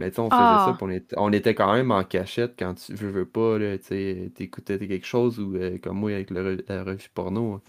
Mais 0.00 0.10
tu 0.10 0.16
sais, 0.16 0.20
on 0.22 0.30
faisait 0.30 0.40
Ah. 0.42 0.64
ça, 0.66 0.72
puis 0.72 0.84
on 0.86 0.90
était, 0.90 1.14
on 1.18 1.32
était 1.32 1.54
quand 1.54 1.72
même 1.74 1.90
en 1.92 2.02
cachette 2.02 2.54
quand 2.58 2.74
tu 2.74 2.94
veux, 2.94 3.10
veux 3.10 3.26
pas, 3.26 3.58
tu 3.58 3.78
sais, 3.84 4.32
t'écoutais 4.34 4.78
quelque 4.78 5.06
chose 5.06 5.38
ou 5.38 5.54
euh, 5.56 5.78
comme 5.78 5.98
moi 5.98 6.10
avec 6.12 6.30
le 6.30 6.64
la 6.68 6.82
revue 6.84 7.08
porno, 7.14 7.60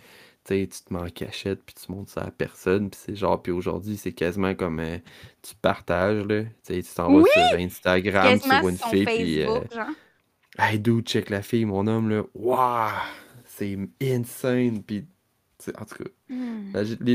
tu 0.46 0.56
sais, 0.56 0.68
tu 0.72 0.82
te 0.84 0.94
mets 0.94 1.02
en 1.02 1.10
cachette 1.10 1.62
puis 1.64 1.76
tu 1.76 1.92
montres 1.92 2.10
ça 2.12 2.22
à 2.22 2.32
personne, 2.32 2.90
puis 2.90 3.00
c'est 3.04 3.16
genre, 3.16 3.42
puis 3.44 3.52
aujourd'hui, 3.52 3.98
c'est 3.98 4.14
quasiment 4.14 4.56
comme 4.56 4.80
euh, 4.80 4.98
tu 5.42 5.54
partages, 5.62 6.26
là, 6.26 6.44
tu 6.66 6.82
t'en 6.96 7.12
vas 7.14 7.20
Oui! 7.22 7.30
sur 7.34 7.60
Instagram, 7.60 8.40
tu 8.40 8.48
vois 8.50 8.72
une 8.72 8.78
fille, 8.78 9.06
puis... 9.06 9.42
euh. 9.44 9.60
Hey, 10.58 10.80
dude, 10.80 11.06
check 11.08 11.30
la 11.30 11.42
fille, 11.42 11.66
mon 11.66 11.86
homme, 11.88 12.10
là. 12.10 12.24
Waouh! 12.34 12.92
C'est 13.46 13.78
insane. 14.02 14.82
Puis, 14.84 15.06
en 15.78 15.86
tout 15.86 16.04
cas, 16.04 16.10
Hmm. 16.30 16.72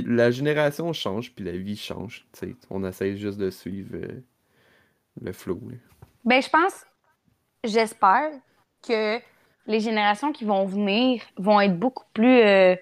la, 0.06 0.30
génération 0.30 0.92
change, 0.92 1.34
puis 1.34 1.44
la 1.44 1.52
vie 1.56 1.76
change. 1.76 2.26
Tu 2.32 2.38
sais, 2.48 2.56
on 2.70 2.84
essaie 2.84 3.16
juste 3.16 3.38
de 3.38 3.50
suivre 3.50 3.94
euh, 3.94 4.20
le 5.20 5.32
flow. 5.32 5.60
là. 5.68 5.76
Ben, 6.24 6.42
je 6.42 6.48
pense, 6.48 6.84
j'espère 7.64 8.30
que 8.86 9.18
les 9.66 9.80
générations 9.80 10.32
qui 10.32 10.44
vont 10.44 10.64
venir 10.64 11.22
vont 11.36 11.60
être 11.60 11.78
beaucoup 11.78 12.04
plus 12.12 12.40
euh, 12.40 12.76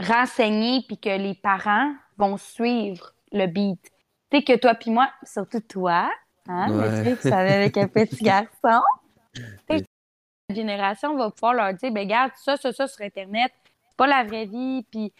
renseignées 0.00 0.84
puis 0.86 0.98
que 0.98 1.10
les 1.16 1.34
parents 1.34 1.92
vont 2.18 2.36
suivre 2.36 3.14
le 3.32 3.46
beat. 3.46 3.80
Tu 4.30 4.38
sais 4.38 4.42
que 4.44 4.56
toi 4.58 4.74
puis 4.74 4.90
moi, 4.90 5.10
surtout 5.22 5.60
toi, 5.60 6.10
hein, 6.48 6.70
Ouais. 6.70 6.90
monsieur 6.90 7.16
qui 7.16 7.28
savait 7.28 7.52
avec 7.54 7.76
un 7.76 7.88
petit 7.88 8.16
garçon, 8.24 8.82
la 9.68 9.78
génération 10.50 11.16
va 11.16 11.30
pouvoir 11.30 11.54
leur 11.54 11.74
dire, 11.74 11.92
ben 11.92 12.00
regarde, 12.00 12.32
ça, 12.36 12.56
ça, 12.56 12.72
ça 12.72 12.86
sur 12.88 13.04
Internet, 13.04 13.52
c'est 13.88 13.96
pas 13.96 14.06
la 14.06 14.24
vraie 14.24 14.46
vie, 14.46 14.84
puis 14.90 15.12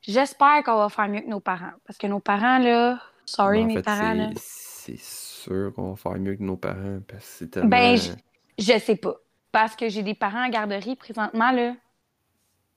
j'espère 0.00 0.62
qu'on 0.64 0.76
va 0.76 0.88
faire 0.88 1.08
mieux 1.08 1.20
que 1.20 1.28
nos 1.28 1.40
parents. 1.40 1.72
Parce 1.86 1.98
que 1.98 2.06
nos 2.06 2.20
parents, 2.20 2.58
là, 2.58 3.00
sorry, 3.24 3.58
Mais 3.58 3.64
en 3.64 3.66
mes 3.66 3.74
fait, 3.76 3.82
parents, 3.82 4.14
là. 4.14 4.30
C'est 4.86 5.00
sûr 5.00 5.72
qu'on 5.74 5.90
va 5.90 5.96
faire 5.96 6.20
mieux 6.20 6.36
que 6.36 6.42
nos 6.42 6.56
parents, 6.56 7.00
parce 7.08 7.24
que 7.24 7.30
c'est 7.30 7.50
tellement... 7.50 7.70
Ben, 7.70 7.96
je, 7.96 8.12
je 8.58 8.78
sais 8.78 8.96
pas. 8.96 9.14
Parce 9.50 9.74
que 9.74 9.88
j'ai 9.88 10.02
des 10.02 10.14
parents 10.14 10.46
en 10.46 10.48
garderie 10.48 10.96
présentement, 10.96 11.50
là. 11.50 11.74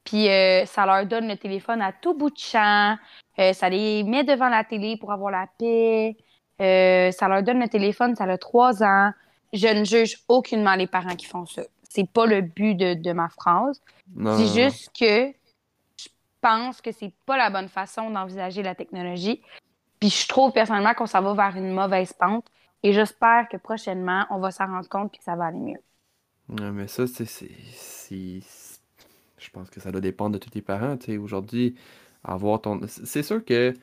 Puis 0.05 0.27
euh, 0.29 0.65
ça 0.65 0.85
leur 0.85 1.05
donne 1.05 1.27
le 1.27 1.37
téléphone 1.37 1.81
à 1.81 1.91
tout 1.91 2.15
bout 2.15 2.29
de 2.31 2.37
champ. 2.37 2.97
Euh, 3.37 3.53
ça 3.53 3.69
les 3.69 4.03
met 4.03 4.23
devant 4.23 4.49
la 4.49 4.63
télé 4.63 4.97
pour 4.97 5.11
avoir 5.11 5.31
la 5.31 5.47
paix. 5.59 6.17
Euh, 6.61 7.11
ça 7.11 7.27
leur 7.27 7.43
donne 7.43 7.59
le 7.59 7.67
téléphone, 7.67 8.15
ça 8.15 8.23
a 8.23 8.37
trois 8.37 8.81
ans. 8.81 9.11
Je 9.53 9.67
ne 9.67 9.83
juge 9.83 10.17
aucunement 10.27 10.75
les 10.75 10.87
parents 10.87 11.15
qui 11.15 11.25
font 11.25 11.45
ça. 11.45 11.61
C'est 11.83 12.09
pas 12.09 12.25
le 12.25 12.41
but 12.41 12.75
de, 12.75 12.93
de 12.95 13.11
ma 13.11 13.29
phrase. 13.29 13.81
C'est 14.37 14.61
juste 14.61 14.89
que 14.97 15.31
je 15.97 16.07
pense 16.41 16.81
que 16.81 16.91
c'est 16.91 17.13
pas 17.25 17.37
la 17.37 17.49
bonne 17.49 17.69
façon 17.69 18.09
d'envisager 18.09 18.63
la 18.63 18.75
technologie. 18.75 19.41
Puis 19.99 20.09
je 20.09 20.27
trouve 20.27 20.51
personnellement 20.51 20.93
qu'on 20.93 21.05
s'en 21.05 21.21
va 21.21 21.33
vers 21.33 21.57
une 21.57 21.73
mauvaise 21.73 22.13
pente. 22.13 22.47
Et 22.83 22.93
j'espère 22.93 23.49
que 23.49 23.57
prochainement, 23.57 24.25
on 24.29 24.39
va 24.39 24.51
s'en 24.51 24.67
rendre 24.67 24.87
compte 24.87 25.13
et 25.13 25.17
que 25.17 25.23
ça 25.23 25.35
va 25.35 25.47
aller 25.47 25.59
mieux. 25.59 25.81
Ouais, 26.47 26.71
mais 26.71 26.87
ça, 26.87 27.05
c'est, 27.07 27.59
Je 29.37 29.49
pense 29.51 29.69
que 29.69 29.79
ça 29.79 29.91
doit 29.91 30.01
dépendre 30.01 30.33
de 30.33 30.37
tous 30.37 30.49
tes 30.49 30.61
parents. 30.61 30.97
Aujourd'hui, 31.21 31.75
avoir 32.23 32.61
ton... 32.61 32.79
C'est 32.87 33.23
sûr 33.23 33.43
que... 33.43 33.73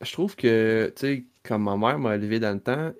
Je 0.00 0.12
trouve 0.12 0.36
que, 0.36 0.92
tu 0.96 1.00
sais, 1.00 1.24
comme 1.42 1.64
ma 1.64 1.76
mère 1.76 1.98
m'a 1.98 2.14
élevé 2.14 2.38
dans 2.38 2.52
le 2.52 2.60
temps, 2.60 2.92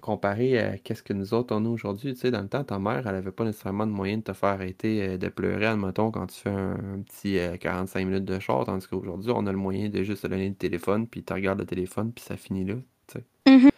comparé 0.00 0.58
à 0.58 0.78
qu'est-ce 0.78 1.02
que 1.02 1.12
nous 1.12 1.34
autres 1.34 1.54
on 1.54 1.64
a 1.64 1.68
aujourd'hui, 1.68 2.14
tu 2.14 2.20
sais, 2.20 2.30
dans 2.30 2.40
le 2.40 2.48
temps, 2.48 2.64
ta 2.64 2.78
mère, 2.78 3.06
elle 3.06 3.14
avait 3.14 3.30
pas 3.30 3.44
nécessairement 3.44 3.86
de 3.86 3.92
moyen 3.92 4.18
de 4.18 4.22
te 4.22 4.32
faire 4.32 4.50
arrêter 4.50 5.02
euh, 5.02 5.18
de 5.18 5.28
pleurer, 5.28 5.66
admettons, 5.66 6.10
quand 6.10 6.26
tu 6.26 6.40
fais 6.40 6.50
un, 6.50 6.72
un 6.72 7.02
petit 7.02 7.38
euh, 7.38 7.56
45 7.56 8.04
minutes 8.06 8.24
de 8.24 8.38
char, 8.38 8.64
tandis 8.64 8.86
qu'aujourd'hui, 8.88 9.30
on 9.34 9.46
a 9.46 9.52
le 9.52 9.58
moyen 9.58 9.88
de 9.88 10.02
juste 10.02 10.22
te 10.22 10.26
donner 10.26 10.48
le 10.48 10.54
téléphone, 10.54 11.06
puis 11.06 11.22
tu 11.22 11.32
regardes 11.32 11.60
le 11.60 11.66
téléphone, 11.66 12.12
puis 12.12 12.24
ça 12.24 12.36
finit 12.36 12.64
là, 12.64 12.74
tu 13.06 13.18
sais. 13.18 13.24
Mhm. 13.50 13.70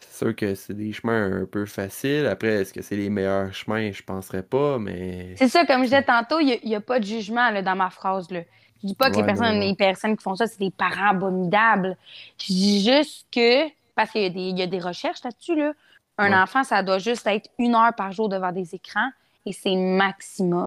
C'est 0.00 0.26
sûr 0.26 0.36
que 0.36 0.54
c'est 0.54 0.74
des 0.74 0.92
chemins 0.92 1.42
un 1.42 1.46
peu 1.46 1.66
faciles. 1.66 2.26
Après, 2.26 2.48
est-ce 2.48 2.72
que 2.72 2.82
c'est 2.82 2.96
les 2.96 3.08
meilleurs 3.08 3.54
chemins? 3.54 3.90
Je 3.90 4.02
penserais 4.02 4.42
pas, 4.42 4.78
mais... 4.78 5.34
C'est 5.36 5.48
ça, 5.48 5.64
comme 5.64 5.78
je 5.80 5.84
disais 5.84 6.02
tantôt, 6.02 6.40
il 6.40 6.60
n'y 6.62 6.74
a, 6.74 6.80
pas 6.80 7.00
de 7.00 7.04
jugement 7.04 7.50
là, 7.50 7.62
dans 7.62 7.76
ma 7.76 7.90
phrase. 7.90 8.30
Là. 8.30 8.40
Je 8.82 8.88
dis 8.88 8.94
pas 8.94 9.10
que 9.10 9.16
les 9.16 9.22
non, 9.22 9.26
personnes, 9.26 9.58
non. 9.58 9.66
les 9.66 9.74
personnes 9.74 10.16
qui 10.16 10.22
font 10.22 10.34
ça, 10.34 10.46
c'est 10.46 10.58
des 10.58 10.70
parents 10.70 11.10
abominables. 11.10 11.96
Je 12.38 12.46
dis 12.46 12.84
juste 12.84 13.26
que, 13.30 13.66
parce 14.00 14.12
qu'il 14.12 14.22
y, 14.22 14.24
a 14.24 14.30
des- 14.30 14.40
il 14.48 14.58
y 14.58 14.62
a 14.62 14.66
des 14.66 14.78
recherches 14.78 15.22
là-dessus, 15.22 15.56
là, 15.56 15.74
un 16.16 16.30
Ouais. 16.30 16.36
enfant, 16.38 16.64
ça 16.64 16.82
doit 16.82 16.98
juste 16.98 17.26
être 17.26 17.50
une 17.58 17.74
heure 17.74 17.94
par 17.94 18.12
jour 18.12 18.30
devant 18.30 18.50
des 18.50 18.74
écrans 18.74 19.10
et 19.44 19.52
c'est 19.52 19.76
maximum. 19.76 20.64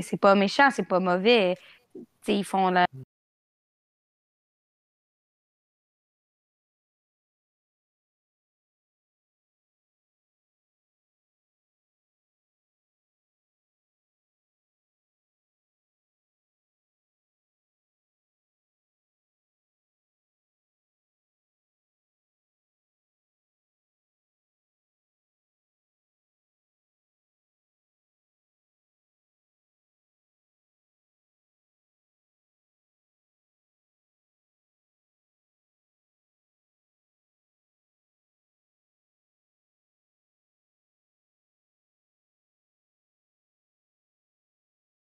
C'est 0.00 0.16
pas 0.20 0.34
méchant, 0.34 0.70
c'est 0.70 0.82
pas 0.86 1.00
mauvais. 1.00 1.56
Ils 2.26 2.44
font 2.44 2.70
la, 2.70 2.86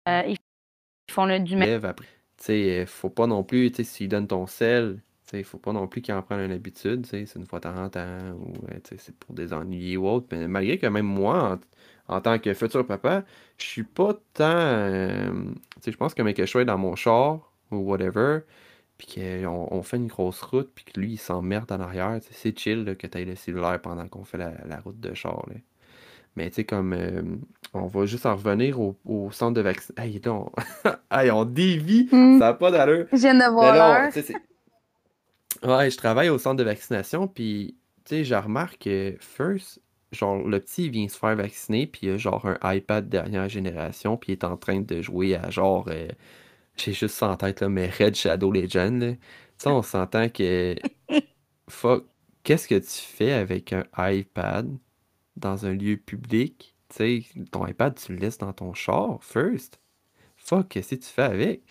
euh, 0.08 0.22
ils 0.26 0.36
font 1.10 1.26
le, 1.26 1.40
du 1.40 1.56
lève 1.56 1.84
après. 1.84 2.06
Tu 2.38 2.44
sais, 2.44 2.80
euh, 2.80 2.86
faut 2.86 3.10
pas 3.10 3.26
non 3.26 3.42
plus, 3.42 3.70
tu 3.70 3.78
sais, 3.78 3.84
s'il 3.84 4.08
donne 4.08 4.26
ton 4.26 4.46
sel, 4.46 5.00
sais, 5.24 5.42
faut 5.42 5.58
pas 5.58 5.72
non 5.72 5.86
plus 5.88 6.00
qu'il 6.02 6.14
en 6.14 6.22
prenne 6.22 6.40
une 6.40 6.52
habitude, 6.52 7.06
c'est 7.06 7.24
une 7.34 7.46
fois 7.46 7.58
de 7.60 7.64
temps 7.64 7.90
ou, 8.34 8.54
euh, 8.70 8.78
c'est 8.96 9.14
pour 9.16 9.34
des 9.34 9.52
ennuis 9.52 9.96
ou 9.96 10.08
autre. 10.08 10.26
Mais 10.32 10.48
malgré 10.48 10.78
que 10.78 10.86
même 10.86 11.06
moi, 11.06 11.58
en, 12.08 12.20
tant 12.20 12.38
que 12.38 12.54
futur 12.54 12.86
papa, 12.86 13.24
je 13.58 13.66
suis 13.66 13.82
pas 13.82 14.14
tant, 14.34 14.48
je 15.86 15.96
pense 15.96 16.14
que 16.14 16.22
que 16.32 16.46
je 16.46 16.50
sois 16.50 16.64
dans 16.64 16.78
mon 16.78 16.96
char, 16.96 17.52
ou 17.70 17.78
whatever, 17.78 18.40
puis 18.96 19.08
qu'on 19.14 19.68
on 19.70 19.82
fait 19.82 19.98
une 19.98 20.06
grosse 20.06 20.40
route, 20.42 20.70
puis 20.74 20.84
que 20.84 21.00
lui, 21.00 21.12
il 21.12 21.18
s'emmerde 21.18 21.70
en 21.72 21.80
arrière. 21.80 22.18
C'est 22.30 22.58
chill 22.58 22.96
que 22.98 23.06
tu 23.06 23.24
le 23.24 23.34
cellulaire 23.34 23.80
pendant 23.82 24.08
qu'on 24.08 24.24
fait 24.24 24.38
la, 24.38 24.52
la 24.66 24.80
route 24.80 25.00
de 25.00 25.14
char. 25.14 25.44
là. 25.48 25.56
Mais 26.36 26.48
tu 26.50 26.56
sais, 26.56 26.64
comme 26.64 26.92
euh, 26.92 27.22
on 27.74 27.86
va 27.86 28.06
juste 28.06 28.26
en 28.26 28.36
revenir 28.36 28.80
au, 28.80 28.96
au 29.04 29.30
centre 29.30 29.54
de 29.54 29.60
vaccination. 29.60 30.02
Hey, 30.04 30.20
on... 30.28 30.52
hey, 31.16 31.30
on 31.30 31.44
dévie, 31.44 32.08
Hmm. 32.12 32.38
ça 32.38 32.46
n'a 32.46 32.54
pas 32.54 32.70
d'allure. 32.70 33.06
Je 33.12 33.16
viens 33.18 33.34
de 33.34 33.50
voir 33.50 33.74
là, 33.74 34.10
on- 35.62 35.68
ouais, 35.68 35.90
je 35.90 35.96
travaille 35.96 36.28
au 36.28 36.38
centre 36.38 36.56
de 36.56 36.64
vaccination, 36.64 37.26
puis 37.28 37.76
tu 38.04 38.16
sais, 38.16 38.24
je 38.24 38.34
remarque 38.34 38.78
que 38.84 39.16
first, 39.20 39.80
genre, 40.12 40.46
le 40.46 40.60
petit 40.60 40.84
il 40.86 40.90
vient 40.90 41.08
se 41.08 41.18
faire 41.18 41.36
vacciner, 41.36 41.86
puis 41.86 42.06
il 42.06 42.10
a 42.12 42.16
genre 42.16 42.46
un 42.46 42.74
iPad 42.74 43.08
dernière 43.08 43.48
génération, 43.48 44.16
puis 44.16 44.32
il 44.32 44.34
est 44.34 44.44
en 44.44 44.56
train 44.56 44.80
de 44.80 45.02
jouer 45.02 45.34
à 45.36 45.50
genre, 45.50 45.86
euh, 45.88 46.08
j'ai 46.76 46.92
juste 46.92 47.16
ça 47.16 47.28
en 47.30 47.36
tête, 47.36 47.60
là, 47.60 47.68
mais 47.68 47.88
Red 47.90 48.14
Shadow 48.14 48.52
Legend, 48.52 49.02
là. 49.02 49.12
Tu 49.12 49.18
sais, 49.58 49.68
on 49.70 49.82
s'entend 49.82 50.28
que, 50.28 50.76
fuck, 51.68 52.04
qu'est-ce 52.44 52.68
que 52.68 52.76
tu 52.76 52.86
fais 52.88 53.32
avec 53.32 53.72
un 53.72 53.84
iPad? 53.98 54.70
Dans 55.38 55.66
un 55.66 55.72
lieu 55.72 55.96
public? 55.96 56.74
Tu 56.88 56.96
sais, 56.96 57.44
ton 57.50 57.66
iPad, 57.66 57.94
tu 57.94 58.12
le 58.12 58.18
laisses 58.18 58.38
dans 58.38 58.52
ton 58.52 58.72
char, 58.74 59.18
first. 59.22 59.78
Fuck, 60.36 60.68
qu'est-ce 60.68 60.94
que 60.94 61.00
tu 61.00 61.08
fais 61.08 61.22
avec? 61.22 61.62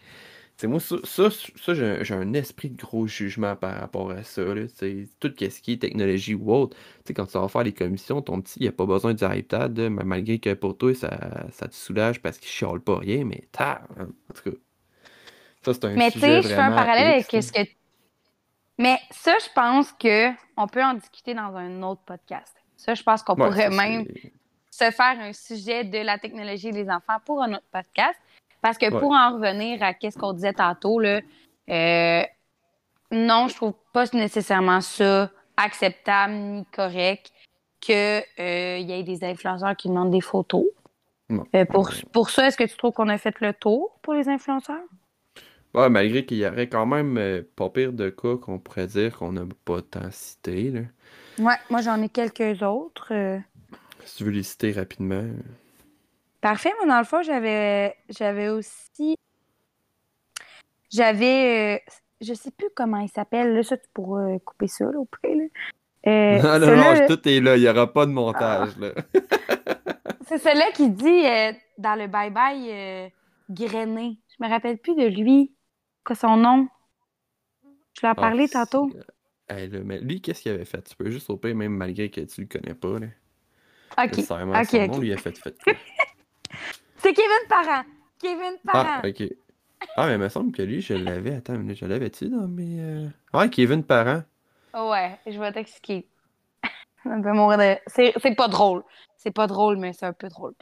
Tu 0.58 0.62
sais, 0.62 0.68
moi, 0.68 0.80
ça, 0.80 0.96
ça, 1.04 1.30
ça, 1.30 1.74
j'ai 1.76 2.14
un, 2.14 2.34
esprit 2.34 2.70
de 2.70 2.78
gros 2.78 3.06
jugement 3.06 3.56
par 3.56 3.80
rapport 3.80 4.10
à 4.12 4.24
ça. 4.24 4.42
Là, 4.42 4.68
tu 4.68 4.76
sais, 4.76 5.10
tout 5.20 5.32
ce 5.38 5.62
qui 5.62 5.74
est 5.74 5.82
technologie 5.82 6.34
ou 6.34 6.52
autre. 6.52 6.76
Tu 6.76 7.08
sais, 7.08 7.14
quand 7.14 7.28
tu 7.28 7.38
vas 7.38 7.48
faire 7.48 7.64
les 7.64 7.74
commissions, 7.74 8.22
ton 8.22 8.42
petit, 8.42 8.60
il 8.62 8.68
a 8.68 8.72
pas 8.72 8.86
besoin 8.86 9.14
du 9.14 9.24
iPad, 9.24 9.78
là, 9.78 9.90
malgré 9.90 10.40
que 10.40 10.54
pour 10.54 10.78
toi, 10.78 10.96
ça, 10.96 11.48
ça 11.52 11.68
te 11.68 11.76
soulage 11.76 12.22
parce 12.22 12.40
qu'il 12.40 12.50
chiale 12.50 12.80
pas 12.80 12.98
rien, 12.98 13.24
mais 13.24 13.48
t'as, 13.52 13.82
en 14.00 14.34
tout 14.34 14.52
cas. 14.52 14.58
Ça, 15.64 15.74
c'est 15.74 15.86
un 15.86 15.96
Mais 15.96 16.12
tu 16.12 16.20
sais, 16.20 16.42
je 16.42 16.48
fais 16.48 16.56
un 16.56 16.72
parallèle 16.72 17.14
avec 17.14 17.44
ce 17.44 17.52
que. 17.52 17.70
Mais 18.80 18.98
ça, 19.12 19.36
je 19.40 19.50
pense 19.54 19.92
que 19.94 20.30
on 20.56 20.68
peut 20.68 20.84
en 20.84 20.94
discuter 20.94 21.34
dans 21.34 21.56
un 21.56 21.82
autre 21.84 22.02
podcast. 22.02 22.56
Ça, 22.78 22.94
je 22.94 23.04
pense 23.04 23.24
qu'on 23.24 23.34
Ouais, 23.34 23.50
pourrait 23.50 23.70
même 23.70 24.06
se 24.72 24.92
faire 24.92 25.20
un 25.20 25.34
sujet 25.34 25.84
de 25.84 25.98
la 25.98 26.18
technologie 26.18 26.70
et 26.70 26.72
des 26.72 26.90
enfants 26.90 27.18
pour 27.26 27.42
un 27.42 27.54
autre 27.54 27.66
podcast. 27.72 28.18
Parce 28.62 28.78
que 28.78 28.86
Ouais. 28.86 29.00
pour 29.00 29.12
en 29.12 29.34
revenir 29.34 29.82
à 29.84 29.94
ce 30.00 30.18
qu'on 30.18 30.34
disait 30.34 30.54
tantôt, 30.54 31.00
là, 31.00 31.22
euh, 31.70 32.24
non, 33.12 33.48
je 33.48 33.56
trouve 33.56 33.74
pas 33.94 34.06
nécessairement 34.14 34.82
ça 34.82 35.32
acceptable 35.58 36.34
ni 36.34 36.66
correct 36.66 37.32
que 37.82 38.20
euh, 38.40 38.78
y 38.80 38.92
ait 38.92 39.04
des 39.04 39.24
influenceurs 39.24 39.76
qui 39.76 39.88
demandent 39.90 40.12
des 40.12 40.22
photos. 40.22 40.66
Euh, 41.56 41.66
pour, 41.66 41.92
pour 42.14 42.30
ça, 42.30 42.48
est-ce 42.48 42.58
que 42.58 42.64
tu 42.64 42.78
trouves 42.78 42.94
qu'on 42.94 43.10
a 43.10 43.18
fait 43.18 43.40
le 43.42 43.54
tour 43.54 43.98
pour 44.02 44.14
les 44.14 44.30
influenceurs? 44.30 44.84
Ouais, 45.74 45.90
malgré 45.90 46.26
qu'il 46.26 46.38
y 46.38 46.48
aurait 46.48 46.70
quand 46.70 46.86
même 46.86 47.44
pas 47.56 47.70
pire 47.70 47.92
de 47.94 48.10
cas 48.10 48.38
qu'on 48.38 48.60
pourrait 48.60 48.88
dire 48.88 49.18
qu'on 49.18 49.34
n'a 49.34 49.44
pas 49.66 49.82
tant 49.82 50.10
cité. 50.10 50.72
Là. 50.72 50.82
Ouais, 51.40 51.56
moi 51.70 51.82
j'en 51.82 52.02
ai 52.02 52.10
quelques 52.10 52.62
autres. 52.64 53.14
euh. 53.14 53.40
Si 54.06 54.18
tu 54.18 54.24
veux 54.24 54.32
les 54.32 54.44
citer 54.44 54.72
rapidement. 54.72 55.24
Parfait, 56.42 56.72
moi 56.80 56.88
dans 56.88 57.00
le 57.00 57.06
fond, 57.06 57.22
j'avais 57.24 57.96
j'avais 58.10 58.50
aussi 58.50 59.16
j'avais 60.92 61.76
euh, 61.78 61.92
je 62.22 62.34
sais 62.34 62.52
plus 62.52 62.68
comment 62.76 63.00
il 63.00 63.10
s'appelle, 63.10 63.54
là, 63.54 63.64
ça 63.64 63.78
tu 63.78 63.88
pourras 63.94 64.40
couper 64.40 64.68
ça 64.68 64.86
là, 64.86 64.98
au 65.00 65.06
près 65.06 65.36
là. 65.36 65.44
Euh, 66.08 66.42
non, 66.60 66.60
non, 66.66 66.76
non, 66.76 66.94
là, 66.94 67.08
tout 67.08 67.28
est 67.28 67.42
là, 67.42 67.58
il 67.58 67.62
n'y 67.64 67.70
aura 67.70 67.92
pas 67.92 68.06
de 68.06 68.12
montage. 68.12 68.78
Là. 68.78 68.92
c'est 70.28 70.38
celui-là 70.38 70.72
qui 70.74 70.90
dit 70.90 71.24
dans 71.78 71.96
le 71.96 72.08
bye 72.08 72.32
bye 72.32 73.12
grainé. 73.50 74.20
Je 74.38 74.44
me 74.44 74.50
rappelle 74.50 74.78
plus 74.78 74.96
de 74.96 75.06
lui. 75.06 75.54
Quoi 76.06 76.16
son 76.16 76.38
nom? 76.38 76.68
Je 77.96 78.02
l'ai 78.04 78.08
en 78.10 78.12
Ah, 78.12 78.16
parlé 78.16 78.48
tantôt. 78.48 78.90
Hey, 79.50 79.70
là, 79.70 79.80
mais 79.84 80.00
lui, 80.00 80.22
qu'est-ce 80.22 80.42
qu'il 80.42 80.52
avait 80.52 80.66
fait? 80.66 80.82
Tu 80.84 80.96
peux 80.96 81.10
juste 81.10 81.30
au 81.30 81.38
pire, 81.38 81.56
même 81.56 81.74
malgré 81.76 82.10
que 82.10 82.22
tu 82.22 82.42
le 82.42 82.48
connais 82.48 82.74
pas. 82.76 83.00
Là. 83.00 83.08
Ok. 83.98 84.12
Nécessairement, 84.12 84.62
ok, 84.62 84.66
son 84.66 84.84
ok. 84.84 84.88
nom, 84.88 85.00
lui, 85.00 85.10
il 85.10 85.14
a 85.14 85.18
fait, 85.18 85.38
fait 85.38 85.58
quoi? 85.64 85.76
C'est 86.98 87.14
Kevin 87.14 87.48
Parent. 87.50 87.84
Kevin 88.20 88.58
Parent. 88.66 89.02
Ah, 89.04 89.08
ok. 89.08 89.24
Ah, 89.96 90.08
mais 90.08 90.14
il 90.16 90.20
me 90.20 90.30
semble 90.30 90.52
que 90.52 90.62
lui, 90.62 90.82
je 90.82 90.94
l'avais. 90.94 91.36
Attends, 91.36 91.56
une 91.56 91.62
minute, 91.62 91.78
je 91.78 91.86
l'avais-tu 91.86 92.30
dans 92.30 92.48
mes. 92.48 92.82
euh, 92.82 93.10
Ouais, 93.34 93.50
Kevin 93.50 93.84
Parent. 93.84 94.24
Ouais, 94.74 95.20
je 95.26 95.40
vais 95.40 95.52
t'expliquer. 95.52 96.08
Ça 97.04 97.10
me 97.16 97.24
fait 97.24 97.34
mourir 97.34 97.58
de... 97.58 97.78
C'est 97.88 98.14
c'est 98.22 98.36
pas 98.36 98.48
drôle. 98.48 98.84
C'est 99.18 99.32
pas 99.32 99.48
drôle, 99.48 99.78
mais 99.78 99.94
c'est 99.94 100.06
un 100.06 100.14
peu 100.14 100.30
drôle. 100.30 100.54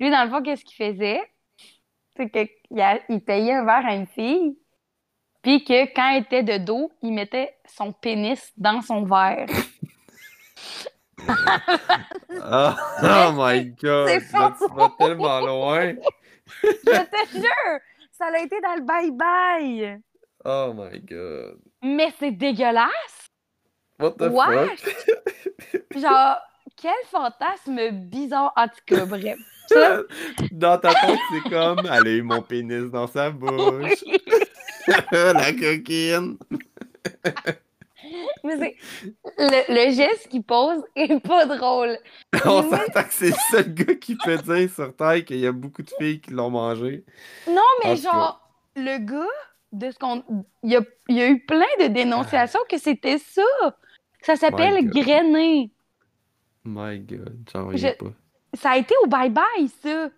Lui, 0.00 0.10
dans 0.10 0.24
le 0.24 0.30
fond, 0.30 0.42
qu'est-ce 0.42 0.64
qu'il 0.64 0.76
faisait? 0.76 1.20
C'est 2.16 2.30
qu'il 2.30 3.20
payait 3.22 3.54
un 3.54 3.64
verre 3.64 3.86
à 3.86 3.94
une 3.94 4.06
fille, 4.06 4.56
puis 5.42 5.64
que 5.64 5.92
quand 5.94 6.10
elle 6.12 6.22
était 6.22 6.42
de 6.42 6.58
dos, 6.64 6.92
il 7.02 7.12
mettait 7.12 7.54
son 7.66 7.92
pénis 7.92 8.52
dans 8.56 8.82
son 8.82 9.04
verre. 9.04 9.46
Ah, 12.42 12.76
oh 13.02 13.32
my 13.34 13.64
god! 13.82 14.08
C'est 14.08 14.20
faux. 14.20 14.38
tu 14.58 14.74
vas 14.74 14.92
tellement 14.98 15.40
loin! 15.40 15.94
Je 16.62 16.70
te 16.70 17.32
jure! 17.32 17.78
Ça 18.12 18.26
a 18.26 18.38
été 18.38 18.60
dans 18.60 18.74
le 18.74 18.82
bye-bye! 18.82 20.00
Oh 20.44 20.72
my 20.74 21.00
god! 21.00 21.58
Mais 21.82 22.12
c'est 22.18 22.30
dégueulasse! 22.30 23.30
What 23.98 24.12
the 24.12 24.30
fuck? 24.30 24.94
Genre, 26.00 26.36
quel 26.76 26.92
fantasme 27.10 27.90
bizarre! 27.90 28.52
En 28.56 28.68
tout 28.68 28.80
cas, 28.86 29.04
bref. 29.04 29.38
Dans 30.50 30.78
ta 30.78 30.92
tête, 30.92 31.18
c'est 31.30 31.50
comme, 31.50 31.86
allez, 31.86 32.22
mon 32.22 32.42
pénis 32.42 32.90
dans 32.90 33.06
sa 33.06 33.30
bouche. 33.30 34.02
La 35.12 35.52
coquine. 35.52 36.36
Mais 38.44 38.56
c'est 38.58 38.76
le, 39.38 39.74
le 39.88 39.92
geste 39.94 40.28
qu'il 40.28 40.42
pose 40.42 40.82
est 40.96 41.20
pas 41.20 41.46
drôle. 41.46 41.96
On 42.44 42.62
s'entend 42.62 43.02
que 43.04 43.12
c'est 43.12 43.28
le 43.28 43.36
seul 43.50 43.74
gars 43.74 43.94
qui 43.94 44.16
peut 44.16 44.38
dire 44.38 44.70
sur 44.70 44.94
Terre 44.96 45.24
qu'il 45.24 45.38
y 45.38 45.46
a 45.46 45.52
beaucoup 45.52 45.82
de 45.82 45.90
filles 45.98 46.20
qui 46.20 46.32
l'ont 46.32 46.50
mangé. 46.50 47.04
Non, 47.48 47.60
mais 47.84 47.90
En 47.90 47.96
genre, 47.96 48.50
le 48.74 48.98
gars, 48.98 49.26
de 49.72 49.90
ce 49.90 49.98
qu'on. 49.98 50.24
Il 50.64 50.72
y 50.72 50.76
a, 50.76 50.80
y 51.08 51.20
a 51.20 51.28
eu 51.28 51.44
plein 51.44 51.66
de 51.80 51.86
dénonciations 51.88 52.60
que 52.68 52.78
c'était 52.78 53.18
ça. 53.18 53.42
Ça 54.22 54.34
s'appelle 54.36 54.88
grainer. 54.88 55.70
My 56.64 56.98
god, 57.00 57.36
j'en 57.52 57.66
reviens 57.68 57.90
Je- 57.92 58.04
pas. 58.04 58.12
Ça 58.54 58.70
a 58.70 58.78
été 58.78 58.94
au 59.04 59.06
bye-bye, 59.06 59.68
ça. 59.82 60.10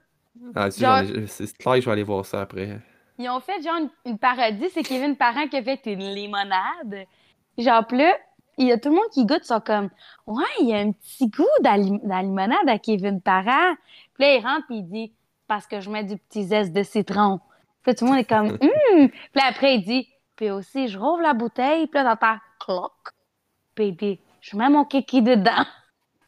Ah, 0.55 0.71
si, 0.71 0.81
Genre- 0.81 1.03
c'est 1.27 1.53
clair 1.59 1.75
que 1.75 1.81
je 1.83 1.87
vais 1.87 1.93
aller 1.93 2.03
voir 2.05 2.25
ça 2.25 2.41
après. 2.43 2.81
Ils 3.23 3.29
ont 3.29 3.39
fait 3.39 3.63
genre 3.63 3.77
une, 3.77 3.91
une 4.05 4.19
parodie, 4.19 4.69
c'est 4.75 4.83
Kevin 4.83 5.17
Parent 5.17 5.47
qui 5.47 5.57
a 5.57 5.63
fait 5.63 5.81
une 5.87 6.13
limonade. 6.13 7.07
Genre, 7.57 7.85
là, 7.93 8.17
il 8.59 8.67
y 8.67 8.73
a 8.73 8.79
tout 8.79 8.89
le 8.89 8.97
monde 8.97 9.11
qui 9.13 9.25
goûte, 9.25 9.45
sont 9.45 9.61
comme 9.61 9.91
Ouais, 10.27 10.45
il 10.61 10.69
y 10.69 10.75
a 10.75 10.79
un 10.79 10.91
petit 10.91 11.29
goût 11.29 11.47
dans, 11.63 12.01
la 12.05 12.23
limonade 12.23 12.69
à 12.69 12.79
Kevin 12.79 13.21
Parent. 13.21 13.77
Puis 14.15 14.25
là, 14.25 14.35
il 14.35 14.45
rentre 14.45 14.67
puis 14.67 14.79
il 14.79 14.89
dit 14.89 15.13
Parce 15.47 15.69
que 15.69 15.81
je 15.81 15.89
mets 15.89 16.03
du 16.03 16.17
petit 16.17 16.43
zeste 16.43 16.73
de 16.73 16.83
citron. 16.83 17.39
Puis 17.83 17.93
là, 17.93 17.95
tout 17.95 18.05
le 18.07 18.11
monde 18.11 18.21
est 18.21 18.29
comme 18.29 18.49
Hum! 18.49 19.09
Puis 19.09 19.21
là, 19.37 19.45
après, 19.49 19.77
il 19.77 19.85
dit 19.85 20.09
Puis 20.35 20.51
aussi, 20.51 20.89
je 20.89 20.99
rouvre 20.99 21.23
la 21.23 21.33
bouteille, 21.33 21.87
puis 21.87 22.03
là, 22.03 22.17
t'entends 22.17 22.39
cloc. 22.59 22.93
Dit 23.77 24.19
Je 24.41 24.57
mets 24.57 24.69
mon 24.69 24.85
kiki 24.85 25.23
dedans. 25.23 25.65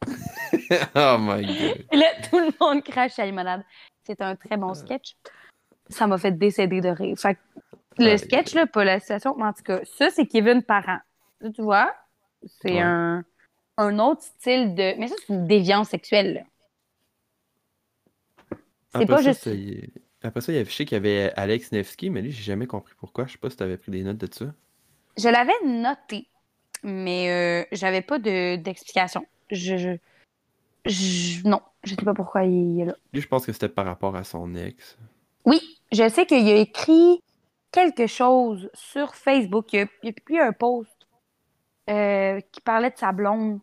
oh 0.95 1.17
my 1.19 1.45
god. 1.45 1.87
Puis 1.91 1.99
là, 1.99 2.07
tout 2.31 2.39
le 2.39 2.53
monde 2.61 2.85
crache 2.85 3.17
la 3.17 3.27
limonade. 3.27 3.65
C'est 4.07 4.21
un 4.21 4.37
très 4.37 4.57
bon 4.57 4.75
sketch. 4.75 5.17
Ça 5.89 6.07
m'a 6.07 6.19
fait 6.19 6.33
décéder 6.33 6.81
de 6.81 6.89
rire. 6.89 7.17
Fait 7.19 7.35
que 7.35 7.41
le 8.03 8.17
sketch, 8.17 8.55
là, 8.55 8.67
pas 8.67 8.85
la 8.85 9.01
situation, 9.01 9.35
mais 9.37 9.45
en 9.45 9.53
tout 9.53 9.63
cas, 9.63 9.81
ça, 9.85 10.11
c'est 10.11 10.27
Kevin 10.27 10.63
Parent. 10.63 10.99
Tu 11.55 11.63
vois, 11.63 11.95
c'est 12.63 12.73
Ouais. 12.75 12.81
un, 12.81 13.25
un 13.77 13.99
autre 13.99 14.23
style 14.23 14.75
de. 14.75 14.99
Mais 14.99 15.09
ça, 15.09 15.15
c'est 15.19 15.33
une 15.33 15.47
déviance 15.47 15.91
sexuelle. 15.91 16.35
là. 16.35 16.41
C'est 18.97 19.07
pas 19.07 19.23
ça, 19.23 19.33
juste. 19.33 19.49
Après 20.23 20.41
ça, 20.41 20.53
il 20.53 20.55
y 20.55 20.59
avait, 20.59 20.71
je 20.71 20.75
sais 20.75 20.85
qu'il 20.87 20.95
y 20.97 20.99
avait 20.99 21.33
Alex 21.37 21.73
Nevsky, 21.73 22.09
mais 22.11 22.23
lui, 22.23 22.31
j'ai 22.31 22.43
jamais 22.45 22.67
compris 22.67 22.95
pourquoi. 22.97 23.27
Je 23.27 23.33
sais 23.33 23.39
pas 23.39 23.51
si 23.51 23.57
t'avais 23.57 23.77
pris 23.77 23.91
des 23.93 24.03
notes 24.03 24.17
de 24.19 24.29
ça. 24.33 24.47
Je 25.19 25.29
l'avais 25.29 25.53
noté, 25.67 26.27
mais 26.83 27.31
euh, 27.31 27.67
j'avais 27.73 28.01
pas 28.03 28.19
de- 28.19 28.57
d'explication. 28.57 29.27
Je, 29.51 29.77
je, 29.77 29.97
je- 30.87 31.47
Non, 31.47 31.61
je 31.83 31.91
sais 31.95 32.05
pas 32.05 32.15
pourquoi 32.15 32.45
il 32.45 32.81
est 32.81 32.85
là. 32.87 32.95
Lui, 33.13 33.21
je 33.21 33.29
pense 33.29 33.45
que 33.45 33.53
c'était 33.53 33.69
par 33.69 33.85
rapport 33.85 34.17
à 34.17 34.25
son 34.25 34.55
ex. 34.55 34.97
Oui, 35.45 35.61
je 35.93 36.09
sais 36.09 36.27
qu'il 36.27 36.49
a 36.49 36.57
écrit 36.57 37.23
quelque 37.73 38.07
chose 38.07 38.71
sur 38.75 39.15
Facebook. 39.15 39.73
Il 39.73 39.81
a, 39.81 39.87
il 40.03 40.11
a 40.11 40.13
publié 40.13 40.41
un 40.41 40.53
post 40.53 40.91
euh, 41.91 42.41
qui 42.53 42.61
parlait 42.61 42.91
de 42.91 42.97
sa 42.97 43.13
blonde, 43.13 43.61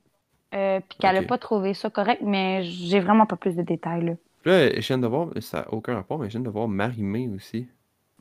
euh, 0.54 0.80
puis 0.88 0.98
qu'elle 1.00 1.16
n'a 1.16 1.24
pas 1.24 1.38
trouvé 1.38 1.74
ça 1.74 1.90
correct, 1.90 2.22
mais 2.24 2.64
j'ai 2.64 3.00
vraiment 3.00 3.26
pas 3.26 3.36
plus 3.38 3.56
de 3.56 3.64
détails. 3.64 4.06
Là. 4.06 4.14
Là, 4.46 4.80
je 4.80 4.88
viens 4.88 4.98
de 4.98 5.08
voir, 5.08 5.30
ça 5.40 5.62
n'a 5.62 5.74
aucun 5.74 5.96
rapport, 5.96 6.20
mais 6.20 6.28
je 6.28 6.32
viens 6.32 6.42
de 6.42 6.50
voir 6.50 6.68
Marie-Mé 6.68 7.30
aussi. 7.36 7.68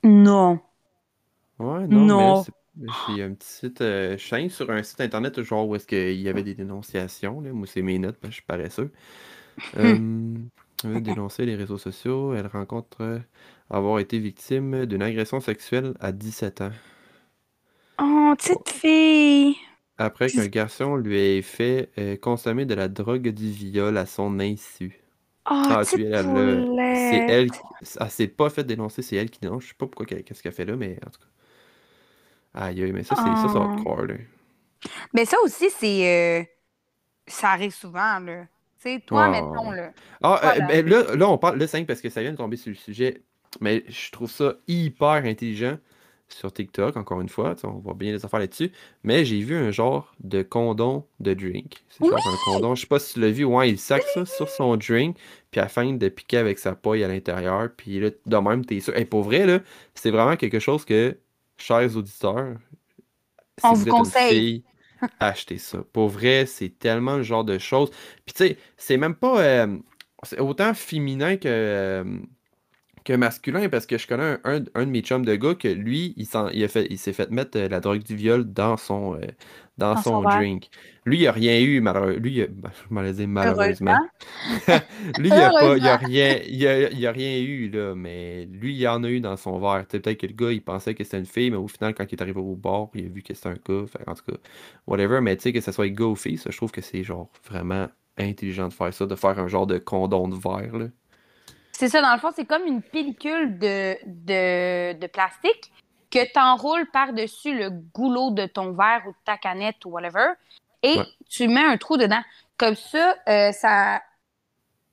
Non. 0.04 0.60
Ouais, 1.58 1.86
non, 1.88 2.06
Non. 2.06 2.42
a 2.42 3.24
un 3.24 3.34
petit 3.34 3.48
site, 3.48 3.80
euh, 3.80 4.16
je 4.16 4.24
suis 4.24 4.50
sur 4.50 4.70
un 4.70 4.82
site 4.82 5.00
internet 5.00 5.42
genre 5.42 5.68
où 5.68 5.74
est-ce 5.76 5.86
qu'il 5.86 6.20
y 6.20 6.28
avait 6.28 6.42
des 6.42 6.54
dénonciations, 6.54 7.40
là. 7.40 7.52
Moi, 7.52 7.66
c'est 7.66 7.82
mes 7.82 7.98
notes, 7.98 8.16
parce 8.16 8.30
que 8.30 8.32
je 8.32 8.36
suis 8.36 8.46
paresseux. 8.46 8.92
Euh, 9.76 10.38
veut 10.84 11.00
dénoncer 11.00 11.44
les 11.46 11.56
réseaux 11.56 11.78
sociaux, 11.78 12.34
elle 12.34 12.46
rencontre 12.46 12.98
euh, 13.02 13.18
avoir 13.70 13.98
été 13.98 14.18
victime 14.18 14.86
d'une 14.86 15.02
agression 15.02 15.40
sexuelle 15.40 15.94
à 16.00 16.12
17 16.12 16.60
ans. 16.62 16.70
Oh, 18.00 18.34
petite 18.36 18.68
fille. 18.68 19.56
Après 19.98 20.30
qu'un 20.30 20.46
garçon 20.46 20.96
lui 20.96 21.18
ait 21.18 21.42
fait 21.42 21.90
euh, 21.98 22.16
consommer 22.16 22.64
de 22.64 22.74
la 22.74 22.88
drogue 22.88 23.28
du 23.28 23.50
viol 23.50 23.96
à 23.98 24.06
son 24.06 24.40
insu. 24.40 24.98
Oh, 25.50 25.62
Ah, 25.68 25.80
petite 25.84 25.98
tu 25.98 26.04
elle, 26.06 26.24
c'est 27.10 27.26
elle. 27.28 27.50
qui- 27.50 27.58
Elle 28.00 28.10
s'est 28.10 28.28
pas 28.28 28.48
fait 28.50 28.64
dénoncer, 28.64 29.02
c'est 29.02 29.16
elle 29.16 29.30
qui 29.30 29.40
dénonce. 29.40 29.64
Je 29.64 29.68
sais 29.68 29.74
pas 29.74 29.86
pourquoi 29.86 30.06
qu'est-ce 30.06 30.42
qu'elle 30.42 30.52
fait 30.52 30.64
là, 30.64 30.76
mais 30.76 30.98
en 31.06 31.10
tout 31.10 31.20
cas. 31.20 31.26
Aïe, 32.66 32.82
aïe, 32.82 32.92
mais 32.92 33.02
ça, 33.02 33.14
c'est 33.16 33.22
ça, 33.22 33.48
ça 33.52 33.58
va 33.58 33.68
Oh. 33.72 33.76
te 33.76 33.80
croire, 33.80 34.06
là. 34.06 34.14
Mais 35.12 35.24
ça 35.24 35.36
aussi, 35.44 35.68
c'est. 35.70 36.40
euh, 36.40 36.44
Ça 37.26 37.50
arrive 37.50 37.72
souvent, 37.74 38.18
là. 38.20 38.46
Sais, 38.80 39.00
toi, 39.06 39.28
mettons, 39.28 39.70
là. 39.70 39.92
Ah, 40.22 40.40
Voilà. 40.42 40.56
euh, 40.56 40.60
ben 40.68 40.88
là, 40.88 41.14
là, 41.16 41.28
on 41.28 41.38
parle, 41.38 41.58
là, 41.58 41.66
c'est 41.66 41.84
parce 41.84 42.00
que 42.00 42.08
ça 42.08 42.22
vient 42.22 42.32
de 42.32 42.36
tomber 42.36 42.56
sur 42.56 42.70
le 42.70 42.76
sujet, 42.76 43.22
mais 43.60 43.84
je 43.88 44.10
trouve 44.10 44.30
ça 44.30 44.54
hyper 44.68 45.24
intelligent 45.24 45.76
sur 46.28 46.52
TikTok, 46.52 46.96
encore 46.96 47.20
une 47.20 47.28
fois, 47.28 47.56
on 47.64 47.72
voit 47.72 47.94
bien 47.94 48.12
les 48.12 48.24
affaires 48.24 48.38
là-dessus, 48.40 48.70
mais 49.02 49.24
j'ai 49.24 49.40
vu 49.40 49.56
un 49.56 49.70
genre 49.72 50.14
de 50.20 50.42
condom 50.42 51.04
de 51.18 51.34
drink. 51.34 51.82
C'est 51.90 52.06
genre 52.06 52.26
un 52.26 52.36
condom, 52.36 52.74
je 52.76 52.82
sais 52.82 52.86
pas 52.86 53.00
si 53.00 53.14
tu 53.14 53.20
l'as 53.20 53.30
vu, 53.30 53.44
ouais, 53.44 53.68
il 53.70 53.78
sac 53.78 54.02
ça 54.14 54.24
sur 54.24 54.48
son 54.48 54.76
drink, 54.76 55.16
puis 55.50 55.60
afin 55.60 55.92
de 55.92 56.08
piquer 56.08 56.38
avec 56.38 56.58
sa 56.60 56.74
paille 56.74 57.02
à 57.04 57.08
l'intérieur, 57.08 57.68
puis 57.76 57.98
là, 58.00 58.10
de 58.26 58.36
même, 58.36 58.64
t'es 58.64 58.80
sûr. 58.80 58.96
Et 58.96 59.04
pour 59.04 59.24
vrai, 59.24 59.44
là, 59.44 59.58
c'est 59.94 60.10
vraiment 60.12 60.36
quelque 60.36 60.60
chose 60.60 60.84
que, 60.84 61.18
chers 61.58 61.96
auditeurs, 61.96 62.56
si 63.58 63.66
On 63.66 63.72
vous 63.74 63.80
vous 63.80 63.88
êtes 63.88 63.98
une 63.98 64.04
conseille. 64.04 64.38
fille, 64.38 64.64
achetez 65.20 65.58
ça. 65.58 65.78
Pour 65.92 66.08
vrai, 66.08 66.46
c'est 66.46 66.78
tellement 66.78 67.16
le 67.16 67.22
genre 67.22 67.44
de 67.44 67.58
choses. 67.58 67.90
Puis 68.24 68.34
tu 68.34 68.46
sais, 68.46 68.58
c'est 68.76 68.96
même 68.96 69.14
pas 69.14 69.42
euh, 69.42 69.78
autant 70.38 70.74
féminin 70.74 71.36
que, 71.36 71.48
euh, 71.48 72.04
que 73.12 73.16
masculin 73.16 73.68
parce 73.68 73.86
que 73.86 73.98
je 73.98 74.06
connais 74.06 74.22
un, 74.24 74.40
un- 74.44 74.64
un 74.74 74.86
de 74.86 74.90
mes 74.90 75.02
chums 75.02 75.24
de 75.24 75.34
gars 75.36 75.54
que 75.54 75.68
lui, 75.68 76.14
il 76.16 76.26
s'en- 76.26 76.48
il 76.48 76.62
a 76.64 76.68
fait, 76.68 76.86
il 76.90 76.98
s'est 76.98 77.12
fait 77.12 77.30
mettre 77.30 77.58
euh, 77.58 77.68
la 77.68 77.80
drogue 77.80 78.02
du 78.02 78.16
viol 78.16 78.44
dans 78.52 78.76
son, 78.76 79.14
euh, 79.16 79.20
dans 79.78 79.94
Dans 79.94 79.96
son 79.96 80.22
drink. 80.22 80.70
Lui, 81.06 81.20
il 81.20 81.26
a 81.26 81.32
rien 81.32 81.58
eu, 81.60 81.80
malheureusement. 81.80 82.20
Lui, 82.22 82.32
il 82.34 82.42
a- 82.42 82.46
je 82.90 82.94
m'allais 82.94 83.12
dire 83.14 83.28
malheureusement. 83.28 83.98
Heureusement. 83.98 84.80
Lui, 85.16 85.30
il 85.32 85.42
a 85.42 85.50
pas, 85.52 85.76
il 85.78 85.88
a 85.88 85.96
rien, 85.96 86.40
il 86.46 86.66
a, 86.66 86.90
il 86.90 87.06
a 87.06 87.12
rien 87.12 87.38
eu, 87.40 87.70
là, 87.70 87.94
mais 87.94 88.46
lui, 88.46 88.74
il 88.76 88.86
en 88.88 89.02
a 89.04 89.08
eu 89.10 89.20
dans 89.20 89.36
son 89.36 89.58
verre. 89.60 89.86
Peut-être 89.86 90.18
que 90.18 90.26
le 90.26 90.32
gars, 90.34 90.52
il 90.52 90.62
pensait 90.62 90.94
que 90.94 91.04
c'était 91.04 91.18
une 91.18 91.26
fille, 91.26 91.50
mais 91.50 91.56
au 91.56 91.68
final, 91.68 91.94
quand 91.94 92.04
il 92.10 92.14
est 92.16 92.22
arrivé 92.22 92.40
au 92.40 92.56
bar, 92.56 92.88
il 92.94 93.06
a 93.06 93.08
vu 93.08 93.22
que 93.22 93.34
c'était 93.34 93.48
un 93.48 93.54
gars. 93.54 93.86
Fait, 93.86 94.06
en 94.08 94.14
tout 94.14 94.24
cas, 94.30 94.38
whatever, 94.86 95.20
mais 95.20 95.36
tu 95.36 95.42
sais, 95.44 95.52
que 95.52 95.60
ce 95.60 95.72
soit 95.72 95.88
gars 95.90 96.04
ou 96.06 96.16
fille, 96.16 96.38
ça, 96.38 96.50
je 96.50 96.56
trouve 96.56 96.70
que 96.72 96.80
c'est 96.80 97.02
genre 97.04 97.30
vraiment 97.50 97.88
intelligent 98.18 98.68
de 98.68 98.72
faire 98.74 98.92
ça, 98.94 99.06
de 99.06 99.14
faire 99.14 99.38
un 99.38 99.48
genre 99.48 99.66
de 99.66 99.78
condom 99.78 100.28
de 100.28 100.36
verre, 100.36 100.78
là. 100.78 100.86
C'est 101.80 101.88
ça, 101.88 102.02
dans 102.02 102.12
le 102.12 102.18
fond, 102.18 102.28
c'est 102.36 102.44
comme 102.44 102.66
une 102.66 102.82
pellicule 102.82 103.58
de, 103.58 103.96
de, 104.04 104.92
de 104.92 105.06
plastique 105.06 105.72
que 106.10 106.22
tu 106.30 106.38
enroules 106.38 106.86
par-dessus 106.90 107.56
le 107.56 107.70
goulot 107.70 108.32
de 108.32 108.44
ton 108.44 108.72
verre 108.72 109.00
ou 109.06 109.12
de 109.12 109.16
ta 109.24 109.38
canette 109.38 109.82
ou 109.86 109.88
whatever, 109.92 110.32
et 110.82 110.98
Ouais. 110.98 111.06
tu 111.30 111.48
mets 111.48 111.64
un 111.64 111.78
trou 111.78 111.96
dedans. 111.96 112.20
Comme 112.58 112.74
ça, 112.74 113.14
euh, 113.30 113.50
ça 113.52 114.02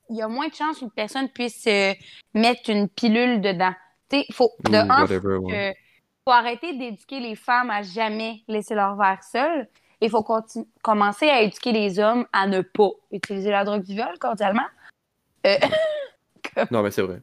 il 0.09 0.15
y 0.15 0.21
a 0.21 0.29
moins 0.29 0.47
de 0.47 0.53
chances 0.53 0.79
qu'une 0.79 0.89
personne 0.89 1.27
puisse 1.27 1.67
euh, 1.67 1.93
mettre 2.33 2.69
une 2.69 2.87
pilule 2.87 3.41
dedans. 3.41 3.73
Tu 4.09 4.19
sais, 4.19 4.25
faut, 4.31 4.51
de 4.63 4.77
un, 4.77 4.87
whatever, 4.87 5.39
faut, 5.41 5.47
ouais. 5.49 5.75
faut 6.23 6.31
arrêter 6.31 6.71
d'éduquer 6.71 7.19
les 7.19 7.35
femmes 7.35 7.69
à 7.69 7.81
jamais 7.81 8.43
laisser 8.47 8.75
leur 8.75 8.95
verre 8.95 9.21
seul. 9.25 9.67
Il 9.99 10.09
faut 10.09 10.25
commencer 10.81 11.27
à 11.27 11.41
éduquer 11.41 11.73
les 11.73 11.99
hommes 11.99 12.25
à 12.31 12.47
ne 12.47 12.61
pas 12.61 12.91
utiliser 13.11 13.51
la 13.51 13.65
drogue 13.65 13.83
du 13.83 13.93
viol, 13.93 14.17
cordialement. 14.19 14.67
Non, 16.71 16.81
mais 16.81 16.91
c'est 16.91 17.01
vrai. 17.01 17.21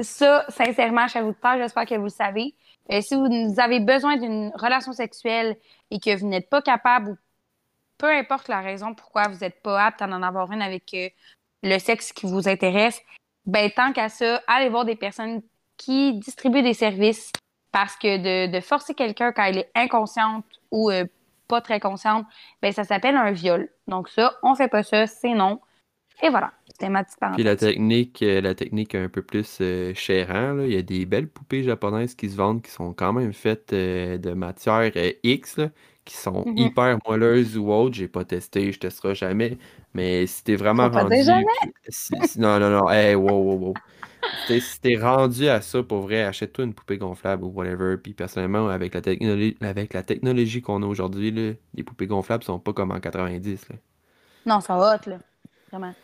ça, 0.00 0.44
sincèrement, 0.48 1.08
chez 1.08 1.20
vous 1.20 1.32
de 1.32 1.36
peur, 1.36 1.56
j'espère 1.58 1.86
que 1.86 1.94
vous 1.94 2.04
le 2.04 2.08
savez. 2.08 2.54
Euh, 2.90 3.00
si 3.00 3.14
vous 3.14 3.60
avez 3.60 3.80
besoin 3.80 4.16
d'une 4.16 4.50
relation 4.54 4.92
sexuelle 4.92 5.56
et 5.90 6.00
que 6.00 6.16
vous 6.18 6.26
n'êtes 6.26 6.50
pas 6.50 6.62
capable, 6.62 7.10
ou 7.10 7.18
peu 7.98 8.10
importe 8.10 8.48
la 8.48 8.60
raison 8.60 8.94
pourquoi 8.94 9.28
vous 9.28 9.38
n'êtes 9.38 9.62
pas 9.62 9.86
apte 9.86 10.02
à 10.02 10.06
en 10.06 10.22
avoir 10.22 10.50
une 10.50 10.62
avec 10.62 10.92
euh, 10.94 11.08
le 11.62 11.78
sexe 11.78 12.12
qui 12.12 12.26
vous 12.26 12.48
intéresse, 12.48 13.00
ben 13.46 13.70
tant 13.70 13.92
qu'à 13.92 14.08
ça, 14.08 14.42
allez 14.46 14.68
voir 14.68 14.84
des 14.84 14.96
personnes 14.96 15.42
qui 15.76 16.14
distribuent 16.14 16.62
des 16.62 16.74
services 16.74 17.30
parce 17.70 17.96
que 17.96 18.18
de, 18.18 18.52
de 18.52 18.60
forcer 18.60 18.94
quelqu'un 18.94 19.32
quand 19.32 19.44
elle 19.44 19.58
est 19.58 19.70
inconsciente 19.74 20.44
ou 20.70 20.90
euh, 20.90 21.04
pas 21.48 21.60
très 21.60 21.80
consciente, 21.80 22.26
ben 22.60 22.72
ça 22.72 22.84
s'appelle 22.84 23.16
un 23.16 23.30
viol. 23.30 23.68
Donc 23.86 24.08
ça, 24.08 24.34
on 24.42 24.54
fait 24.54 24.68
pas 24.68 24.82
ça, 24.82 25.06
c'est 25.06 25.34
non. 25.34 25.60
Et 26.22 26.28
voilà, 26.28 26.52
c'était 26.82 26.90
ma 26.90 27.04
petite 27.04 27.18
Puis 27.30 27.42
la 27.44 27.56
technique, 27.56 28.22
euh, 28.22 28.40
la 28.42 28.54
technique 28.54 28.94
un 28.94 29.08
peu 29.08 29.22
plus 29.22 29.58
euh, 29.62 29.94
chérant, 29.94 30.52
là, 30.54 30.66
il 30.66 30.72
y 30.72 30.76
a 30.76 30.82
des 30.82 31.06
belles 31.06 31.28
poupées 31.30 31.62
japonaises 31.62 32.14
qui 32.14 32.28
se 32.30 32.36
vendent 32.36 32.62
qui 32.62 32.70
sont 32.70 32.92
quand 32.94 33.12
même 33.14 33.32
faites 33.32 33.72
euh, 33.72 34.18
de 34.18 34.32
matière 34.32 34.92
euh, 34.96 35.12
X, 35.22 35.56
là, 35.56 35.70
qui 36.04 36.14
sont 36.16 36.46
Mhm. 36.46 36.56
hyper 36.56 36.98
moelleuses 37.06 37.56
ou 37.56 37.70
autres. 37.72 37.94
J'ai 37.96 38.08
pas 38.08 38.24
testé, 38.26 38.70
je 38.72 38.78
testerai 38.80 39.14
jamais. 39.14 39.58
Mais 39.94 40.26
si 40.26 40.44
t'es 40.44 40.56
vraiment 40.56 40.84
Faut 40.84 40.90
pas 40.90 41.04
rendu. 41.04 41.16
dire 41.16 41.24
jamais. 41.24 41.46
si- 41.88 42.22
si- 42.22 42.40
non, 42.40 42.58
non, 42.60 42.70
non. 42.70 42.90
Hey, 42.90 43.14
wow, 43.14 43.42
wow, 43.42 43.58
wow. 43.58 43.80
Si 44.34 44.44
t'es, 44.46 44.60
si 44.60 44.80
t'es 44.80 44.96
rendu 44.98 45.48
à 45.48 45.60
ça, 45.62 45.82
pour 45.82 46.02
vrai, 46.02 46.22
achète-toi 46.24 46.64
une 46.66 46.74
poupée 46.74 46.98
gonflable 46.98 47.44
ou 47.44 47.48
whatever. 47.48 47.96
Puis 47.98 48.14
personnellement, 48.14 48.68
avec 48.68 48.94
la 48.94 49.00
technologie, 49.02 49.56
avec 49.62 49.94
la 49.94 50.02
technologie 50.02 50.62
qu'on 50.62 50.82
a 50.82 50.86
aujourd'hui, 50.86 51.30
les 51.74 51.82
poupées 51.84 52.06
gonflables 52.06 52.44
sont 52.44 52.58
pas 52.60 52.72
comme 52.74 52.90
en 52.92 53.00
90. 53.00 53.68
Là. 53.70 53.76
Non, 54.46 54.60
ça 54.60 54.76
va 54.76 54.98
là. 55.06 55.18
Vraiment. 55.70 55.94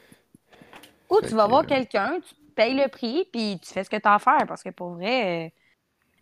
Ou 1.11 1.21
tu 1.23 1.35
vas 1.35 1.45
que, 1.45 1.51
voir 1.51 1.63
euh, 1.63 1.67
quelqu'un, 1.67 2.19
tu 2.21 2.35
payes 2.55 2.75
le 2.75 2.89
prix, 2.89 3.29
puis 3.33 3.59
tu 3.63 3.73
fais 3.73 3.85
ce 3.85 3.91
que 3.91 3.97
tu 3.97 4.09
as 4.09 4.15
à 4.15 4.19
faire, 4.19 4.47
parce 4.47 4.63
que 4.63 4.71
pour 4.71 4.91
vrai. 4.95 5.47
euh, 5.47 5.51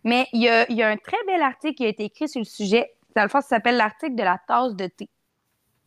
Mais 0.03 0.27
il 0.33 0.41
y 0.41 0.49
a, 0.49 0.69
il 0.69 0.75
y 0.77 0.83
a 0.83 0.89
un 0.89 0.97
très 0.97 1.17
bel 1.27 1.41
article 1.41 1.75
qui 1.75 1.85
a 1.85 1.89
été 1.89 2.05
écrit 2.05 2.29
sur 2.29 2.39
le 2.39 2.45
sujet. 2.45 2.93
Dans 3.15 3.23
le 3.23 3.29
fond, 3.29 3.41
ça 3.41 3.47
s'appelle 3.49 3.77
l'article 3.77 4.15
de 4.15 4.23
la 4.23 4.37
tasse 4.47 4.75
de 4.75 4.87
thé. 4.87 5.09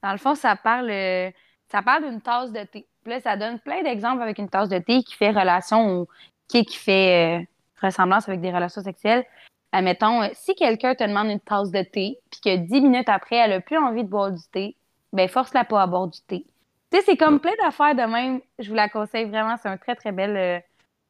Dans 0.03 0.13
le 0.13 0.19
fond, 0.19 0.35
ça 0.35 0.57
parle, 0.57 0.91
euh, 0.91 1.31
ça 1.69 1.83
parle 1.83 2.09
d'une 2.09 2.21
tasse 2.21 2.53
de 2.53 2.63
thé. 2.65 2.87
Puis 3.03 3.13
là, 3.13 3.21
ça 3.21 3.37
donne 3.37 3.59
plein 3.61 3.83
d'exemples 3.83 4.23
avec 4.23 4.39
une 4.39 4.49
tasse 4.49 4.69
de 4.69 4.79
thé 4.79 5.03
qui 5.03 5.15
fait 5.15 5.31
relation 5.31 6.01
au. 6.03 6.09
qui, 6.49 6.65
qui 6.65 6.77
fait 6.77 7.41
euh, 7.41 7.45
ressemblance 7.83 8.29
avec 8.29 8.41
des 8.41 8.51
relations 8.53 8.83
sexuelles. 8.83 9.25
Admettons, 9.73 10.29
si 10.35 10.55
quelqu'un 10.57 10.95
te 10.95 11.05
demande 11.05 11.29
une 11.29 11.41
tasse 11.41 11.71
de 11.71 11.83
thé, 11.83 12.19
puis 12.31 12.41
que 12.45 12.57
dix 12.57 12.81
minutes 12.81 13.09
après, 13.09 13.37
elle 13.37 13.53
a 13.53 13.61
plus 13.61 13.79
envie 13.79 14.05
de 14.05 14.09
boire 14.09 14.33
du 14.33 14.43
thé, 14.53 14.77
ben 15.13 15.29
force-la 15.29 15.65
pas 15.65 15.83
à 15.83 15.87
boire 15.87 16.09
du 16.09 16.21
thé. 16.23 16.45
Tu 16.91 16.99
sais, 16.99 17.05
c'est 17.07 17.17
comme 17.17 17.41
plein 17.41 17.53
d'affaires 17.63 17.95
de 17.95 18.03
même. 18.03 18.41
Je 18.59 18.69
vous 18.69 18.75
la 18.75 18.89
conseille 18.89 19.27
vraiment. 19.29 19.57
C'est 19.57 19.69
un 19.69 19.77
très, 19.77 19.95
très 19.97 20.13
bel. 20.13 20.37
euh, 20.37 20.61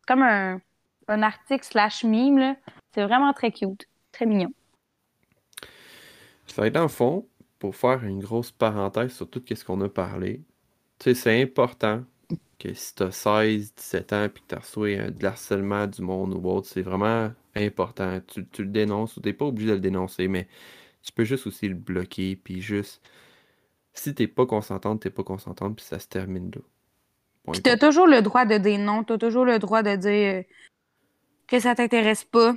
comme 0.06 0.22
un, 0.22 0.60
un 1.08 1.22
article 1.22 1.64
slash 1.64 2.04
meme, 2.04 2.38
là. 2.38 2.56
C'est 2.94 3.04
vraiment 3.04 3.32
très 3.32 3.52
cute. 3.52 3.86
Très 4.12 4.26
mignon. 4.26 4.52
Que 6.46 6.68
dans 6.68 6.82
le 6.82 6.88
fond, 6.88 7.26
pour 7.58 7.76
faire 7.76 8.04
une 8.04 8.20
grosse 8.20 8.50
parenthèse 8.50 9.12
sur 9.12 9.28
tout 9.28 9.42
ce 9.48 9.64
qu'on 9.64 9.80
a 9.82 9.88
parlé, 9.88 10.42
tu 10.98 11.04
sais, 11.04 11.14
c'est 11.14 11.42
important 11.42 12.04
que 12.58 12.74
si 12.74 12.94
t'as 12.94 13.10
16, 13.12 13.74
17 13.74 14.12
ans 14.12 14.28
puis 14.32 14.42
que 14.42 14.48
t'as 14.48 14.60
reçu 14.60 14.94
un- 14.96 15.10
de 15.10 15.22
l'harcèlement 15.22 15.86
du 15.86 16.02
monde 16.02 16.34
ou 16.34 16.48
autre, 16.50 16.68
c'est 16.68 16.82
vraiment 16.82 17.32
important. 17.56 18.20
Tu, 18.28 18.46
tu 18.48 18.64
le 18.64 18.70
dénonces 18.70 19.16
ou 19.16 19.20
t'es 19.20 19.32
pas 19.32 19.46
obligé 19.46 19.68
de 19.70 19.74
le 19.74 19.80
dénoncer, 19.80 20.28
mais 20.28 20.48
tu 21.02 21.12
peux 21.12 21.24
juste 21.24 21.46
aussi 21.48 21.68
le 21.68 21.74
bloquer 21.76 22.36
puis 22.36 22.60
juste. 22.62 23.02
Si 24.00 24.14
t'es 24.14 24.26
pas 24.26 24.46
consentante, 24.46 25.02
t'es 25.02 25.10
pas 25.10 25.24
consentante 25.24 25.76
puis 25.76 25.84
ça 25.84 25.98
se 25.98 26.08
termine 26.08 26.50
là. 26.54 26.62
Point 27.44 27.52
Puis 27.52 27.60
t'as 27.60 27.76
toujours 27.76 28.06
le 28.06 28.22
droit 28.22 28.46
de 28.46 28.56
dire 28.56 28.78
non. 28.78 29.04
T'as 29.04 29.18
toujours 29.18 29.44
le 29.44 29.58
droit 29.58 29.82
de 29.82 29.94
dire 29.94 30.44
que 31.46 31.60
ça 31.60 31.74
t'intéresse 31.74 32.24
pas. 32.24 32.54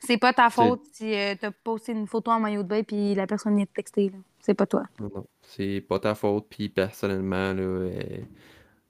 C'est 0.00 0.18
pas 0.18 0.32
ta 0.32 0.50
faute 0.50 0.82
si 0.92 1.14
euh, 1.14 1.36
t'as 1.40 1.52
posté 1.52 1.92
une 1.92 2.08
photo 2.08 2.32
en 2.32 2.40
maillot 2.40 2.64
de 2.64 2.68
bain 2.68 2.82
puis 2.82 3.14
la 3.14 3.28
personne 3.28 3.56
vient 3.56 3.66
te 3.66 3.74
texter. 3.74 4.10
C'est 4.40 4.54
pas 4.54 4.66
toi. 4.66 4.82
Non, 4.98 5.12
non, 5.14 5.26
c'est 5.42 5.80
pas 5.88 6.00
ta 6.00 6.16
faute. 6.16 6.46
Puis 6.50 6.70
personnellement, 6.70 7.52
là, 7.52 7.62
euh, 7.62 8.18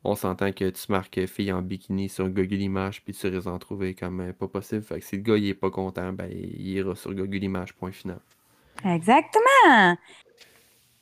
on 0.05 0.15
s'entend 0.15 0.53
que 0.53 0.71
tu 0.71 0.91
marques 0.91 1.27
fille 1.27 1.53
en 1.53 1.61
bikini 1.61 2.09
sur 2.09 2.31
Google 2.31 2.63
Images, 2.63 3.05
puis 3.05 3.13
tu 3.13 3.27
risques 3.27 3.45
d'en 3.45 3.59
trouver 3.59 3.95
comme 3.95 4.21
euh, 4.21 4.33
pas 4.33 4.49
possible. 4.49 4.83
Fait 4.83 5.01
que 5.01 5.05
si 5.05 5.17
le 5.17 5.23
gars 5.23 5.37
il 5.37 5.49
est 5.49 5.55
pas 5.55 5.71
content, 5.71 6.15
ben 6.15 6.31
il 6.33 6.67
ira 6.67 6.97
sur 6.97 7.13
Google 7.13 7.45
Images, 7.45 7.75
point 7.75 7.93
final. 7.93 8.21
Exactement. 8.87 9.99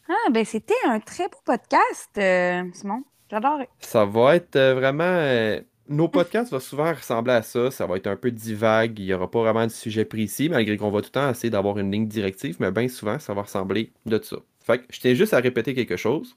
Ah, 0.08 0.30
ben 0.30 0.44
c'était 0.44 0.74
un 0.86 1.00
très 1.00 1.28
beau 1.28 1.38
podcast, 1.44 2.10
euh, 2.18 2.64
Simon. 2.72 3.04
J'adore. 3.30 3.60
Ça 3.80 4.04
va 4.04 4.36
être 4.36 4.56
euh, 4.56 4.74
vraiment. 4.74 5.04
euh, 5.04 5.60
nos 5.88 6.08
podcasts 6.08 6.50
vont 6.52 6.60
souvent 6.60 6.92
ressembler 6.92 7.32
à 7.34 7.42
ça. 7.42 7.70
Ça 7.70 7.86
va 7.86 7.96
être 7.96 8.06
un 8.06 8.16
peu 8.16 8.30
divague. 8.30 8.98
Il 8.98 9.06
n'y 9.06 9.14
aura 9.14 9.30
pas 9.30 9.40
vraiment 9.40 9.66
de 9.66 9.70
sujet 9.72 10.04
précis, 10.04 10.48
malgré 10.48 10.76
qu'on 10.76 10.90
va 10.90 11.00
tout 11.00 11.06
le 11.08 11.10
temps 11.12 11.30
essayer 11.30 11.50
d'avoir 11.50 11.78
une 11.78 11.90
ligne 11.90 12.06
directive, 12.08 12.56
mais 12.60 12.70
bien 12.70 12.88
souvent, 12.88 13.18
ça 13.18 13.34
va 13.34 13.42
ressembler 13.42 13.92
de 14.06 14.20
ça. 14.22 14.36
Fait 14.60 14.78
que 14.78 14.84
je 14.90 15.00
tiens 15.00 15.14
juste 15.14 15.34
à 15.34 15.38
répéter 15.40 15.74
quelque 15.74 15.96
chose. 15.96 16.36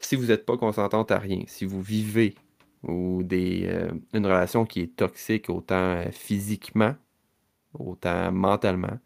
Si 0.00 0.16
vous 0.16 0.26
n'êtes 0.26 0.46
pas 0.46 0.56
consentante 0.56 1.10
à 1.10 1.18
rien, 1.18 1.42
si 1.46 1.64
vous 1.64 1.82
vivez 1.82 2.36
ou 2.84 3.22
des, 3.24 3.68
une 4.14 4.26
relation 4.26 4.64
qui 4.64 4.80
est 4.82 4.96
toxique 4.96 5.50
autant 5.50 6.04
physiquement, 6.12 6.94
autant 7.74 8.30
mentalement, 8.32 8.98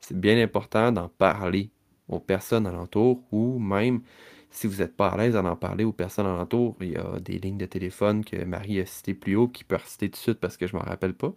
c'est 0.00 0.18
bien 0.18 0.42
important 0.42 0.90
d'en 0.92 1.08
parler 1.08 1.70
aux 2.08 2.20
personnes 2.20 2.66
alentour 2.66 3.22
ou 3.32 3.58
même 3.58 4.02
si 4.50 4.68
vous 4.68 4.76
n'êtes 4.76 4.96
pas 4.96 5.08
à 5.08 5.16
l'aise 5.16 5.34
d'en 5.34 5.44
en 5.46 5.56
parler 5.56 5.84
aux 5.84 5.92
personnes 5.92 6.26
alentour, 6.26 6.76
il 6.80 6.92
y 6.92 6.96
a 6.96 7.18
des 7.18 7.38
lignes 7.38 7.58
de 7.58 7.66
téléphone 7.66 8.24
que 8.24 8.44
Marie 8.44 8.80
a 8.80 8.86
citées 8.86 9.14
plus 9.14 9.34
haut 9.34 9.48
qui 9.48 9.64
peut 9.64 9.76
reciter 9.76 10.08
tout 10.08 10.12
de 10.12 10.16
suite 10.22 10.40
parce 10.40 10.56
que 10.56 10.66
je 10.66 10.76
m'en 10.76 10.82
rappelle 10.82 11.14
pas. 11.14 11.32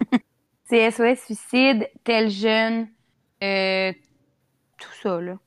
C'est 0.64 0.90
SOS 0.90 1.20
Suicide, 1.26 1.88
tel 2.02 2.30
jeune, 2.30 2.88
euh, 3.42 3.92
tout 4.78 4.92
ça, 5.02 5.20
là. 5.20 5.38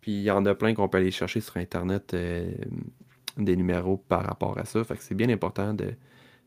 Puis 0.00 0.12
il 0.12 0.22
y 0.22 0.30
en 0.30 0.46
a 0.46 0.54
plein 0.54 0.72
qu'on 0.74 0.88
peut 0.88 0.98
aller 0.98 1.10
chercher 1.10 1.40
sur 1.40 1.58
Internet 1.58 2.14
euh, 2.14 2.50
des 3.36 3.56
numéros 3.56 3.98
par 3.98 4.24
rapport 4.24 4.56
à 4.58 4.64
ça. 4.64 4.82
Fait 4.84 4.96
que 4.96 5.02
c'est 5.02 5.14
bien 5.14 5.28
important 5.28 5.74
de, 5.74 5.94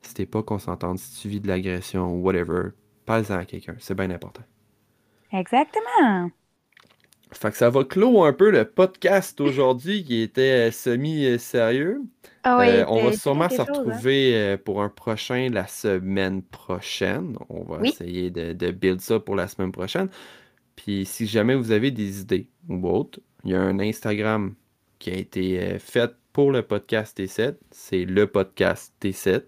si 0.01 0.13
t'es 0.13 0.25
pas 0.25 0.41
consentante, 0.41 0.97
si 0.97 1.21
tu 1.21 1.27
vis 1.29 1.39
de 1.41 1.47
l'agression 1.47 2.11
ou 2.11 2.21
whatever, 2.21 2.69
parle-en 3.05 3.37
à 3.37 3.45
quelqu'un. 3.45 3.75
C'est 3.79 3.95
bien 3.95 4.09
important. 4.09 4.43
Exactement. 5.31 6.31
Fait 7.33 7.51
que 7.51 7.57
ça 7.57 7.69
va 7.69 7.83
clore 7.83 8.25
un 8.25 8.33
peu 8.33 8.49
le 8.51 8.65
podcast 8.65 9.39
aujourd'hui 9.41 10.03
qui 10.03 10.21
était 10.21 10.69
euh, 10.69 10.71
semi-sérieux. 10.71 12.01
Ah 12.43 12.59
Euh, 12.61 12.85
on 12.87 13.03
va 13.05 13.13
sûrement 13.13 13.49
se 13.49 13.55
chose, 13.55 13.65
hein. 13.69 13.73
retrouver 13.73 14.35
euh, 14.35 14.57
pour 14.57 14.81
un 14.81 14.89
prochain 14.89 15.49
la 15.51 15.67
semaine 15.67 16.41
prochaine. 16.43 17.37
On 17.49 17.63
va 17.63 17.79
Oui. 17.79 17.89
essayer 17.89 18.29
de, 18.31 18.53
de 18.53 18.71
build 18.71 18.99
ça 19.01 19.19
pour 19.19 19.35
la 19.35 19.47
semaine 19.47 19.71
prochaine. 19.71 20.09
Puis 20.75 21.05
si 21.05 21.27
jamais 21.27 21.55
vous 21.55 21.71
avez 21.71 21.91
des 21.91 22.21
idées 22.21 22.47
ou 22.69 22.87
autres, 22.89 23.19
il 23.45 23.51
y 23.51 23.55
a 23.55 23.61
un 23.61 23.79
Instagram 23.79 24.53
qui 24.99 25.11
a 25.11 25.15
été 25.15 25.77
fait 25.79 26.11
pour 26.33 26.51
le 26.51 26.61
podcast 26.63 27.17
T7. 27.19 27.55
C'est 27.71 28.05
le 28.05 28.27
podcast 28.27 28.93
T7. 29.01 29.41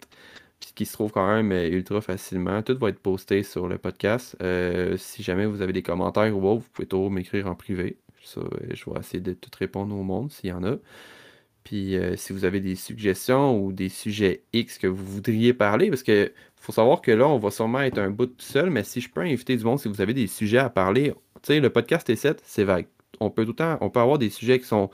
Qui 0.60 0.86
se 0.86 0.94
trouve 0.94 1.12
quand 1.12 1.28
même 1.28 1.52
euh, 1.52 1.70
ultra 1.70 2.02
facilement. 2.02 2.62
Tout 2.62 2.78
va 2.78 2.90
être 2.90 3.00
posté 3.00 3.44
sur 3.44 3.68
le 3.68 3.78
podcast. 3.78 4.36
Euh, 4.42 4.98
si 4.98 5.24
jamais 5.24 5.46
vous 5.46 5.62
avez 5.62 5.74
des 5.74 5.84
commentaires 5.84 6.36
ou 6.36 6.48
autre, 6.48 6.64
vous 6.64 6.70
pouvez 6.74 6.88
toujours 6.88 7.12
m'écrire 7.12 7.48
en 7.48 7.56
privé. 7.56 7.98
Ça, 8.24 8.42
euh, 8.42 8.48
je 8.74 8.90
vais 8.90 9.00
essayer 9.00 9.22
de 9.22 9.34
tout 9.34 9.50
répondre 9.58 9.96
au 9.96 10.04
monde 10.04 10.32
s'il 10.32 10.50
y 10.50 10.54
en 10.54 10.64
a. 10.64 10.76
Puis 11.64 11.98
si 12.16 12.32
vous 12.32 12.46
avez 12.46 12.60
des 12.60 12.76
suggestions 12.76 13.60
ou 13.60 13.74
des 13.74 13.90
sujets 13.90 14.44
X 14.54 14.78
que 14.78 14.86
vous 14.86 15.04
voudriez 15.04 15.52
parler, 15.52 15.90
parce 15.90 16.04
que 16.04 16.32
faut 16.66 16.72
savoir 16.72 17.02
que 17.02 17.12
là, 17.12 17.28
on 17.28 17.38
va 17.38 17.52
sûrement 17.52 17.82
être 17.82 18.00
un 18.00 18.10
bout 18.10 18.26
tout 18.26 18.46
seul, 18.46 18.70
mais 18.70 18.84
si 18.84 19.02
je 19.02 19.10
peux 19.10 19.22
inviter 19.22 19.56
du 19.56 19.64
monde, 19.64 19.80
si 19.80 19.88
vous 19.88 20.02
avez 20.02 20.14
des 20.14 20.28
sujets 20.28 20.58
à 20.58 20.70
parler, 20.70 21.14
tu 21.42 21.54
sais, 21.54 21.60
le 21.60 21.70
podcast 21.70 22.10
T7, 22.10 22.38
c'est 22.44 22.64
vague. 22.64 22.88
On 23.20 23.30
peut 23.30 23.46
tout 23.46 23.52
le 23.52 23.56
temps, 23.56 23.78
on 23.82 23.90
peut 23.90 24.00
avoir 24.00 24.18
des 24.18 24.30
sujets 24.30 24.60
qui 24.60 24.66
sont 24.66 24.90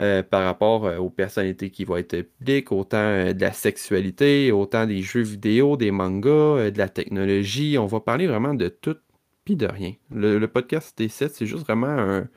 euh, 0.00 0.24
par 0.24 0.42
rapport 0.44 0.86
euh, 0.86 0.98
aux 0.98 1.08
personnalités 1.08 1.70
qui 1.70 1.84
vont 1.84 1.96
être 1.96 2.22
publiques, 2.22 2.72
autant 2.72 2.96
euh, 2.96 3.32
de 3.32 3.40
la 3.40 3.52
sexualité, 3.52 4.50
autant 4.50 4.86
des 4.86 5.02
jeux 5.02 5.22
vidéo, 5.22 5.76
des 5.76 5.92
mangas, 5.92 6.72
de 6.72 6.78
la 6.78 6.88
technologie. 6.88 7.78
On 7.78 7.86
va 7.86 8.00
parler 8.00 8.26
vraiment 8.26 8.54
de 8.54 8.68
tout 8.68 8.96
puis 9.44 9.54
de 9.54 9.66
rien. 9.66 9.92
Le, 10.10 10.44
podcast 10.46 10.98
T7, 10.98 11.30
c'est 11.32 11.46
juste 11.46 11.64
vraiment 11.64 11.86
un, 11.86 12.28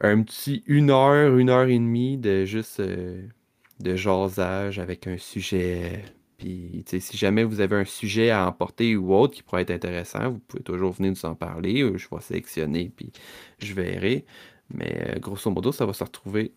un 0.00 0.22
petit 0.22 0.62
une 0.66 0.90
heure, 0.90 1.38
une 1.38 1.48
heure 1.48 1.68
et 1.68 1.78
demie 1.78 2.18
de 2.18 2.44
juste 2.44 2.82
de 2.82 3.96
jasage 3.96 4.78
avec 4.78 5.06
un 5.06 5.16
sujet. 5.16 6.02
Puis, 6.36 6.84
si 6.86 7.16
jamais 7.16 7.44
vous 7.44 7.60
avez 7.60 7.76
un 7.76 7.84
sujet 7.86 8.28
à 8.28 8.46
emporter 8.46 8.94
ou 8.94 9.14
autre 9.14 9.34
qui 9.34 9.42
pourrait 9.42 9.62
être 9.62 9.70
intéressant, 9.70 10.32
vous 10.32 10.38
pouvez 10.40 10.62
toujours 10.62 10.92
venir 10.92 11.12
nous 11.12 11.24
en 11.24 11.34
parler. 11.34 11.78
Je 11.96 12.08
vais 12.10 12.20
sélectionner, 12.20 12.92
puis 12.94 13.10
je 13.58 13.72
verrai. 13.72 14.26
Mais 14.72 15.14
euh, 15.16 15.18
grosso 15.18 15.50
modo, 15.50 15.72
ça 15.72 15.86
va 15.86 15.92
se 15.92 16.04
retrouver. 16.04 16.52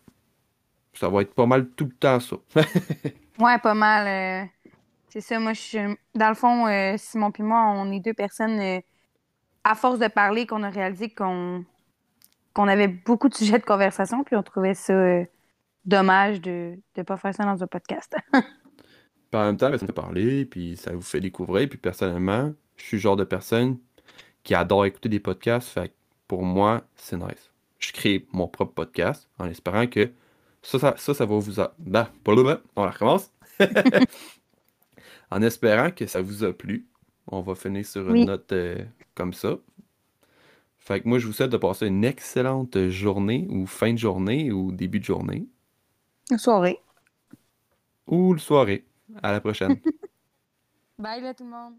Ça 0.94 1.08
va 1.08 1.22
être 1.22 1.34
pas 1.34 1.46
mal 1.46 1.68
tout 1.70 1.84
le 1.84 1.92
temps 1.92 2.20
ça. 2.20 2.36
Ouais, 3.38 3.58
pas 3.58 3.72
mal. 3.72 4.44
euh, 4.44 4.46
c'est 5.08 5.22
ça, 5.22 5.40
moi, 5.40 5.54
je 5.54 5.60
suis. 5.60 5.78
Dans 6.14 6.28
le 6.28 6.34
fond, 6.34 6.66
euh, 6.66 6.96
Simon 6.98 7.30
puis 7.32 7.42
moi, 7.42 7.72
on 7.74 7.90
est 7.90 8.00
deux 8.00 8.12
personnes, 8.12 8.60
euh, 8.60 8.80
à 9.64 9.74
force 9.74 9.98
de 9.98 10.08
parler, 10.08 10.46
qu'on 10.46 10.62
a 10.62 10.70
réalisé 10.70 11.08
qu'on 11.10 11.64
qu'on 12.52 12.68
avait 12.68 12.88
beaucoup 12.88 13.28
de 13.28 13.34
sujets 13.34 13.58
de 13.58 13.64
conversation, 13.64 14.24
puis 14.24 14.36
on 14.36 14.42
trouvait 14.42 14.74
ça 14.74 14.92
euh, 14.92 15.24
dommage 15.84 16.40
de 16.40 16.76
ne 16.96 17.02
pas 17.02 17.16
faire 17.16 17.34
ça 17.34 17.44
dans 17.44 17.62
un 17.62 17.66
podcast. 17.66 18.16
Puis 18.32 19.40
en 19.40 19.44
même 19.44 19.56
temps, 19.56 19.70
ça 19.70 19.86
fait 19.86 19.92
parler, 19.92 20.44
puis 20.44 20.76
ça 20.76 20.92
vous 20.92 21.00
fait 21.02 21.20
découvrir. 21.20 21.68
Puis 21.68 21.78
personnellement, 21.78 22.52
je 22.76 22.82
suis 22.84 22.96
le 22.96 23.00
genre 23.00 23.14
de 23.14 23.22
personne 23.22 23.78
qui 24.42 24.56
adore 24.56 24.86
écouter 24.86 25.08
des 25.08 25.20
podcasts. 25.20 25.68
Fait 25.68 25.88
que 25.90 25.94
pour 26.26 26.42
moi, 26.42 26.82
c'est 26.96 27.16
nice. 27.16 27.49
Je 27.80 27.92
crée 27.92 28.26
mon 28.32 28.46
propre 28.46 28.72
podcast 28.74 29.28
en 29.38 29.46
espérant 29.46 29.86
que 29.88 30.12
ça, 30.62 30.78
ça, 30.78 30.94
ça, 30.96 31.14
ça 31.14 31.26
va 31.26 31.36
vous... 31.38 31.60
A... 31.60 31.74
Bah. 31.78 32.10
On 32.26 32.84
la 32.84 32.90
recommence. 32.90 33.32
en 35.30 35.42
espérant 35.42 35.90
que 35.90 36.06
ça 36.06 36.20
vous 36.22 36.44
a 36.44 36.52
plu. 36.52 36.86
On 37.26 37.40
va 37.40 37.54
finir 37.54 37.84
sur 37.86 38.02
une 38.08 38.12
Oui. 38.12 38.24
note 38.26 38.52
euh, 38.52 38.84
comme 39.14 39.32
ça. 39.32 39.56
Fait 40.78 41.00
que 41.00 41.08
moi, 41.08 41.18
je 41.18 41.26
vous 41.26 41.32
souhaite 41.32 41.50
de 41.50 41.56
passer 41.56 41.86
une 41.86 42.04
excellente 42.04 42.88
journée 42.88 43.46
ou 43.50 43.66
fin 43.66 43.92
de 43.92 43.98
journée 43.98 44.50
ou 44.52 44.72
début 44.72 45.00
de 45.00 45.04
journée 45.04 45.46
Soirée. 46.36 46.78
ou 48.06 48.32
le 48.34 48.38
soirée. 48.38 48.84
À 49.22 49.32
la 49.32 49.40
prochaine. 49.40 49.80
Bye 50.98 51.22
là 51.22 51.34
tout 51.34 51.44
le 51.44 51.50
monde. 51.50 51.74